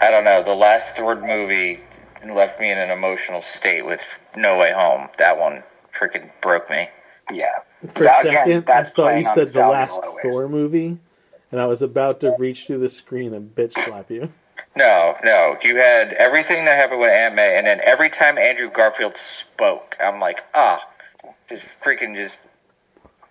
I 0.00 0.10
don't 0.10 0.24
know 0.24 0.42
the 0.42 0.54
last 0.54 0.96
Thor 0.96 1.16
movie 1.16 1.80
left 2.26 2.58
me 2.60 2.70
in 2.70 2.78
an 2.78 2.90
emotional 2.90 3.42
state 3.42 3.84
with 3.84 4.00
No 4.36 4.58
Way 4.58 4.72
Home. 4.72 5.08
That 5.18 5.38
one 5.38 5.62
freaking 5.98 6.30
broke 6.40 6.70
me. 6.70 6.88
Yeah. 7.30 7.46
For 7.88 8.04
a 8.04 8.06
That- 8.06 8.20
again, 8.26 8.34
second, 8.34 8.56
I 8.56 8.60
that's 8.82 8.90
thought 8.90 9.18
you 9.18 9.24
said 9.24 9.34
the 9.34 9.40
nostalgia 9.42 9.58
in 9.60 9.64
a 9.66 9.70
last 9.70 9.96
lot 9.98 10.06
of 10.06 10.14
ways. 10.14 10.22
Thor 10.34 10.48
movie, 10.48 10.98
and 11.52 11.60
I 11.60 11.66
was 11.66 11.82
about 11.82 12.20
to 12.20 12.34
reach 12.38 12.66
through 12.66 12.78
the 12.78 12.88
screen 12.88 13.34
and 13.34 13.54
bitch 13.54 13.72
slap 13.72 14.10
you. 14.10 14.32
No, 14.76 15.16
no. 15.24 15.56
You 15.62 15.76
had 15.76 16.12
everything 16.14 16.64
that 16.64 16.76
happened 16.76 17.00
with 17.00 17.10
Aunt 17.10 17.34
May, 17.34 17.56
and 17.58 17.66
then 17.66 17.80
every 17.82 18.08
time 18.08 18.38
Andrew 18.38 18.70
Garfield 18.70 19.16
spoke, 19.16 19.96
I'm 20.02 20.20
like, 20.20 20.44
ah, 20.54 20.86
just 21.48 21.64
freaking 21.84 22.14
just 22.14 22.36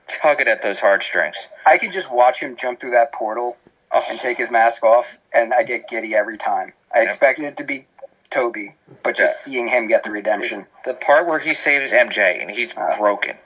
tugging 0.10 0.48
at 0.48 0.62
those 0.62 0.80
heartstrings. 0.80 1.36
I 1.66 1.78
can 1.78 1.92
just 1.92 2.12
watch 2.12 2.40
him 2.40 2.56
jump 2.56 2.82
through 2.82 2.92
that 2.92 3.12
portal 3.14 3.58
and 3.92 4.20
take 4.20 4.38
his 4.38 4.52
mask 4.52 4.84
off, 4.84 5.20
and 5.34 5.54
I 5.54 5.64
get 5.64 5.88
giddy 5.88 6.16
every 6.16 6.38
time. 6.38 6.74
I 6.94 7.02
expected 7.02 7.46
it 7.46 7.58
to 7.58 7.64
be 7.64 7.86
Tobey, 8.30 8.76
but 9.04 9.16
just 9.16 9.44
seeing 9.44 9.68
him 9.68 9.88
get 9.88 10.04
the 10.04 10.12
redemption. 10.12 10.66
The 10.86 10.94
part 10.94 11.28
where 11.28 11.40
he 11.40 11.54
saves 11.54 11.92
MJ 11.92 12.42
and 12.42 12.52
he's 12.52 12.76
uh, 12.76 12.96
broken. 12.98 13.38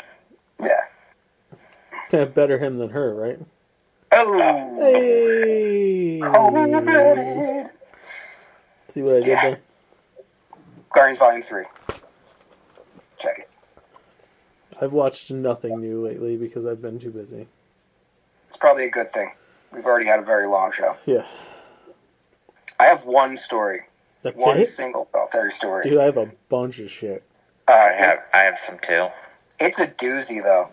Yeah. 0.60 0.82
Kind 2.10 2.24
of 2.24 2.34
better 2.34 2.58
him 2.58 2.78
than 2.78 2.90
her, 2.90 3.14
right? 3.14 3.40
Oh. 4.12 4.76
Hey. 4.80 6.22
See 8.88 9.02
what 9.02 9.16
I 9.16 9.20
did 9.22 9.38
there? 9.38 9.60
Guardians 10.94 11.20
Volume 11.20 11.42
3. 11.42 11.64
Check 13.18 13.40
it. 13.40 13.50
I've 14.84 14.92
watched 14.92 15.32
nothing 15.32 15.80
new 15.80 16.06
lately 16.06 16.36
because 16.36 16.66
I've 16.66 16.82
been 16.82 17.00
too 17.00 17.10
busy. 17.10 17.48
It's 18.50 18.58
probably 18.58 18.84
a 18.84 18.90
good 18.90 19.14
thing. 19.14 19.32
We've 19.72 19.86
already 19.86 20.08
had 20.08 20.20
a 20.20 20.24
very 20.24 20.46
long 20.46 20.74
show. 20.74 20.98
Yeah. 21.06 21.26
I 22.82 22.86
have 22.86 23.06
one 23.06 23.38
story. 23.38 23.84
That's 24.24 24.46
one 24.46 24.58
it? 24.58 24.66
single 24.66 25.08
solitary 25.14 25.52
story. 25.52 25.84
Dude, 25.84 26.00
I 26.00 26.04
have 26.04 26.18
a 26.18 26.30
bunch 26.50 26.80
of 26.80 26.92
shit. 26.92 27.24
Uh, 27.66 27.72
I 27.72 27.94
have, 27.94 28.14
it's, 28.16 28.34
I 28.34 28.40
have 28.40 28.60
some 28.60 28.78
too. 28.80 29.08
it's 29.58 29.80
a 29.80 29.88
doozy, 29.88 30.44
though. 30.44 30.68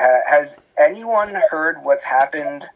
Uh, 0.00 0.18
has 0.26 0.58
anyone 0.78 1.34
heard 1.50 1.76
what's 1.82 2.04
happened 2.04 2.66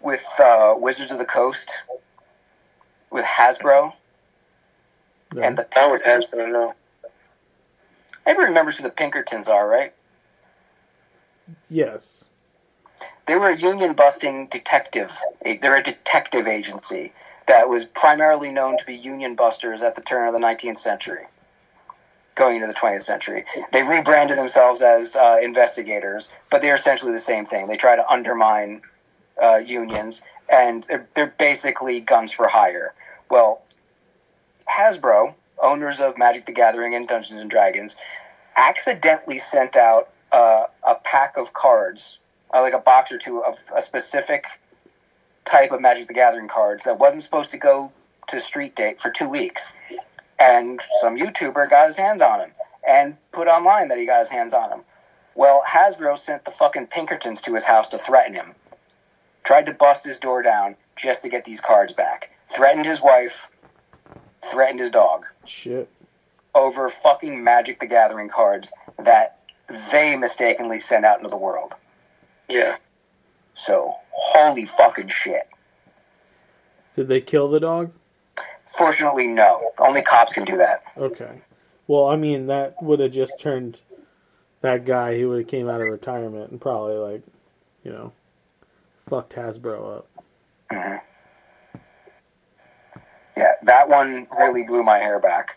with 0.00 0.24
uh, 0.38 0.74
Wizards 0.76 1.10
of 1.10 1.18
the 1.18 1.24
Coast? 1.24 1.68
With 3.10 3.24
Hasbro? 3.24 3.94
And 5.42 5.58
the 5.58 5.66
That 5.74 5.90
was 5.90 6.02
Pinkertons? 6.02 6.30
Hanson, 6.30 6.52
no. 6.52 6.74
Everybody 8.26 8.48
remembers 8.50 8.76
who 8.76 8.82
the 8.82 8.90
Pinkertons 8.90 9.48
are, 9.48 9.68
right? 9.68 9.94
Yes. 11.68 12.28
They 13.26 13.36
were 13.36 13.50
a 13.50 13.56
union 13.56 13.94
busting 13.94 14.48
detective. 14.48 15.16
They're 15.44 15.76
a 15.76 15.82
detective 15.82 16.46
agency 16.46 17.12
that 17.46 17.68
was 17.68 17.84
primarily 17.84 18.50
known 18.50 18.78
to 18.78 18.84
be 18.84 18.94
union 18.94 19.34
busters 19.34 19.82
at 19.82 19.96
the 19.96 20.02
turn 20.02 20.28
of 20.28 20.34
the 20.34 20.40
19th 20.40 20.78
century, 20.78 21.26
going 22.34 22.56
into 22.56 22.66
the 22.66 22.74
20th 22.74 23.02
century. 23.02 23.44
They 23.72 23.82
rebranded 23.82 24.38
themselves 24.38 24.82
as 24.82 25.16
uh, 25.16 25.38
investigators, 25.42 26.30
but 26.50 26.62
they're 26.62 26.74
essentially 26.74 27.12
the 27.12 27.18
same 27.18 27.46
thing. 27.46 27.68
They 27.68 27.76
try 27.76 27.96
to 27.96 28.08
undermine 28.10 28.82
uh, 29.42 29.56
unions, 29.56 30.22
and 30.48 30.84
they're, 30.88 31.08
they're 31.14 31.34
basically 31.38 32.00
guns 32.00 32.32
for 32.32 32.48
hire. 32.48 32.94
Well, 33.30 33.62
Hasbro, 34.68 35.34
owners 35.62 36.00
of 36.00 36.18
Magic 36.18 36.46
the 36.46 36.52
Gathering 36.52 36.94
and 36.94 37.06
Dungeons 37.06 37.40
and 37.40 37.50
Dragons, 37.50 37.96
accidentally 38.56 39.38
sent 39.38 39.76
out 39.76 40.10
uh, 40.32 40.66
a 40.86 40.94
pack 40.96 41.36
of 41.36 41.52
cards, 41.52 42.18
uh, 42.54 42.60
like 42.60 42.72
a 42.72 42.78
box 42.78 43.12
or 43.12 43.18
two 43.18 43.42
of 43.42 43.58
a 43.74 43.82
specific 43.82 44.44
type 45.44 45.72
of 45.72 45.80
Magic 45.80 46.06
the 46.06 46.14
Gathering 46.14 46.48
cards 46.48 46.84
that 46.84 46.98
wasn't 46.98 47.22
supposed 47.22 47.50
to 47.50 47.58
go 47.58 47.92
to 48.28 48.40
street 48.40 48.76
date 48.76 49.00
for 49.00 49.10
two 49.10 49.28
weeks. 49.28 49.72
And 50.38 50.80
some 51.00 51.16
YouTuber 51.16 51.68
got 51.68 51.86
his 51.86 51.96
hands 51.96 52.22
on 52.22 52.38
them 52.38 52.52
and 52.86 53.16
put 53.32 53.48
online 53.48 53.88
that 53.88 53.98
he 53.98 54.06
got 54.06 54.20
his 54.20 54.28
hands 54.28 54.54
on 54.54 54.70
them. 54.70 54.82
Well, 55.34 55.62
Hasbro 55.68 56.18
sent 56.18 56.44
the 56.44 56.50
fucking 56.50 56.88
Pinkertons 56.88 57.40
to 57.42 57.54
his 57.54 57.64
house 57.64 57.88
to 57.90 57.98
threaten 57.98 58.34
him. 58.34 58.54
Tried 59.44 59.66
to 59.66 59.72
bust 59.72 60.04
his 60.04 60.18
door 60.18 60.42
down 60.42 60.76
just 60.96 61.22
to 61.22 61.28
get 61.28 61.44
these 61.44 61.60
cards 61.60 61.92
back. 61.92 62.30
Threatened 62.54 62.86
his 62.86 63.00
wife. 63.00 63.50
Threatened 64.50 64.80
his 64.80 64.90
dog 64.90 65.26
Shit. 65.44 65.88
over 66.54 66.88
fucking 66.88 67.42
Magic 67.42 67.80
the 67.80 67.86
Gathering 67.86 68.28
cards 68.28 68.72
that 68.98 69.38
they 69.92 70.16
mistakenly 70.16 70.80
sent 70.80 71.04
out 71.04 71.18
into 71.18 71.28
the 71.28 71.36
world. 71.36 71.74
Yeah. 72.48 72.76
So, 73.54 73.96
holy 74.10 74.66
fucking 74.66 75.08
shit. 75.08 75.42
Did 76.94 77.08
they 77.08 77.20
kill 77.20 77.48
the 77.48 77.60
dog? 77.60 77.92
Fortunately, 78.66 79.26
no. 79.26 79.72
Only 79.78 80.02
cops 80.02 80.32
can 80.32 80.44
do 80.44 80.56
that. 80.56 80.82
Okay. 80.96 81.42
Well, 81.86 82.06
I 82.06 82.16
mean, 82.16 82.46
that 82.46 82.80
would 82.82 83.00
have 83.00 83.12
just 83.12 83.38
turned 83.40 83.80
that 84.60 84.84
guy 84.84 85.18
who 85.18 85.28
would 85.30 85.38
have 85.40 85.48
came 85.48 85.68
out 85.68 85.80
of 85.80 85.88
retirement 85.88 86.50
and 86.50 86.60
probably 86.60 86.96
like, 86.96 87.22
you 87.84 87.90
know, 87.90 88.12
fucked 89.08 89.34
Hasbro 89.34 89.98
up. 89.98 90.08
Mm-hmm. 90.72 91.04
Yeah, 93.40 93.52
that 93.62 93.88
one 93.88 94.26
really 94.38 94.64
blew 94.64 94.82
my 94.82 94.98
hair 94.98 95.18
back. 95.18 95.56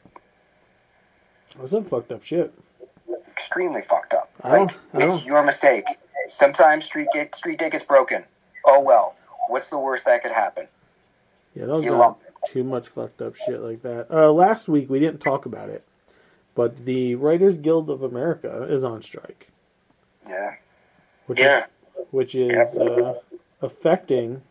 That's 1.57 1.71
some 1.71 1.83
fucked 1.83 2.13
up 2.13 2.23
shit. 2.23 2.53
Extremely 3.29 3.81
fucked 3.81 4.13
up. 4.13 4.29
I 4.41 4.59
Like, 4.59 4.75
I 4.93 5.03
it's 5.03 5.25
your 5.25 5.43
mistake. 5.43 5.83
Sometimes 6.29 6.85
street 6.85 7.09
gate, 7.13 7.35
street 7.35 7.59
date 7.59 7.73
gets 7.73 7.83
broken. 7.83 8.23
Oh 8.65 8.79
well. 8.79 9.15
What's 9.49 9.69
the 9.69 9.77
worst 9.77 10.05
that 10.05 10.23
could 10.23 10.31
happen? 10.31 10.67
Yeah, 11.53 11.65
that 11.65 11.75
was 11.75 11.85
not 11.85 12.19
too 12.47 12.63
much 12.63 12.87
fucked 12.87 13.21
up 13.21 13.35
shit 13.35 13.59
like 13.59 13.81
that. 13.81 14.07
Uh, 14.09 14.31
last 14.31 14.69
week 14.69 14.89
we 14.89 14.99
didn't 15.01 15.19
talk 15.19 15.45
about 15.45 15.67
it, 15.69 15.83
but 16.55 16.85
the 16.85 17.15
Writers 17.15 17.57
Guild 17.57 17.89
of 17.89 18.01
America 18.01 18.63
is 18.69 18.85
on 18.85 19.01
strike, 19.01 19.49
Yeah. 20.25 20.55
which 21.25 21.41
Yeah. 21.41 21.65
is 21.65 22.05
which 22.11 22.33
is 22.33 22.77
uh, 22.77 23.15
affecting 23.61 24.41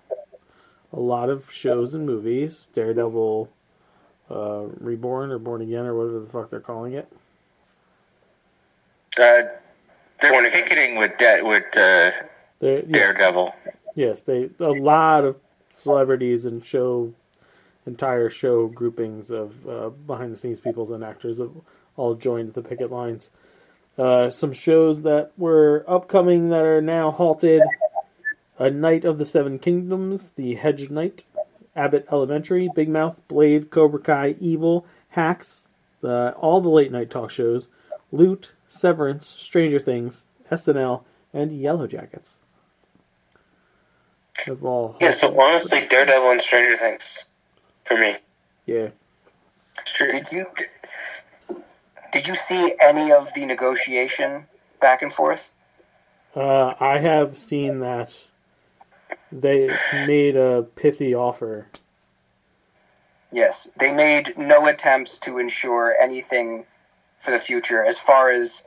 a 0.93 1.01
lot 1.01 1.31
of 1.31 1.51
shows 1.53 1.95
and 1.95 2.07
movies. 2.07 2.67
Daredevil, 2.73 3.49
uh, 4.31 4.65
Reborn 4.79 5.31
or 5.31 5.39
Born 5.39 5.63
Again 5.63 5.87
or 5.87 5.95
whatever 5.95 6.21
the 6.21 6.27
fuck 6.27 6.51
they're 6.51 6.61
calling 6.61 6.93
it. 6.93 7.11
Uh, 9.19 9.43
they're 10.21 10.51
picketing 10.51 10.97
with 10.97 11.19
de- 11.19 11.43
with 11.43 11.65
uh, 11.77 12.13
They're, 12.61 12.85
yes. 12.87 12.89
Daredevil. 12.89 13.55
Yes, 13.95 14.23
they 14.23 14.51
a 14.59 14.71
lot 14.71 15.25
of 15.25 15.39
celebrities 15.75 16.47
and 16.47 16.65
show 16.65 17.13
entire 17.87 18.31
show 18.31 18.69
groupings 18.69 19.31
of 19.31 19.69
uh, 19.69 19.91
behind 19.91 20.33
the 20.33 20.37
scenes 20.37 20.61
peoples 20.61 20.91
and 20.91 21.05
actors 21.05 21.39
have 21.39 21.51
all 21.97 22.15
joined 22.15 22.55
the 22.55 22.63
picket 22.63 22.91
lines. 22.91 23.31
Uh, 23.99 24.31
some 24.31 24.53
shows 24.53 25.03
that 25.03 25.33
were 25.37 25.85
upcoming 25.87 26.49
that 26.49 26.65
are 26.65 26.81
now 26.81 27.11
halted: 27.11 27.63
A 28.63 28.71
Knight 28.71 29.05
of 29.05 29.19
the 29.19 29.25
Seven 29.25 29.59
Kingdoms, 29.59 30.29
The 30.37 30.55
Hedge 30.55 30.89
Knight, 30.89 31.25
Abbott 31.75 32.07
Elementary, 32.13 32.71
Big 32.73 32.89
Mouth, 32.89 33.21
Blade, 33.27 33.71
Cobra 33.71 33.99
Kai, 33.99 34.37
Evil, 34.39 34.87
Hacks, 35.09 35.69
uh, 36.05 36.29
all 36.37 36.61
the 36.61 36.69
late 36.69 36.93
night 36.93 37.11
talk 37.11 37.33
shows, 37.33 37.69
Loot, 38.13 38.53
Severance, 38.69 39.27
Stranger 39.27 39.81
Things, 39.81 40.23
SNL, 40.49 41.03
and 41.33 41.53
Yellow 41.53 41.89
Jackets. 41.89 42.39
Have 44.47 44.65
all 44.65 44.97
Yeah, 45.01 45.11
so 45.11 45.41
honestly, 45.41 45.81
Daredevil 45.91 46.31
and 46.31 46.41
Stranger 46.41 46.77
Things. 46.77 47.31
For 47.85 47.99
me. 47.99 48.19
yeah. 48.65 48.91
Did 49.99 50.31
you 50.31 50.47
did 52.13 52.29
you 52.29 52.37
see 52.37 52.75
any 52.81 53.11
of 53.11 53.35
the 53.35 53.45
negotiation 53.45 54.47
back 54.81 55.03
and 55.03 55.13
forth? 55.13 55.53
Uh, 56.37 56.75
I 56.79 57.01
have 57.01 57.37
seen 57.37 57.81
that 57.81 58.29
they 59.31 59.69
made 60.07 60.37
a 60.37 60.63
pithy 60.75 61.15
offer. 61.15 61.69
Yes, 63.31 63.71
they 63.79 63.93
made 63.93 64.35
no 64.37 64.67
attempts 64.67 65.19
to 65.21 65.39
ensure 65.39 65.97
anything 66.01 66.67
for 67.19 67.31
the 67.31 67.39
future 67.39 67.85
as 67.85 67.97
far 67.99 68.31
as 68.31 68.65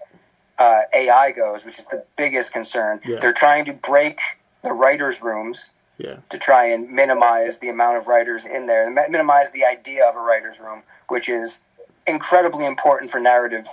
uh, 0.58 0.82
AI 0.94 1.32
goes, 1.32 1.66
which 1.66 1.78
is 1.78 1.86
the 1.88 2.04
biggest 2.18 2.52
concern. 2.52 3.00
Yeah. 3.06 3.20
They're 3.20 3.34
trying 3.34 3.66
to 3.66 3.74
break 3.74 4.20
the 4.64 4.72
writers' 4.72 5.22
rooms 5.22 5.72
Yeah. 5.98 6.18
to 6.30 6.38
try 6.40 6.66
and 6.66 6.90
minimize 6.92 7.60
the 7.60 7.70
amount 7.70 7.98
of 7.98 8.08
writers 8.08 8.46
in 8.46 8.66
there, 8.66 8.86
and 8.88 8.96
minimize 8.96 9.52
the 9.52 9.66
idea 9.66 10.06
of 10.06 10.16
a 10.16 10.20
writer's 10.20 10.60
room, 10.60 10.84
which 11.10 11.30
is 11.30 11.62
incredibly 12.08 12.66
important 12.66 13.12
for 13.12 13.20
narrative 13.20 13.68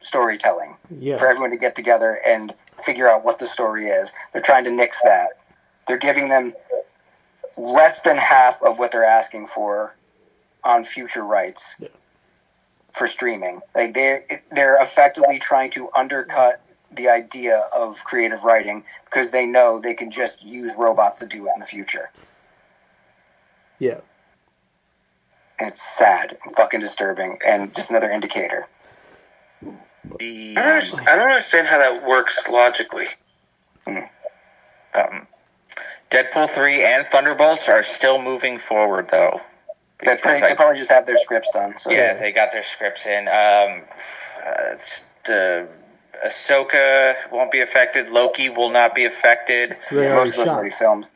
storytelling. 0.00 0.76
Yeah. 0.90 1.16
For 1.16 1.26
everyone 1.26 1.50
to 1.50 1.56
get 1.56 1.74
together 1.74 2.20
and 2.24 2.54
figure 2.84 3.08
out 3.10 3.24
what 3.24 3.38
the 3.40 3.46
story 3.46 3.88
is. 3.88 4.12
They're 4.32 4.42
trying 4.42 4.64
to 4.64 4.70
nix 4.70 5.00
that. 5.02 5.30
They're 5.88 5.96
giving 5.98 6.28
them 6.28 6.52
less 7.56 8.00
than 8.02 8.18
half 8.18 8.62
of 8.62 8.78
what 8.78 8.92
they're 8.92 9.04
asking 9.04 9.48
for 9.48 9.96
on 10.62 10.84
future 10.84 11.24
rights 11.24 11.80
for 12.92 13.06
streaming. 13.06 13.60
Like 13.74 13.94
they're 13.94 14.24
they're 14.52 14.80
effectively 14.82 15.38
trying 15.38 15.70
to 15.72 15.88
undercut 15.96 16.60
the 16.90 17.08
idea 17.08 17.64
of 17.74 18.02
creative 18.04 18.44
writing 18.44 18.84
because 19.04 19.30
they 19.30 19.46
know 19.46 19.78
they 19.78 19.94
can 19.94 20.10
just 20.10 20.42
use 20.42 20.72
robots 20.76 21.18
to 21.20 21.26
do 21.26 21.46
it 21.46 21.52
in 21.54 21.60
the 21.60 21.66
future. 21.66 22.10
Yeah. 23.78 24.00
And 25.58 25.68
it's 25.68 25.82
sad 25.82 26.38
and 26.44 26.54
fucking 26.54 26.80
disturbing 26.80 27.38
and 27.46 27.74
just 27.74 27.90
another 27.90 28.10
indicator. 28.10 28.66
The 30.18 30.54
I 30.56 30.62
don't, 30.62 30.70
understand, 30.70 31.08
I 31.08 31.16
don't 31.16 31.28
understand 31.28 31.66
how 31.68 31.78
that 31.78 32.06
works 32.06 32.48
logically. 32.48 33.06
um, 33.86 35.27
Deadpool 36.10 36.48
three 36.50 36.82
and 36.84 37.06
Thunderbolts 37.08 37.68
are 37.68 37.84
still 37.84 38.20
moving 38.20 38.58
forward 38.58 39.08
though. 39.10 39.40
They, 40.04 40.14
Because 40.14 40.42
probably 40.56 40.78
just 40.78 40.90
have 40.90 41.06
their 41.06 41.18
scripts 41.18 41.50
done. 41.50 41.74
So 41.78 41.90
yeah, 41.90 42.14
they 42.14 42.32
got 42.32 42.52
their 42.52 42.62
scripts 42.64 43.06
in. 43.06 43.28
Um, 43.28 43.82
uh, 44.46 44.76
the 45.26 45.68
Ahsoka 46.26 47.16
won't 47.30 47.50
be 47.50 47.60
affected. 47.60 48.08
Loki 48.10 48.48
will 48.48 48.70
not 48.70 48.94
be 48.94 49.04
affected. 49.04 49.76
So 49.82 49.96
they 49.96 50.08
most 50.08 50.34
of 50.34 50.40
us 50.40 50.46
shot. 50.46 50.54
already 50.54 50.70
filmed. 50.70 51.06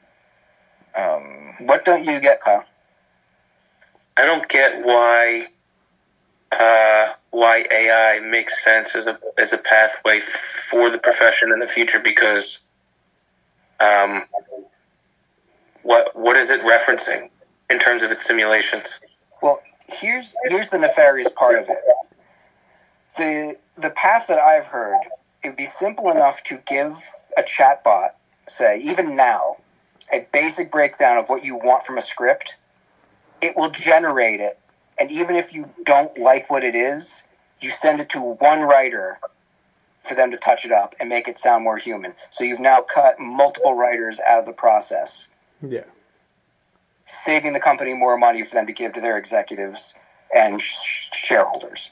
Um, 0.94 1.54
What 1.60 1.84
don't 1.84 2.04
you 2.04 2.20
get, 2.20 2.42
Kyle? 2.42 2.64
I 4.16 4.26
don't 4.26 4.48
get 4.48 4.84
why 4.84 5.46
uh, 6.52 7.12
why 7.30 7.64
AI 7.70 8.20
makes 8.20 8.62
sense 8.62 8.94
as 8.94 9.06
a 9.06 9.18
as 9.38 9.52
a 9.52 9.58
pathway 9.58 10.20
for 10.20 10.90
the 10.90 10.98
profession 10.98 11.50
in 11.52 11.60
the 11.60 11.68
future 11.68 11.98
because 11.98 12.60
um, 13.80 14.24
what 15.82 16.16
what 16.16 16.36
is 16.36 16.50
it 16.50 16.60
referencing 16.62 17.30
in 17.70 17.78
terms 17.78 18.02
of 18.02 18.10
its 18.10 18.24
simulations? 18.24 19.00
Well, 19.42 19.60
here's 19.86 20.34
here's 20.44 20.68
the 20.68 20.78
nefarious 20.78 21.30
part 21.30 21.58
of 21.58 21.68
it. 21.68 21.78
The 23.16 23.56
the 23.76 23.90
path 23.90 24.26
that 24.28 24.38
I've 24.38 24.66
heard, 24.66 25.00
it 25.42 25.48
would 25.48 25.56
be 25.56 25.66
simple 25.66 26.10
enough 26.10 26.42
to 26.44 26.58
give 26.66 26.92
a 27.36 27.42
chatbot, 27.42 28.10
say, 28.46 28.78
even 28.78 29.16
now, 29.16 29.56
a 30.12 30.26
basic 30.32 30.70
breakdown 30.70 31.18
of 31.18 31.28
what 31.28 31.44
you 31.44 31.56
want 31.56 31.84
from 31.84 31.98
a 31.98 32.02
script. 32.02 32.56
It 33.40 33.56
will 33.56 33.70
generate 33.70 34.40
it, 34.40 34.58
and 34.98 35.10
even 35.10 35.36
if 35.36 35.52
you 35.52 35.70
don't 35.84 36.16
like 36.18 36.48
what 36.50 36.62
it 36.64 36.74
is, 36.76 37.24
you 37.60 37.70
send 37.70 38.00
it 38.00 38.08
to 38.10 38.20
one 38.20 38.60
writer 38.62 39.18
for 40.00 40.14
them 40.14 40.30
to 40.30 40.36
touch 40.36 40.64
it 40.64 40.72
up 40.72 40.94
and 41.00 41.08
make 41.08 41.28
it 41.28 41.38
sound 41.38 41.64
more 41.64 41.78
human. 41.78 42.14
So 42.30 42.44
you've 42.44 42.60
now 42.60 42.82
cut 42.82 43.20
multiple 43.20 43.74
writers 43.74 44.20
out 44.20 44.40
of 44.40 44.46
the 44.46 44.52
process 44.52 45.28
Yeah. 45.62 45.84
saving 47.06 47.52
the 47.52 47.60
company 47.60 47.94
more 47.94 48.16
money 48.16 48.42
for 48.42 48.54
them 48.54 48.66
to 48.66 48.72
give 48.72 48.92
to 48.94 49.00
their 49.00 49.16
executives 49.18 49.94
and 50.34 50.60
sh- 50.60 51.08
shareholders, 51.12 51.90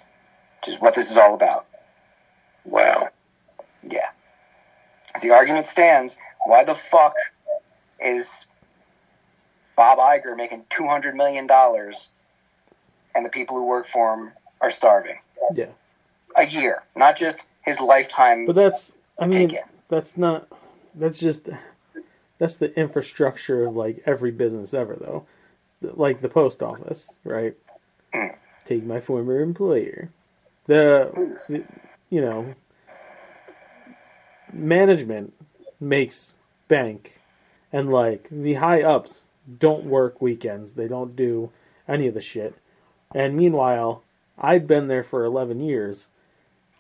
which 0.61 0.75
is 0.75 0.81
what 0.81 0.95
this 0.95 1.11
is 1.11 1.17
all 1.17 1.35
about. 1.35 1.67
Wow. 2.65 3.11
Yeah. 3.83 4.09
The 5.23 5.31
argument 5.31 5.67
stands, 5.67 6.19
why 6.47 6.65
the 6.65 6.75
fuck 6.75 7.15
is 8.01 8.47
Bob 9.77 9.99
Iger 9.99 10.37
making 10.37 10.65
$200 10.71 11.15
million 11.15 11.49
and 13.15 13.25
the 13.25 13.31
people 13.31 13.57
who 13.57 13.67
work 13.67 13.87
for 13.87 14.15
him 14.15 14.33
are 14.61 14.71
starving? 14.71 15.19
Yeah. 15.55 15.67
A 16.37 16.47
year, 16.47 16.83
not 16.97 17.17
just 17.17 17.41
his 17.63 17.81
lifetime. 17.81 18.47
But 18.47 18.55
that's, 18.55 18.95
I 19.19 19.27
mean, 19.27 19.49
Take 19.49 19.59
it. 19.59 19.65
that's 19.89 20.17
not, 20.17 20.49
that's 20.95 21.19
just, 21.21 21.49
that's 22.41 22.57
the 22.57 22.75
infrastructure 22.75 23.65
of 23.67 23.77
like 23.77 24.03
every 24.07 24.31
business 24.31 24.73
ever, 24.73 24.97
though. 24.99 25.27
Like 25.83 26.23
the 26.23 26.29
post 26.29 26.63
office, 26.63 27.07
right? 27.23 27.55
Take 28.65 28.83
my 28.83 28.99
former 28.99 29.41
employer. 29.41 30.09
The, 30.67 31.37
the 31.49 31.65
you 32.09 32.23
know, 32.23 32.55
management 34.53 35.35
makes 35.79 36.35
bank, 36.67 37.21
and 37.73 37.93
like 37.93 38.29
the 38.31 38.55
high 38.55 38.83
ups 38.83 39.23
don't 39.59 39.85
work 39.85 40.23
weekends. 40.23 40.73
They 40.73 40.89
don't 40.89 41.15
do 41.15 41.51
any 41.87 42.07
of 42.07 42.15
the 42.15 42.21
shit. 42.23 42.55
And 43.15 43.37
meanwhile, 43.37 44.03
I'd 44.39 44.67
been 44.67 44.87
there 44.87 45.03
for 45.03 45.25
11 45.25 45.61
years, 45.61 46.09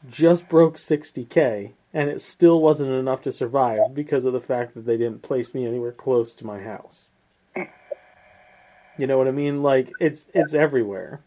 just 0.08 0.48
broke 0.48 0.76
60k, 0.76 1.72
and 1.92 2.08
it 2.08 2.20
still 2.20 2.60
wasn't 2.60 2.90
enough 2.90 3.20
to 3.22 3.32
survive 3.32 3.94
because 3.94 4.24
of 4.24 4.32
the 4.32 4.40
fact 4.40 4.74
that 4.74 4.86
they 4.86 4.96
didn't 4.96 5.22
place 5.22 5.54
me 5.54 5.66
anywhere 5.66 5.92
close 5.92 6.34
to 6.36 6.46
my 6.46 6.60
house. 6.60 7.10
You 8.96 9.06
know 9.06 9.18
what 9.18 9.28
I 9.28 9.32
mean? 9.32 9.62
Like 9.62 9.90
it's 9.98 10.28
it's 10.34 10.54
everywhere. 10.54 11.20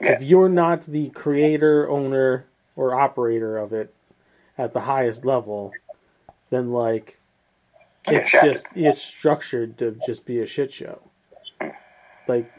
If 0.00 0.22
you're 0.22 0.48
not 0.48 0.86
the 0.86 1.08
creator, 1.10 1.88
owner, 1.88 2.44
or 2.76 2.94
operator 2.94 3.56
of 3.56 3.72
it 3.72 3.94
at 4.58 4.74
the 4.74 4.80
highest 4.80 5.24
level, 5.24 5.72
then 6.50 6.70
like 6.70 7.20
it's 8.06 8.30
just 8.30 8.66
it's 8.74 9.02
structured 9.02 9.78
to 9.78 9.96
just 10.06 10.26
be 10.26 10.40
a 10.40 10.46
shit 10.46 10.72
show. 10.72 11.00
Like 12.28 12.52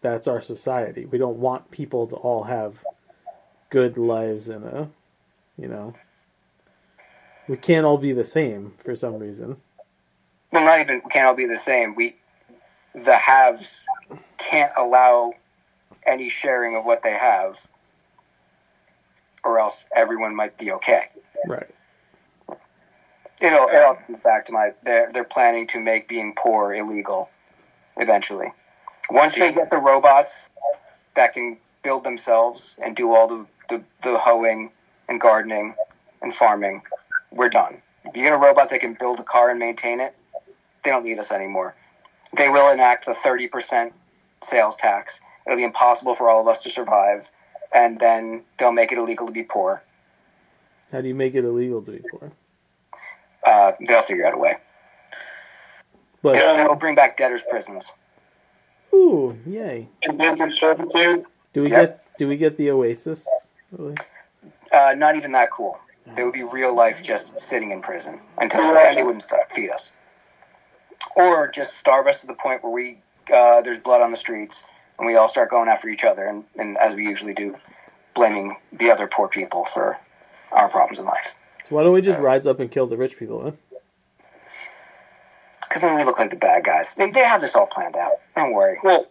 that's 0.00 0.28
our 0.28 0.40
society. 0.40 1.06
We 1.06 1.18
don't 1.18 1.38
want 1.38 1.70
people 1.70 2.06
to 2.08 2.16
all 2.16 2.44
have 2.44 2.84
good 3.70 3.96
lives 3.96 4.48
and 4.48 4.64
a 4.64 4.90
you 5.56 5.68
know 5.68 5.94
we 7.50 7.56
can't 7.56 7.84
all 7.84 7.98
be 7.98 8.12
the 8.12 8.24
same 8.24 8.74
for 8.78 8.94
some 8.94 9.18
reason. 9.18 9.56
well, 10.52 10.64
not 10.64 10.78
even 10.78 11.02
we 11.04 11.10
can't 11.10 11.26
all 11.26 11.34
be 11.34 11.46
the 11.46 11.56
same. 11.56 11.96
We 11.96 12.14
the 12.94 13.16
haves 13.16 13.84
can't 14.38 14.72
allow 14.76 15.32
any 16.06 16.28
sharing 16.28 16.76
of 16.76 16.84
what 16.84 17.02
they 17.02 17.12
have, 17.12 17.66
or 19.42 19.58
else 19.58 19.86
everyone 19.94 20.36
might 20.36 20.56
be 20.58 20.70
okay. 20.70 21.06
Right. 21.44 21.66
It'll 23.40 23.66
it 23.68 23.82
all 23.82 23.96
comes 23.96 24.22
back 24.22 24.46
to 24.46 24.52
my 24.52 24.70
they're 24.84 25.10
they're 25.12 25.24
planning 25.24 25.66
to 25.68 25.80
make 25.80 26.06
being 26.06 26.34
poor 26.36 26.72
illegal 26.72 27.30
eventually. 27.96 28.52
Once 29.10 29.34
they 29.34 29.52
get 29.52 29.70
the 29.70 29.78
robots 29.78 30.50
that 31.16 31.34
can 31.34 31.56
build 31.82 32.04
themselves 32.04 32.78
and 32.80 32.94
do 32.94 33.12
all 33.12 33.26
the, 33.26 33.46
the, 33.68 33.82
the 34.04 34.18
hoeing 34.18 34.70
and 35.08 35.20
gardening 35.20 35.74
and 36.22 36.32
farming, 36.32 36.82
we're 37.32 37.48
done. 37.48 37.82
If 38.04 38.16
you 38.16 38.22
get 38.24 38.32
a 38.32 38.36
robot 38.38 38.70
that 38.70 38.80
can 38.80 38.94
build 38.94 39.20
a 39.20 39.24
car 39.24 39.50
and 39.50 39.58
maintain 39.58 40.00
it, 40.00 40.14
they 40.84 40.90
don't 40.90 41.04
need 41.04 41.18
us 41.18 41.30
anymore. 41.32 41.74
They 42.36 42.48
will 42.48 42.70
enact 42.72 43.06
the 43.06 43.14
thirty 43.14 43.48
percent 43.48 43.92
sales 44.42 44.76
tax. 44.76 45.20
It'll 45.46 45.56
be 45.56 45.64
impossible 45.64 46.14
for 46.14 46.28
all 46.30 46.40
of 46.40 46.48
us 46.48 46.62
to 46.62 46.70
survive, 46.70 47.30
and 47.74 47.98
then 48.00 48.44
they'll 48.58 48.72
make 48.72 48.92
it 48.92 48.98
illegal 48.98 49.26
to 49.26 49.32
be 49.32 49.42
poor. 49.42 49.82
How 50.92 51.00
do 51.00 51.08
you 51.08 51.14
make 51.14 51.34
it 51.34 51.44
illegal 51.44 51.82
to 51.82 51.92
be 51.92 51.98
poor? 51.98 52.32
Uh, 53.44 53.72
they'll 53.86 54.02
figure 54.02 54.26
out 54.26 54.34
a 54.34 54.38
way. 54.38 54.56
But 56.22 56.34
They'll, 56.34 56.54
they'll 56.56 56.74
bring 56.74 56.94
back 56.94 57.16
debtors' 57.16 57.42
prisons. 57.42 57.92
ooh, 58.94 59.36
yay! 59.46 59.88
Indentured 60.02 60.52
servitude. 60.52 61.24
Do 61.52 61.62
we 61.62 61.70
Yep. 61.70 61.80
get 61.80 62.16
do 62.16 62.28
we 62.28 62.36
get 62.36 62.56
the 62.56 62.70
Oasis 62.70 63.48
at 63.72 63.80
least? 63.80 64.12
Uh, 64.72 64.94
not 64.96 65.16
even 65.16 65.32
that 65.32 65.50
cool. 65.50 65.78
They 66.16 66.24
would 66.24 66.32
be 66.32 66.42
real 66.42 66.74
life 66.74 67.02
just 67.02 67.38
sitting 67.38 67.70
in 67.70 67.82
prison 67.82 68.20
until 68.38 68.60
and 68.60 68.96
they 68.96 69.02
wouldn't 69.02 69.22
start, 69.22 69.52
feed 69.52 69.70
us, 69.70 69.92
or 71.16 71.48
just 71.48 71.76
starve 71.76 72.06
us 72.06 72.20
to 72.22 72.26
the 72.26 72.34
point 72.34 72.62
where 72.62 72.72
we 72.72 72.98
uh, 73.32 73.62
there's 73.62 73.78
blood 73.78 74.02
on 74.02 74.10
the 74.10 74.16
streets 74.16 74.64
and 74.98 75.06
we 75.06 75.16
all 75.16 75.28
start 75.28 75.50
going 75.50 75.68
after 75.68 75.88
each 75.88 76.04
other 76.04 76.26
and, 76.26 76.44
and 76.56 76.76
as 76.78 76.94
we 76.94 77.04
usually 77.06 77.34
do, 77.34 77.56
blaming 78.14 78.56
the 78.72 78.90
other 78.90 79.06
poor 79.06 79.28
people 79.28 79.64
for 79.64 79.98
our 80.52 80.68
problems 80.68 80.98
in 80.98 81.04
life. 81.04 81.38
So 81.64 81.76
why 81.76 81.84
don't 81.84 81.92
we 81.92 82.00
just 82.00 82.18
rise 82.18 82.46
up 82.46 82.58
and 82.58 82.70
kill 82.70 82.86
the 82.86 82.96
rich 82.96 83.16
people, 83.16 83.42
huh? 83.42 83.52
Because 85.62 85.82
then 85.82 85.94
we 85.96 86.02
look 86.02 86.18
like 86.18 86.30
the 86.30 86.36
bad 86.36 86.64
guys. 86.64 86.96
They, 86.96 87.10
they 87.12 87.24
have 87.24 87.40
this 87.40 87.54
all 87.54 87.66
planned 87.66 87.94
out. 87.96 88.14
Don't 88.36 88.52
worry. 88.52 88.78
Well, 88.82 89.06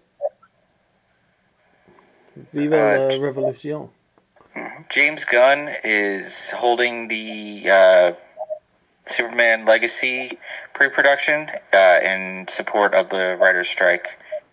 Viva 2.52 2.76
Uh, 2.76 3.16
la 3.16 3.24
revolution! 3.24 3.90
James 4.90 5.24
Gunn 5.26 5.70
is 5.84 6.50
holding 6.50 7.08
the 7.08 7.70
uh, 7.70 8.14
Superman 9.08 9.66
Legacy 9.66 10.40
pre-production 10.74 11.50
uh, 11.74 12.00
in 12.04 12.48
support 12.50 12.94
of 12.94 13.10
the 13.10 13.38
writers' 13.40 13.68
strike. 13.68 14.08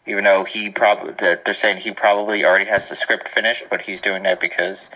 Even 0.06 0.24
though 0.24 0.44
he 0.44 0.70
probably 0.70 1.14
they're 1.18 1.54
saying 1.54 1.78
he 1.78 1.90
probably 1.90 2.44
already 2.44 2.66
has 2.66 2.88
the 2.88 2.94
script 2.94 3.28
finished, 3.28 3.64
but 3.68 3.82
he's 3.82 4.00
doing 4.00 4.22
that 4.22 4.40
because 4.40 4.88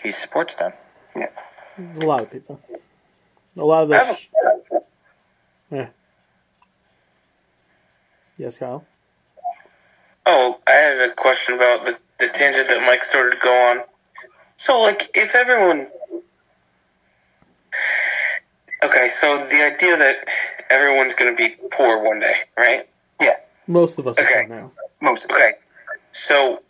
he 0.00 0.12
supports 0.12 0.54
them. 0.54 0.72
Yeah. 1.16 1.30
A 1.96 2.06
lot 2.06 2.22
of 2.22 2.30
people. 2.30 2.60
A 3.56 3.64
lot 3.64 3.82
of 3.82 3.88
this. 3.88 4.28
those. 4.70 4.82
Yeah. 5.70 5.88
Yes, 8.36 8.58
Kyle. 8.58 8.84
Oh, 10.26 10.60
I 10.66 10.72
have 10.72 11.10
a 11.10 11.14
question 11.14 11.56
about 11.56 11.84
the, 11.84 11.98
the 12.18 12.28
tangent 12.28 12.68
that 12.68 12.86
Mike 12.86 13.02
started 13.02 13.32
to 13.32 13.42
go 13.42 13.52
on. 13.52 13.84
So, 14.62 14.80
like, 14.80 15.10
if 15.14 15.34
everyone. 15.34 15.88
Okay, 18.84 19.10
so 19.18 19.44
the 19.48 19.60
idea 19.74 19.96
that 19.96 20.18
everyone's 20.70 21.14
going 21.14 21.34
to 21.34 21.36
be 21.36 21.56
poor 21.72 22.00
one 22.00 22.20
day, 22.20 22.34
right? 22.56 22.88
Yeah. 23.20 23.34
Most 23.66 23.98
of 23.98 24.06
us 24.06 24.16
are 24.20 24.22
Okay. 24.22 24.46
poor 24.46 24.56
now. 24.56 24.72
Most. 25.00 25.24
Okay, 25.24 25.54
so 26.12 26.62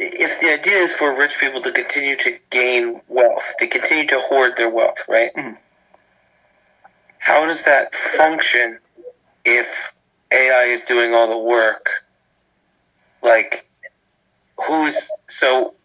if 0.00 0.40
the 0.40 0.48
idea 0.54 0.78
is 0.78 0.90
for 0.90 1.14
rich 1.16 1.38
people 1.38 1.60
to 1.62 1.70
continue 1.70 2.16
to 2.16 2.36
gain 2.50 3.00
wealth, 3.06 3.54
to 3.60 3.68
continue 3.68 4.08
to 4.08 4.18
hoard 4.18 4.56
their 4.56 4.68
wealth, 4.68 5.08
right? 5.08 5.32
Mhm. 5.36 5.56
How 7.18 7.46
does 7.46 7.62
that 7.64 7.94
function 7.94 8.80
if 9.44 9.94
AI 10.32 10.64
is 10.64 10.84
doing 10.84 11.14
all 11.14 11.28
the 11.28 11.38
work? 11.38 12.02
Like, 13.22 13.68
who's 14.66 15.08
so? 15.28 15.76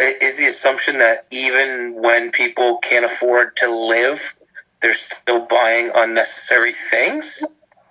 Is 0.00 0.36
the 0.36 0.46
assumption 0.46 0.98
that 0.98 1.26
even 1.30 2.00
when 2.00 2.30
people 2.30 2.78
can't 2.78 3.04
afford 3.04 3.56
to 3.56 3.68
live, 3.68 4.38
they're 4.80 4.94
still 4.94 5.44
buying 5.46 5.90
unnecessary 5.94 6.72
things? 6.72 7.42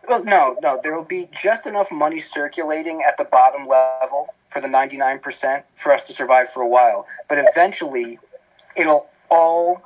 Well, 0.07 0.23
no, 0.23 0.55
no. 0.61 0.79
There 0.81 0.95
will 0.95 1.03
be 1.03 1.29
just 1.33 1.67
enough 1.67 1.91
money 1.91 2.19
circulating 2.19 3.03
at 3.05 3.17
the 3.17 3.25
bottom 3.25 3.67
level 3.67 4.29
for 4.49 4.61
the 4.61 4.69
99% 4.69 5.63
for 5.75 5.91
us 5.91 6.05
to 6.05 6.13
survive 6.13 6.49
for 6.49 6.63
a 6.63 6.67
while. 6.67 7.05
But 7.27 7.39
eventually, 7.39 8.19
it'll 8.77 9.07
all 9.29 9.81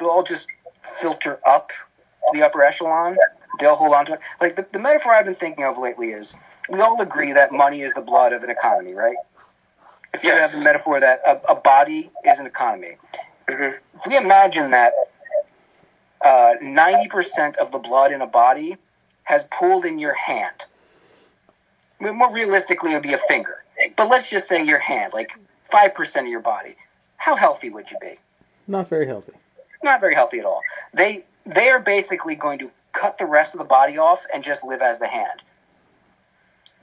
it'll 0.00 0.10
all 0.10 0.22
just 0.22 0.46
filter 0.82 1.38
up 1.46 1.68
to 1.68 2.38
the 2.38 2.42
upper 2.42 2.62
echelon. 2.62 3.18
They'll 3.60 3.76
hold 3.76 3.94
on 3.94 4.06
to 4.06 4.14
it. 4.14 4.20
Like 4.40 4.56
the, 4.56 4.66
the 4.72 4.78
metaphor 4.78 5.12
I've 5.14 5.26
been 5.26 5.34
thinking 5.34 5.64
of 5.64 5.76
lately 5.76 6.08
is 6.08 6.34
we 6.70 6.80
all 6.80 7.00
agree 7.02 7.32
that 7.32 7.52
money 7.52 7.82
is 7.82 7.92
the 7.92 8.00
blood 8.00 8.32
of 8.32 8.42
an 8.42 8.50
economy, 8.50 8.94
right? 8.94 9.16
If 10.16 10.24
you 10.24 10.30
have 10.30 10.50
the 10.50 10.64
metaphor 10.64 10.98
that 10.98 11.20
a, 11.26 11.52
a 11.52 11.54
body 11.54 12.10
is 12.24 12.38
an 12.38 12.46
economy, 12.46 12.96
if 13.46 13.82
we 14.06 14.16
imagine 14.16 14.70
that 14.70 14.94
uh, 16.24 16.54
ninety 16.62 17.06
percent 17.06 17.56
of 17.56 17.70
the 17.70 17.78
blood 17.78 18.12
in 18.12 18.22
a 18.22 18.26
body 18.26 18.78
has 19.24 19.46
pooled 19.52 19.84
in 19.84 19.98
your 19.98 20.14
hand. 20.14 20.64
I 22.00 22.04
mean, 22.04 22.16
more 22.16 22.32
realistically, 22.32 22.92
it 22.92 22.94
would 22.94 23.02
be 23.02 23.12
a 23.12 23.18
finger. 23.18 23.62
But 23.94 24.08
let's 24.08 24.30
just 24.30 24.48
say 24.48 24.64
your 24.64 24.78
hand, 24.78 25.12
like 25.12 25.32
five 25.70 25.94
percent 25.94 26.26
of 26.26 26.30
your 26.30 26.40
body. 26.40 26.76
How 27.18 27.36
healthy 27.36 27.68
would 27.68 27.90
you 27.90 27.98
be? 28.00 28.18
Not 28.66 28.88
very 28.88 29.06
healthy. 29.06 29.32
Not 29.82 30.00
very 30.00 30.14
healthy 30.14 30.38
at 30.38 30.46
all. 30.46 30.62
They 30.94 31.24
they 31.44 31.68
are 31.68 31.78
basically 31.78 32.36
going 32.36 32.58
to 32.60 32.70
cut 32.92 33.18
the 33.18 33.26
rest 33.26 33.52
of 33.52 33.58
the 33.58 33.64
body 33.64 33.98
off 33.98 34.24
and 34.32 34.42
just 34.42 34.64
live 34.64 34.80
as 34.80 34.98
the 34.98 35.08
hand, 35.08 35.42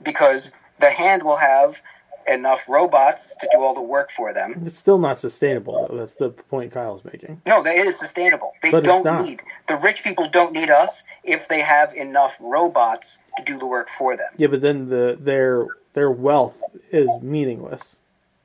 because 0.00 0.52
the 0.78 0.90
hand 0.90 1.24
will 1.24 1.38
have 1.38 1.82
enough 2.26 2.68
robots 2.68 3.34
to 3.36 3.48
do 3.52 3.62
all 3.62 3.74
the 3.74 3.82
work 3.82 4.10
for 4.10 4.32
them. 4.32 4.62
It's 4.64 4.76
still 4.76 4.98
not 4.98 5.18
sustainable, 5.18 5.86
though. 5.88 5.96
That's 5.96 6.14
the 6.14 6.30
point 6.30 6.72
Kyle's 6.72 7.04
making. 7.04 7.42
No, 7.46 7.62
that 7.62 7.76
is 7.76 7.98
sustainable. 7.98 8.52
They 8.62 8.70
But 8.70 8.84
don't 8.84 9.26
need 9.26 9.40
the 9.66 9.76
rich 9.76 10.02
people 10.02 10.28
don't 10.28 10.52
need 10.52 10.70
us 10.70 11.04
if 11.22 11.48
they 11.48 11.60
have 11.60 11.94
enough 11.94 12.36
robots 12.40 13.18
to 13.36 13.44
do 13.44 13.58
the 13.58 13.66
work 13.66 13.88
for 13.88 14.16
them. 14.16 14.30
Yeah, 14.36 14.48
but 14.48 14.60
then 14.60 14.88
the 14.88 15.16
their 15.20 15.66
their 15.94 16.10
wealth 16.10 16.62
is 16.90 17.10
meaningless. 17.20 18.00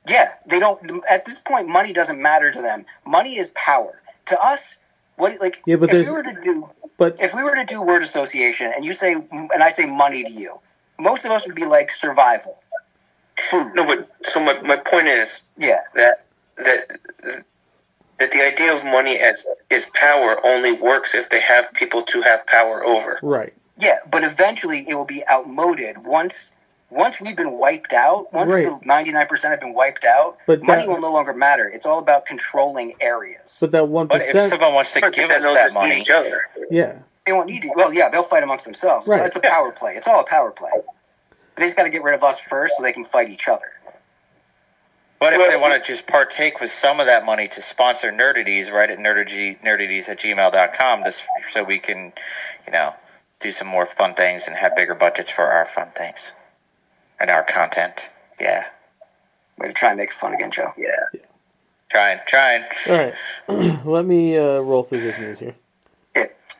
Yeah, 0.08 0.32
they 0.46 0.58
don't. 0.58 1.02
At 1.08 1.26
this 1.26 1.38
point, 1.38 1.68
money 1.68 1.92
doesn't 1.92 2.20
matter 2.20 2.52
to 2.52 2.62
them. 2.62 2.86
Money 3.06 3.36
is 3.38 3.52
power. 3.54 4.00
To 4.26 4.40
us, 4.40 4.78
what 5.16 5.40
like 5.40 5.62
Yeah, 5.66 5.76
but 5.76 5.92
if 5.92 6.06
we 6.06 6.12
were 6.12 6.22
to 6.22 6.40
do, 6.40 6.70
but 6.96 7.20
if 7.20 7.34
we 7.34 7.42
were 7.42 7.54
to 7.54 7.64
do 7.64 7.82
word 7.82 8.02
association, 8.02 8.72
and 8.74 8.84
you 8.84 8.92
say, 8.92 9.12
and 9.12 9.62
I 9.62 9.70
say 9.70 9.86
money 9.86 10.24
to 10.24 10.30
you, 10.30 10.60
most 10.98 11.24
of 11.24 11.30
us 11.30 11.46
would 11.46 11.56
be 11.56 11.66
like 11.66 11.90
survival. 11.90 12.58
Hmm. 13.50 13.74
No, 13.74 13.86
but 13.86 14.08
so 14.22 14.40
my, 14.40 14.60
my 14.62 14.76
point 14.76 15.06
is 15.06 15.44
Yeah. 15.56 15.80
that 15.94 16.24
that 16.56 17.44
that 18.18 18.32
the 18.32 18.42
idea 18.46 18.74
of 18.74 18.84
money 18.84 19.18
as 19.18 19.46
is 19.70 19.86
power 19.94 20.44
only 20.46 20.72
works 20.72 21.14
if 21.14 21.30
they 21.30 21.40
have 21.40 21.72
people 21.74 22.02
to 22.02 22.20
have 22.22 22.46
power 22.46 22.84
over. 22.84 23.18
Right. 23.22 23.54
Yeah, 23.78 23.98
but 24.10 24.24
eventually 24.24 24.84
it 24.88 24.94
will 24.94 25.06
be 25.06 25.22
outmoded 25.30 26.04
once. 26.04 26.52
Once 26.90 27.20
we've 27.20 27.36
been 27.36 27.52
wiped 27.52 27.92
out, 27.92 28.32
once 28.32 28.50
Right. 28.50 28.68
ninety 28.84 29.12
nine 29.12 29.26
percent 29.28 29.52
have 29.52 29.60
been 29.60 29.72
wiped 29.74 30.04
out, 30.04 30.36
But 30.46 30.62
money 30.62 30.82
that- 30.82 30.88
will 30.88 31.00
no 31.00 31.12
longer 31.12 31.32
matter. 31.32 31.68
It's 31.68 31.86
all 31.86 31.98
about 32.00 32.26
controlling 32.26 32.94
areas. 33.00 33.56
But 33.60 33.70
that 33.72 33.86
one 33.88 34.08
if 34.10 34.24
someone 34.24 34.74
wants 34.74 34.92
to 34.92 35.00
give 35.10 35.30
us 35.30 35.42
that 35.44 35.72
money, 35.72 36.00
each 36.00 36.10
other. 36.10 36.48
yeah, 36.70 36.94
They 37.26 37.32
won't 37.32 37.48
need 37.48 37.62
to. 37.62 37.72
Well, 37.76 37.94
yeah, 37.94 38.08
they'll 38.10 38.24
fight 38.24 38.42
amongst 38.42 38.64
themselves. 38.64 39.06
So 39.06 39.12
Right. 39.12 39.24
it's 39.24 39.36
a 39.36 39.40
power 39.40 39.70
play. 39.70 39.94
It's 39.96 40.08
all 40.08 40.20
a 40.20 40.24
power 40.24 40.50
play. 40.50 40.72
They 41.60 41.66
just 41.66 41.76
got 41.76 41.82
to 41.82 41.90
get 41.90 42.02
rid 42.02 42.14
of 42.14 42.24
us 42.24 42.40
first 42.40 42.72
so 42.78 42.82
they 42.82 42.94
can 42.94 43.04
fight 43.04 43.28
each 43.28 43.46
other. 43.46 43.70
But 45.18 45.34
if 45.34 45.50
they 45.50 45.58
want 45.58 45.74
to 45.74 45.86
just 45.86 46.06
partake 46.06 46.58
with 46.58 46.72
some 46.72 47.00
of 47.00 47.04
that 47.04 47.26
money 47.26 47.48
to 47.48 47.60
sponsor 47.60 48.10
Nerdities, 48.10 48.70
right 48.70 48.88
at 48.88 48.98
nerdities, 48.98 49.58
nerdities 49.62 50.08
at 50.08 50.18
gmail.com, 50.20 51.04
just 51.04 51.20
so 51.52 51.62
we 51.62 51.78
can, 51.78 52.14
you 52.66 52.72
know, 52.72 52.94
do 53.40 53.52
some 53.52 53.66
more 53.68 53.84
fun 53.84 54.14
things 54.14 54.44
and 54.46 54.56
have 54.56 54.74
bigger 54.74 54.94
budgets 54.94 55.30
for 55.30 55.44
our 55.44 55.66
fun 55.66 55.88
things 55.94 56.32
and 57.20 57.28
our 57.28 57.42
content. 57.42 58.06
Yeah. 58.40 58.64
Way 59.58 59.68
to 59.68 59.74
try 59.74 59.90
and 59.90 59.98
make 59.98 60.14
fun 60.14 60.32
again, 60.32 60.50
Joe. 60.50 60.72
Yeah. 60.78 61.20
Trying, 61.90 62.20
trying. 62.26 62.64
all 62.88 62.96
right. 62.96 63.14
Let 63.84 64.06
me 64.06 64.38
uh, 64.38 64.60
roll 64.60 64.82
through 64.82 65.02
this 65.02 65.18
news 65.18 65.40
here. 65.40 65.56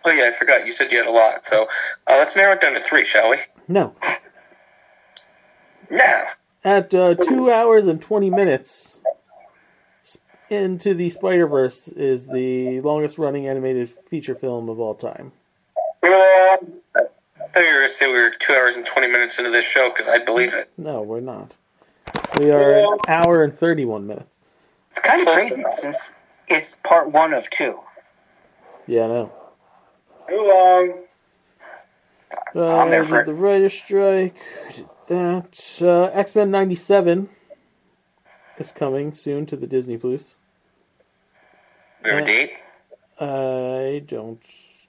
Oh 0.04 0.10
yeah, 0.10 0.28
I 0.28 0.32
forgot. 0.32 0.66
You 0.66 0.72
said 0.72 0.92
you 0.92 0.98
had 0.98 1.06
a 1.06 1.10
lot. 1.10 1.44
So 1.44 1.64
uh, 2.06 2.16
let's 2.18 2.34
narrow 2.34 2.54
it 2.54 2.60
down 2.62 2.72
to 2.72 2.80
three, 2.80 3.04
shall 3.04 3.30
we? 3.30 3.36
No, 3.68 3.94
Now. 5.90 6.28
at 6.64 6.94
uh, 6.94 7.14
two 7.14 7.50
hours 7.50 7.86
and 7.86 8.00
twenty 8.00 8.30
minutes, 8.30 9.00
Into 10.48 10.94
the 10.94 11.08
Spider 11.10 11.46
Verse 11.46 11.88
is 11.88 12.28
the 12.28 12.80
longest 12.80 13.18
running 13.18 13.46
animated 13.48 13.88
feature 13.88 14.34
film 14.34 14.68
of 14.68 14.78
all 14.80 14.94
time. 14.94 15.32
I 16.02 16.58
thought 17.52 17.60
you 17.60 17.72
were 17.72 17.78
going 17.80 17.88
to 17.88 17.94
say 17.94 18.06
we 18.06 18.20
were 18.20 18.30
two 18.38 18.52
hours 18.52 18.76
and 18.76 18.86
20 18.86 19.08
minutes 19.08 19.38
into 19.38 19.50
this 19.50 19.64
show 19.64 19.90
because 19.90 20.08
I 20.08 20.18
believe 20.18 20.54
it. 20.54 20.70
No, 20.78 21.02
we're 21.02 21.20
not. 21.20 21.56
We 22.38 22.50
are 22.52 22.92
an 22.92 22.98
hour 23.08 23.42
and 23.42 23.52
thirty-one 23.52 24.06
minutes. 24.06 24.38
It's 24.92 25.00
kind 25.00 25.20
of 25.26 25.34
crazy 25.34 25.62
since 25.78 26.10
it's 26.48 26.76
part 26.84 27.10
one 27.10 27.32
of 27.34 27.48
two. 27.50 27.78
Yeah, 28.86 29.04
I 29.04 29.08
know. 29.08 29.32
Too 30.28 30.36
long. 30.36 30.98
Uh, 32.54 32.76
I'm 32.78 32.90
there 32.90 33.02
did 33.02 33.08
for 33.08 33.20
it. 33.20 33.26
the 33.26 33.34
writer's 33.34 33.74
strike. 33.74 34.34
Did 34.74 34.86
that. 35.08 35.78
Uh, 35.82 36.04
X 36.18 36.34
Men 36.34 36.50
'97 36.50 37.28
is 38.58 38.72
coming 38.72 39.12
soon 39.12 39.46
to 39.46 39.56
the 39.56 39.66
Disney 39.66 39.96
Plus. 39.96 40.36
We 42.04 42.10
have 42.10 42.18
a 42.18 42.22
Uh, 42.22 42.26
date? 42.26 42.52
I 43.20 44.02
don't 44.06 44.42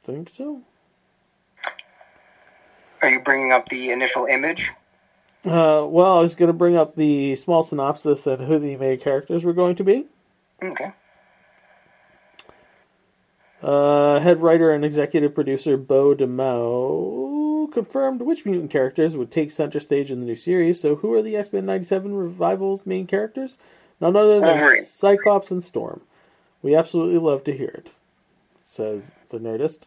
think 0.03 0.29
so. 0.29 0.61
Are 3.01 3.09
you 3.09 3.19
bringing 3.21 3.51
up 3.51 3.67
the 3.69 3.91
initial 3.91 4.25
image? 4.25 4.71
Uh, 5.45 5.85
well, 5.87 6.17
I 6.17 6.21
was 6.21 6.35
going 6.35 6.47
to 6.47 6.53
bring 6.53 6.77
up 6.77 6.95
the 6.95 7.35
small 7.35 7.63
synopsis 7.63 8.27
and 8.27 8.43
who 8.43 8.59
the 8.59 8.75
main 8.77 8.99
characters 8.99 9.43
were 9.43 9.53
going 9.53 9.75
to 9.75 9.83
be. 9.83 10.05
Okay. 10.63 10.91
Uh, 13.63 14.19
head 14.19 14.39
writer 14.39 14.71
and 14.71 14.85
executive 14.85 15.33
producer 15.35 15.77
Beau 15.77 16.13
DeMayo 16.15 17.30
confirmed 17.71 18.21
which 18.21 18.45
mutant 18.45 18.71
characters 18.71 19.17
would 19.17 19.31
take 19.31 19.51
center 19.51 19.79
stage 19.79 20.11
in 20.11 20.19
the 20.19 20.25
new 20.25 20.35
series. 20.35 20.79
So, 20.79 20.97
who 20.97 21.13
are 21.13 21.21
the 21.21 21.35
X 21.35 21.51
Men 21.51 21.65
'97 21.65 22.13
revival's 22.13 22.85
main 22.85 23.07
characters? 23.07 23.57
None 23.99 24.15
other 24.15 24.39
than 24.39 24.57
Wolverine. 24.57 24.83
Cyclops 24.83 25.51
and 25.51 25.63
Storm. 25.63 26.01
We 26.61 26.75
absolutely 26.75 27.19
love 27.19 27.43
to 27.45 27.55
hear 27.55 27.69
it, 27.69 27.91
says 28.63 29.15
the 29.29 29.39
Nerdist. 29.39 29.81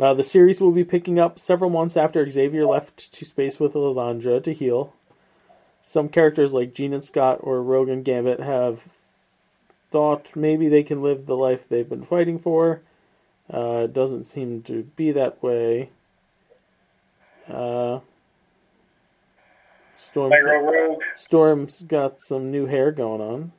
Uh, 0.00 0.14
the 0.14 0.24
series 0.24 0.60
will 0.60 0.72
be 0.72 0.84
picking 0.84 1.18
up 1.18 1.38
several 1.38 1.68
months 1.68 1.96
after 1.96 2.28
Xavier 2.28 2.64
left 2.64 3.12
to 3.12 3.24
space 3.24 3.60
with 3.60 3.74
Lilandra 3.74 4.42
to 4.42 4.52
heal. 4.52 4.94
Some 5.82 6.08
characters 6.08 6.54
like 6.54 6.74
Jean 6.74 6.92
and 6.92 7.02
Scott 7.02 7.38
or 7.42 7.62
Rogue 7.62 7.88
and 7.88 8.04
Gambit 8.04 8.40
have 8.40 8.80
thought 8.80 10.36
maybe 10.36 10.68
they 10.68 10.82
can 10.82 11.02
live 11.02 11.26
the 11.26 11.36
life 11.36 11.68
they've 11.68 11.88
been 11.88 12.02
fighting 12.02 12.38
for. 12.38 12.82
Uh, 13.52 13.82
it 13.84 13.92
doesn't 13.92 14.24
seem 14.24 14.62
to 14.62 14.84
be 14.96 15.10
that 15.12 15.42
way. 15.42 15.90
Uh, 17.50 18.00
Storm's 19.96 20.42
got. 20.42 20.98
Storm's 21.14 21.82
got 21.82 22.20
some 22.22 22.50
new 22.50 22.66
hair 22.66 22.90
going 22.92 23.20
on. 23.20 23.52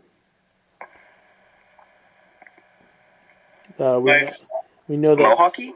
Uh, 3.79 3.99
we, 3.99 4.11
Nice. 4.11 4.45
we 4.87 4.97
know 4.97 5.15
that? 5.15 5.71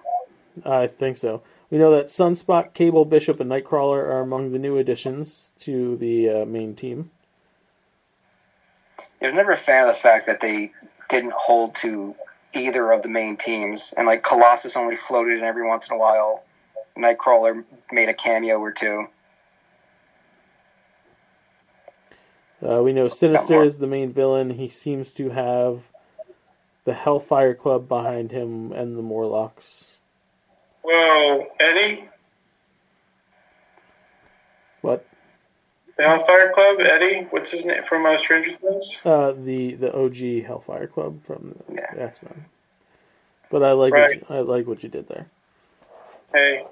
I 0.65 0.87
think 0.87 1.17
so. 1.17 1.41
We 1.69 1.77
know 1.77 1.91
that 1.91 2.05
Sunspot, 2.05 2.73
Cable, 2.73 3.05
Bishop, 3.05 3.39
and 3.39 3.49
Nightcrawler 3.49 3.97
are 4.03 4.21
among 4.21 4.51
the 4.51 4.59
new 4.59 4.77
additions 4.77 5.51
to 5.59 5.97
the 5.97 6.29
uh, 6.29 6.45
main 6.45 6.75
team. 6.75 7.11
I 9.21 9.27
was 9.27 9.33
never 9.35 9.51
a 9.51 9.57
fan 9.57 9.87
of 9.87 9.95
the 9.95 9.99
fact 9.99 10.27
that 10.27 10.41
they 10.41 10.71
didn't 11.09 11.33
hold 11.33 11.75
to 11.75 12.15
either 12.53 12.91
of 12.91 13.01
the 13.01 13.09
main 13.09 13.37
teams, 13.37 13.93
and 13.97 14.05
like 14.05 14.23
Colossus 14.23 14.75
only 14.75 14.95
floated 14.95 15.37
in 15.37 15.43
every 15.43 15.67
once 15.67 15.89
in 15.89 15.95
a 15.95 15.99
while. 15.99 16.43
Nightcrawler 16.97 17.63
made 17.91 18.09
a 18.09 18.13
cameo 18.13 18.57
or 18.59 18.71
two. 18.71 19.07
Uh, 22.65 22.81
we 22.81 22.93
know 22.93 23.07
Sinister 23.07 23.61
is 23.61 23.79
the 23.79 23.87
main 23.87 24.11
villain. 24.11 24.51
He 24.51 24.69
seems 24.69 25.11
to 25.11 25.29
have 25.31 25.91
the 26.85 26.93
Hellfire 26.93 27.53
Club 27.53 27.87
behind 27.87 28.31
him 28.31 28.71
and 28.71 28.97
the 28.97 29.01
Morlocks. 29.01 29.99
Whoa, 30.83 31.47
Eddie? 31.59 32.05
What? 34.81 35.05
The 35.97 36.03
Hellfire 36.03 36.51
Club? 36.53 36.79
Eddie? 36.79 37.27
What's 37.29 37.51
his 37.51 37.65
name 37.65 37.83
from 37.83 38.05
uh, 38.05 38.17
Stranger 38.17 38.51
Things? 38.53 39.01
Uh, 39.03 39.33
the 39.33 39.75
the 39.75 39.93
OG 39.95 40.45
Hellfire 40.45 40.87
Club 40.87 41.23
from 41.23 41.55
the 41.67 41.75
Yeah. 41.75 42.03
X 42.05 42.21
Men. 42.23 42.45
But 43.49 43.63
I 43.63 43.73
like 43.73 43.93
what 43.93 44.13
you, 44.13 44.25
I 44.29 44.39
like 44.39 44.67
what 44.67 44.83
you 44.83 44.89
did 44.89 45.07
there. 45.07 45.27
Hey. 46.33 46.63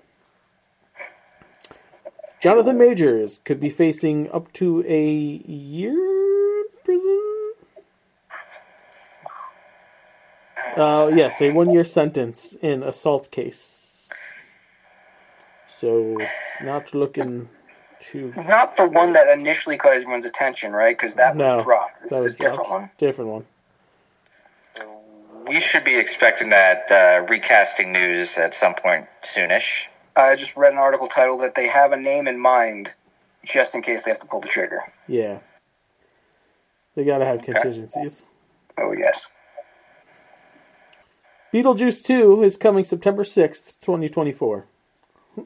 Jonathan 2.44 2.78
Majors 2.78 3.40
could 3.46 3.62
be 3.62 3.70
facing 3.70 4.30
up 4.34 4.52
to 4.52 4.84
a 4.86 5.08
year 5.08 5.94
in 5.94 6.66
prison. 6.84 7.54
Uh, 10.76 11.10
yes, 11.16 11.42
a 11.42 11.52
one-year 11.52 11.86
sentence 11.86 12.54
in 12.62 12.84
assault 12.84 13.32
case. 13.32 14.36
So 15.66 16.20
it's 16.20 16.62
not 16.62 16.94
looking 16.94 17.48
too. 18.02 18.34
Not 18.36 18.76
the 18.76 18.90
one 18.90 19.14
that 19.14 19.30
initially 19.30 19.78
caught 19.78 19.96
everyone's 19.96 20.26
attention, 20.26 20.74
right? 20.74 20.98
Because 20.98 21.16
that 21.16 21.38
no, 21.38 21.56
was 21.56 21.64
dropped. 21.64 22.02
This 22.02 22.12
that 22.12 22.18
is 22.18 22.24
was 22.24 22.34
a 22.34 22.38
different 22.38 22.70
one. 22.70 22.90
Different 22.98 23.30
one. 23.30 23.46
We 25.48 25.62
should 25.62 25.86
be 25.86 25.96
expecting 25.96 26.50
that 26.50 26.92
uh, 26.92 27.26
recasting 27.26 27.94
news 27.94 28.38
at 28.38 28.54
some 28.54 28.76
point 28.76 29.08
soonish. 29.24 29.86
I 30.16 30.36
just 30.36 30.56
read 30.56 30.74
an 30.74 30.80
article 30.80 31.08
titled 31.08 31.42
that 31.42 31.56
they 31.56 31.68
have 31.68 31.92
a 31.92 31.98
name 31.98 32.28
in 32.28 32.40
mind, 32.40 32.92
just 33.44 33.74
in 33.74 33.82
case 33.82 34.04
they 34.04 34.12
have 34.12 34.20
to 34.20 34.28
pull 34.28 34.42
the 34.42 34.48
trigger. 34.48 34.82
Yeah. 35.08 35.40
They 36.96 37.04
gotta 37.04 37.26
have 37.26 37.42
contingencies. 37.42 38.30
Oh 38.78 38.94
yes. 38.94 39.32
Beetlejuice 41.54 42.04
2 42.04 42.44
is 42.44 42.58
coming 42.58 42.84
September 42.84 43.24
6th, 43.24 43.80
2024. 43.80 44.66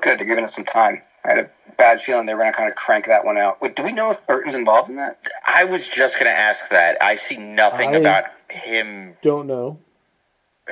Good, 0.00 0.18
they're 0.18 0.26
giving 0.26 0.44
us 0.44 0.54
some 0.54 0.66
time. 0.66 1.00
I 1.24 1.30
had 1.30 1.38
a 1.38 1.50
bad 1.78 2.02
feeling 2.02 2.26
they 2.26 2.34
were 2.34 2.40
going 2.40 2.52
to 2.52 2.56
kind 2.56 2.68
of 2.68 2.76
crank 2.76 3.06
that 3.06 3.24
one 3.24 3.38
out. 3.38 3.60
Wait, 3.62 3.74
do 3.74 3.82
we 3.82 3.92
know 3.92 4.10
if 4.10 4.26
Burton's 4.26 4.54
involved 4.54 4.90
in 4.90 4.96
that? 4.96 5.26
I 5.46 5.64
was 5.64 5.88
just 5.88 6.14
going 6.14 6.26
to 6.26 6.38
ask 6.38 6.68
that. 6.68 6.98
I 7.02 7.16
see 7.16 7.38
nothing 7.38 7.94
I- 7.94 7.98
about 7.98 8.24
him, 8.50 9.16
Don't 9.22 9.46
know. 9.46 9.80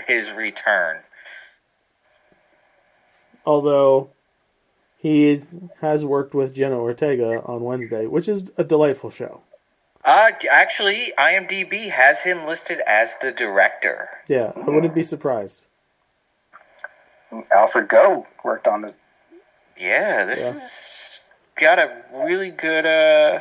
His 0.07 0.31
return. 0.33 0.99
Although 3.45 4.11
he 4.99 5.29
is, 5.29 5.57
has 5.81 6.05
worked 6.05 6.35
with 6.35 6.55
Jenna 6.55 6.79
Ortega 6.79 7.43
on 7.45 7.61
Wednesday, 7.63 8.07
which 8.07 8.29
is 8.29 8.51
a 8.57 8.65
delightful 8.65 9.11
show. 9.11 9.43
Uh, 10.05 10.31
actually, 10.51 11.13
IMDb 11.19 11.91
has 11.91 12.21
him 12.23 12.47
listed 12.47 12.81
as 12.87 13.17
the 13.21 13.33
director. 13.33 14.09
Yeah, 14.29 14.53
I 14.57 14.71
wouldn't 14.71 14.95
be 14.95 15.03
surprised. 15.03 15.65
Alfred 17.53 17.89
Gough 17.89 18.27
worked 18.45 18.67
on 18.69 18.83
the. 18.83 18.95
Yeah, 19.79 20.25
this 20.25 20.39
Yeah. 20.39 20.53
has 20.53 21.21
got 21.57 21.79
a 21.79 22.03
really 22.15 22.51
good 22.51 22.87
uh 22.87 23.41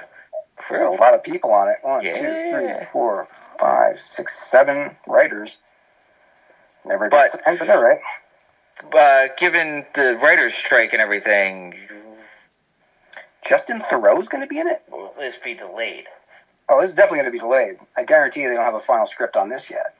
There 0.69 0.81
are 0.83 0.87
a 0.87 0.91
lot 0.99 1.13
of 1.13 1.23
people 1.23 1.51
on 1.51 1.67
it. 1.69 1.77
One, 1.83 2.03
Yeah. 2.03 2.77
three, 2.77 2.85
four, 2.87 3.27
five, 3.59 3.99
six, 3.99 4.37
seven 4.39 4.97
writers. 5.05 5.59
Never 6.85 7.09
But- 7.09 7.31
gets 7.43 7.59
but 7.59 7.69
all 7.69 7.81
right. 7.81 7.99
Uh, 8.93 9.27
given 9.37 9.85
the 9.95 10.17
writer's 10.21 10.53
strike 10.53 10.93
and 10.93 11.01
everything, 11.01 11.73
Justin 13.45 13.79
Theroux's 13.79 14.27
going 14.27 14.41
to 14.41 14.47
be 14.47 14.59
in 14.59 14.67
it? 14.67 14.83
will 14.91 15.13
this 15.17 15.37
be 15.37 15.53
delayed? 15.53 16.05
Oh, 16.67 16.81
this 16.81 16.89
is 16.91 16.95
definitely 16.95 17.19
going 17.19 17.27
to 17.27 17.31
be 17.31 17.39
delayed. 17.39 17.77
I 17.95 18.03
guarantee 18.03 18.41
you 18.41 18.49
they 18.49 18.55
don't 18.55 18.65
have 18.65 18.73
a 18.75 18.79
final 18.79 19.05
script 19.05 19.37
on 19.37 19.49
this 19.49 19.69
yet. 19.69 19.95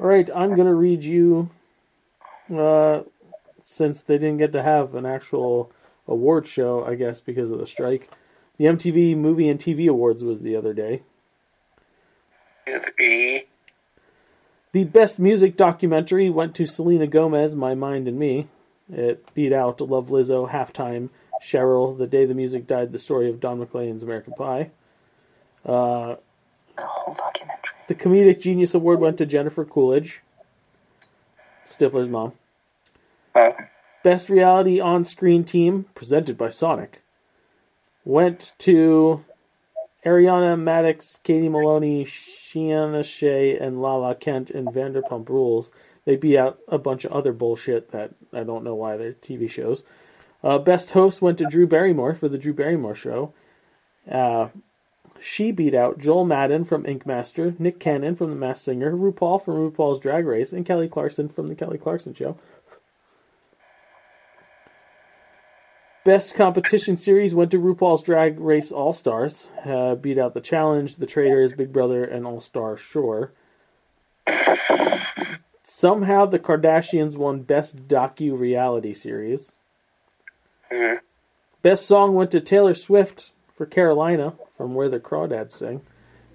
All 0.00 0.06
right, 0.06 0.28
I'm 0.34 0.54
going 0.54 0.66
to 0.66 0.74
read 0.74 1.04
you, 1.04 1.50
uh, 2.54 3.02
since 3.62 4.02
they 4.02 4.18
didn't 4.18 4.38
get 4.38 4.52
to 4.52 4.62
have 4.62 4.94
an 4.94 5.06
actual 5.06 5.70
award 6.08 6.48
show, 6.48 6.84
I 6.84 6.96
guess, 6.96 7.20
because 7.20 7.50
of 7.52 7.58
the 7.58 7.66
strike. 7.66 8.10
The 8.56 8.64
MTV 8.64 9.16
Movie 9.16 9.48
and 9.48 9.60
TV 9.60 9.88
Awards 9.88 10.24
was 10.24 10.42
the 10.42 10.56
other 10.56 10.72
day. 10.74 11.02
The 12.66 13.44
best 14.82 15.20
music 15.20 15.56
documentary 15.56 16.28
went 16.28 16.56
to 16.56 16.66
Selena 16.66 17.06
Gomez, 17.06 17.54
My 17.54 17.76
Mind 17.76 18.08
and 18.08 18.18
Me. 18.18 18.48
It 18.92 19.32
beat 19.32 19.52
out 19.52 19.80
Love 19.80 20.08
Lizzo, 20.08 20.50
Halftime, 20.50 21.10
Sheryl, 21.40 21.96
The 21.96 22.08
Day 22.08 22.24
the 22.24 22.34
Music 22.34 22.66
Died, 22.66 22.90
The 22.90 22.98
Story 22.98 23.30
of 23.30 23.38
Don 23.38 23.60
McLean's 23.60 24.02
American 24.02 24.32
Pie. 24.34 24.72
Uh, 25.64 26.16
the 27.86 27.94
Comedic 27.94 28.42
Genius 28.42 28.74
Award 28.74 28.98
went 28.98 29.16
to 29.18 29.26
Jennifer 29.26 29.64
Coolidge, 29.64 30.22
Stifler's 31.64 32.08
mom. 32.08 32.32
Best 34.02 34.28
Reality 34.28 34.80
On 34.80 35.04
Screen 35.04 35.44
Team, 35.44 35.86
presented 35.94 36.36
by 36.36 36.48
Sonic, 36.48 37.02
went 38.04 38.52
to 38.58 39.24
Ariana 40.04 40.58
Madix, 40.60 41.22
Katie 41.22 41.48
Maloney, 41.48 42.04
Scheana 42.04 43.04
Shay, 43.04 43.56
and 43.56 43.80
Lala 43.80 44.14
Kent 44.14 44.50
in 44.50 44.66
Vanderpump 44.66 45.28
Rules. 45.28 45.72
They 46.04 46.16
beat 46.16 46.36
out 46.36 46.58
a 46.68 46.78
bunch 46.78 47.04
of 47.04 47.12
other 47.12 47.32
bullshit 47.32 47.90
that 47.90 48.12
I 48.32 48.44
don't 48.44 48.64
know 48.64 48.74
why 48.74 48.96
they're 48.96 49.14
TV 49.14 49.48
shows. 49.48 49.82
Uh, 50.42 50.58
best 50.58 50.90
host 50.90 51.22
went 51.22 51.38
to 51.38 51.46
Drew 51.46 51.66
Barrymore 51.66 52.12
for 52.12 52.28
the 52.28 52.36
Drew 52.36 52.52
Barrymore 52.52 52.94
Show. 52.94 53.32
Uh, 54.10 54.48
she 55.18 55.52
beat 55.52 55.72
out 55.72 55.98
Joel 55.98 56.26
Madden 56.26 56.64
from 56.64 56.84
Ink 56.84 57.06
Master, 57.06 57.54
Nick 57.58 57.80
Cannon 57.80 58.14
from 58.14 58.28
The 58.28 58.36
Masked 58.36 58.66
Singer, 58.66 58.92
RuPaul 58.94 59.42
from 59.42 59.54
RuPaul's 59.54 59.98
Drag 59.98 60.26
Race, 60.26 60.52
and 60.52 60.66
Kelly 60.66 60.86
Clarkson 60.86 61.30
from 61.30 61.48
The 61.48 61.54
Kelly 61.54 61.78
Clarkson 61.78 62.12
Show. 62.12 62.36
Best 66.04 66.34
competition 66.34 66.98
series 66.98 67.34
went 67.34 67.50
to 67.50 67.58
RuPaul's 67.58 68.02
Drag 68.02 68.38
Race 68.38 68.70
All 68.70 68.92
Stars. 68.92 69.50
Uh, 69.64 69.94
beat 69.94 70.18
out 70.18 70.34
The 70.34 70.42
Challenge, 70.42 70.96
The 70.96 71.06
Traitors, 71.06 71.54
Big 71.54 71.72
Brother, 71.72 72.04
and 72.04 72.26
All 72.26 72.42
Star 72.42 72.76
Shore. 72.76 73.32
Somehow 75.62 76.26
the 76.26 76.38
Kardashians 76.38 77.16
won 77.16 77.40
Best 77.40 77.88
Docu 77.88 78.38
Reality 78.38 78.92
Series. 78.92 79.56
Best 81.62 81.86
song 81.86 82.14
went 82.14 82.30
to 82.32 82.40
Taylor 82.40 82.74
Swift 82.74 83.32
for 83.50 83.64
Carolina 83.64 84.34
from 84.54 84.74
Where 84.74 84.90
the 84.90 85.00
Crawdads 85.00 85.52
Sing. 85.52 85.80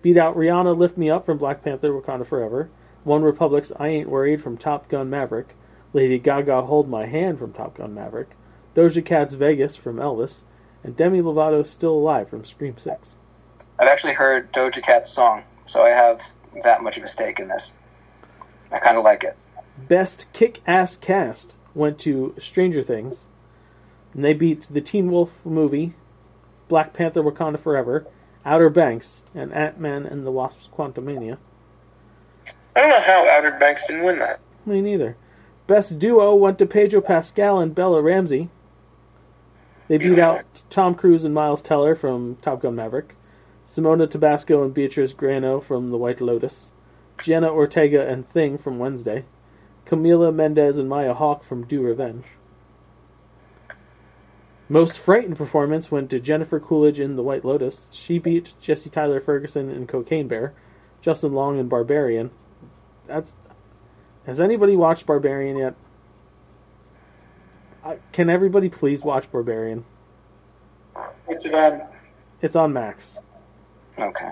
Beat 0.02 0.18
out 0.18 0.36
Rihanna 0.36 0.76
Lift 0.76 0.98
Me 0.98 1.12
Up 1.12 1.24
from 1.24 1.38
Black 1.38 1.64
Panther 1.64 1.90
Wakanda 1.90 2.26
Forever. 2.26 2.72
One 3.04 3.22
Republic's 3.22 3.72
I 3.80 3.90
Ain't 3.90 4.10
Worried 4.10 4.42
from 4.42 4.58
Top 4.58 4.90
Gun 4.90 5.12
Maverick. 5.12 5.56
Lady 5.94 6.18
Gaga 6.18 6.64
Hold 6.64 6.90
My 6.90 7.06
Hand 7.06 7.38
from 7.38 7.54
Top 7.54 7.76
Gun 7.76 7.94
Maverick. 7.94 8.36
Doja 8.80 9.04
Cat's 9.04 9.34
Vegas 9.34 9.76
from 9.76 9.98
Elvis. 9.98 10.46
And 10.86 10.96
Demi 10.96 11.22
Lovato's 11.22 11.70
Still 11.70 11.92
Alive 11.92 12.30
from 12.30 12.46
Scream 12.46 12.78
6. 12.78 13.18
I've 13.78 13.90
actually 13.90 14.14
heard 14.14 14.54
Doja 14.54 14.82
Cat's 14.82 15.12
song, 15.12 15.44
so 15.66 15.84
I 15.84 15.90
have 15.90 16.22
that 16.64 16.82
much 16.82 16.98
of 16.98 17.04
a 17.04 17.10
stake 17.10 17.42
in 17.42 17.50
this. 17.50 17.74
I 18.72 18.80
kind 18.80 18.98
of 18.98 19.04
like 19.04 19.26
it. 19.26 19.36
Best 19.78 20.32
Kick 20.32 20.62
Ass 20.66 20.96
Cast 20.96 21.58
went 21.76 22.00
to 22.00 22.34
Stranger 22.38 22.82
Things. 22.82 23.28
And 24.14 24.24
they 24.24 24.34
beat 24.34 24.62
the 24.70 24.80
Teen 24.80 25.12
Wolf 25.12 25.46
movie, 25.46 25.96
Black 26.70 26.94
Panther 26.94 27.22
Wakanda 27.22 27.60
Forever, 27.60 28.08
Outer 28.46 28.70
Banks, 28.70 29.24
and 29.36 29.54
Ant 29.54 29.78
Man 29.78 30.06
and 30.06 30.26
the 30.26 30.32
Wasp's 30.32 30.70
Quantumania. 30.70 31.38
I 32.78 32.80
don't 32.80 32.90
know 32.92 33.02
how 33.02 33.30
Outer 33.30 33.58
Banks 33.60 33.86
didn't 33.86 34.06
win 34.06 34.20
that. 34.20 34.40
Me 34.66 34.80
neither. 34.80 35.18
Best 35.68 36.00
Duo 36.00 36.34
went 36.34 36.58
to 36.60 36.66
Pedro 36.66 37.02
Pascal 37.02 37.60
and 37.60 37.76
Bella 37.76 38.02
Ramsey. 38.02 38.50
They 39.90 39.98
beat 39.98 40.20
out 40.20 40.62
Tom 40.70 40.94
Cruise 40.94 41.26
and 41.26 41.34
Miles 41.34 41.64
Teller 41.64 41.96
from 41.96 42.36
Top 42.44 42.62
Gun 42.62 42.76
Maverick, 42.76 43.16
Simona 43.66 44.08
Tabasco 44.08 44.64
and 44.64 44.72
Beatrice 44.72 45.16
Grannò 45.16 45.62
from 45.62 45.88
The 45.88 45.98
White 45.98 46.22
Lotus, 46.22 46.72
Jenna 47.24 47.50
Ortega 47.52 48.08
and 48.08 48.24
Thing 48.24 48.60
from 48.60 48.78
Wednesday, 48.78 49.26
Camila 49.88 50.32
Mendes 50.32 50.78
and 50.78 50.88
Maya 50.88 51.16
Hawke 51.16 51.44
from 51.44 51.66
Do 51.66 51.82
Revenge. 51.82 52.26
Most 54.70 55.00
frightened 55.00 55.38
performance 55.38 55.90
went 55.90 56.12
to 56.12 56.20
Jennifer 56.20 56.60
Coolidge 56.60 57.00
in 57.00 57.16
The 57.16 57.24
White 57.24 57.44
Lotus. 57.44 57.88
She 57.90 58.20
beat 58.20 58.54
Jesse 58.62 58.92
Tyler 58.92 59.20
Ferguson 59.20 59.72
in 59.72 59.88
Cocaine 59.88 60.28
Bear, 60.28 60.54
Justin 61.02 61.34
Long 61.34 61.58
in 61.58 61.68
Barbarian. 61.68 62.30
That's 63.08 63.36
has 64.28 64.40
anybody 64.40 64.76
watched 64.76 65.08
Barbarian 65.08 65.58
yet? 65.58 65.74
Uh, 67.84 67.96
can 68.12 68.30
everybody 68.30 68.70
please 68.70 69.04
watch 69.04 69.32
Barbarian? 69.32 69.86
What's 71.26 71.46
it 71.46 71.54
on? 71.54 71.82
It's 72.42 72.56
on 72.56 72.74
Max. 72.74 73.20
Okay. 73.98 74.32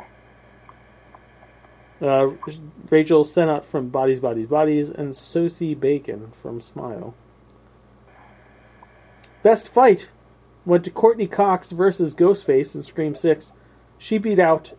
Uh, 2.02 2.32
Rachel 2.90 3.24
Sennott 3.24 3.66
from 3.66 3.90
Bodies, 3.90 4.20
Bodies, 4.20 4.48
Bodies, 4.48 4.90
and 4.90 5.16
Sosie 5.16 5.74
Bacon 5.74 6.32
from 6.32 6.62
Smile. 6.62 7.16
Best 9.42 9.70
fight 9.70 10.10
went 10.66 10.84
to 10.84 10.92
Courteney 10.92 11.28
Cox 11.28 11.72
versus 11.72 12.14
Ghostface 12.14 12.76
in 12.76 12.84
Scream 12.84 13.16
6. 13.16 13.54
She 13.98 14.18
beat 14.18 14.40
out 14.40 14.74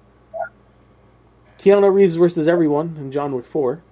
Keanu 1.58 1.92
Reeves 1.92 2.16
versus 2.16 2.46
everyone 2.46 2.96
in 2.98 3.10
John 3.10 3.32
Wick 3.32 3.46
4. 3.46 3.82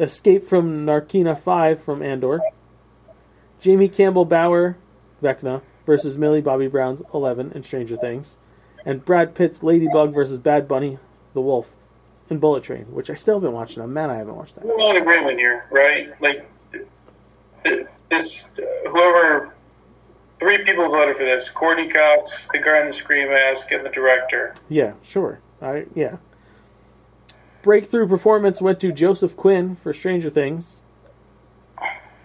Escape 0.00 0.42
from 0.42 0.86
Narkina 0.86 1.38
5 1.38 1.82
from 1.82 2.02
Andor. 2.02 2.40
Jamie 3.60 3.88
Campbell 3.88 4.24
Bower, 4.24 4.78
Vecna, 5.22 5.60
versus 5.84 6.16
Millie 6.16 6.40
Bobby 6.40 6.68
Brown's 6.68 7.02
11 7.12 7.52
and 7.54 7.66
Stranger 7.66 7.98
Things. 7.98 8.38
And 8.86 9.04
Brad 9.04 9.34
Pitt's 9.34 9.62
Ladybug 9.62 10.14
versus 10.14 10.38
Bad 10.38 10.66
Bunny, 10.66 10.98
the 11.34 11.42
Wolf, 11.42 11.76
and 12.30 12.40
Bullet 12.40 12.64
Train, 12.64 12.84
which 12.86 13.10
I 13.10 13.14
still 13.14 13.34
haven't 13.34 13.52
watched. 13.52 13.76
Man, 13.76 14.08
I 14.08 14.16
haven't 14.16 14.36
watched 14.36 14.54
that. 14.54 14.64
We're 14.64 14.80
all 14.80 14.96
in 14.96 15.02
agreement 15.02 15.38
here, 15.38 15.66
right? 15.70 16.08
Like 16.22 16.50
this, 18.08 18.48
whoever, 18.88 19.54
three 20.38 20.64
people 20.64 20.88
voted 20.88 21.16
for 21.16 21.24
this: 21.24 21.50
Courteney 21.50 21.88
Cox, 21.88 22.48
the 22.52 22.58
guy 22.58 22.80
in 22.80 22.86
the 22.86 22.92
scream 22.94 23.28
mask, 23.28 23.70
and 23.70 23.84
the 23.84 23.90
director. 23.90 24.54
Yeah, 24.70 24.94
sure. 25.02 25.40
I 25.60 25.84
yeah. 25.94 26.16
Breakthrough 27.62 28.08
performance 28.08 28.62
went 28.62 28.80
to 28.80 28.90
Joseph 28.90 29.36
Quinn 29.36 29.74
for 29.74 29.92
Stranger 29.92 30.30
Things. 30.30 30.76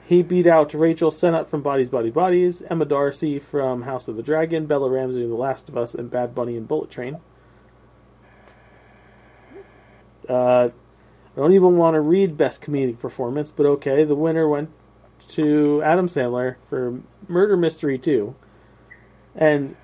He 0.06 0.22
beat 0.22 0.48
out 0.48 0.74
Rachel 0.74 1.12
Sennott 1.12 1.48
from 1.48 1.62
Bodies, 1.62 1.90
Body, 1.90 2.12
Bodies, 2.12 2.62
Emma 2.70 2.86
Darcy 2.86 3.40
from 3.40 3.82
House 3.82 4.08
of 4.08 4.16
the 4.16 4.24
Dragon, 4.24 4.66
Bella 4.66 4.90
Ramsey 4.90 5.24
of 5.24 5.30
The 5.30 5.36
Last 5.36 5.68
of 5.68 5.76
Us, 5.76 5.96
and 5.96 6.12
Bad 6.12 6.36
Bunny 6.36 6.56
and 6.56 6.68
Bullet 6.68 6.90
Train. 6.90 7.20
Uh, 10.30 10.70
I 11.36 11.40
don't 11.40 11.52
even 11.52 11.76
want 11.78 11.96
to 11.96 12.02
read 12.02 12.38
Best 12.38 12.62
Comedic 12.62 13.00
Performance, 13.00 13.52
but 13.52 13.66
okay. 13.66 14.04
The 14.04 14.16
winner 14.16 14.48
went 14.48 14.70
to 15.30 15.82
Adam 15.84 16.08
Sandler 16.08 16.56
for 16.70 17.02
Murder 17.28 17.58
Mystery 17.58 17.98
2. 17.98 18.36
And 19.36 19.76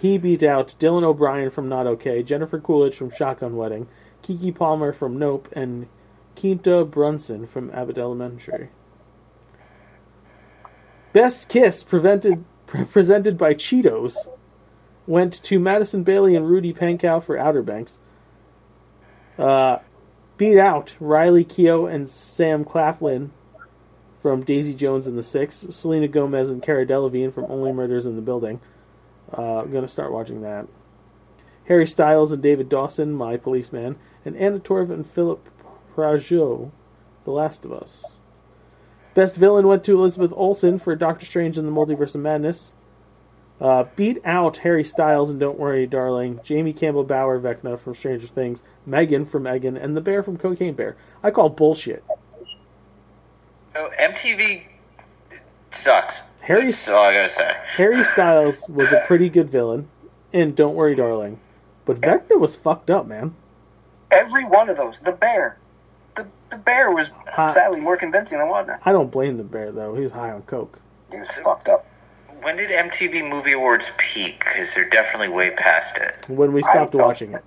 he 0.00 0.16
beat 0.16 0.42
out 0.42 0.74
Dylan 0.78 1.02
O'Brien 1.02 1.50
from 1.50 1.68
Not 1.68 1.86
Okay, 1.86 2.22
Jennifer 2.22 2.58
Coolidge 2.58 2.96
from 2.96 3.10
Shotgun 3.10 3.56
Wedding, 3.56 3.86
Keke 4.24 4.54
Palmer 4.54 4.92
from 4.92 5.18
Nope, 5.18 5.48
and 5.52 5.86
Quinta 6.34 6.84
Brunson 6.84 7.46
from 7.46 7.70
Abbott 7.70 7.98
Elementary. 7.98 8.70
Best 11.12 11.48
Kiss 11.48 11.82
prevented, 11.84 12.44
pre- 12.66 12.84
presented 12.84 13.38
by 13.38 13.54
Cheetos 13.54 14.26
went 15.06 15.32
to 15.44 15.58
Madison 15.58 16.02
Bailey 16.02 16.34
and 16.34 16.48
Rudy 16.48 16.72
Pankow 16.72 17.22
for 17.22 17.38
Outer 17.38 17.62
Banks. 17.62 18.00
Uh, 19.38 19.78
beat 20.36 20.58
out 20.58 20.96
Riley 20.98 21.44
Keough 21.44 21.92
and 21.92 22.08
Sam 22.08 22.64
Claflin 22.64 23.30
from 24.16 24.42
Daisy 24.42 24.74
Jones 24.74 25.06
and 25.06 25.18
the 25.18 25.22
Six, 25.22 25.56
Selena 25.70 26.08
Gomez 26.08 26.50
and 26.50 26.62
Cara 26.62 26.86
Delevingne 26.86 27.32
from 27.32 27.44
Only 27.48 27.72
Murders 27.72 28.06
in 28.06 28.16
the 28.16 28.22
Building. 28.22 28.60
Uh, 29.36 29.60
I'm 29.60 29.70
gonna 29.70 29.88
start 29.88 30.12
watching 30.12 30.42
that. 30.42 30.66
Harry 31.66 31.86
Styles 31.86 32.32
and 32.32 32.42
David 32.42 32.68
Dawson, 32.68 33.12
My 33.12 33.36
Policeman, 33.36 33.96
and 34.24 34.36
Anna 34.36 34.58
Torv 34.58 34.90
and 34.90 35.06
Philip 35.06 35.48
Prajoux, 35.94 36.70
The 37.24 37.30
Last 37.30 37.64
of 37.64 37.72
Us. 37.72 38.20
Best 39.14 39.36
villain 39.36 39.68
went 39.68 39.84
to 39.84 39.92
Elizabeth 39.94 40.32
Olsen 40.34 40.78
for 40.78 40.96
Doctor 40.96 41.24
Strange 41.24 41.56
and 41.56 41.66
the 41.66 41.72
Multiverse 41.72 42.14
of 42.14 42.20
Madness. 42.20 42.74
Uh, 43.60 43.84
beat 43.94 44.20
out 44.24 44.58
Harry 44.58 44.82
Styles 44.82 45.30
and 45.30 45.38
Don't 45.38 45.58
Worry, 45.58 45.86
Darling, 45.86 46.40
Jamie 46.42 46.72
Campbell 46.72 47.04
Bower 47.04 47.38
Vecna 47.38 47.78
from 47.78 47.94
Stranger 47.94 48.26
Things, 48.26 48.64
Megan 48.84 49.24
from 49.24 49.44
Megan, 49.44 49.76
and 49.76 49.96
the 49.96 50.00
Bear 50.00 50.22
from 50.22 50.36
Cocaine 50.36 50.74
Bear. 50.74 50.96
I 51.22 51.30
call 51.30 51.48
bullshit. 51.50 52.04
So 53.72 53.90
MTV 53.98 54.64
sucks. 55.72 56.22
Harry, 56.42 56.66
That's 56.66 56.88
all 56.88 57.04
I 57.04 57.14
gotta 57.14 57.28
say. 57.28 57.56
Harry 57.76 58.04
Styles 58.04 58.68
was 58.68 58.92
a 58.92 59.02
pretty 59.06 59.30
good 59.30 59.48
villain 59.48 59.88
in 60.32 60.54
Don't 60.54 60.74
Worry, 60.74 60.96
Darling, 60.96 61.38
but 61.84 62.00
Vecna 62.00 62.40
was 62.40 62.56
fucked 62.56 62.90
up, 62.90 63.06
man. 63.06 63.34
Every 64.10 64.44
one 64.44 64.68
of 64.68 64.76
those. 64.76 65.00
The 65.00 65.12
bear. 65.12 65.58
The, 66.16 66.26
the 66.50 66.56
bear 66.56 66.90
was 66.90 67.10
sadly 67.36 67.80
more 67.80 67.96
convincing 67.96 68.38
than 68.38 68.48
Wagner. 68.48 68.80
I 68.84 68.92
don't 68.92 69.10
blame 69.10 69.36
the 69.36 69.44
bear 69.44 69.72
though. 69.72 69.94
He 69.94 70.00
was 70.00 70.12
high 70.12 70.30
on 70.30 70.42
coke. 70.42 70.80
He 71.10 71.18
was 71.18 71.30
fucked 71.30 71.68
up. 71.68 71.86
When 72.40 72.56
did 72.56 72.70
MTV 72.70 73.28
Movie 73.28 73.52
Awards 73.52 73.90
peak? 73.96 74.40
Because 74.40 74.74
they're 74.74 74.88
definitely 74.88 75.28
way 75.28 75.50
past 75.50 75.96
it. 75.96 76.28
When 76.28 76.52
we 76.52 76.62
stopped 76.62 76.94
watching 76.94 77.34
it. 77.34 77.42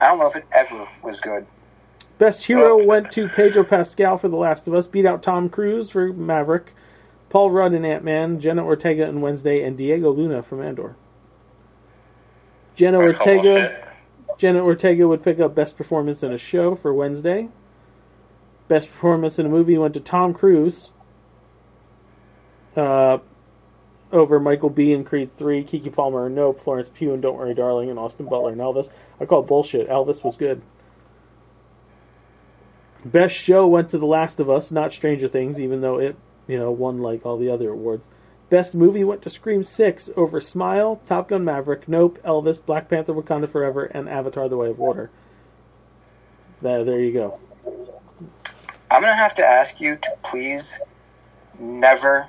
I 0.00 0.08
don't 0.08 0.18
know 0.18 0.26
if 0.26 0.36
it 0.36 0.46
ever 0.52 0.88
was 1.02 1.20
good. 1.20 1.46
Best 2.18 2.46
hero 2.46 2.80
oh, 2.80 2.84
went 2.84 3.10
to 3.12 3.28
Pedro 3.28 3.64
Pascal 3.64 4.18
for 4.18 4.28
The 4.28 4.36
Last 4.36 4.68
of 4.68 4.74
Us, 4.74 4.86
beat 4.86 5.06
out 5.06 5.22
Tom 5.22 5.48
Cruise 5.48 5.88
for 5.88 6.12
Maverick, 6.12 6.74
Paul 7.30 7.50
Rudd 7.50 7.72
in 7.72 7.84
Ant 7.84 8.04
Man, 8.04 8.38
Jenna 8.38 8.64
Ortega 8.64 9.08
in 9.08 9.20
Wednesday, 9.20 9.62
and 9.62 9.78
Diego 9.78 10.10
Luna 10.10 10.42
from 10.42 10.60
Andor. 10.60 10.96
Jenna 12.80 12.98
Ortega. 12.98 13.92
Jenna 14.38 14.64
Ortega 14.64 15.06
would 15.06 15.22
pick 15.22 15.38
up 15.38 15.54
Best 15.54 15.76
Performance 15.76 16.22
in 16.22 16.32
a 16.32 16.38
Show 16.38 16.74
for 16.74 16.94
Wednesday. 16.94 17.50
Best 18.68 18.90
Performance 18.90 19.38
in 19.38 19.44
a 19.44 19.50
Movie 19.50 19.76
went 19.76 19.92
to 19.92 20.00
Tom 20.00 20.32
Cruise 20.32 20.90
uh, 22.74 23.18
over 24.10 24.40
Michael 24.40 24.70
B. 24.70 24.94
in 24.94 25.04
Creed 25.04 25.36
3, 25.36 25.62
Keke 25.62 25.92
Palmer 25.92 26.30
Nope, 26.30 26.58
Florence 26.58 26.88
Pugh 26.88 27.12
and 27.12 27.20
Don't 27.20 27.36
Worry 27.36 27.52
Darling, 27.52 27.90
and 27.90 27.98
Austin 27.98 28.24
Butler 28.24 28.52
in 28.52 28.58
Elvis. 28.58 28.88
I 29.20 29.26
call 29.26 29.42
it 29.42 29.46
bullshit. 29.46 29.86
Elvis 29.90 30.24
was 30.24 30.38
good. 30.38 30.62
Best 33.04 33.36
show 33.36 33.66
went 33.66 33.90
to 33.90 33.98
The 33.98 34.06
Last 34.06 34.40
of 34.40 34.48
Us, 34.48 34.72
not 34.72 34.90
Stranger 34.90 35.28
Things, 35.28 35.60
even 35.60 35.82
though 35.82 35.98
it, 35.98 36.16
you 36.46 36.58
know, 36.58 36.70
won 36.70 37.00
like 37.00 37.26
all 37.26 37.36
the 37.36 37.50
other 37.50 37.68
awards. 37.68 38.08
Best 38.50 38.74
movie 38.74 39.04
went 39.04 39.22
to 39.22 39.30
Scream 39.30 39.62
6 39.62 40.10
over 40.16 40.40
Smile, 40.40 40.96
Top 41.04 41.28
Gun 41.28 41.44
Maverick, 41.44 41.88
Nope, 41.88 42.18
Elvis, 42.24 42.64
Black 42.64 42.88
Panther 42.88 43.14
Wakanda 43.14 43.48
Forever, 43.48 43.84
and 43.84 44.08
Avatar 44.08 44.48
The 44.48 44.56
Way 44.56 44.70
of 44.70 44.78
Water. 44.78 45.08
There, 46.60 46.82
there 46.84 46.98
you 46.98 47.12
go. 47.12 47.38
I'm 48.90 49.02
gonna 49.02 49.14
have 49.14 49.36
to 49.36 49.46
ask 49.46 49.80
you 49.80 49.96
to 49.96 50.10
please 50.24 50.76
never, 51.60 52.26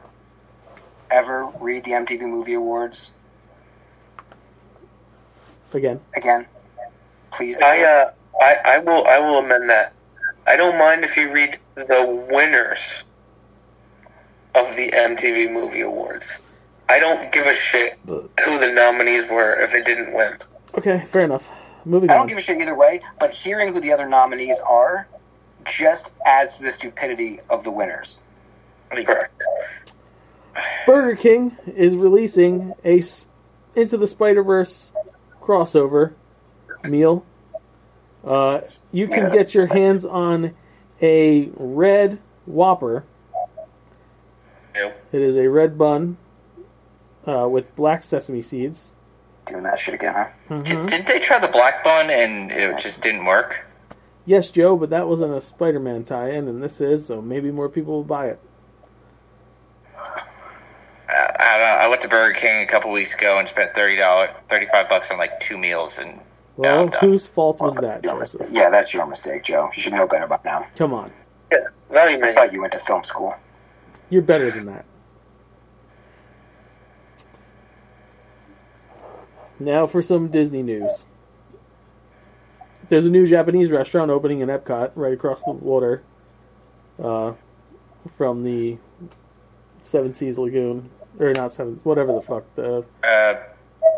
ever 1.10 1.48
read 1.60 1.85
the 1.85 1.91
MTV 1.91 2.22
Movie 2.22 2.53
Awards 2.53 3.11
Again. 5.73 6.02
again. 6.15 6.45
Please. 7.31 7.57
I 7.64 7.84
uh, 7.84 8.11
I, 8.41 8.57
I 8.65 8.77
will 8.80 9.07
I 9.07 9.19
will 9.19 9.39
amend 9.39 9.69
that. 9.69 9.93
I 10.45 10.56
don't 10.57 10.77
mind 10.77 11.03
if 11.03 11.15
you 11.15 11.31
read 11.31 11.57
the 11.76 12.27
winners 12.30 13.06
of 14.55 14.75
the 14.75 14.91
MTV 14.91 15.51
Movie 15.51 15.81
Awards. 15.81 16.41
I 16.89 16.99
don't 16.99 17.31
give 17.31 17.45
a 17.45 17.53
shit 17.55 17.97
who 18.05 18.59
the 18.59 18.71
nominees 18.73 19.29
were 19.29 19.61
if 19.61 19.73
it 19.73 19.85
didn't 19.85 20.13
win. 20.13 20.37
Okay, 20.77 21.03
fair 21.05 21.23
enough. 21.23 21.49
Moving 21.85 22.09
I 22.11 22.15
don't 22.15 22.27
give 22.27 22.37
a 22.37 22.41
shit 22.41 22.59
either 22.61 22.75
way, 22.75 23.01
but 23.19 23.31
hearing 23.31 23.73
who 23.73 23.79
the 23.79 23.91
other 23.91 24.07
nominees 24.07 24.57
are 24.59 25.07
just 25.65 26.11
adds 26.25 26.57
to 26.57 26.63
the 26.63 26.71
stupidity 26.71 27.39
of 27.49 27.63
the 27.63 27.71
winners. 27.71 28.19
Correct. 28.91 29.41
Burger 30.85 31.15
King 31.15 31.55
is 31.65 31.95
releasing 31.95 32.73
a 32.83 32.97
S- 32.97 33.25
Into 33.75 33.97
the 33.97 34.07
Spider 34.07 34.43
Verse 34.43 34.91
crossover 35.41 36.13
meal. 36.83 37.25
Uh, 38.23 38.61
you 38.91 39.07
can 39.07 39.31
get 39.31 39.55
your 39.55 39.67
hands 39.67 40.05
on 40.05 40.53
a 41.01 41.49
red 41.55 42.19
Whopper. 42.45 43.05
Yep. 44.76 45.06
It 45.11 45.22
is 45.22 45.35
a 45.38 45.48
red 45.49 45.77
bun 45.77 46.18
uh, 47.26 47.48
with 47.49 47.76
black 47.76 48.03
sesame 48.03 48.41
seeds. 48.41 48.93
Doing 49.48 49.64
that 49.64 49.80
shit 49.80 49.93
again, 49.95 50.14
huh? 50.14 50.27
Mhm. 50.49 50.89
Didn't 50.89 51.07
they 51.07 51.19
try 51.19 51.39
the 51.39 51.48
black 51.48 51.84
bun 51.84 52.10
and 52.10 52.52
it 52.52 52.77
just 52.80 53.02
didn't 53.02 53.26
work? 53.26 53.65
Yes, 54.26 54.52
Joe, 54.52 54.77
but 54.77 54.89
that 54.91 55.07
wasn't 55.07 55.34
a 55.34 55.41
Spider 55.41 55.80
Man 55.80 56.03
tie 56.03 56.30
in, 56.30 56.48
and 56.48 56.61
this 56.61 56.80
is, 56.80 57.07
so 57.07 57.22
maybe 57.22 57.52
more 57.52 57.68
people 57.69 57.93
will 57.95 58.03
buy 58.03 58.27
it. 58.27 58.39
I, 59.98 61.35
I, 61.39 61.57
don't 61.57 61.68
know. 61.68 61.77
I 61.81 61.88
went 61.88 62.02
to 62.03 62.07
Burger 62.07 62.34
King 62.39 62.61
a 62.64 62.68
couple 62.68 62.91
weeks 62.91 63.14
ago 63.14 63.39
and 63.39 63.48
spent 63.49 63.73
thirty 63.73 63.98
dollars, 63.98 64.30
thirty 64.49 64.68
five 64.68 64.88
bucks 64.88 65.11
on 65.11 65.18
like 65.18 65.39
two 65.39 65.57
meals, 65.57 65.98
and 65.98 66.19
Well, 66.56 66.88
whose 66.88 67.27
fault 67.27 67.60
was 67.60 67.76
that, 67.77 68.03
Joseph? 68.03 68.41
mis- 68.41 68.52
Yeah, 68.52 68.69
that's 68.69 68.93
your 68.93 69.06
mistake, 69.07 69.43
Joe. 69.43 69.69
You 69.76 69.81
should 69.81 69.93
know 69.93 70.07
better 70.07 70.27
by 70.27 70.39
now. 70.45 70.68
Come 70.76 70.93
on. 70.93 71.11
Yeah, 71.52 71.57
value 71.89 72.23
I 72.23 72.31
thought 72.34 72.53
you 72.53 72.61
went 72.61 72.73
to 72.73 72.80
film 72.80 73.03
school. 73.03 73.35
You're 74.11 74.21
better 74.21 74.51
than 74.51 74.65
that. 74.67 74.85
Now 79.59 79.88
for 79.88 80.01
some 80.01 80.27
Disney 80.27 80.61
news. 80.61 81.05
There's 82.89 83.05
a 83.05 83.11
new 83.11 83.25
Japanese 83.25 83.71
restaurant 83.71 84.11
opening 84.11 84.41
in 84.41 84.49
Epcot, 84.49 84.91
right 84.95 85.13
across 85.13 85.43
the 85.43 85.51
water 85.51 86.03
uh, 87.01 87.33
from 88.11 88.43
the 88.43 88.77
Seven 89.81 90.13
Seas 90.13 90.38
Lagoon, 90.38 90.89
or 91.17 91.31
not 91.33 91.53
Seven, 91.53 91.79
whatever 91.83 92.11
the 92.11 92.21
fuck 92.21 92.43
the 92.55 92.83
uh, 93.03 93.35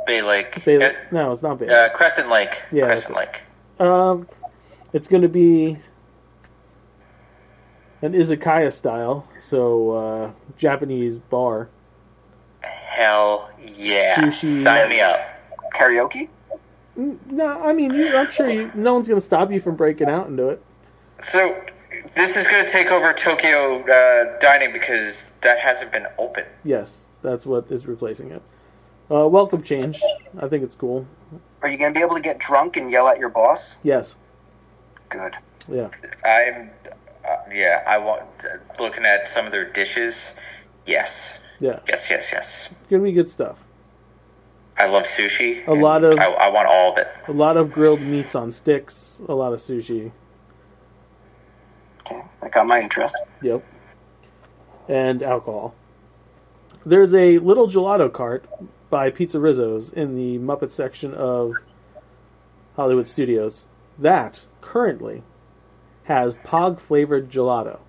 Bay 0.06 0.22
Lake, 0.22 0.64
Bay. 0.64 0.96
No, 1.12 1.32
it's 1.32 1.42
not 1.42 1.58
Bay. 1.58 1.68
uh, 1.70 1.90
Crescent 1.90 2.30
Lake, 2.30 2.62
Yeah, 2.72 2.86
Crescent 2.86 3.18
Lake. 3.18 3.42
Um, 3.80 4.28
it's 4.92 5.08
going 5.08 5.24
to 5.24 5.30
be 5.30 5.80
an 8.04 8.12
izakaya 8.12 8.72
style, 8.72 9.26
so 9.40 9.92
uh, 9.92 10.32
Japanese 10.58 11.18
bar. 11.18 11.70
Hell 12.62 13.50
yeah! 13.60 14.18
Sushi. 14.18 14.62
Sign 14.62 14.90
me 14.90 15.00
up. 15.00 15.20
Karaoke? 15.74 16.30
No, 16.96 17.64
I 17.64 17.74
mean, 17.74 17.94
you, 17.94 18.16
I'm 18.16 18.30
sure 18.30 18.50
you. 18.50 18.72
No 18.76 18.94
one's 18.94 19.08
going 19.08 19.20
to 19.20 19.26
stop 19.26 19.52
you 19.52 19.60
from 19.60 19.76
breaking 19.76 20.10
out 20.10 20.28
into 20.28 20.50
it. 20.50 20.62
So 21.24 21.60
this 22.14 22.36
is 22.36 22.46
going 22.46 22.66
to 22.66 22.72
take 22.72 22.92
over 22.92 23.14
Tokyo 23.14 23.82
uh, 23.82 24.38
dining 24.40 24.74
because 24.74 25.32
that 25.42 25.60
hasn't 25.60 25.92
been 25.92 26.06
open. 26.20 26.44
Yes, 26.64 27.14
that's 27.24 27.46
what 27.46 27.72
is 27.72 27.88
replacing 27.88 28.32
it. 28.32 28.44
Uh, 29.10 29.28
welcome 29.28 29.62
change. 29.62 30.00
I 30.38 30.48
think 30.50 30.64
it's 30.64 30.76
cool. 30.76 31.08
Are 31.62 31.70
you 31.70 31.78
going 31.78 31.94
to 31.94 31.98
be 31.98 32.04
able 32.04 32.16
to 32.16 32.22
get 32.22 32.38
drunk 32.38 32.76
and 32.78 32.92
yell 32.92 33.08
at 33.08 33.18
your 33.18 33.30
boss? 33.30 33.78
Yes. 33.82 34.18
good. 35.10 35.38
Yeah. 35.72 35.90
I'm, 36.26 36.70
yeah, 37.52 37.84
I 37.88 37.98
want, 37.98 38.24
looking 38.80 39.06
at 39.06 39.30
some 39.30 39.46
of 39.46 39.52
their 39.52 39.70
dishes, 39.70 40.34
yes. 40.86 41.38
Yeah. 41.60 41.80
Yes, 41.88 42.10
yes, 42.10 42.30
yes. 42.32 42.70
Gonna 42.90 43.04
be 43.04 43.12
good 43.12 43.30
stuff. 43.30 43.68
I 44.78 44.88
love 44.88 45.04
sushi. 45.04 45.66
A 45.68 45.74
lot 45.74 46.04
of 46.04 46.18
I, 46.18 46.26
I 46.26 46.50
want 46.50 46.68
all 46.68 46.94
of 46.94 46.98
it. 46.98 47.08
a 47.28 47.32
lot 47.32 47.58
of 47.58 47.72
grilled 47.72 48.02
meats 48.02 48.34
on 48.36 48.52
sticks, 48.52 49.22
a 49.28 49.36
lot 49.36 49.54
of 49.54 49.60
sushi. 49.60 50.12
Okay, 52.02 52.24
that 52.42 52.52
got 52.52 52.68
my 52.68 52.82
interest. 52.82 53.16
Yep. 53.42 53.64
And 54.90 55.24
alcohol. 55.24 55.76
There's 56.86 57.14
a 57.14 57.38
little 57.38 57.68
gelato 57.68 58.12
cart 58.12 58.46
by 58.90 59.10
Pizza 59.10 59.40
Rizzo's 59.40 59.90
in 59.90 60.16
the 60.16 60.38
Muppet 60.40 60.72
section 60.72 61.14
of 61.14 61.54
Hollywood 62.76 63.08
Studios 63.08 63.68
that 63.98 64.48
currently 64.60 65.24
has 66.06 66.36
pog 66.36 66.80
flavored 66.80 67.30
gelato. 67.30 67.80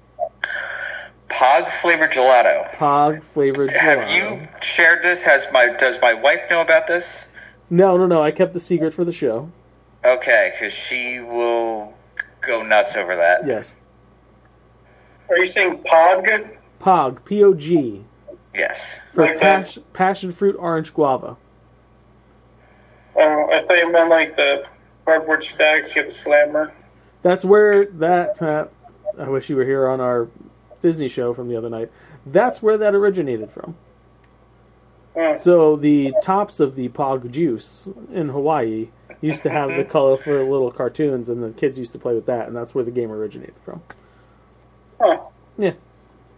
Pog 1.29 1.71
flavored 1.81 2.13
gelato. 2.13 2.71
Pog 2.75 3.23
flavored 3.23 3.71
gelato. 3.71 4.07
Have 4.07 4.11
you 4.11 4.49
shared 4.61 5.03
this? 5.03 5.23
Has 5.23 5.47
my 5.53 5.69
does 5.69 6.01
my 6.01 6.15
wife 6.15 6.43
know 6.51 6.61
about 6.61 6.87
this? 6.87 7.25
No, 7.71 7.97
no, 7.97 8.07
no. 8.07 8.23
I 8.23 8.31
kept 8.31 8.53
the 8.53 8.61
secret 8.61 8.95
for 8.95 9.05
the 9.05 9.13
show. 9.13 9.51
Okay, 10.05 10.53
because 10.55 10.73
she 10.73 11.19
will 11.21 11.95
go 12.47 12.63
nuts 12.63 12.95
over 12.95 13.17
that. 13.17 13.47
Yes. 13.47 13.75
Are 15.31 15.39
you 15.39 15.47
saying 15.47 15.79
Pog? 15.79 16.57
Pog, 16.79 17.25
P 17.25 17.43
O 17.43 17.55
G, 17.55 18.05
Yes. 18.55 18.79
for 19.11 19.25
Like 19.25 19.41
that? 19.41 19.63
pas- 19.65 19.79
passion 19.95 20.31
fruit 20.31 20.55
orange 20.59 20.93
guava. 20.93 21.39
Oh, 23.17 23.49
I 23.51 23.65
thought 23.67 23.79
you 23.79 23.91
meant 23.91 24.11
like 24.11 24.37
the 24.37 24.65
cardboard 25.07 25.43
stacks. 25.43 25.95
You 25.97 26.03
have 26.03 26.11
the 26.11 26.17
slammer. 26.17 26.73
That's 27.25 27.43
where 27.45 27.87
that. 27.87 28.41
Uh, 28.41 28.67
I 29.19 29.29
wish 29.31 29.49
you 29.49 29.57
were 29.57 29.65
here 29.65 29.89
on 29.89 30.01
our 30.01 30.29
Disney 30.83 31.09
show 31.09 31.33
from 31.33 31.49
the 31.49 31.57
other 31.57 31.71
night. 31.71 31.91
That's 32.27 32.63
where 32.63 32.77
that 32.77 32.95
originated 32.95 33.51
from. 33.51 33.77
Oh. 35.17 35.35
So 35.35 35.75
the 35.75 36.13
tops 36.23 36.61
of 36.61 36.75
the 36.77 36.91
Pog 36.91 37.31
juice 37.31 37.89
in 38.13 38.29
Hawaii 38.29 38.91
used 39.23 39.43
to 39.45 39.51
have 39.51 39.75
the 39.75 39.85
colorful 39.89 40.35
little 40.35 40.71
cartoons, 40.71 41.31
and 41.31 41.43
the 41.43 41.53
kids 41.53 41.79
used 41.79 41.95
to 41.95 41.99
play 41.99 42.15
with 42.15 42.27
that, 42.27 42.47
and 42.47 42.55
that's 42.55 42.75
where 42.75 42.85
the 42.85 42.91
game 42.91 43.11
originated 43.11 43.55
from. 43.63 43.83
Huh. 45.01 45.21
Yeah, 45.57 45.73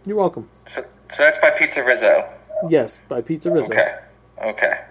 you're 0.05 0.15
welcome. 0.15 0.47
So, 0.67 0.85
so 1.11 1.17
that's 1.17 1.39
by 1.39 1.49
Pizza 1.51 1.83
Rizzo. 1.83 2.31
Yes, 2.69 3.01
by 3.09 3.19
Pizza 3.19 3.51
Rizzo. 3.51 3.73
Okay. 3.73 3.95
Okay. 4.41 4.81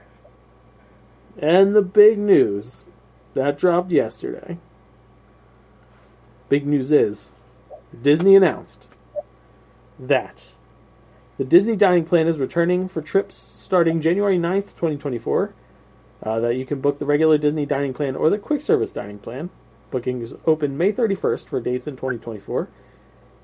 And 1.38 1.74
the 1.74 1.82
big 1.82 2.18
news 2.18 2.86
that 3.32 3.56
dropped 3.56 3.92
yesterday. 3.92 4.58
Big 6.48 6.64
news 6.64 6.92
is 6.92 7.32
Disney 8.02 8.36
announced 8.36 8.88
that 9.98 10.54
the 11.38 11.44
Disney 11.44 11.74
dining 11.74 12.04
plan 12.04 12.28
is 12.28 12.38
returning 12.38 12.86
for 12.86 13.02
trips 13.02 13.36
starting 13.36 14.00
January 14.00 14.38
9th, 14.38 14.74
2024. 14.76 15.54
Uh, 16.22 16.40
that 16.40 16.56
you 16.56 16.64
can 16.64 16.80
book 16.80 16.98
the 16.98 17.04
regular 17.04 17.36
Disney 17.36 17.66
dining 17.66 17.92
plan 17.92 18.16
or 18.16 18.30
the 18.30 18.38
quick 18.38 18.60
service 18.60 18.92
dining 18.92 19.18
plan. 19.18 19.50
Bookings 19.90 20.34
open 20.46 20.78
May 20.78 20.92
31st 20.92 21.48
for 21.48 21.60
dates 21.60 21.86
in 21.86 21.94
2024. 21.94 22.68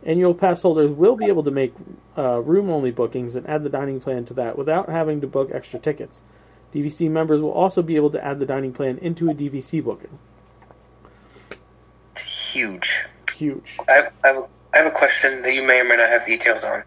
Annual 0.05 0.35
pass 0.35 0.63
holders 0.63 0.91
will 0.91 1.17
be 1.17 1.27
able 1.27 1.43
to 1.43 1.51
make 1.51 1.75
uh, 2.17 2.41
room 2.41 2.71
only 2.71 2.91
bookings 2.91 3.37
and 3.37 3.47
add 3.49 3.63
the 3.65 3.69
dining 3.69 4.01
plan 4.01 4.25
to 4.25 4.35
that 4.35 4.57
without 4.57 4.89
having 4.89 5.21
to 5.21 5.27
book 5.27 5.51
extra 5.53 5.79
tickets. 5.79 6.23
DVC 6.73 7.11
members 7.11 7.43
will 7.43 7.53
also 7.53 7.83
be 7.83 7.97
able 7.97 8.11
to 8.11 8.25
add 8.25 8.39
the 8.39 8.47
dining 8.47 8.73
plan 8.73 8.97
into 8.99 9.29
a 9.29 9.35
DVC 9.35 9.85
booking. 9.85 10.19
Huge. 12.53 13.05
Huge. 13.35 13.79
I 13.89 13.93
have, 13.93 14.13
I, 14.25 14.29
have 14.29 14.37
a, 14.37 14.49
I 14.75 14.77
have 14.79 14.87
a 14.87 14.91
question 14.91 15.41
that 15.43 15.55
you 15.55 15.67
may 15.67 15.81
or 15.81 15.85
may 15.85 15.97
not 15.97 16.11
have 16.11 16.27
details 16.27 16.63
on. 16.65 16.83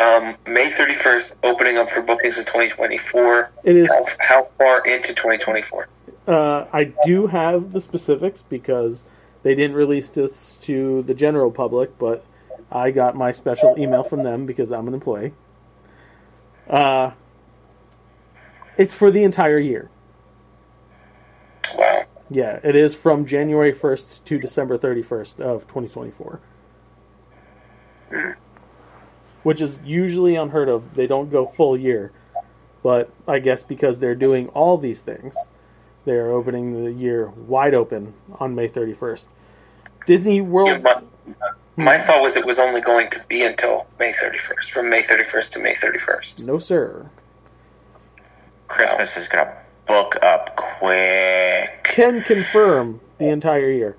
Um, 0.00 0.36
May 0.46 0.70
31st, 0.70 1.38
opening 1.42 1.76
up 1.78 1.90
for 1.90 2.02
bookings 2.02 2.36
in 2.38 2.44
2024. 2.44 3.50
It 3.64 3.76
is- 3.76 3.90
How, 3.90 4.04
how 4.20 4.48
far 4.58 4.86
into 4.86 5.08
2024? 5.14 5.88
Uh, 6.28 6.66
I 6.72 6.92
do 7.04 7.28
have 7.28 7.72
the 7.72 7.80
specifics 7.80 8.42
because 8.42 9.04
they 9.42 9.54
didn't 9.54 9.76
release 9.76 10.08
this 10.10 10.56
to 10.58 11.02
the 11.02 11.14
general 11.14 11.50
public, 11.50 11.98
but 11.98 12.24
I 12.70 12.90
got 12.92 13.16
my 13.16 13.32
special 13.32 13.74
email 13.78 14.02
from 14.02 14.22
them 14.22 14.44
because 14.46 14.70
I'm 14.72 14.86
an 14.88 14.94
employee. 14.94 15.32
Uh, 16.68 17.12
it's 18.76 18.94
for 18.94 19.10
the 19.10 19.22
entire 19.24 19.58
year. 19.58 19.88
Wow. 21.76 22.04
Yeah, 22.28 22.58
it 22.62 22.74
is 22.74 22.94
from 22.94 23.24
January 23.24 23.72
1st 23.72 24.24
to 24.24 24.38
December 24.38 24.76
31st 24.76 25.40
of 25.40 25.66
2024. 25.66 26.40
Which 29.42 29.60
is 29.60 29.80
usually 29.84 30.34
unheard 30.34 30.68
of. 30.68 30.94
They 30.94 31.06
don't 31.06 31.30
go 31.30 31.46
full 31.46 31.76
year. 31.76 32.12
But 32.82 33.10
I 33.28 33.38
guess 33.38 33.62
because 33.62 33.98
they're 33.98 34.14
doing 34.16 34.48
all 34.48 34.76
these 34.76 35.00
things, 35.00 35.36
they're 36.04 36.30
opening 36.30 36.84
the 36.84 36.92
year 36.92 37.28
wide 37.28 37.74
open 37.74 38.14
on 38.38 38.54
May 38.54 38.68
31st. 38.68 39.28
Disney 40.06 40.40
World. 40.40 40.82
My, 40.82 41.02
my 41.76 41.98
thought 41.98 42.22
was 42.22 42.36
it 42.36 42.46
was 42.46 42.58
only 42.58 42.80
going 42.80 43.10
to 43.10 43.20
be 43.28 43.42
until 43.42 43.86
May 43.98 44.12
31st, 44.12 44.70
from 44.70 44.88
May 44.88 45.02
31st 45.02 45.50
to 45.52 45.58
May 45.58 45.74
31st. 45.74 46.44
No, 46.44 46.58
sir. 46.58 47.10
Christmas 48.68 49.16
is 49.16 49.28
gonna 49.28 49.56
book 49.86 50.16
up 50.22 50.56
quick. 50.56 51.84
Can 51.84 52.22
confirm 52.22 53.00
the 53.18 53.28
entire 53.28 53.70
year. 53.70 53.96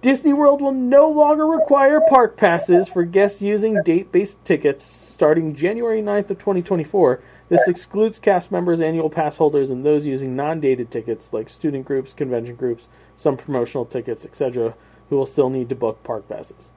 Disney 0.00 0.32
World 0.32 0.62
will 0.62 0.72
no 0.72 1.10
longer 1.10 1.44
require 1.44 2.00
park 2.00 2.36
passes 2.36 2.88
for 2.88 3.04
guests 3.04 3.42
using 3.42 3.82
date 3.82 4.10
based 4.10 4.42
tickets 4.46 4.82
starting 4.84 5.54
January 5.54 6.00
9th 6.00 6.30
of 6.30 6.38
2024. 6.38 7.20
This 7.50 7.68
excludes 7.68 8.18
cast 8.18 8.50
members, 8.50 8.80
annual 8.80 9.10
pass 9.10 9.36
holders, 9.36 9.68
and 9.68 9.84
those 9.84 10.06
using 10.06 10.34
non 10.34 10.60
dated 10.60 10.90
tickets 10.90 11.34
like 11.34 11.50
student 11.50 11.84
groups, 11.84 12.14
convention 12.14 12.54
groups, 12.54 12.88
some 13.14 13.36
promotional 13.36 13.84
tickets, 13.84 14.24
etc., 14.24 14.74
who 15.10 15.16
will 15.16 15.26
still 15.26 15.50
need 15.50 15.68
to 15.68 15.74
book 15.74 16.02
park 16.02 16.28
passes. 16.28 16.72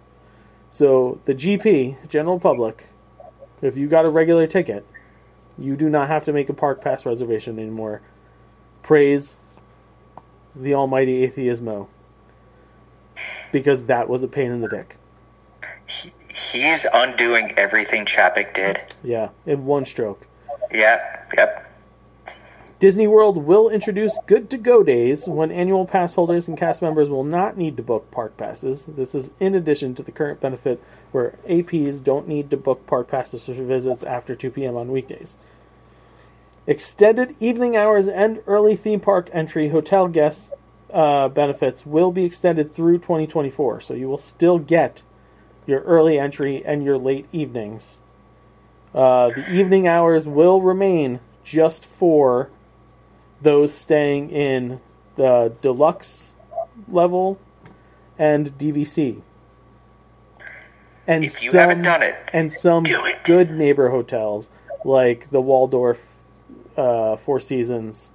So, 0.67 1.21
the 1.25 1.35
GP, 1.35 2.09
general 2.09 2.39
public, 2.39 2.87
if 3.61 3.77
you 3.77 3.87
got 3.87 4.05
a 4.05 4.09
regular 4.09 4.47
ticket, 4.47 4.85
you 5.57 5.77
do 5.77 5.89
not 5.89 6.07
have 6.07 6.23
to 6.23 6.33
make 6.33 6.49
a 6.49 6.53
park 6.53 6.81
pass 6.81 7.05
reservation 7.05 7.59
anymore. 7.59 8.01
Praise 8.83 9.37
the 10.53 10.73
almighty 10.73 11.27
atheismo. 11.27 11.87
Because 13.51 13.85
that 13.85 14.09
was 14.09 14.23
a 14.23 14.27
pain 14.27 14.51
in 14.51 14.61
the 14.61 14.67
dick. 14.67 14.97
He's 16.51 16.85
undoing 16.93 17.53
everything 17.57 18.05
Chapek 18.05 18.53
did. 18.53 18.81
Yeah, 19.03 19.29
in 19.45 19.65
one 19.65 19.85
stroke. 19.85 20.27
Yep, 20.71 21.31
yep. 21.37 21.69
Disney 22.79 23.07
World 23.07 23.37
will 23.45 23.69
introduce 23.69 24.17
good 24.25 24.49
to 24.49 24.57
go 24.57 24.83
days 24.83 25.25
when 25.25 25.51
annual 25.51 25.85
pass 25.85 26.15
holders 26.15 26.49
and 26.49 26.57
cast 26.57 26.81
members 26.81 27.09
will 27.09 27.23
not 27.23 27.55
need 27.55 27.77
to 27.77 27.83
book 27.83 28.11
park 28.11 28.35
passes. 28.35 28.85
This 28.87 29.15
is 29.15 29.31
in 29.39 29.55
addition 29.55 29.95
to 29.95 30.03
the 30.03 30.11
current 30.11 30.41
benefit 30.41 30.83
where 31.13 31.39
APs 31.47 32.03
don't 32.03 32.27
need 32.27 32.49
to 32.49 32.57
book 32.57 32.85
park 32.85 33.07
passes 33.07 33.45
for 33.45 33.53
visits 33.53 34.03
after 34.03 34.35
2 34.35 34.51
p.m. 34.51 34.75
on 34.75 34.91
weekdays. 34.91 35.37
Extended 36.65 37.35
evening 37.41 37.75
hours 37.75 38.07
and 38.07 38.41
early 38.47 38.75
theme 38.75 39.01
park 39.01 39.29
entry 39.33 39.69
hotel 39.69 40.07
guests 40.07 40.53
uh, 40.93 41.27
benefits 41.27 41.85
will 41.85 42.11
be 42.11 42.23
extended 42.23 42.71
through 42.71 42.99
2024, 42.99 43.81
so 43.81 43.93
you 43.93 44.07
will 44.07 44.17
still 44.17 44.59
get 44.59 45.01
your 45.65 45.81
early 45.81 46.17
entry 46.17 46.63
and 46.65 46.83
your 46.83 46.97
late 46.97 47.25
evenings. 47.33 47.99
Uh, 48.93 49.29
the 49.29 49.51
evening 49.51 49.87
hours 49.87 50.25
will 50.25 50.61
remain 50.61 51.19
just 51.43 51.85
for 51.85 52.49
those 53.41 53.73
staying 53.73 54.29
in 54.29 54.79
the 55.15 55.53
deluxe 55.61 56.33
level 56.87 57.39
and 58.17 58.57
DVC. 58.57 59.21
And 61.05 61.25
If 61.25 61.43
you 61.43 61.51
some, 61.51 61.59
haven't 61.59 61.81
done 61.81 62.03
it, 62.03 62.15
and 62.31 62.53
some 62.53 62.85
good 63.25 63.51
neighbor 63.51 63.89
hotels 63.89 64.49
like 64.85 65.29
the 65.29 65.41
Waldorf 65.41 66.12
uh, 66.77 67.15
Four 67.15 67.39
Seasons, 67.39 68.11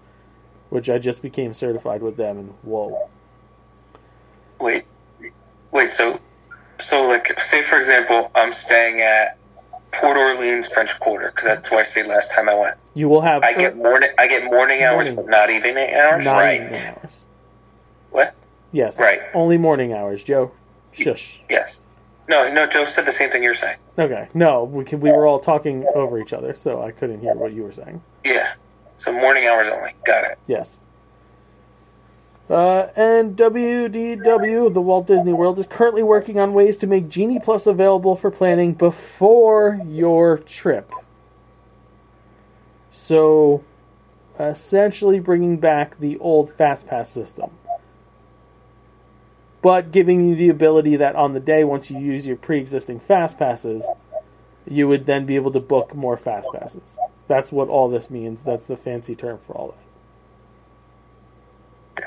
which 0.71 0.89
I 0.91 0.99
just 0.99 1.23
became 1.23 1.55
certified 1.55 2.03
with 2.03 2.17
them, 2.17 2.39
and 2.39 2.55
whoa, 2.63 3.09
Wait, 4.61 4.83
wait. 5.71 5.91
So, 5.91 6.19
so 6.81 7.09
like, 7.09 7.39
say 7.41 7.63
for 7.63 7.79
example, 7.79 8.31
I'm 8.35 8.53
staying 8.53 9.01
at 9.01 9.39
Port 9.93 10.17
Orleans 10.17 10.73
French 10.73 10.99
Quarter 11.01 11.29
because 11.35 11.45
that's 11.45 11.71
where 11.71 11.81
I 11.81 11.85
stayed 11.85 12.07
last 12.07 12.33
time 12.33 12.49
I 12.49 12.55
went. 12.59 12.77
you 12.95 13.09
will 13.09 13.21
have 13.21 13.43
I 13.45 13.55
get 13.55 13.77
morning. 13.77 14.11
I 14.19 14.27
get 14.27 14.45
morning 14.45 14.83
hours, 14.83 15.07
Morning. 15.07 15.17
but 15.17 15.27
not 15.31 15.51
evening 15.51 15.95
hours. 15.95 16.25
not 16.25 16.37
right. 16.39 16.61
evening 16.63 16.83
hours. 16.83 17.25
What? 18.11 18.35
Yes, 18.73 18.99
Right. 18.99 19.21
Only 19.33 19.57
morning 19.59 19.93
hours, 19.93 20.23
Joe. 20.25 20.51
Shush. 20.93 21.41
Yes. 21.49 21.81
No, 22.29 22.53
no. 22.53 22.67
Joe 22.67 22.85
said 22.85 23.07
the 23.07 23.13
same 23.13 23.31
thing 23.31 23.43
you're 23.43 23.55
saying. 23.55 23.79
Okay, 23.99 24.29
no, 24.33 24.63
we 24.63 24.85
can, 24.85 25.01
we 25.01 25.11
were 25.11 25.27
all 25.27 25.41
talking 25.41 25.85
over 25.95 26.21
each 26.21 26.33
other, 26.33 26.55
so 26.55 26.81
I 26.81 26.93
couldn't 26.93 27.21
hear 27.21 27.35
what 27.35 27.53
you 27.53 27.65
were 27.65 27.73
saying. 27.73 28.01
Yeah. 28.25 28.55
So 28.97 29.13
morning 29.13 29.47
hours 29.47 29.67
only. 29.67 29.93
Got 30.05 30.25
it. 30.31 30.39
Yes. 30.47 30.79
Uh, 32.49 32.87
and 32.97 33.37
WDW, 33.37 34.73
the 34.73 34.81
Walt 34.81 35.07
Disney 35.07 35.33
World, 35.33 35.59
is 35.59 35.67
currently 35.67 36.03
working 36.03 36.39
on 36.39 36.55
ways 36.55 36.77
to 36.79 36.87
make 36.87 37.09
Genie 37.09 37.41
Plus 37.41 37.67
available 37.67 38.17
for 38.17 38.31
planning 38.31 38.73
before 38.73 39.81
your 39.87 40.39
trip. 40.39 40.91
So, 42.89 43.65
essentially 44.39 45.21
bringing 45.21 45.59
back 45.59 45.99
the 45.99 46.17
old 46.19 46.51
FastPass 46.53 47.09
system. 47.09 47.51
But 49.61 49.91
giving 49.91 50.29
you 50.29 50.37
the 50.37 50.49
ability 50.49 50.97
that 50.97 51.17
on 51.17 51.33
the 51.33 51.41
day, 51.41 51.65
once 51.65 51.91
you 51.91 51.99
use 51.99 52.27
your 52.27 52.37
pre 52.37 52.61
existing 52.61 53.01
fast 53.01 53.39
passes, 53.39 53.91
you 54.67 54.87
would 54.87 55.07
then 55.07 55.27
be 55.27 55.37
able 55.37 55.51
to 55.53 55.61
book 55.61 55.95
more 55.95 56.17
fast 56.17 56.49
passes. 56.55 56.99
That's 57.27 57.51
what 57.51 57.69
all 57.69 57.89
this 57.89 58.11
means. 58.11 58.43
That's 58.43 58.67
the 58.67 58.77
fancy 58.77 59.15
term 59.15 59.39
for 59.39 59.55
all 59.55 59.69
that. 59.69 59.79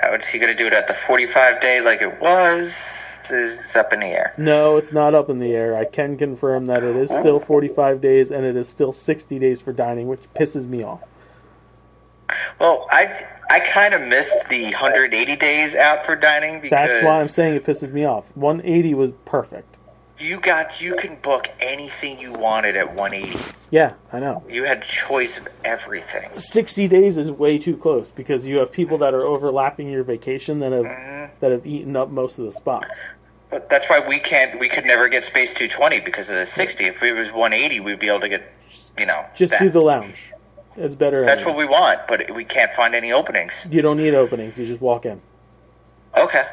How 0.02 0.14
is 0.14 0.26
he 0.28 0.40
going 0.40 0.56
to 0.56 0.58
do 0.58 0.68
it 0.68 0.74
at 0.74 0.88
the 0.88 0.94
45 0.94 1.62
day 1.62 1.82
like 1.82 2.02
it 2.02 2.22
was? 2.22 2.74
This 3.30 3.70
is 3.70 3.76
up 3.76 3.94
in 3.94 4.00
the 4.00 4.08
air. 4.08 4.34
No, 4.38 4.78
it's 4.78 4.92
not 4.92 5.14
up 5.14 5.30
in 5.30 5.40
the 5.40 5.54
air. 5.54 5.76
I 5.76 5.86
can 5.86 6.18
confirm 6.18 6.66
that 6.66 6.84
it 6.84 6.96
is 6.96 7.12
still 7.12 7.40
45 7.40 8.02
days 8.02 8.32
and 8.32 8.46
it 8.46 8.56
is 8.56 8.68
still 8.68 8.92
60 8.92 9.40
days 9.40 9.62
for 9.62 9.74
dining, 9.74 10.08
which 10.08 10.22
pisses 10.34 10.66
me 10.66 10.84
off. 10.84 11.04
Well, 12.60 12.88
I 12.90 13.28
I 13.52 13.60
kind 13.60 13.94
of 13.94 14.02
missed 14.04 14.48
the 14.48 14.64
180 14.64 15.36
days 15.36 15.76
out 15.76 16.06
for 16.06 16.16
dining 16.16 16.62
because 16.62 16.70
That's 16.70 17.04
why 17.04 17.20
I'm 17.20 17.28
saying 17.28 17.56
it 17.56 17.66
pisses 17.66 17.92
me 17.92 18.06
off. 18.06 18.34
180 18.38 18.94
was 18.94 19.12
perfect. 19.26 19.76
you 20.18 20.40
got 20.40 20.80
you 20.80 20.96
can 20.96 21.18
book 21.18 21.50
anything 21.60 22.18
you 22.18 22.32
wanted 22.32 22.78
at 22.78 22.96
180. 22.96 23.38
Yeah, 23.70 23.96
I 24.14 24.22
know. 24.22 24.42
You 24.48 24.64
had 24.64 24.84
choice 24.84 25.38
of 25.38 25.50
everything. 25.66 26.30
60 26.34 26.88
days 26.88 27.18
is 27.18 27.30
way 27.30 27.58
too 27.58 27.76
close 27.76 28.10
because 28.10 28.48
you 28.48 28.56
have 28.60 28.72
people 28.72 28.98
that 29.00 29.14
are 29.14 29.24
overlapping 29.24 29.90
your 29.90 30.04
vacation 30.06 30.60
that 30.60 30.72
have 30.72 30.86
mm-hmm. 30.86 31.34
that 31.42 31.52
have 31.52 31.66
eaten 31.66 31.98
up 31.98 32.10
most 32.10 32.40
of 32.40 32.46
the 32.46 32.54
spots. 32.54 33.10
But 33.50 33.70
that's 33.70 33.90
why 33.90 34.00
we 34.00 34.20
can't. 34.20 34.62
We 34.62 34.70
could 34.70 34.86
never 34.86 35.10
get 35.10 35.26
space 35.26 35.54
220 35.54 36.00
because 36.00 36.30
of 36.30 36.36
the 36.36 36.46
60. 36.46 36.86
If 36.86 37.04
it 37.04 37.12
was 37.12 37.34
180, 37.34 37.82
we'd 37.82 38.00
be 38.00 38.08
able 38.08 38.22
to 38.22 38.30
get. 38.30 38.54
You 38.98 39.08
know. 39.08 39.26
Just 39.36 39.52
that. 39.52 39.60
do 39.60 39.70
the 39.70 39.82
lounge. 39.82 40.32
It's 40.78 40.96
better. 40.96 41.26
That's 41.26 41.42
anyway. 41.42 41.52
what 41.52 41.58
we 41.58 41.66
want, 41.66 42.08
but 42.08 42.34
we 42.34 42.46
can't 42.46 42.74
find 42.74 42.96
any 42.96 43.12
openings. 43.12 43.54
You 43.70 43.82
don't 43.82 43.98
need 43.98 44.14
openings. 44.14 44.58
You 44.58 44.66
just 44.66 44.82
walk 44.82 45.06
in. 45.06 45.22
Okay. 46.18 46.46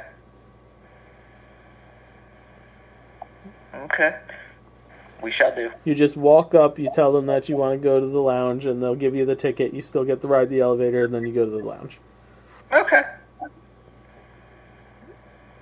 Okay. 3.74 4.18
We 5.22 5.30
shall 5.30 5.54
do. 5.54 5.72
You 5.84 5.94
just 5.94 6.16
walk 6.16 6.54
up, 6.54 6.78
you 6.78 6.88
tell 6.92 7.12
them 7.12 7.26
that 7.26 7.48
you 7.48 7.56
want 7.56 7.80
to 7.80 7.82
go 7.82 7.98
to 7.98 8.06
the 8.06 8.20
lounge, 8.20 8.66
and 8.66 8.80
they'll 8.80 8.94
give 8.94 9.14
you 9.14 9.24
the 9.24 9.34
ticket. 9.34 9.74
You 9.74 9.82
still 9.82 10.04
get 10.04 10.20
to 10.20 10.28
ride 10.28 10.48
the 10.48 10.60
elevator, 10.60 11.04
and 11.04 11.14
then 11.14 11.26
you 11.26 11.32
go 11.32 11.44
to 11.44 11.50
the 11.50 11.58
lounge. 11.58 11.98
Okay. 12.72 13.02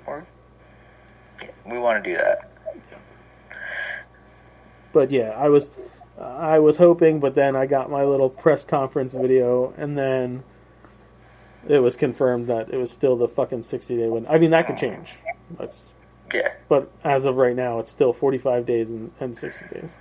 Or 0.06 0.26
we 1.64 1.78
want 1.78 2.02
to 2.04 2.10
do 2.10 2.16
that. 2.16 2.50
But 4.92 5.10
yeah, 5.10 5.30
I 5.30 5.48
was, 5.48 5.72
I 6.20 6.58
was 6.58 6.78
hoping, 6.78 7.20
but 7.20 7.34
then 7.34 7.54
I 7.54 7.66
got 7.66 7.90
my 7.90 8.04
little 8.04 8.30
press 8.30 8.64
conference 8.64 9.14
video, 9.14 9.74
and 9.76 9.98
then 9.98 10.44
it 11.68 11.80
was 11.80 11.96
confirmed 11.96 12.46
that 12.46 12.70
it 12.70 12.76
was 12.78 12.90
still 12.90 13.16
the 13.16 13.28
fucking 13.28 13.62
sixty 13.64 13.96
day 13.96 14.08
window. 14.08 14.30
I 14.30 14.38
mean, 14.38 14.50
that 14.52 14.66
could 14.66 14.76
change. 14.76 15.16
That's 15.58 15.90
Yeah. 16.32 16.52
but 16.68 16.90
as 17.04 17.24
of 17.26 17.36
right 17.36 17.54
now, 17.54 17.78
it's 17.80 17.92
still 17.92 18.12
forty 18.12 18.38
five 18.38 18.64
days 18.66 18.92
and, 18.92 19.12
and 19.20 19.36
sixty 19.36 19.66
days. 19.68 19.96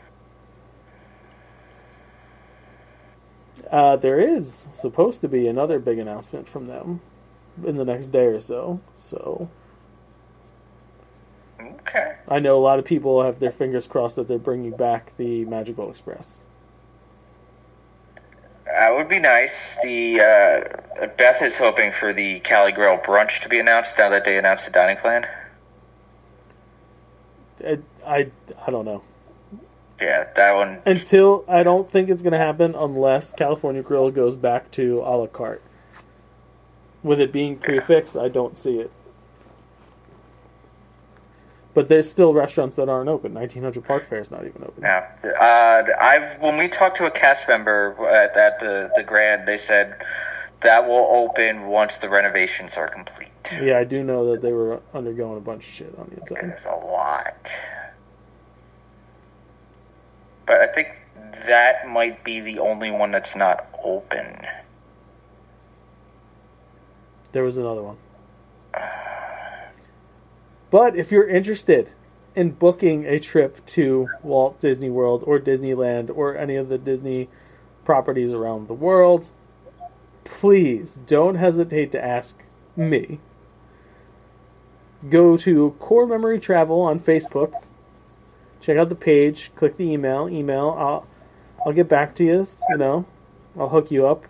Uh, 3.71 3.95
there 3.95 4.19
is 4.19 4.69
supposed 4.73 5.21
to 5.21 5.27
be 5.27 5.47
another 5.47 5.79
big 5.79 5.97
announcement 5.97 6.47
from 6.47 6.65
them 6.65 7.01
in 7.65 7.77
the 7.77 7.85
next 7.85 8.07
day 8.07 8.25
or 8.25 8.39
so. 8.39 8.79
So 8.95 9.49
Okay. 11.87 12.15
I 12.27 12.39
know 12.39 12.57
a 12.57 12.63
lot 12.63 12.79
of 12.79 12.85
people 12.85 13.23
have 13.23 13.39
their 13.39 13.51
fingers 13.51 13.87
crossed 13.87 14.15
that 14.15 14.27
they're 14.27 14.37
bringing 14.39 14.71
back 14.71 15.15
the 15.17 15.45
Magical 15.45 15.89
Express. 15.89 16.41
That 18.65 18.95
would 18.95 19.07
be 19.07 19.19
nice. 19.19 19.75
The 19.83 20.19
uh, 20.19 21.07
Beth 21.17 21.41
is 21.41 21.55
hoping 21.55 21.91
for 21.91 22.11
the 22.11 22.39
Cali 22.39 22.71
Grill 22.71 22.97
brunch 22.97 23.41
to 23.43 23.49
be 23.49 23.59
announced 23.59 23.97
now 23.97 24.09
that 24.09 24.25
they 24.25 24.37
announced 24.37 24.65
the 24.65 24.71
dining 24.71 24.97
plan. 24.97 25.27
I, 27.63 27.79
I, 28.05 28.31
I 28.65 28.71
don't 28.71 28.85
know. 28.85 29.03
Yeah, 30.01 30.27
that 30.35 30.55
one. 30.55 30.81
Until 30.85 31.45
I 31.47 31.63
don't 31.63 31.89
think 31.89 32.09
it's 32.09 32.23
going 32.23 32.33
to 32.33 32.39
happen 32.39 32.75
unless 32.75 33.31
California 33.31 33.81
Grill 33.81 34.11
goes 34.11 34.35
back 34.35 34.71
to 34.71 34.99
a 34.99 35.13
la 35.15 35.27
carte. 35.27 35.61
With 37.03 37.21
it 37.21 37.31
being 37.31 37.57
prefixed, 37.57 38.17
I 38.17 38.27
don't 38.29 38.57
see 38.57 38.79
it. 38.79 38.91
But 41.75 41.89
there's 41.89 42.09
still 42.09 42.33
restaurants 42.33 42.77
that 42.77 42.87
aren't 42.87 43.09
open. 43.09 43.33
1900 43.33 43.83
Park 43.83 44.05
Fair 44.05 44.19
is 44.19 44.31
not 44.31 44.45
even 44.45 44.63
open. 44.63 44.81
Yeah, 44.81 45.05
uh, 45.25 45.83
I've 46.01 46.41
when 46.41 46.57
we 46.57 46.69
talked 46.69 46.95
to 46.97 47.05
a 47.05 47.11
cast 47.11 47.49
member 47.49 47.93
at, 48.07 48.35
at 48.37 48.61
the 48.61 48.89
the 48.95 49.03
Grand, 49.03 49.45
they 49.45 49.57
said 49.57 50.01
that 50.61 50.87
will 50.87 51.05
open 51.11 51.67
once 51.67 51.97
the 51.97 52.07
renovations 52.09 52.75
are 52.77 52.87
complete. 52.87 53.29
Yeah, 53.61 53.77
I 53.77 53.83
do 53.83 54.03
know 54.03 54.31
that 54.31 54.41
they 54.41 54.53
were 54.53 54.81
undergoing 54.93 55.37
a 55.37 55.41
bunch 55.41 55.67
of 55.67 55.73
shit 55.73 55.93
on 55.99 56.07
the 56.09 56.19
inside. 56.21 56.43
There's 56.43 56.65
a 56.65 56.85
lot, 56.85 57.51
but 60.47 60.61
I 60.61 60.67
think 60.67 60.87
that 61.45 61.89
might 61.89 62.23
be 62.23 62.39
the 62.39 62.59
only 62.59 62.89
one 62.89 63.11
that's 63.11 63.35
not 63.35 63.67
open. 63.83 64.47
There 67.33 67.43
was 67.43 67.57
another 67.57 67.83
one. 67.83 67.97
But 70.75 70.97
if 70.97 71.09
you're 71.09 71.29
interested 71.29 71.93
in 72.35 72.51
booking 72.51 73.05
a 73.05 73.17
trip 73.17 73.65
to 73.67 74.09
Walt 74.21 74.59
Disney 74.59 74.89
World 74.89 75.23
or 75.25 75.39
Disneyland 75.39 76.11
or 76.13 76.35
any 76.35 76.57
of 76.57 76.67
the 76.67 76.77
Disney 76.77 77.29
properties 77.85 78.33
around 78.33 78.67
the 78.67 78.73
world, 78.73 79.31
please 80.25 81.01
don't 81.07 81.35
hesitate 81.35 81.93
to 81.93 82.03
ask 82.03 82.43
me. 82.75 83.21
Go 85.09 85.37
to 85.37 85.77
Core 85.79 86.05
Memory 86.05 86.41
Travel 86.41 86.81
on 86.81 86.99
Facebook. 86.99 87.53
Check 88.59 88.75
out 88.75 88.89
the 88.89 88.95
page. 88.95 89.55
Click 89.55 89.77
the 89.77 89.89
email. 89.89 90.27
Email. 90.27 90.75
I'll 90.77 91.07
I'll 91.65 91.71
get 91.71 91.87
back 91.87 92.13
to 92.15 92.25
you. 92.25 92.45
You 92.71 92.77
know, 92.77 93.05
I'll 93.57 93.69
hook 93.69 93.91
you 93.91 94.05
up. 94.05 94.25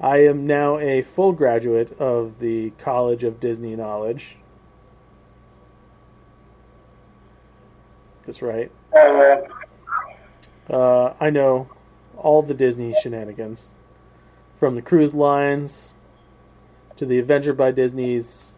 I 0.00 0.18
am 0.18 0.46
now 0.46 0.78
a 0.78 1.02
full 1.02 1.32
graduate 1.32 1.98
of 1.98 2.38
the 2.38 2.70
College 2.78 3.24
of 3.24 3.40
Disney 3.40 3.74
Knowledge. 3.74 4.36
That's 8.26 8.40
right. 8.40 8.72
Uh, 10.68 11.12
I 11.20 11.30
know 11.30 11.68
all 12.16 12.42
the 12.42 12.54
Disney 12.54 12.94
shenanigans, 12.94 13.72
from 14.54 14.76
the 14.76 14.82
cruise 14.82 15.14
lines 15.14 15.96
to 16.96 17.04
the 17.04 17.18
Adventure 17.18 17.52
by 17.52 17.70
Disney's, 17.70 18.54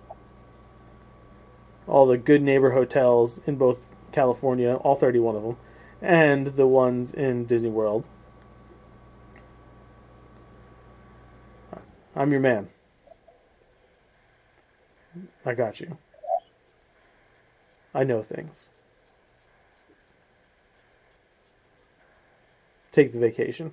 all 1.88 2.06
the 2.06 2.18
good 2.18 2.42
neighbor 2.42 2.72
hotels 2.72 3.40
in 3.46 3.56
both 3.56 3.88
California, 4.12 4.76
all 4.76 4.94
31 4.94 5.36
of 5.36 5.42
them, 5.42 5.56
and 6.00 6.46
the 6.48 6.66
ones 6.66 7.12
in 7.12 7.44
Disney 7.44 7.70
World. 7.70 8.06
I'm 12.14 12.30
your 12.30 12.40
man. 12.40 12.68
I 15.44 15.54
got 15.54 15.80
you. 15.80 15.98
I 17.94 18.04
know 18.04 18.22
things. 18.22 18.72
Take 22.96 23.12
the 23.12 23.18
vacation. 23.18 23.72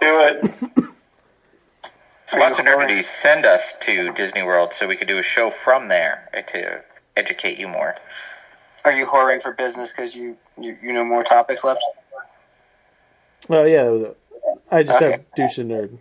Do 0.00 0.18
it. 0.20 0.50
Sponsor 2.26 2.62
Nerdities, 2.62 3.06
send 3.06 3.44
us 3.44 3.74
to 3.82 4.14
Disney 4.14 4.42
World 4.42 4.72
so 4.72 4.86
we 4.88 4.96
could 4.96 5.08
do 5.08 5.18
a 5.18 5.22
show 5.22 5.50
from 5.50 5.88
there 5.88 6.30
to 6.54 6.80
educate 7.14 7.58
you 7.58 7.68
more. 7.68 7.96
Are 8.86 8.92
you 8.92 9.04
whoring 9.04 9.42
for 9.42 9.52
business 9.52 9.92
because 9.92 10.16
you, 10.16 10.38
you 10.58 10.78
you 10.82 10.90
know 10.94 11.04
more 11.04 11.22
topics 11.22 11.62
left? 11.64 11.84
Well, 13.46 13.68
yeah, 13.68 13.84
that 13.84 13.92
was 13.92 14.02
it. 14.04 14.18
I 14.70 14.82
just 14.82 14.96
Okay. 15.02 15.12
have 15.12 15.34
douche 15.34 15.58
and 15.58 15.70
nerd. 15.70 15.98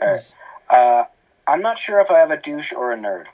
All 0.00 0.08
right. 0.08 0.36
Uh, 0.70 1.04
I'm 1.48 1.62
not 1.62 1.80
sure 1.80 1.98
if 1.98 2.12
I 2.12 2.20
have 2.20 2.30
a 2.30 2.36
douche 2.40 2.72
or 2.72 2.92
a 2.92 2.96
nerd. 2.96 3.24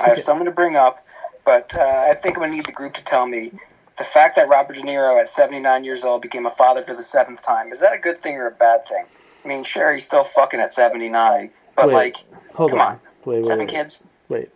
I 0.00 0.04
have 0.04 0.12
Okay. 0.12 0.22
someone 0.22 0.46
to 0.46 0.52
bring 0.52 0.74
up, 0.74 1.04
but 1.44 1.76
uh, 1.76 2.06
I 2.08 2.14
think 2.14 2.38
I'm 2.38 2.44
gonna 2.44 2.54
need 2.56 2.64
the 2.64 2.72
group 2.72 2.94
to 2.94 3.04
tell 3.04 3.26
me 3.26 3.52
the 3.98 4.04
fact 4.04 4.36
that 4.36 4.48
Robert 4.48 4.74
De 4.76 4.82
Niro 4.82 5.20
at 5.20 5.28
79 5.28 5.84
years 5.84 6.04
old 6.04 6.22
became 6.22 6.46
a 6.46 6.50
father 6.50 6.82
for 6.82 6.94
the 6.94 7.02
seventh 7.02 7.42
time. 7.42 7.72
Is 7.72 7.80
that 7.80 7.94
a 7.94 7.98
good 7.98 8.22
thing 8.22 8.36
or 8.36 8.48
a 8.48 8.52
bad 8.52 8.86
thing? 8.88 9.06
I 9.44 9.48
mean, 9.48 9.64
sure, 9.64 9.92
he's 9.94 10.06
still 10.06 10.24
fucking 10.24 10.60
at 10.60 10.72
79, 10.74 11.52
but 11.76 11.92
Wait, 11.92 11.92
like, 11.92 12.18
hold 12.54 12.72
come 12.72 12.80
on. 12.80 12.82
on, 12.82 13.00
Wait, 13.24 13.42
wait, 13.42 13.44
seven 13.46 13.66
wait. 13.66 13.76
kids. 13.76 14.04
Wait. 14.28 14.50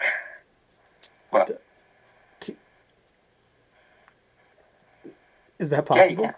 What? 1.30 1.50
Is 5.58 5.70
that 5.70 5.86
Yeah, 5.92 6.06
possible? 6.06 6.22
yeah. 6.22 6.32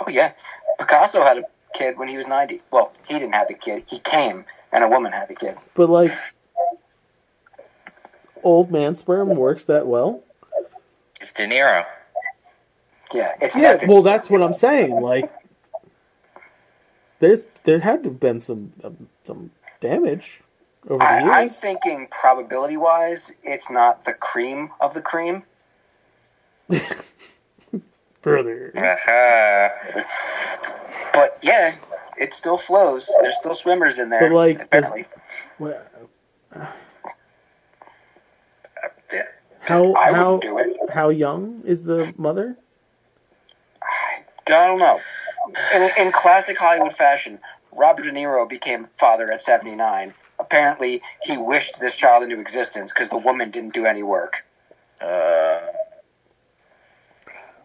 Oh 0.00 0.10
yeah. 0.10 0.32
Picasso 0.78 1.24
had 1.24 1.38
a 1.38 1.44
kid 1.74 1.98
when 1.98 2.08
he 2.08 2.16
was 2.16 2.28
ninety. 2.28 2.62
Well, 2.72 2.92
he 3.08 3.14
didn't 3.18 3.34
have 3.34 3.48
the 3.48 3.54
kid. 3.54 3.84
He 3.88 4.00
came, 4.00 4.46
and 4.72 4.84
a 4.84 4.88
woman 4.88 5.12
had 5.12 5.28
the 5.28 5.34
kid. 5.34 5.56
But 5.74 5.90
like, 5.90 6.12
old 8.42 8.70
man 8.72 8.96
sperm 8.96 9.30
works 9.30 9.64
that 9.66 9.86
well. 9.86 10.24
It's 11.20 11.32
De 11.32 11.46
Niro. 11.46 11.84
Yeah, 13.12 13.34
it's 13.40 13.54
Yeah, 13.54 13.72
method. 13.72 13.88
well, 13.88 14.02
that's 14.02 14.30
what 14.30 14.42
I'm 14.42 14.54
saying. 14.54 15.00
Like, 15.00 15.32
there's 17.20 17.44
there 17.64 17.80
had 17.80 18.04
to 18.04 18.10
have 18.10 18.20
been 18.20 18.40
some 18.40 18.72
um, 18.84 19.08
some 19.24 19.50
damage 19.80 20.42
over 20.88 21.06
the 21.06 21.14
I, 21.14 21.42
I'm 21.42 21.48
thinking 21.48 22.08
probability 22.10 22.76
wise, 22.76 23.32
it's 23.42 23.70
not 23.70 24.04
the 24.04 24.14
cream 24.14 24.70
of 24.80 24.94
the 24.94 25.02
cream. 25.02 25.44
Brother. 28.22 28.72
Uh-huh. 28.76 29.70
But 31.14 31.38
yeah, 31.42 31.74
it 32.18 32.34
still 32.34 32.58
flows. 32.58 33.08
There's 33.20 33.36
still 33.36 33.54
swimmers 33.54 33.98
in 33.98 34.10
there. 34.10 34.20
But 34.20 34.34
like, 34.34 34.70
does, 34.70 34.86
apparently. 34.86 35.06
well, 35.58 35.82
how 39.60 39.94
I 39.94 40.12
how 40.12 40.38
do 40.38 40.58
it. 40.58 40.76
how 40.90 41.10
young 41.10 41.62
is 41.64 41.84
the 41.84 42.14
mother? 42.16 42.56
I 43.82 44.66
don't 44.66 44.78
know. 44.78 45.00
In, 45.74 45.90
in 45.98 46.12
classic 46.12 46.56
Hollywood 46.56 46.94
fashion, 46.94 47.38
Robert 47.72 48.04
De 48.04 48.12
Niro 48.12 48.48
became 48.48 48.88
father 48.98 49.30
at 49.30 49.42
79. 49.42 50.14
Apparently, 50.38 51.02
he 51.22 51.36
wished 51.36 51.80
this 51.80 51.96
child 51.96 52.22
into 52.22 52.40
existence 52.40 52.92
because 52.92 53.10
the 53.10 53.18
woman 53.18 53.50
didn't 53.50 53.74
do 53.74 53.84
any 53.84 54.02
work. 54.02 54.44
Uh, 55.00 55.58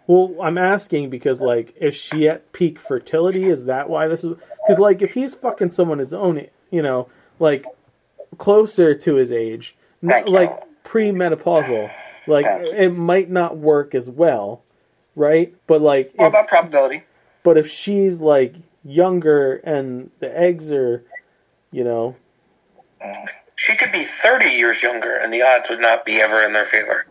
Well, 0.08 0.36
I'm 0.42 0.58
asking 0.58 1.10
because 1.10 1.40
like, 1.42 1.74
is 1.78 1.96
she 1.96 2.28
at 2.28 2.52
peak 2.52 2.78
fertility? 2.80 3.46
Is 3.46 3.66
that 3.66 3.90
why 3.90 4.08
this 4.08 4.24
is? 4.24 4.36
Because 4.66 4.80
like, 4.80 5.02
if 5.02 5.14
he's 5.14 5.34
fucking 5.34 5.72
someone 5.72 6.00
his 6.00 6.14
own, 6.14 6.48
you 6.72 6.82
know, 6.82 7.08
like 7.40 7.66
closer 8.38 8.94
to 8.96 9.16
his 9.16 9.32
age, 9.32 9.76
n- 10.02 10.10
Thank 10.10 10.28
you. 10.28 10.34
like 10.34 10.84
pre-menopausal, 10.84 11.90
like 12.28 12.46
it 12.48 12.90
might 12.92 13.30
not 13.30 13.58
work 13.58 13.96
as 13.96 14.10
well, 14.10 14.64
right? 15.16 15.54
But 15.68 15.82
like, 15.82 16.12
What 16.16 16.28
if, 16.28 16.34
about 16.34 16.48
probability? 16.48 17.04
but 17.44 17.58
if 17.58 17.70
she's 17.70 18.20
like 18.20 18.56
younger 18.84 19.56
and 19.58 20.12
the 20.20 20.38
eggs 20.38 20.72
are, 20.74 21.06
you 21.72 21.84
know, 21.86 22.16
She 23.56 23.78
could 23.78 23.92
be 23.94 24.04
30 24.04 24.50
years 24.50 24.84
younger, 24.84 25.16
and 25.16 25.32
the 25.34 25.42
odds 25.44 25.70
would 25.70 25.80
not 25.80 26.04
be 26.04 26.20
ever 26.20 26.44
in 26.44 26.52
their 26.52 26.66
favor. 26.66 27.06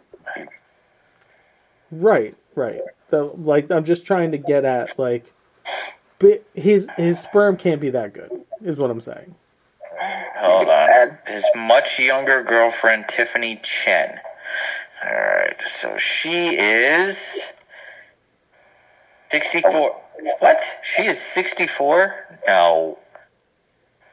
Right, 1.91 2.35
right. 2.55 2.81
So, 3.09 3.35
like, 3.39 3.71
I'm 3.71 3.85
just 3.85 4.07
trying 4.07 4.33
to 4.33 4.39
get 4.39 4.65
at 4.65 4.99
like, 4.99 5.33
but 6.19 6.45
his 6.55 6.89
his 6.97 7.21
sperm 7.21 7.57
can't 7.57 7.81
be 7.81 7.91
that 7.91 8.13
good, 8.15 8.31
is 8.63 8.79
what 8.79 8.91
I'm 8.91 9.01
saying. 9.01 9.35
hold 10.37 10.69
on. 10.69 11.19
His 11.27 11.45
much 11.55 11.99
younger 11.99 12.43
girlfriend, 12.43 13.07
Tiffany 13.09 13.61
Chen. 13.63 14.19
Alright, 15.05 15.57
so 15.81 15.99
she 15.99 16.57
is 16.57 17.17
64. 19.31 20.01
What? 20.39 20.63
She 20.83 21.03
is 21.03 21.21
64? 21.21 22.39
No. 22.47 22.99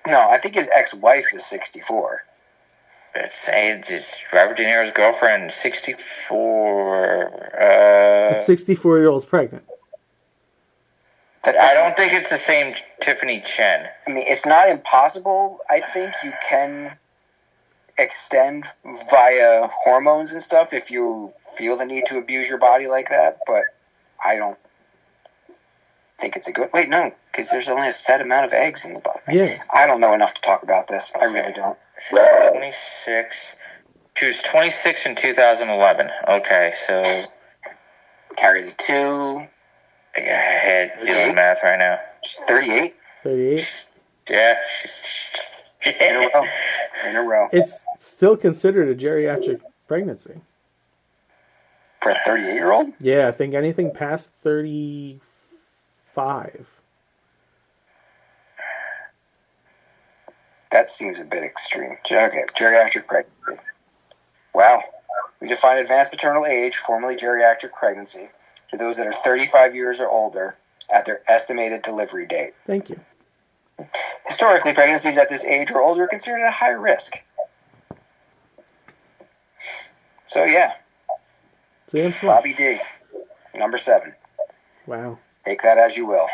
No, 0.07 0.29
I 0.29 0.39
think 0.39 0.55
his 0.55 0.67
ex-wife 0.73 1.25
is 1.33 1.45
64. 1.45 2.23
It's, 3.15 3.37
it's 3.47 4.07
Robert 4.31 4.57
De 4.57 4.63
Niro's 4.63 4.93
girlfriend, 4.93 5.51
64. 5.51 8.31
Uh, 8.31 8.39
64 8.39 8.99
year 8.99 9.09
old's 9.09 9.25
pregnant. 9.25 9.65
That 11.43 11.57
I 11.57 11.73
don't 11.73 11.95
think 11.95 12.13
it's 12.13 12.29
the 12.29 12.37
same 12.37 12.75
Tiffany 13.01 13.41
Chen. 13.41 13.87
I 14.05 14.11
mean, 14.11 14.25
it's 14.27 14.45
not 14.45 14.69
impossible. 14.69 15.59
I 15.69 15.81
think 15.81 16.13
you 16.23 16.33
can 16.47 16.97
extend 17.97 18.65
via 19.09 19.67
hormones 19.83 20.31
and 20.33 20.43
stuff 20.43 20.73
if 20.73 20.91
you 20.91 21.33
feel 21.55 21.77
the 21.77 21.85
need 21.85 22.05
to 22.07 22.17
abuse 22.17 22.49
your 22.49 22.57
body 22.57 22.87
like 22.87 23.09
that, 23.09 23.39
but 23.47 23.63
I 24.23 24.35
don't 24.35 24.59
think 26.19 26.35
it's 26.35 26.47
a 26.47 26.51
good. 26.51 26.69
Wait, 26.73 26.89
no, 26.89 27.11
because 27.31 27.49
there's 27.49 27.69
only 27.69 27.87
a 27.87 27.93
set 27.93 28.21
amount 28.21 28.45
of 28.45 28.53
eggs 28.53 28.85
in 28.85 28.93
the 28.93 28.99
body. 28.99 29.19
Yeah. 29.29 29.61
I 29.73 29.87
don't 29.87 30.01
know 30.01 30.13
enough 30.13 30.33
to 30.35 30.41
talk 30.41 30.63
about 30.63 30.87
this. 30.87 31.11
I 31.19 31.25
really 31.25 31.53
don't. 31.53 31.77
26. 32.09 33.37
She 34.15 34.25
was 34.25 34.41
26 34.41 35.05
in 35.05 35.15
2011. 35.15 36.09
Okay, 36.27 36.73
so 36.85 37.23
Carry 38.39 38.63
the 38.63 38.73
two. 38.77 39.47
I 40.15 40.19
got 40.19 40.27
a 40.27 40.31
head 40.31 40.93
doing 41.05 41.35
math 41.35 41.61
right 41.61 41.77
now. 41.77 41.99
She's 42.23 42.39
38 42.47 42.95
38. 43.23 43.67
Yeah, 44.29 44.55
she's. 44.81 45.03
in 45.99 46.15
a 46.15 46.29
row. 46.33 46.45
In 47.09 47.17
a 47.17 47.21
row. 47.21 47.49
It's 47.51 47.83
still 47.97 48.37
considered 48.37 48.87
a 48.87 48.95
geriatric 48.95 49.59
pregnancy. 49.87 50.39
For 52.01 52.11
a 52.11 52.15
38 52.25 52.53
year 52.53 52.71
old? 52.71 52.93
Yeah, 52.99 53.27
I 53.27 53.31
think 53.31 53.53
anything 53.53 53.91
past 53.91 54.31
35. 54.31 56.78
That 60.71 60.89
seems 60.89 61.19
a 61.19 61.23
bit 61.23 61.43
extreme. 61.43 61.97
Okay, 62.05 62.45
geriatric 62.57 63.07
pregnancy. 63.07 63.63
Wow. 64.53 64.83
We 65.41 65.47
define 65.47 65.77
advanced 65.77 66.11
maternal 66.11 66.45
age, 66.45 66.75
formerly 66.75 67.15
geriatric 67.15 67.71
pregnancy, 67.71 68.29
to 68.71 68.77
those 68.77 68.97
that 68.97 69.07
are 69.07 69.13
35 69.13 69.73
years 69.73 69.99
or 69.99 70.09
older 70.09 70.57
at 70.93 71.05
their 71.05 71.21
estimated 71.27 71.81
delivery 71.81 72.27
date. 72.27 72.53
Thank 72.67 72.89
you. 72.89 72.99
Historically, 74.27 74.73
pregnancies 74.73 75.17
at 75.17 75.29
this 75.29 75.43
age 75.43 75.71
or 75.71 75.81
older 75.81 76.03
are 76.03 76.07
considered 76.07 76.41
at 76.41 76.49
a 76.49 76.51
high 76.51 76.69
risk. 76.69 77.13
So, 80.27 80.43
yeah, 80.43 80.73
Sam. 81.87 82.13
Bobby 82.21 82.53
D, 82.53 82.77
number 83.55 83.77
seven. 83.77 84.13
Wow. 84.85 85.19
Take 85.45 85.61
that 85.63 85.77
as 85.77 85.97
you 85.97 86.05
will. 86.05 86.27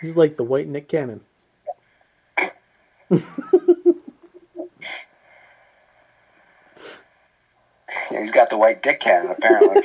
He's 0.00 0.16
like 0.16 0.36
the 0.36 0.42
white 0.42 0.66
Nick 0.66 0.88
Cannon. 0.88 1.20
Yeah, 3.10 3.18
he's 8.20 8.32
got 8.32 8.50
the 8.50 8.58
white 8.58 8.82
dick 8.82 9.00
cannon, 9.00 9.32
apparently. 9.36 9.82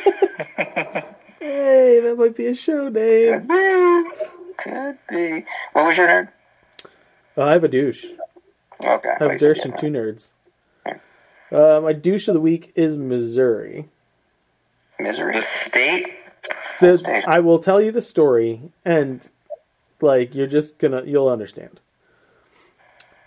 Hey, 1.39 1.99
that 2.01 2.15
might 2.17 2.35
be 2.35 2.47
a 2.47 2.55
show 2.55 2.89
name. 2.89 3.47
Could 4.57 4.97
be. 5.09 5.45
What 5.73 5.85
was 5.85 5.97
your 5.97 6.07
nerd? 6.07 6.29
Uh, 7.37 7.43
I 7.43 7.51
have 7.53 7.63
a 7.63 7.67
douche. 7.67 8.05
Okay. 8.83 9.09
I 9.19 9.23
have 9.23 9.31
a 9.31 9.37
douche 9.37 9.65
and 9.65 9.77
two 9.77 9.87
nerds. 9.87 10.31
Uh, 11.51 11.79
my 11.81 11.93
douche 11.93 12.27
of 12.27 12.33
the 12.33 12.41
week 12.41 12.71
is 12.75 12.97
Missouri. 12.97 13.89
Missouri 14.99 15.41
state? 15.65 16.13
The, 16.79 17.23
I 17.27 17.39
will 17.39 17.59
tell 17.59 17.79
you 17.81 17.91
the 17.91 18.01
story, 18.01 18.71
and 18.83 19.27
like 20.01 20.35
you're 20.35 20.47
just 20.47 20.77
gonna 20.77 21.03
you'll 21.05 21.29
understand. 21.29 21.79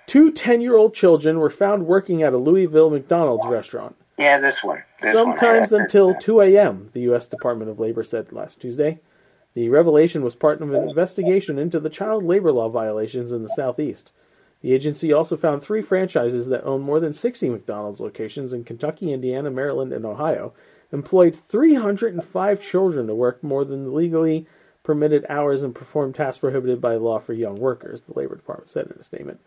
Two 0.08 0.32
10 0.32 0.62
year 0.62 0.74
old 0.74 0.94
children 0.94 1.38
were 1.38 1.50
found 1.50 1.86
working 1.86 2.22
at 2.22 2.32
a 2.32 2.38
Louisville 2.38 2.88
McDonald's 2.88 3.46
restaurant. 3.46 3.94
Yeah, 4.16 4.40
this 4.40 4.64
one. 4.64 4.82
This 5.02 5.12
Sometimes 5.12 5.70
heard 5.70 5.82
until 5.82 6.14
2 6.14 6.40
a.m., 6.40 6.86
the 6.94 7.02
U.S. 7.02 7.28
Department 7.28 7.70
of 7.70 7.78
Labor 7.78 8.02
said 8.02 8.32
last 8.32 8.58
Tuesday. 8.58 9.00
The 9.52 9.68
revelation 9.68 10.22
was 10.22 10.34
part 10.34 10.62
of 10.62 10.72
an 10.72 10.88
investigation 10.88 11.58
into 11.58 11.78
the 11.78 11.90
child 11.90 12.22
labor 12.22 12.50
law 12.50 12.70
violations 12.70 13.32
in 13.32 13.42
the 13.42 13.50
Southeast. 13.50 14.12
The 14.62 14.72
agency 14.72 15.12
also 15.12 15.36
found 15.36 15.62
three 15.62 15.82
franchises 15.82 16.46
that 16.46 16.64
own 16.64 16.80
more 16.80 17.00
than 17.00 17.12
60 17.12 17.50
McDonald's 17.50 18.00
locations 18.00 18.54
in 18.54 18.64
Kentucky, 18.64 19.12
Indiana, 19.12 19.50
Maryland, 19.50 19.92
and 19.92 20.06
Ohio, 20.06 20.54
employed 20.90 21.36
305 21.36 22.62
children 22.62 23.08
to 23.08 23.14
work 23.14 23.44
more 23.44 23.62
than 23.62 23.84
the 23.84 23.90
legally 23.90 24.46
permitted 24.82 25.26
hours 25.28 25.62
and 25.62 25.74
perform 25.74 26.14
tasks 26.14 26.38
prohibited 26.38 26.80
by 26.80 26.94
law 26.94 27.18
for 27.18 27.34
young 27.34 27.56
workers, 27.56 28.00
the 28.00 28.18
Labor 28.18 28.36
Department 28.36 28.70
said 28.70 28.86
in 28.86 28.96
a 28.98 29.02
statement. 29.02 29.38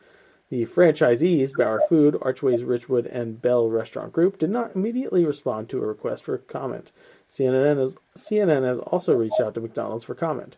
The 0.52 0.66
franchisees, 0.66 1.56
Bauer 1.56 1.80
Food, 1.88 2.18
Archways 2.22 2.64
Richwood, 2.64 3.08
and 3.10 3.42
Bell 3.42 3.70
Restaurant 3.70 4.12
Group, 4.12 4.38
did 4.38 4.50
not 4.50 4.76
immediately 4.76 5.24
respond 5.24 5.70
to 5.70 5.82
a 5.82 5.88
request 5.88 6.26
for 6.26 6.38
comment. 6.40 6.92
CNN 7.30 7.78
has, 7.78 7.96
CNN 8.18 8.66
has 8.66 8.78
also 8.80 9.16
reached 9.16 9.40
out 9.40 9.54
to 9.54 9.62
McDonald's 9.62 10.04
for 10.04 10.14
comment. 10.14 10.58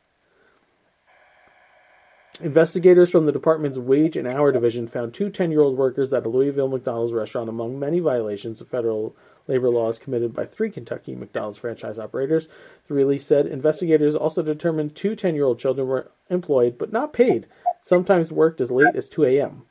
Investigators 2.42 3.12
from 3.12 3.28
the 3.28 3.32
department's 3.32 3.78
Wage 3.78 4.18
and 4.18 4.28
Hour 4.28 4.52
Division 4.52 4.88
found 4.88 5.14
two 5.14 5.30
10 5.30 5.52
year 5.52 5.62
old 5.62 5.78
workers 5.78 6.12
at 6.12 6.26
a 6.26 6.30
Louisville 6.30 6.70
McDonald's 6.70 7.14
restaurant 7.14 7.48
among 7.48 7.78
many 7.78 8.00
violations 8.00 8.62
of 8.62 8.68
federal 8.68 9.16
labor 9.48 9.70
laws 9.70 10.00
committed 10.00 10.34
by 10.34 10.48
three 10.48 10.72
Kentucky 10.72 11.14
McDonald's 11.14 11.60
franchise 11.60 12.00
operators. 12.00 12.50
The 12.88 12.96
release 12.96 13.28
said 13.28 13.46
investigators 13.46 14.16
also 14.16 14.42
determined 14.42 14.96
two 14.96 15.14
10 15.14 15.36
year 15.36 15.46
old 15.46 15.60
children 15.60 15.88
were 15.88 16.10
employed 16.32 16.80
but 16.80 16.92
not 16.92 17.14
paid, 17.14 17.46
sometimes 17.84 18.32
worked 18.32 18.60
as 18.60 18.72
late 18.72 18.96
as 18.96 19.08
2 19.08 19.26
a.m. 19.26 19.68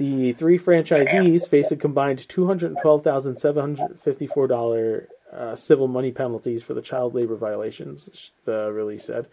The 0.00 0.32
three 0.32 0.58
franchisees 0.58 1.46
face 1.46 1.70
a 1.70 1.76
combined 1.76 2.20
$212,754 2.20 5.06
uh, 5.30 5.54
civil 5.54 5.86
money 5.88 6.10
penalties 6.10 6.62
for 6.62 6.72
the 6.72 6.80
child 6.80 7.14
labor 7.14 7.36
violations, 7.36 8.32
the 8.46 8.72
release 8.72 9.04
said. 9.04 9.26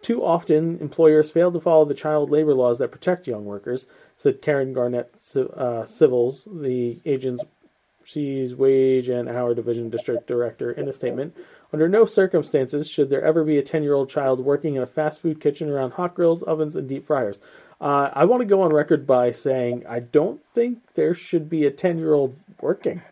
Too 0.00 0.24
often, 0.24 0.78
employers 0.78 1.30
fail 1.30 1.52
to 1.52 1.60
follow 1.60 1.84
the 1.84 1.92
child 1.92 2.30
labor 2.30 2.54
laws 2.54 2.78
that 2.78 2.90
protect 2.90 3.28
young 3.28 3.44
workers, 3.44 3.86
said 4.16 4.40
Karen 4.40 4.72
Garnett 4.72 5.10
uh, 5.36 5.84
Civils, 5.84 6.48
the 6.50 7.00
agency's 7.04 8.56
wage 8.56 9.10
and 9.10 9.28
hour 9.28 9.54
division 9.54 9.90
district 9.90 10.26
director, 10.26 10.72
in 10.72 10.88
a 10.88 10.92
statement. 10.94 11.36
Under 11.70 11.86
no 11.86 12.06
circumstances 12.06 12.90
should 12.90 13.10
there 13.10 13.22
ever 13.22 13.44
be 13.44 13.58
a 13.58 13.62
10 13.62 13.82
year 13.82 13.92
old 13.92 14.08
child 14.08 14.40
working 14.40 14.74
in 14.74 14.82
a 14.82 14.86
fast 14.86 15.20
food 15.20 15.38
kitchen 15.38 15.68
around 15.68 15.92
hot 15.94 16.14
grills, 16.14 16.42
ovens, 16.44 16.76
and 16.76 16.88
deep 16.88 17.04
fryers. 17.04 17.42
Uh, 17.80 18.10
I 18.12 18.24
want 18.24 18.40
to 18.40 18.46
go 18.46 18.62
on 18.62 18.72
record 18.72 19.06
by 19.06 19.32
saying 19.32 19.84
I 19.88 20.00
don't 20.00 20.44
think 20.44 20.94
there 20.94 21.14
should 21.14 21.48
be 21.50 21.66
a 21.66 21.70
10 21.70 21.98
year 21.98 22.14
old 22.14 22.36
working. 22.60 23.02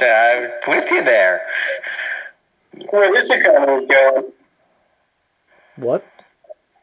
Uh, 0.00 0.48
with 0.66 0.90
you 0.90 1.04
there. 1.04 1.42
Where 2.90 3.12
this 3.12 3.30
economy 3.30 3.84
is 3.84 3.88
going, 3.88 4.32
What? 5.76 6.04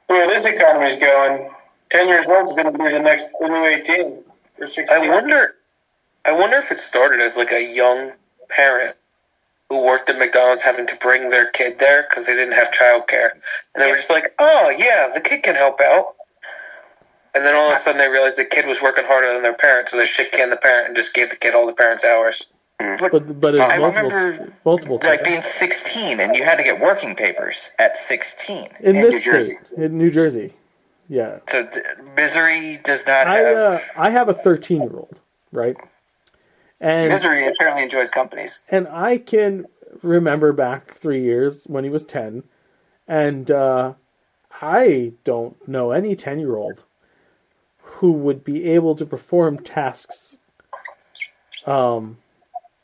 where 0.08 0.28
this 0.28 0.46
economy 0.46 0.86
is 0.88 0.98
going, 1.00 1.50
10 1.90 2.08
years 2.08 2.28
old 2.30 2.48
is 2.48 2.54
going 2.56 2.72
to 2.72 2.78
be 2.78 2.90
the 2.90 3.00
next 3.00 3.28
the 3.40 3.48
new 3.50 3.66
18 3.66 4.24
or 4.60 4.68
16. 4.68 4.88
I 4.90 5.10
wonder. 5.10 5.56
I 6.24 6.32
wonder 6.32 6.58
if 6.58 6.72
it 6.72 6.80
started 6.80 7.20
as 7.20 7.36
like 7.36 7.52
a 7.52 7.74
young 7.76 8.12
parent 8.50 8.96
who 9.70 9.86
worked 9.86 10.10
at 10.10 10.18
McDonald's 10.20 10.62
having 10.62 10.86
to 10.88 10.96
bring 10.98 11.30
their 11.30 11.48
kid 11.48 11.80
there 11.80 12.06
because 12.10 12.26
they 12.26 12.36
didn't 12.36 12.54
have 12.54 12.72
childcare, 12.72 13.32
and 13.74 13.84
they 13.84 13.90
were 13.90 13.98
just 13.98 14.10
like, 14.10 14.34
"Oh 14.40 14.70
yeah, 14.70 15.10
the 15.14 15.20
kid 15.22 15.44
can 15.44 15.56
help 15.56 15.82
out." 15.82 16.16
And 17.34 17.46
then 17.46 17.56
all 17.56 17.72
of 17.72 17.78
a 17.78 17.80
sudden 17.80 17.98
they 17.98 18.10
realized 18.10 18.38
the 18.38 18.46
kid 18.46 18.66
was 18.66 18.82
working 18.82 19.06
harder 19.06 19.32
than 19.34 19.42
their 19.42 19.54
parent, 19.54 19.90
so 19.90 19.98
they 19.98 20.06
shit 20.06 20.32
canned 20.32 20.52
the 20.52 20.58
parent 20.58 20.88
and 20.88 20.96
just 20.98 21.14
gave 21.14 21.30
the 21.30 21.36
kid 21.38 21.56
all 21.56 21.66
the 21.66 21.74
parents' 21.74 22.04
hours. 22.04 22.48
But 22.80 23.40
but 23.40 23.56
it's 23.56 23.62
I 23.62 23.78
multiple 23.78 24.10
remember, 24.10 24.54
multiple 24.66 25.00
like 25.04 25.24
being 25.24 25.44
16 25.44 26.20
and 26.20 26.36
you 26.36 26.44
had 26.44 26.56
to 26.58 26.64
get 26.64 26.80
working 26.82 27.16
papers 27.16 27.56
at 27.78 27.96
16 27.98 28.70
in 28.80 28.96
this 28.98 29.22
state 29.24 29.58
in 29.78 29.98
New 30.00 30.10
Jersey. 30.10 30.54
Yeah, 31.08 31.40
So 31.52 31.66
th- 31.68 31.86
misery 32.16 32.80
does 32.84 33.06
not 33.06 33.28
I 33.28 33.38
have. 33.40 33.58
uh, 33.58 33.80
I 33.98 34.10
have 34.12 34.30
a 34.30 34.34
13 34.34 34.82
year 34.82 34.96
old, 34.96 35.20
right? 35.52 35.76
And 36.80 37.12
Misery 37.14 37.48
apparently 37.48 37.84
enjoys 37.84 38.10
companies. 38.10 38.62
and 38.70 38.88
I 38.88 39.18
can 39.18 39.66
remember 40.02 40.54
back 40.54 40.94
three 40.96 41.22
years 41.22 41.66
when 41.66 41.84
he 41.84 41.90
was 41.90 42.04
10, 42.06 42.44
and 43.08 43.52
uh, 43.52 43.94
I 44.62 45.14
don't 45.24 45.68
know 45.68 45.92
any 45.92 46.16
10 46.16 46.40
year 46.40 46.56
old 46.56 46.86
who 47.82 48.12
would 48.12 48.44
be 48.44 48.66
able 48.66 48.96
to 48.96 49.06
perform 49.06 49.58
tasks 49.60 50.38
um, 51.66 52.18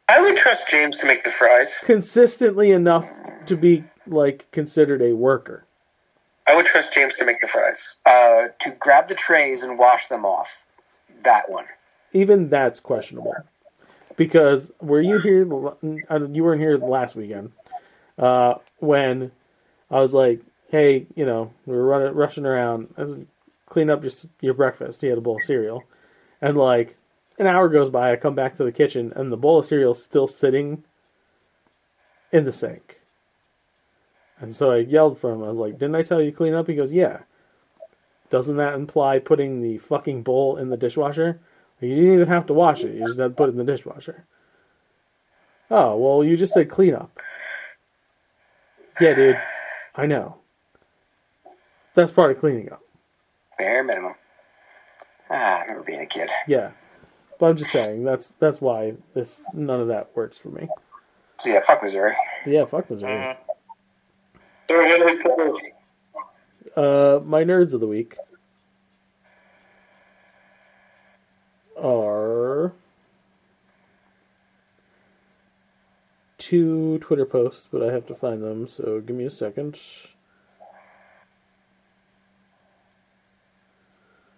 I 0.10 0.22
would 0.22 0.38
trust 0.38 0.70
James 0.70 1.00
to 1.00 1.08
make 1.08 1.24
the 1.24 1.32
fries. 1.32 1.74
consistently 1.84 2.72
enough 2.72 3.10
to 3.46 3.58
be 3.58 3.84
like 4.06 4.50
considered 4.52 5.02
a 5.02 5.14
worker. 5.14 5.66
I 6.46 6.56
would 6.56 6.66
trust 6.66 6.94
James 6.94 7.18
to 7.18 7.26
make 7.26 7.42
the 7.42 7.48
fries. 7.48 7.98
Uh, 8.06 8.48
to 8.62 8.72
grab 8.80 9.08
the 9.10 9.16
trays 9.16 9.64
and 9.64 9.78
wash 9.78 10.08
them 10.08 10.26
off. 10.26 10.64
That 11.24 11.50
one. 11.50 11.66
Even 12.14 12.50
that's 12.50 12.80
questionable. 12.80 13.36
Because 14.16 14.72
were 14.80 15.02
you 15.02 15.20
here? 15.20 15.42
uh, 16.10 16.20
You 16.32 16.44
weren't 16.44 16.62
here 16.62 16.78
last 16.78 17.16
weekend 17.16 17.52
uh, 18.18 18.56
when 18.80 19.32
I 19.92 20.00
was 20.00 20.14
like, 20.14 20.42
"Hey, 20.70 21.08
you 21.16 21.26
know, 21.26 21.54
we 21.66 21.76
were 21.76 21.86
running, 21.86 22.14
rushing 22.14 22.46
around. 22.46 22.94
I 22.98 23.04
said, 23.04 23.28
clean 23.68 23.92
up 23.92 24.04
your 24.04 24.12
your 24.42 24.54
breakfast." 24.56 25.02
He 25.02 25.08
had 25.08 25.20
a 25.20 25.22
bowl 25.22 25.36
of 25.36 25.44
cereal, 25.44 25.84
and 26.42 26.58
like 26.58 26.98
an 27.38 27.46
hour 27.46 27.70
goes 27.70 27.92
by. 27.92 28.12
I 28.12 28.16
come 28.16 28.34
back 28.34 28.56
to 28.56 28.64
the 28.64 28.72
kitchen, 28.72 29.14
and 29.16 29.32
the 29.32 29.38
bowl 29.38 29.60
of 29.60 29.66
cereal 29.66 29.92
is 29.92 30.04
still 30.04 30.26
sitting 30.26 30.84
in 32.32 32.44
the 32.44 32.52
sink. 32.52 33.00
And 34.40 34.54
so 34.54 34.72
I 34.72 34.78
yelled 34.78 35.20
for 35.20 35.32
him. 35.32 35.44
I 35.44 35.48
was 35.48 35.58
like, 35.58 35.78
"Didn't 35.78 35.96
I 35.96 36.02
tell 36.02 36.22
you 36.22 36.32
to 36.32 36.38
clean 36.38 36.54
up?" 36.54 36.68
He 36.68 36.76
goes, 36.76 36.94
"Yeah." 36.94 37.22
Doesn't 38.30 38.58
that 38.58 38.74
imply 38.74 39.20
putting 39.20 39.62
the 39.62 39.78
fucking 39.78 40.24
bowl 40.24 40.58
in 40.58 40.70
the 40.70 40.78
dishwasher? 40.78 41.40
You 41.80 41.96
didn't 41.96 42.14
even 42.14 42.28
have 42.28 42.46
to 42.48 42.54
wash 42.54 42.84
it. 42.84 42.96
You 42.96 43.06
just 43.06 43.20
had 43.20 43.30
to 43.30 43.36
put 43.36 43.50
it 43.50 43.54
in 43.54 43.58
the 43.58 43.64
dishwasher. 43.64 44.26
Oh, 45.70 45.96
well, 45.96 46.24
you 46.24 46.36
just 46.36 46.54
said 46.54 46.70
clean 46.70 46.94
up. 46.94 47.18
Yeah, 49.00 49.14
dude. 49.14 49.42
I 49.96 50.06
know. 50.08 50.38
That's 51.94 52.12
part 52.12 52.32
of 52.32 52.40
cleaning 52.40 52.72
up. 52.72 52.82
Bare 53.58 53.84
minimum. 53.84 54.14
Ah, 55.30 55.58
I 55.58 55.62
remember 55.62 55.84
being 55.84 56.02
a 56.02 56.06
kid. 56.06 56.30
Yeah. 56.48 56.72
But 57.40 57.48
I'm 57.48 57.58
just 57.58 57.72
saying, 57.72 58.04
that's 58.04 58.34
that's 58.40 58.62
why 58.62 58.96
this 59.14 59.42
none 59.54 59.80
of 59.80 59.88
that 59.90 60.10
works 60.16 60.38
for 60.38 60.50
me. 60.50 60.68
So 61.40 61.50
yeah, 61.50 61.60
fuck 61.60 61.84
Missouri. 61.84 62.16
Yeah, 62.46 62.66
fuck 62.66 62.90
Missouri. 62.90 63.38
They're 64.68 64.98
going 64.98 65.18
to 65.18 65.24
close. 65.24 65.60
Uh, 66.76 67.20
my 67.24 67.44
nerds 67.44 67.74
of 67.74 67.80
the 67.80 67.88
week 67.88 68.18
are 71.82 72.74
two 76.38 76.98
Twitter 77.00 77.26
posts, 77.26 77.68
but 77.72 77.84
I 77.84 77.92
have 77.92 78.06
to 78.08 78.16
find 78.16 78.42
them, 78.42 78.68
so 78.68 79.00
give 79.00 79.16
me 79.16 79.26
a 79.26 79.30
second. 79.30 79.80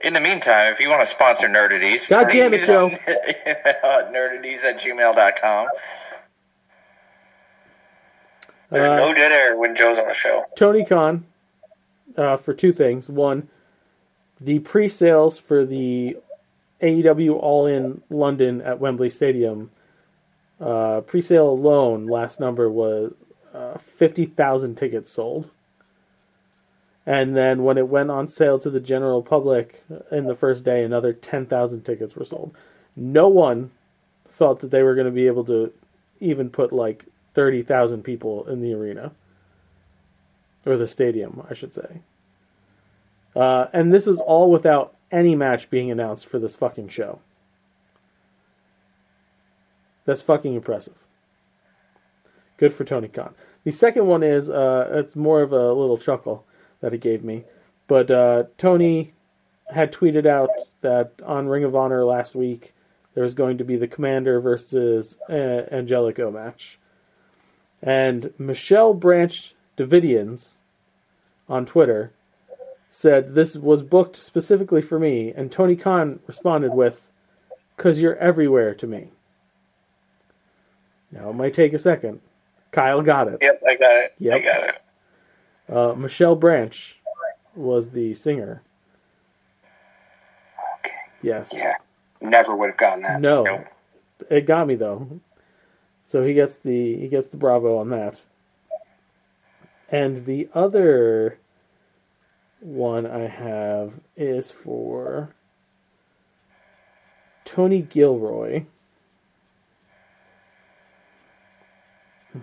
In 0.02 0.14
the 0.14 0.20
meantime, 0.22 0.72
if 0.74 0.80
you 0.80 0.90
want 0.90 1.02
to 1.08 1.14
sponsor 1.14 1.48
Nerdities, 1.50 2.08
God 2.08 2.30
damn 2.30 2.54
it, 2.54 2.66
Joe. 2.66 2.90
Nerdities 4.12 4.64
at 4.64 4.80
gmail.com. 4.80 5.68
There's 8.70 8.90
Uh, 8.90 8.96
no 9.08 9.14
dead 9.14 9.32
air 9.32 9.58
when 9.58 9.76
Joe's 9.76 10.00
on 10.00 10.08
the 10.08 10.14
show. 10.14 10.46
Tony 10.56 10.86
Khan 10.86 11.26
uh, 12.16 12.38
for 12.38 12.54
two 12.54 12.72
things. 12.72 13.10
One, 13.10 13.50
the 14.40 14.60
pre-sales 14.60 15.38
for 15.38 15.66
the 15.66 16.18
AEW 16.82 17.34
All 17.36 17.66
In 17.66 18.02
London 18.10 18.62
at 18.62 18.80
Wembley 18.80 19.10
Stadium. 19.10 19.70
Uh, 20.62 21.02
pre-sale 21.02 21.50
alone, 21.50 22.06
last 22.06 22.40
number 22.40 22.70
was 22.70 23.14
uh, 23.54 23.78
fifty 23.78 24.26
thousand 24.26 24.76
tickets 24.76 25.12
sold. 25.12 25.50
And 27.10 27.36
then 27.36 27.64
when 27.64 27.80
it 27.80 27.88
went 27.88 28.11
on 28.11 28.30
sale 28.30 28.60
to 28.60 28.69
the 28.69 28.80
general 28.80 29.23
public 29.23 29.84
in 30.11 30.26
the 30.27 30.36
first 30.36 30.64
day, 30.64 30.84
another 30.84 31.11
ten 31.11 31.48
thousand 31.48 31.81
tickets 31.81 32.15
were 32.15 32.23
sold. 32.23 32.56
No 32.95 33.27
one 33.27 33.72
thought 34.27 34.60
that 34.60 34.69
they 34.69 34.84
were 34.84 34.94
going 34.94 35.07
to 35.07 35.11
be 35.11 35.26
able 35.26 35.44
to 35.45 35.73
even 36.19 36.52
put 36.52 36.72
like 36.72 37.06
thirty 37.34 37.64
thousand 37.64 38.03
people 38.03 38.48
in 38.48 38.61
the 38.61 38.76
arena 38.76 39.11
or 40.68 40.77
the 40.77 40.86
stadium, 40.86 41.44
I 41.49 41.56
should 41.56 41.73
say. 41.73 42.02
Uh, 43.36 43.69
and 43.73 43.91
this 43.91 44.07
is 44.07 44.19
all 44.19 44.52
without 44.52 44.94
any 45.11 45.34
match 45.34 45.72
being 45.72 45.90
announced 45.90 46.27
for 46.27 46.38
this 46.38 46.56
fucking 46.56 46.90
show. 46.90 47.22
That's 50.06 50.22
fucking 50.22 50.53
impressive. 50.53 51.07
Good 52.57 52.72
for 52.72 52.84
Tony 52.84 53.07
Khan. 53.07 53.34
The 53.64 53.72
second 53.72 54.06
one 54.06 54.22
is 54.22 54.48
uh, 54.48 54.91
it's 54.91 55.15
more 55.15 55.41
of 55.41 55.52
a 55.52 55.73
little 55.73 55.98
chuckle 55.98 56.45
that 56.81 56.93
it 56.93 57.01
gave 57.01 57.23
me, 57.23 57.45
but 57.88 58.10
uh, 58.11 58.45
Tony 58.57 59.14
had 59.73 59.91
tweeted 59.93 60.26
out 60.26 60.49
that 60.81 61.14
on 61.26 61.47
Ring 61.47 61.64
of 61.64 61.76
Honor 61.76 62.03
last 62.03 62.35
week 62.35 62.73
there 63.14 63.23
was 63.23 63.34
going 63.34 63.57
to 63.57 63.64
be 63.64 63.76
the 63.76 63.88
Commander 63.88 64.39
versus 64.39 65.18
uh, 65.30 65.34
Angelico 65.72 66.31
match, 66.31 66.80
and 67.81 68.34
Michelle 68.38 68.93
Branch 68.93 69.53
Davidians 69.77 70.56
on 71.47 71.65
Twitter 71.65 72.11
said 72.89 73.35
this 73.35 73.56
was 73.56 73.84
booked 73.84 74.15
specifically 74.15 74.81
for 74.81 74.99
me, 74.99 75.31
and 75.31 75.51
Tony 75.51 75.76
Khan 75.76 76.19
responded 76.27 76.73
with, 76.73 77.11
"Cause 77.77 78.01
you're 78.01 78.18
everywhere 78.18 78.73
to 78.76 78.88
me." 78.88 79.10
Now 81.11 81.30
it 81.30 81.35
might 81.35 81.53
take 81.53 81.73
a 81.73 81.77
second. 81.77 82.22
Kyle 82.72 83.01
got 83.01 83.27
it. 83.27 83.39
Yep, 83.41 83.64
I 83.68 83.76
got 83.76 83.91
it. 83.91 84.14
Yep. 84.19 84.35
I 84.35 84.39
got 84.39 84.64
it. 84.69 84.84
Uh, 85.70 85.94
Michelle 85.94 86.36
Branch 86.36 86.98
was 87.56 87.91
the 87.91 88.14
singer. 88.14 88.64
Okay. 90.80 90.96
Yes. 91.22 91.54
Yeah. 91.56 91.76
Never 92.22 92.56
would 92.56 92.72
have 92.72 92.78
gotten 92.78 93.04
that. 93.04 93.22
No. 93.22 93.66
It 94.30 94.46
got 94.46 94.68
me 94.68 94.76
though. 94.76 95.22
So 96.04 96.24
he 96.24 96.34
gets 96.34 96.58
the 96.58 96.98
he 96.98 97.08
gets 97.08 97.28
the 97.28 97.38
bravo 97.38 97.78
on 97.78 97.90
that. 97.90 98.24
And 99.91 100.26
the 100.26 100.50
other 100.54 101.40
one 102.60 103.06
I 103.06 103.28
have 103.28 104.02
is 104.16 104.52
for 104.52 105.34
Tony 107.44 107.82
Gilroy. 107.82 108.66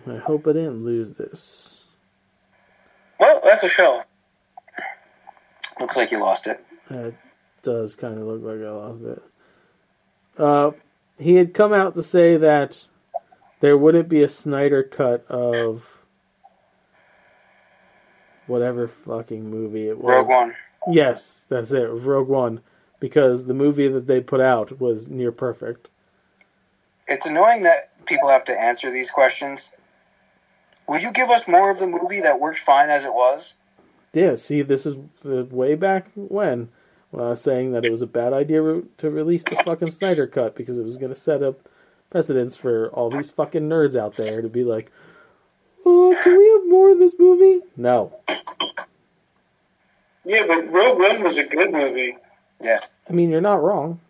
I 0.07 0.17
hope 0.17 0.47
I 0.47 0.53
didn't 0.53 0.83
lose 0.83 1.13
this. 1.15 1.76
Well, 3.19 3.41
that's 3.45 3.63
a 3.63 3.69
show. 3.69 4.03
Looks 5.81 5.97
like 5.97 6.11
you 6.11 6.21
lost 6.21 6.47
it. 6.47 6.65
It 6.91 7.17
does 7.63 7.97
kind 7.97 8.19
of 8.19 8.27
look 8.27 8.43
like 8.43 8.67
I 8.67 8.71
lost 8.71 9.03
it. 9.03 9.23
Uh, 10.39 10.73
he 11.19 11.37
had 11.37 11.55
come 11.55 11.73
out 11.73 11.95
to 11.95 12.03
say 12.03 12.37
that 12.37 12.87
there 13.61 13.77
wouldn't 13.77 14.09
be 14.09 14.23
a 14.23 14.29
Snyder 14.29 14.83
cut 14.83 15.27
of 15.29 16.05
whatever 18.47 18.87
fucking 18.87 19.49
movie 19.49 19.89
it 19.89 19.99
was. 19.99 20.11
Rogue 20.11 20.29
One. 20.29 20.55
Yes, 20.89 21.47
that's 21.49 21.73
it. 21.73 21.87
Rogue 21.87 22.29
One, 22.29 22.61
because 23.01 23.47
the 23.47 23.55
movie 23.55 23.89
that 23.89 24.07
they 24.07 24.21
put 24.21 24.41
out 24.41 24.79
was 24.81 25.09
near 25.09 25.33
perfect. 25.33 25.89
It's 27.09 27.27
annoying 27.27 27.63
that 27.65 28.05
people 28.07 28.29
have 28.29 28.45
to 28.45 28.59
answer 28.59 28.91
these 28.91 29.11
questions. 29.11 29.73
Would 30.89 31.03
you 31.03 31.13
give 31.13 31.31
us 31.31 31.49
more 31.49 31.71
of 31.71 31.79
the 31.79 31.87
movie 31.87 32.21
that 32.21 32.41
worked 32.41 32.61
fine 32.61 32.91
as 32.91 33.05
it 33.05 33.13
was? 33.13 33.55
Yeah, 34.13 34.37
see, 34.37 34.63
this 34.63 34.87
is 34.87 34.97
uh, 35.25 35.45
way 35.45 35.75
back 35.75 36.09
when 36.15 36.71
when 37.11 37.25
I 37.25 37.29
was 37.31 37.41
saying 37.41 37.73
that 37.73 37.85
it 37.85 37.91
was 37.91 38.03
a 38.03 38.07
bad 38.07 38.33
idea 38.33 38.61
to 38.97 39.11
release 39.11 39.45
the 39.45 39.57
fucking 39.57 39.91
Snyder 39.91 40.27
cut 40.27 40.55
because 40.57 40.79
it 40.79 40.85
was 40.85 40.97
going 40.97 41.13
to 41.13 41.19
set 41.19 41.43
up 41.43 41.69
precedents 42.11 42.57
for 42.57 42.89
all 42.91 43.11
these 43.11 43.31
fucking 43.31 43.69
nerds 43.69 43.97
out 43.99 44.15
there 44.15 44.43
to 44.43 44.49
be 44.49 44.65
like, 44.65 44.91
"Oh, 45.85 46.17
can 46.23 46.37
we 46.39 46.51
have 46.51 46.69
more 46.69 46.93
of 46.93 46.99
this 46.99 47.15
movie?" 47.19 47.63
No, 47.77 48.19
Yeah, 50.25 50.47
but 50.47 50.71
Rogue 50.73 50.99
One 50.99 51.23
was 51.23 51.37
a 51.39 51.45
good 51.45 51.73
movie. 51.73 52.17
Yeah. 52.61 52.81
I 53.09 53.13
mean 53.13 53.31
you're 53.31 53.41
not 53.41 53.63
wrong. 53.63 54.01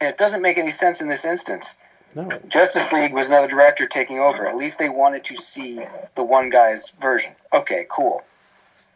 And 0.00 0.10
it 0.12 0.18
doesn't 0.18 0.42
make 0.42 0.58
any 0.58 0.70
sense 0.70 1.00
in 1.00 1.08
this 1.08 1.24
instance. 1.24 1.78
No, 2.14 2.30
Justice 2.48 2.92
League 2.92 3.12
was 3.12 3.26
another 3.26 3.48
director 3.48 3.86
taking 3.86 4.20
over. 4.20 4.46
At 4.46 4.56
least 4.56 4.78
they 4.78 4.88
wanted 4.88 5.24
to 5.24 5.36
see 5.36 5.80
the 6.14 6.22
one 6.22 6.48
guy's 6.48 6.90
version. 7.00 7.34
Okay, 7.52 7.86
cool. 7.90 8.22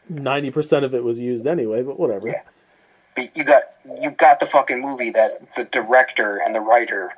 ninety 0.08 0.50
percent 0.50 0.84
of 0.84 0.94
it 0.94 1.02
was 1.02 1.18
used 1.18 1.46
anyway, 1.46 1.82
but 1.82 1.98
whatever. 1.98 2.42
But 3.16 3.36
you 3.36 3.42
got 3.42 3.62
you 4.00 4.10
got 4.12 4.38
the 4.38 4.46
fucking 4.46 4.80
movie 4.80 5.10
that 5.10 5.30
the 5.56 5.64
director 5.64 6.36
and 6.36 6.54
the 6.54 6.60
writer 6.60 7.12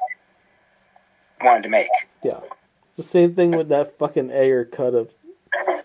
wanted 1.43 1.64
to 1.64 1.68
make. 1.68 1.90
Yeah, 2.22 2.40
it's 2.89 2.97
the 2.97 3.02
same 3.02 3.35
thing 3.35 3.51
with 3.51 3.68
that 3.68 3.98
fucking 3.98 4.31
Ayer 4.31 4.64
cut 4.64 4.94
of 4.94 5.10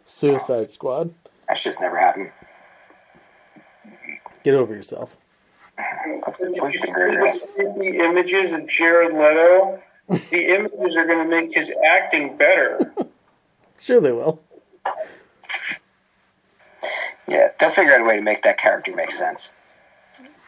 Suicide 0.06 0.70
Squad. 0.70 1.14
That 1.50 1.58
shit's 1.58 1.82
never 1.82 1.98
happened. 1.98 2.32
Get 4.44 4.54
over 4.54 4.74
yourself. 4.74 5.18
Did 6.40 6.56
you 6.56 6.70
see 6.70 7.64
the 7.64 8.00
images 8.04 8.54
of 8.54 8.68
Jared 8.68 9.12
Leto? 9.12 9.82
The 10.08 10.56
images 10.56 10.96
are 10.96 11.06
going 11.06 11.24
to 11.24 11.30
make 11.30 11.54
his 11.54 11.72
acting 11.88 12.38
better. 12.38 12.94
Sure, 13.78 14.00
they 14.00 14.14
will. 14.14 14.42
Yeah, 17.28 17.50
they'll 17.60 17.70
figure 17.70 17.94
out 17.94 18.02
a 18.02 18.06
way 18.06 18.16
to 18.16 18.22
make 18.22 18.42
that 18.44 18.58
character 18.58 18.96
make 18.96 19.12
sense. 19.12 19.54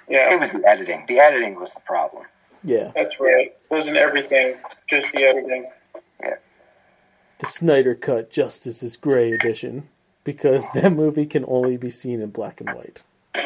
Yeah. 0.09 0.33
It 0.33 0.39
was 0.39 0.51
the 0.51 0.63
editing. 0.65 1.05
The 1.07 1.19
editing 1.19 1.59
was 1.59 1.73
the 1.73 1.81
problem. 1.81 2.25
Yeah, 2.63 2.91
That's 2.95 3.19
right. 3.19 3.55
Wasn't 3.69 3.97
everything 3.97 4.55
just 4.89 5.11
the 5.13 5.23
editing? 5.23 5.69
the 6.19 7.45
Snyder 7.45 7.93
cut 7.93 8.31
Justice 8.31 8.81
is 8.81 8.97
Gray 8.97 9.31
edition 9.31 9.87
because 10.23 10.65
that 10.73 10.91
movie 10.91 11.25
can 11.25 11.45
only 11.47 11.77
be 11.77 11.89
seen 11.89 12.21
in 12.21 12.31
black 12.31 12.59
and 12.59 12.69
white. 12.73 13.03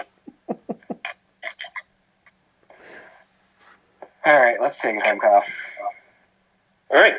All 4.25 4.39
right, 4.39 4.61
let's 4.61 4.79
take 4.79 4.95
it 4.95 5.05
home, 5.05 5.19
Kyle. 5.19 5.43
All 6.91 6.99
right. 6.99 7.15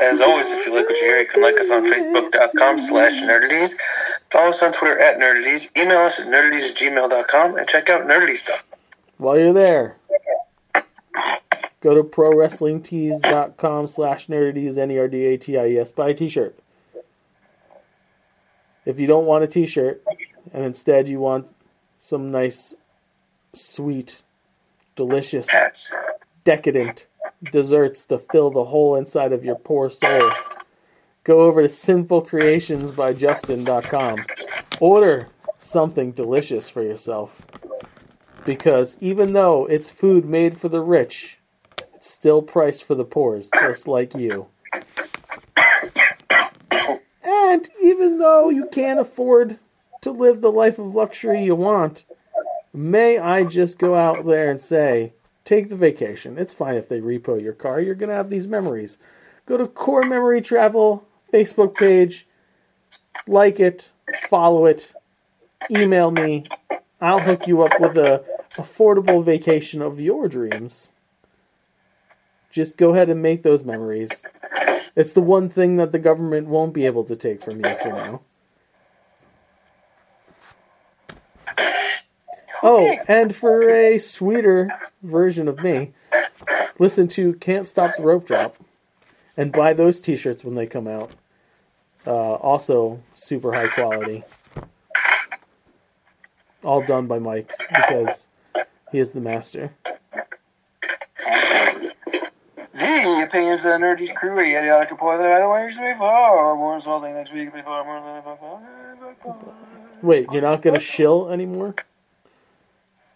As 0.00 0.20
always, 0.20 0.46
if 0.46 0.66
you 0.66 0.74
like 0.74 0.88
what 0.88 0.96
you 0.98 1.04
hear, 1.04 1.20
you 1.20 1.26
can 1.26 1.42
like 1.42 1.58
us 1.60 1.70
on 1.70 1.84
Facebook.com 1.84 2.82
slash 2.82 3.22
Nerdities. 3.22 3.76
Follow 4.30 4.48
us 4.48 4.62
on 4.62 4.72
Twitter 4.72 4.98
at 4.98 5.18
Nerdities. 5.18 5.70
Email 5.76 5.98
us 5.98 6.18
at 6.18 6.26
nerdities 6.26 6.70
at 6.70 6.76
gmail.com 6.76 7.56
and 7.56 7.68
check 7.68 7.88
out 7.90 8.06
Nerdity 8.06 8.36
stuff. 8.36 8.66
While 9.18 9.38
you're 9.38 9.52
there, 9.52 9.96
go 11.80 11.94
to 11.94 12.02
prowrestlingtees.com 12.02 13.86
slash 13.86 14.28
nerdities, 14.28 14.78
N-E-R-D-A-T-I-E-S, 14.78 15.92
buy 15.92 16.08
a 16.08 16.14
t-shirt. 16.14 16.58
If 18.84 18.98
you 18.98 19.06
don't 19.06 19.26
want 19.26 19.44
a 19.44 19.46
t-shirt, 19.46 20.02
and 20.52 20.64
instead 20.64 21.06
you 21.06 21.20
want 21.20 21.54
some 21.96 22.32
nice, 22.32 22.74
sweet, 23.52 24.22
delicious, 24.96 25.48
decadent 26.42 27.06
desserts 27.50 28.06
to 28.06 28.16
fill 28.18 28.50
the 28.50 28.64
hole 28.64 28.96
inside 28.96 29.32
of 29.32 29.44
your 29.44 29.56
poor 29.56 29.90
soul, 29.90 30.30
go 31.24 31.40
over 31.40 31.62
to 31.62 31.68
sinfulcreationsbyjustin.com. 31.68 34.18
Order 34.80 35.28
something 35.58 36.12
delicious 36.12 36.68
for 36.68 36.82
yourself. 36.82 37.42
Because 38.44 38.96
even 39.00 39.32
though 39.32 39.66
it's 39.66 39.90
food 39.90 40.24
made 40.24 40.58
for 40.58 40.68
the 40.68 40.82
rich, 40.82 41.38
it's 41.94 42.10
still 42.10 42.42
priced 42.42 42.82
for 42.84 42.96
the 42.96 43.04
poor, 43.04 43.38
just 43.38 43.86
like 43.86 44.14
you. 44.14 44.48
And 47.24 47.68
even 47.82 48.18
though 48.18 48.50
you 48.50 48.66
can't 48.66 48.98
afford 48.98 49.58
to 50.00 50.10
live 50.10 50.40
the 50.40 50.50
life 50.50 50.78
of 50.78 50.94
luxury 50.94 51.44
you 51.44 51.54
want, 51.54 52.06
may 52.72 53.18
I 53.18 53.44
just 53.44 53.78
go 53.78 53.94
out 53.94 54.24
there 54.24 54.50
and 54.50 54.58
say, 54.60 55.12
take 55.44 55.68
the 55.68 55.76
vacation. 55.76 56.38
It's 56.38 56.54
fine 56.54 56.76
if 56.76 56.88
they 56.88 57.00
repo 57.00 57.40
your 57.42 57.52
car. 57.52 57.80
You're 57.80 57.94
going 57.94 58.10
to 58.10 58.14
have 58.14 58.30
these 58.30 58.48
memories. 58.48 58.98
Go 59.46 59.56
to 59.56 59.66
Core 59.66 60.04
Memory 60.04 60.40
Travel 60.40 61.06
Facebook 61.32 61.76
page, 61.76 62.26
like 63.26 63.58
it, 63.58 63.90
follow 64.28 64.66
it, 64.66 64.94
email 65.70 66.10
me. 66.10 66.44
I'll 67.00 67.20
hook 67.20 67.46
you 67.46 67.62
up 67.62 67.80
with 67.80 67.96
a 67.96 68.24
affordable 68.52 69.24
vacation 69.24 69.80
of 69.80 69.98
your 69.98 70.28
dreams. 70.28 70.92
Just 72.50 72.76
go 72.76 72.92
ahead 72.92 73.08
and 73.08 73.22
make 73.22 73.42
those 73.42 73.64
memories. 73.64 74.22
It's 74.94 75.14
the 75.14 75.22
one 75.22 75.48
thing 75.48 75.76
that 75.76 75.90
the 75.90 75.98
government 75.98 76.48
won't 76.48 76.74
be 76.74 76.84
able 76.84 77.04
to 77.04 77.16
take 77.16 77.42
from 77.42 77.56
you 77.56 77.70
for 77.82 77.88
now. 77.88 78.20
Oh, 82.62 82.96
and 83.08 83.34
for 83.34 83.68
a 83.68 83.98
sweeter 83.98 84.70
version 85.02 85.48
of 85.48 85.62
me, 85.62 85.92
listen 86.78 87.08
to 87.08 87.34
Can't 87.34 87.66
Stop 87.66 87.90
the 87.96 88.04
Rope 88.04 88.26
Drop 88.26 88.56
and 89.36 89.52
buy 89.52 89.72
those 89.72 90.00
t 90.00 90.16
shirts 90.16 90.44
when 90.44 90.54
they 90.54 90.66
come 90.66 90.86
out. 90.86 91.10
Uh, 92.06 92.34
also, 92.34 93.02
super 93.14 93.52
high 93.52 93.68
quality. 93.68 94.22
All 96.62 96.84
done 96.84 97.06
by 97.08 97.18
Mike 97.18 97.52
because 97.68 98.28
he 98.92 98.98
is 98.98 99.10
the 99.10 99.20
master. 99.20 99.72
The 102.78 103.24
opinions 103.24 103.64
of 103.64 103.72
the 103.72 103.78
Nerdy's 103.78 104.12
crew 104.12 104.30
are 104.30 104.42
idiotic 104.42 104.96
point 104.96 105.18
that 105.18 105.32
I 105.32 105.38
don't 105.38 105.48
want 105.48 105.72
to 105.72 105.94
far 105.98 106.54
more 106.54 106.76
insulting 106.76 107.14
next 107.14 107.32
week 107.32 107.52
before 107.52 107.84
more 107.84 108.60
Wait, 110.02 110.26
you're 110.32 110.42
not 110.42 110.62
going 110.62 110.74
to 110.74 110.80
shill 110.80 111.28
anymore? 111.30 111.74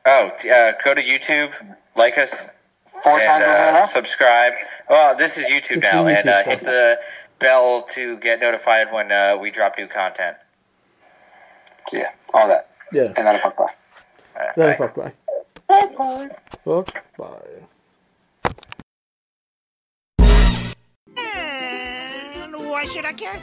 Oh, 0.08 0.28
uh, 0.28 0.72
go 0.84 0.94
to 0.94 1.02
YouTube, 1.02 1.52
like 1.96 2.16
us. 2.16 2.30
Four 3.02 3.18
and, 3.18 3.26
times 3.26 3.60
uh, 3.60 3.68
enough. 3.70 3.92
Subscribe. 3.92 4.52
Well, 4.88 5.16
this 5.16 5.36
is 5.36 5.46
YouTube 5.46 5.78
it's 5.78 5.82
now, 5.82 6.04
YouTube 6.04 6.20
and 6.20 6.28
uh, 6.28 6.42
hit 6.44 6.60
the 6.60 7.00
bell 7.40 7.82
to 7.92 8.16
get 8.18 8.40
notified 8.40 8.92
when 8.92 9.10
uh, 9.10 9.36
we 9.38 9.50
drop 9.50 9.76
new 9.76 9.88
content. 9.88 10.36
Yeah, 11.92 12.10
all 12.32 12.48
that. 12.48 12.70
Yeah. 12.92 13.12
And 13.16 13.26
then 13.26 13.34
a 13.34 13.38
fuck 13.38 13.56
bye. 13.56 13.74
Then 14.56 14.70
a 14.70 14.76
fuck 14.76 14.94
bye. 14.94 15.12
Fuck 15.68 15.96
bye. 15.96 16.30
Fuck 16.64 17.04
bye. 17.18 17.66
And 21.16 22.54
why 22.70 22.84
should 22.84 23.04
I 23.04 23.12
care? 23.12 23.40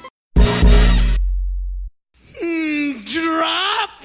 Mm, 2.42 3.06
drop. 3.06 3.94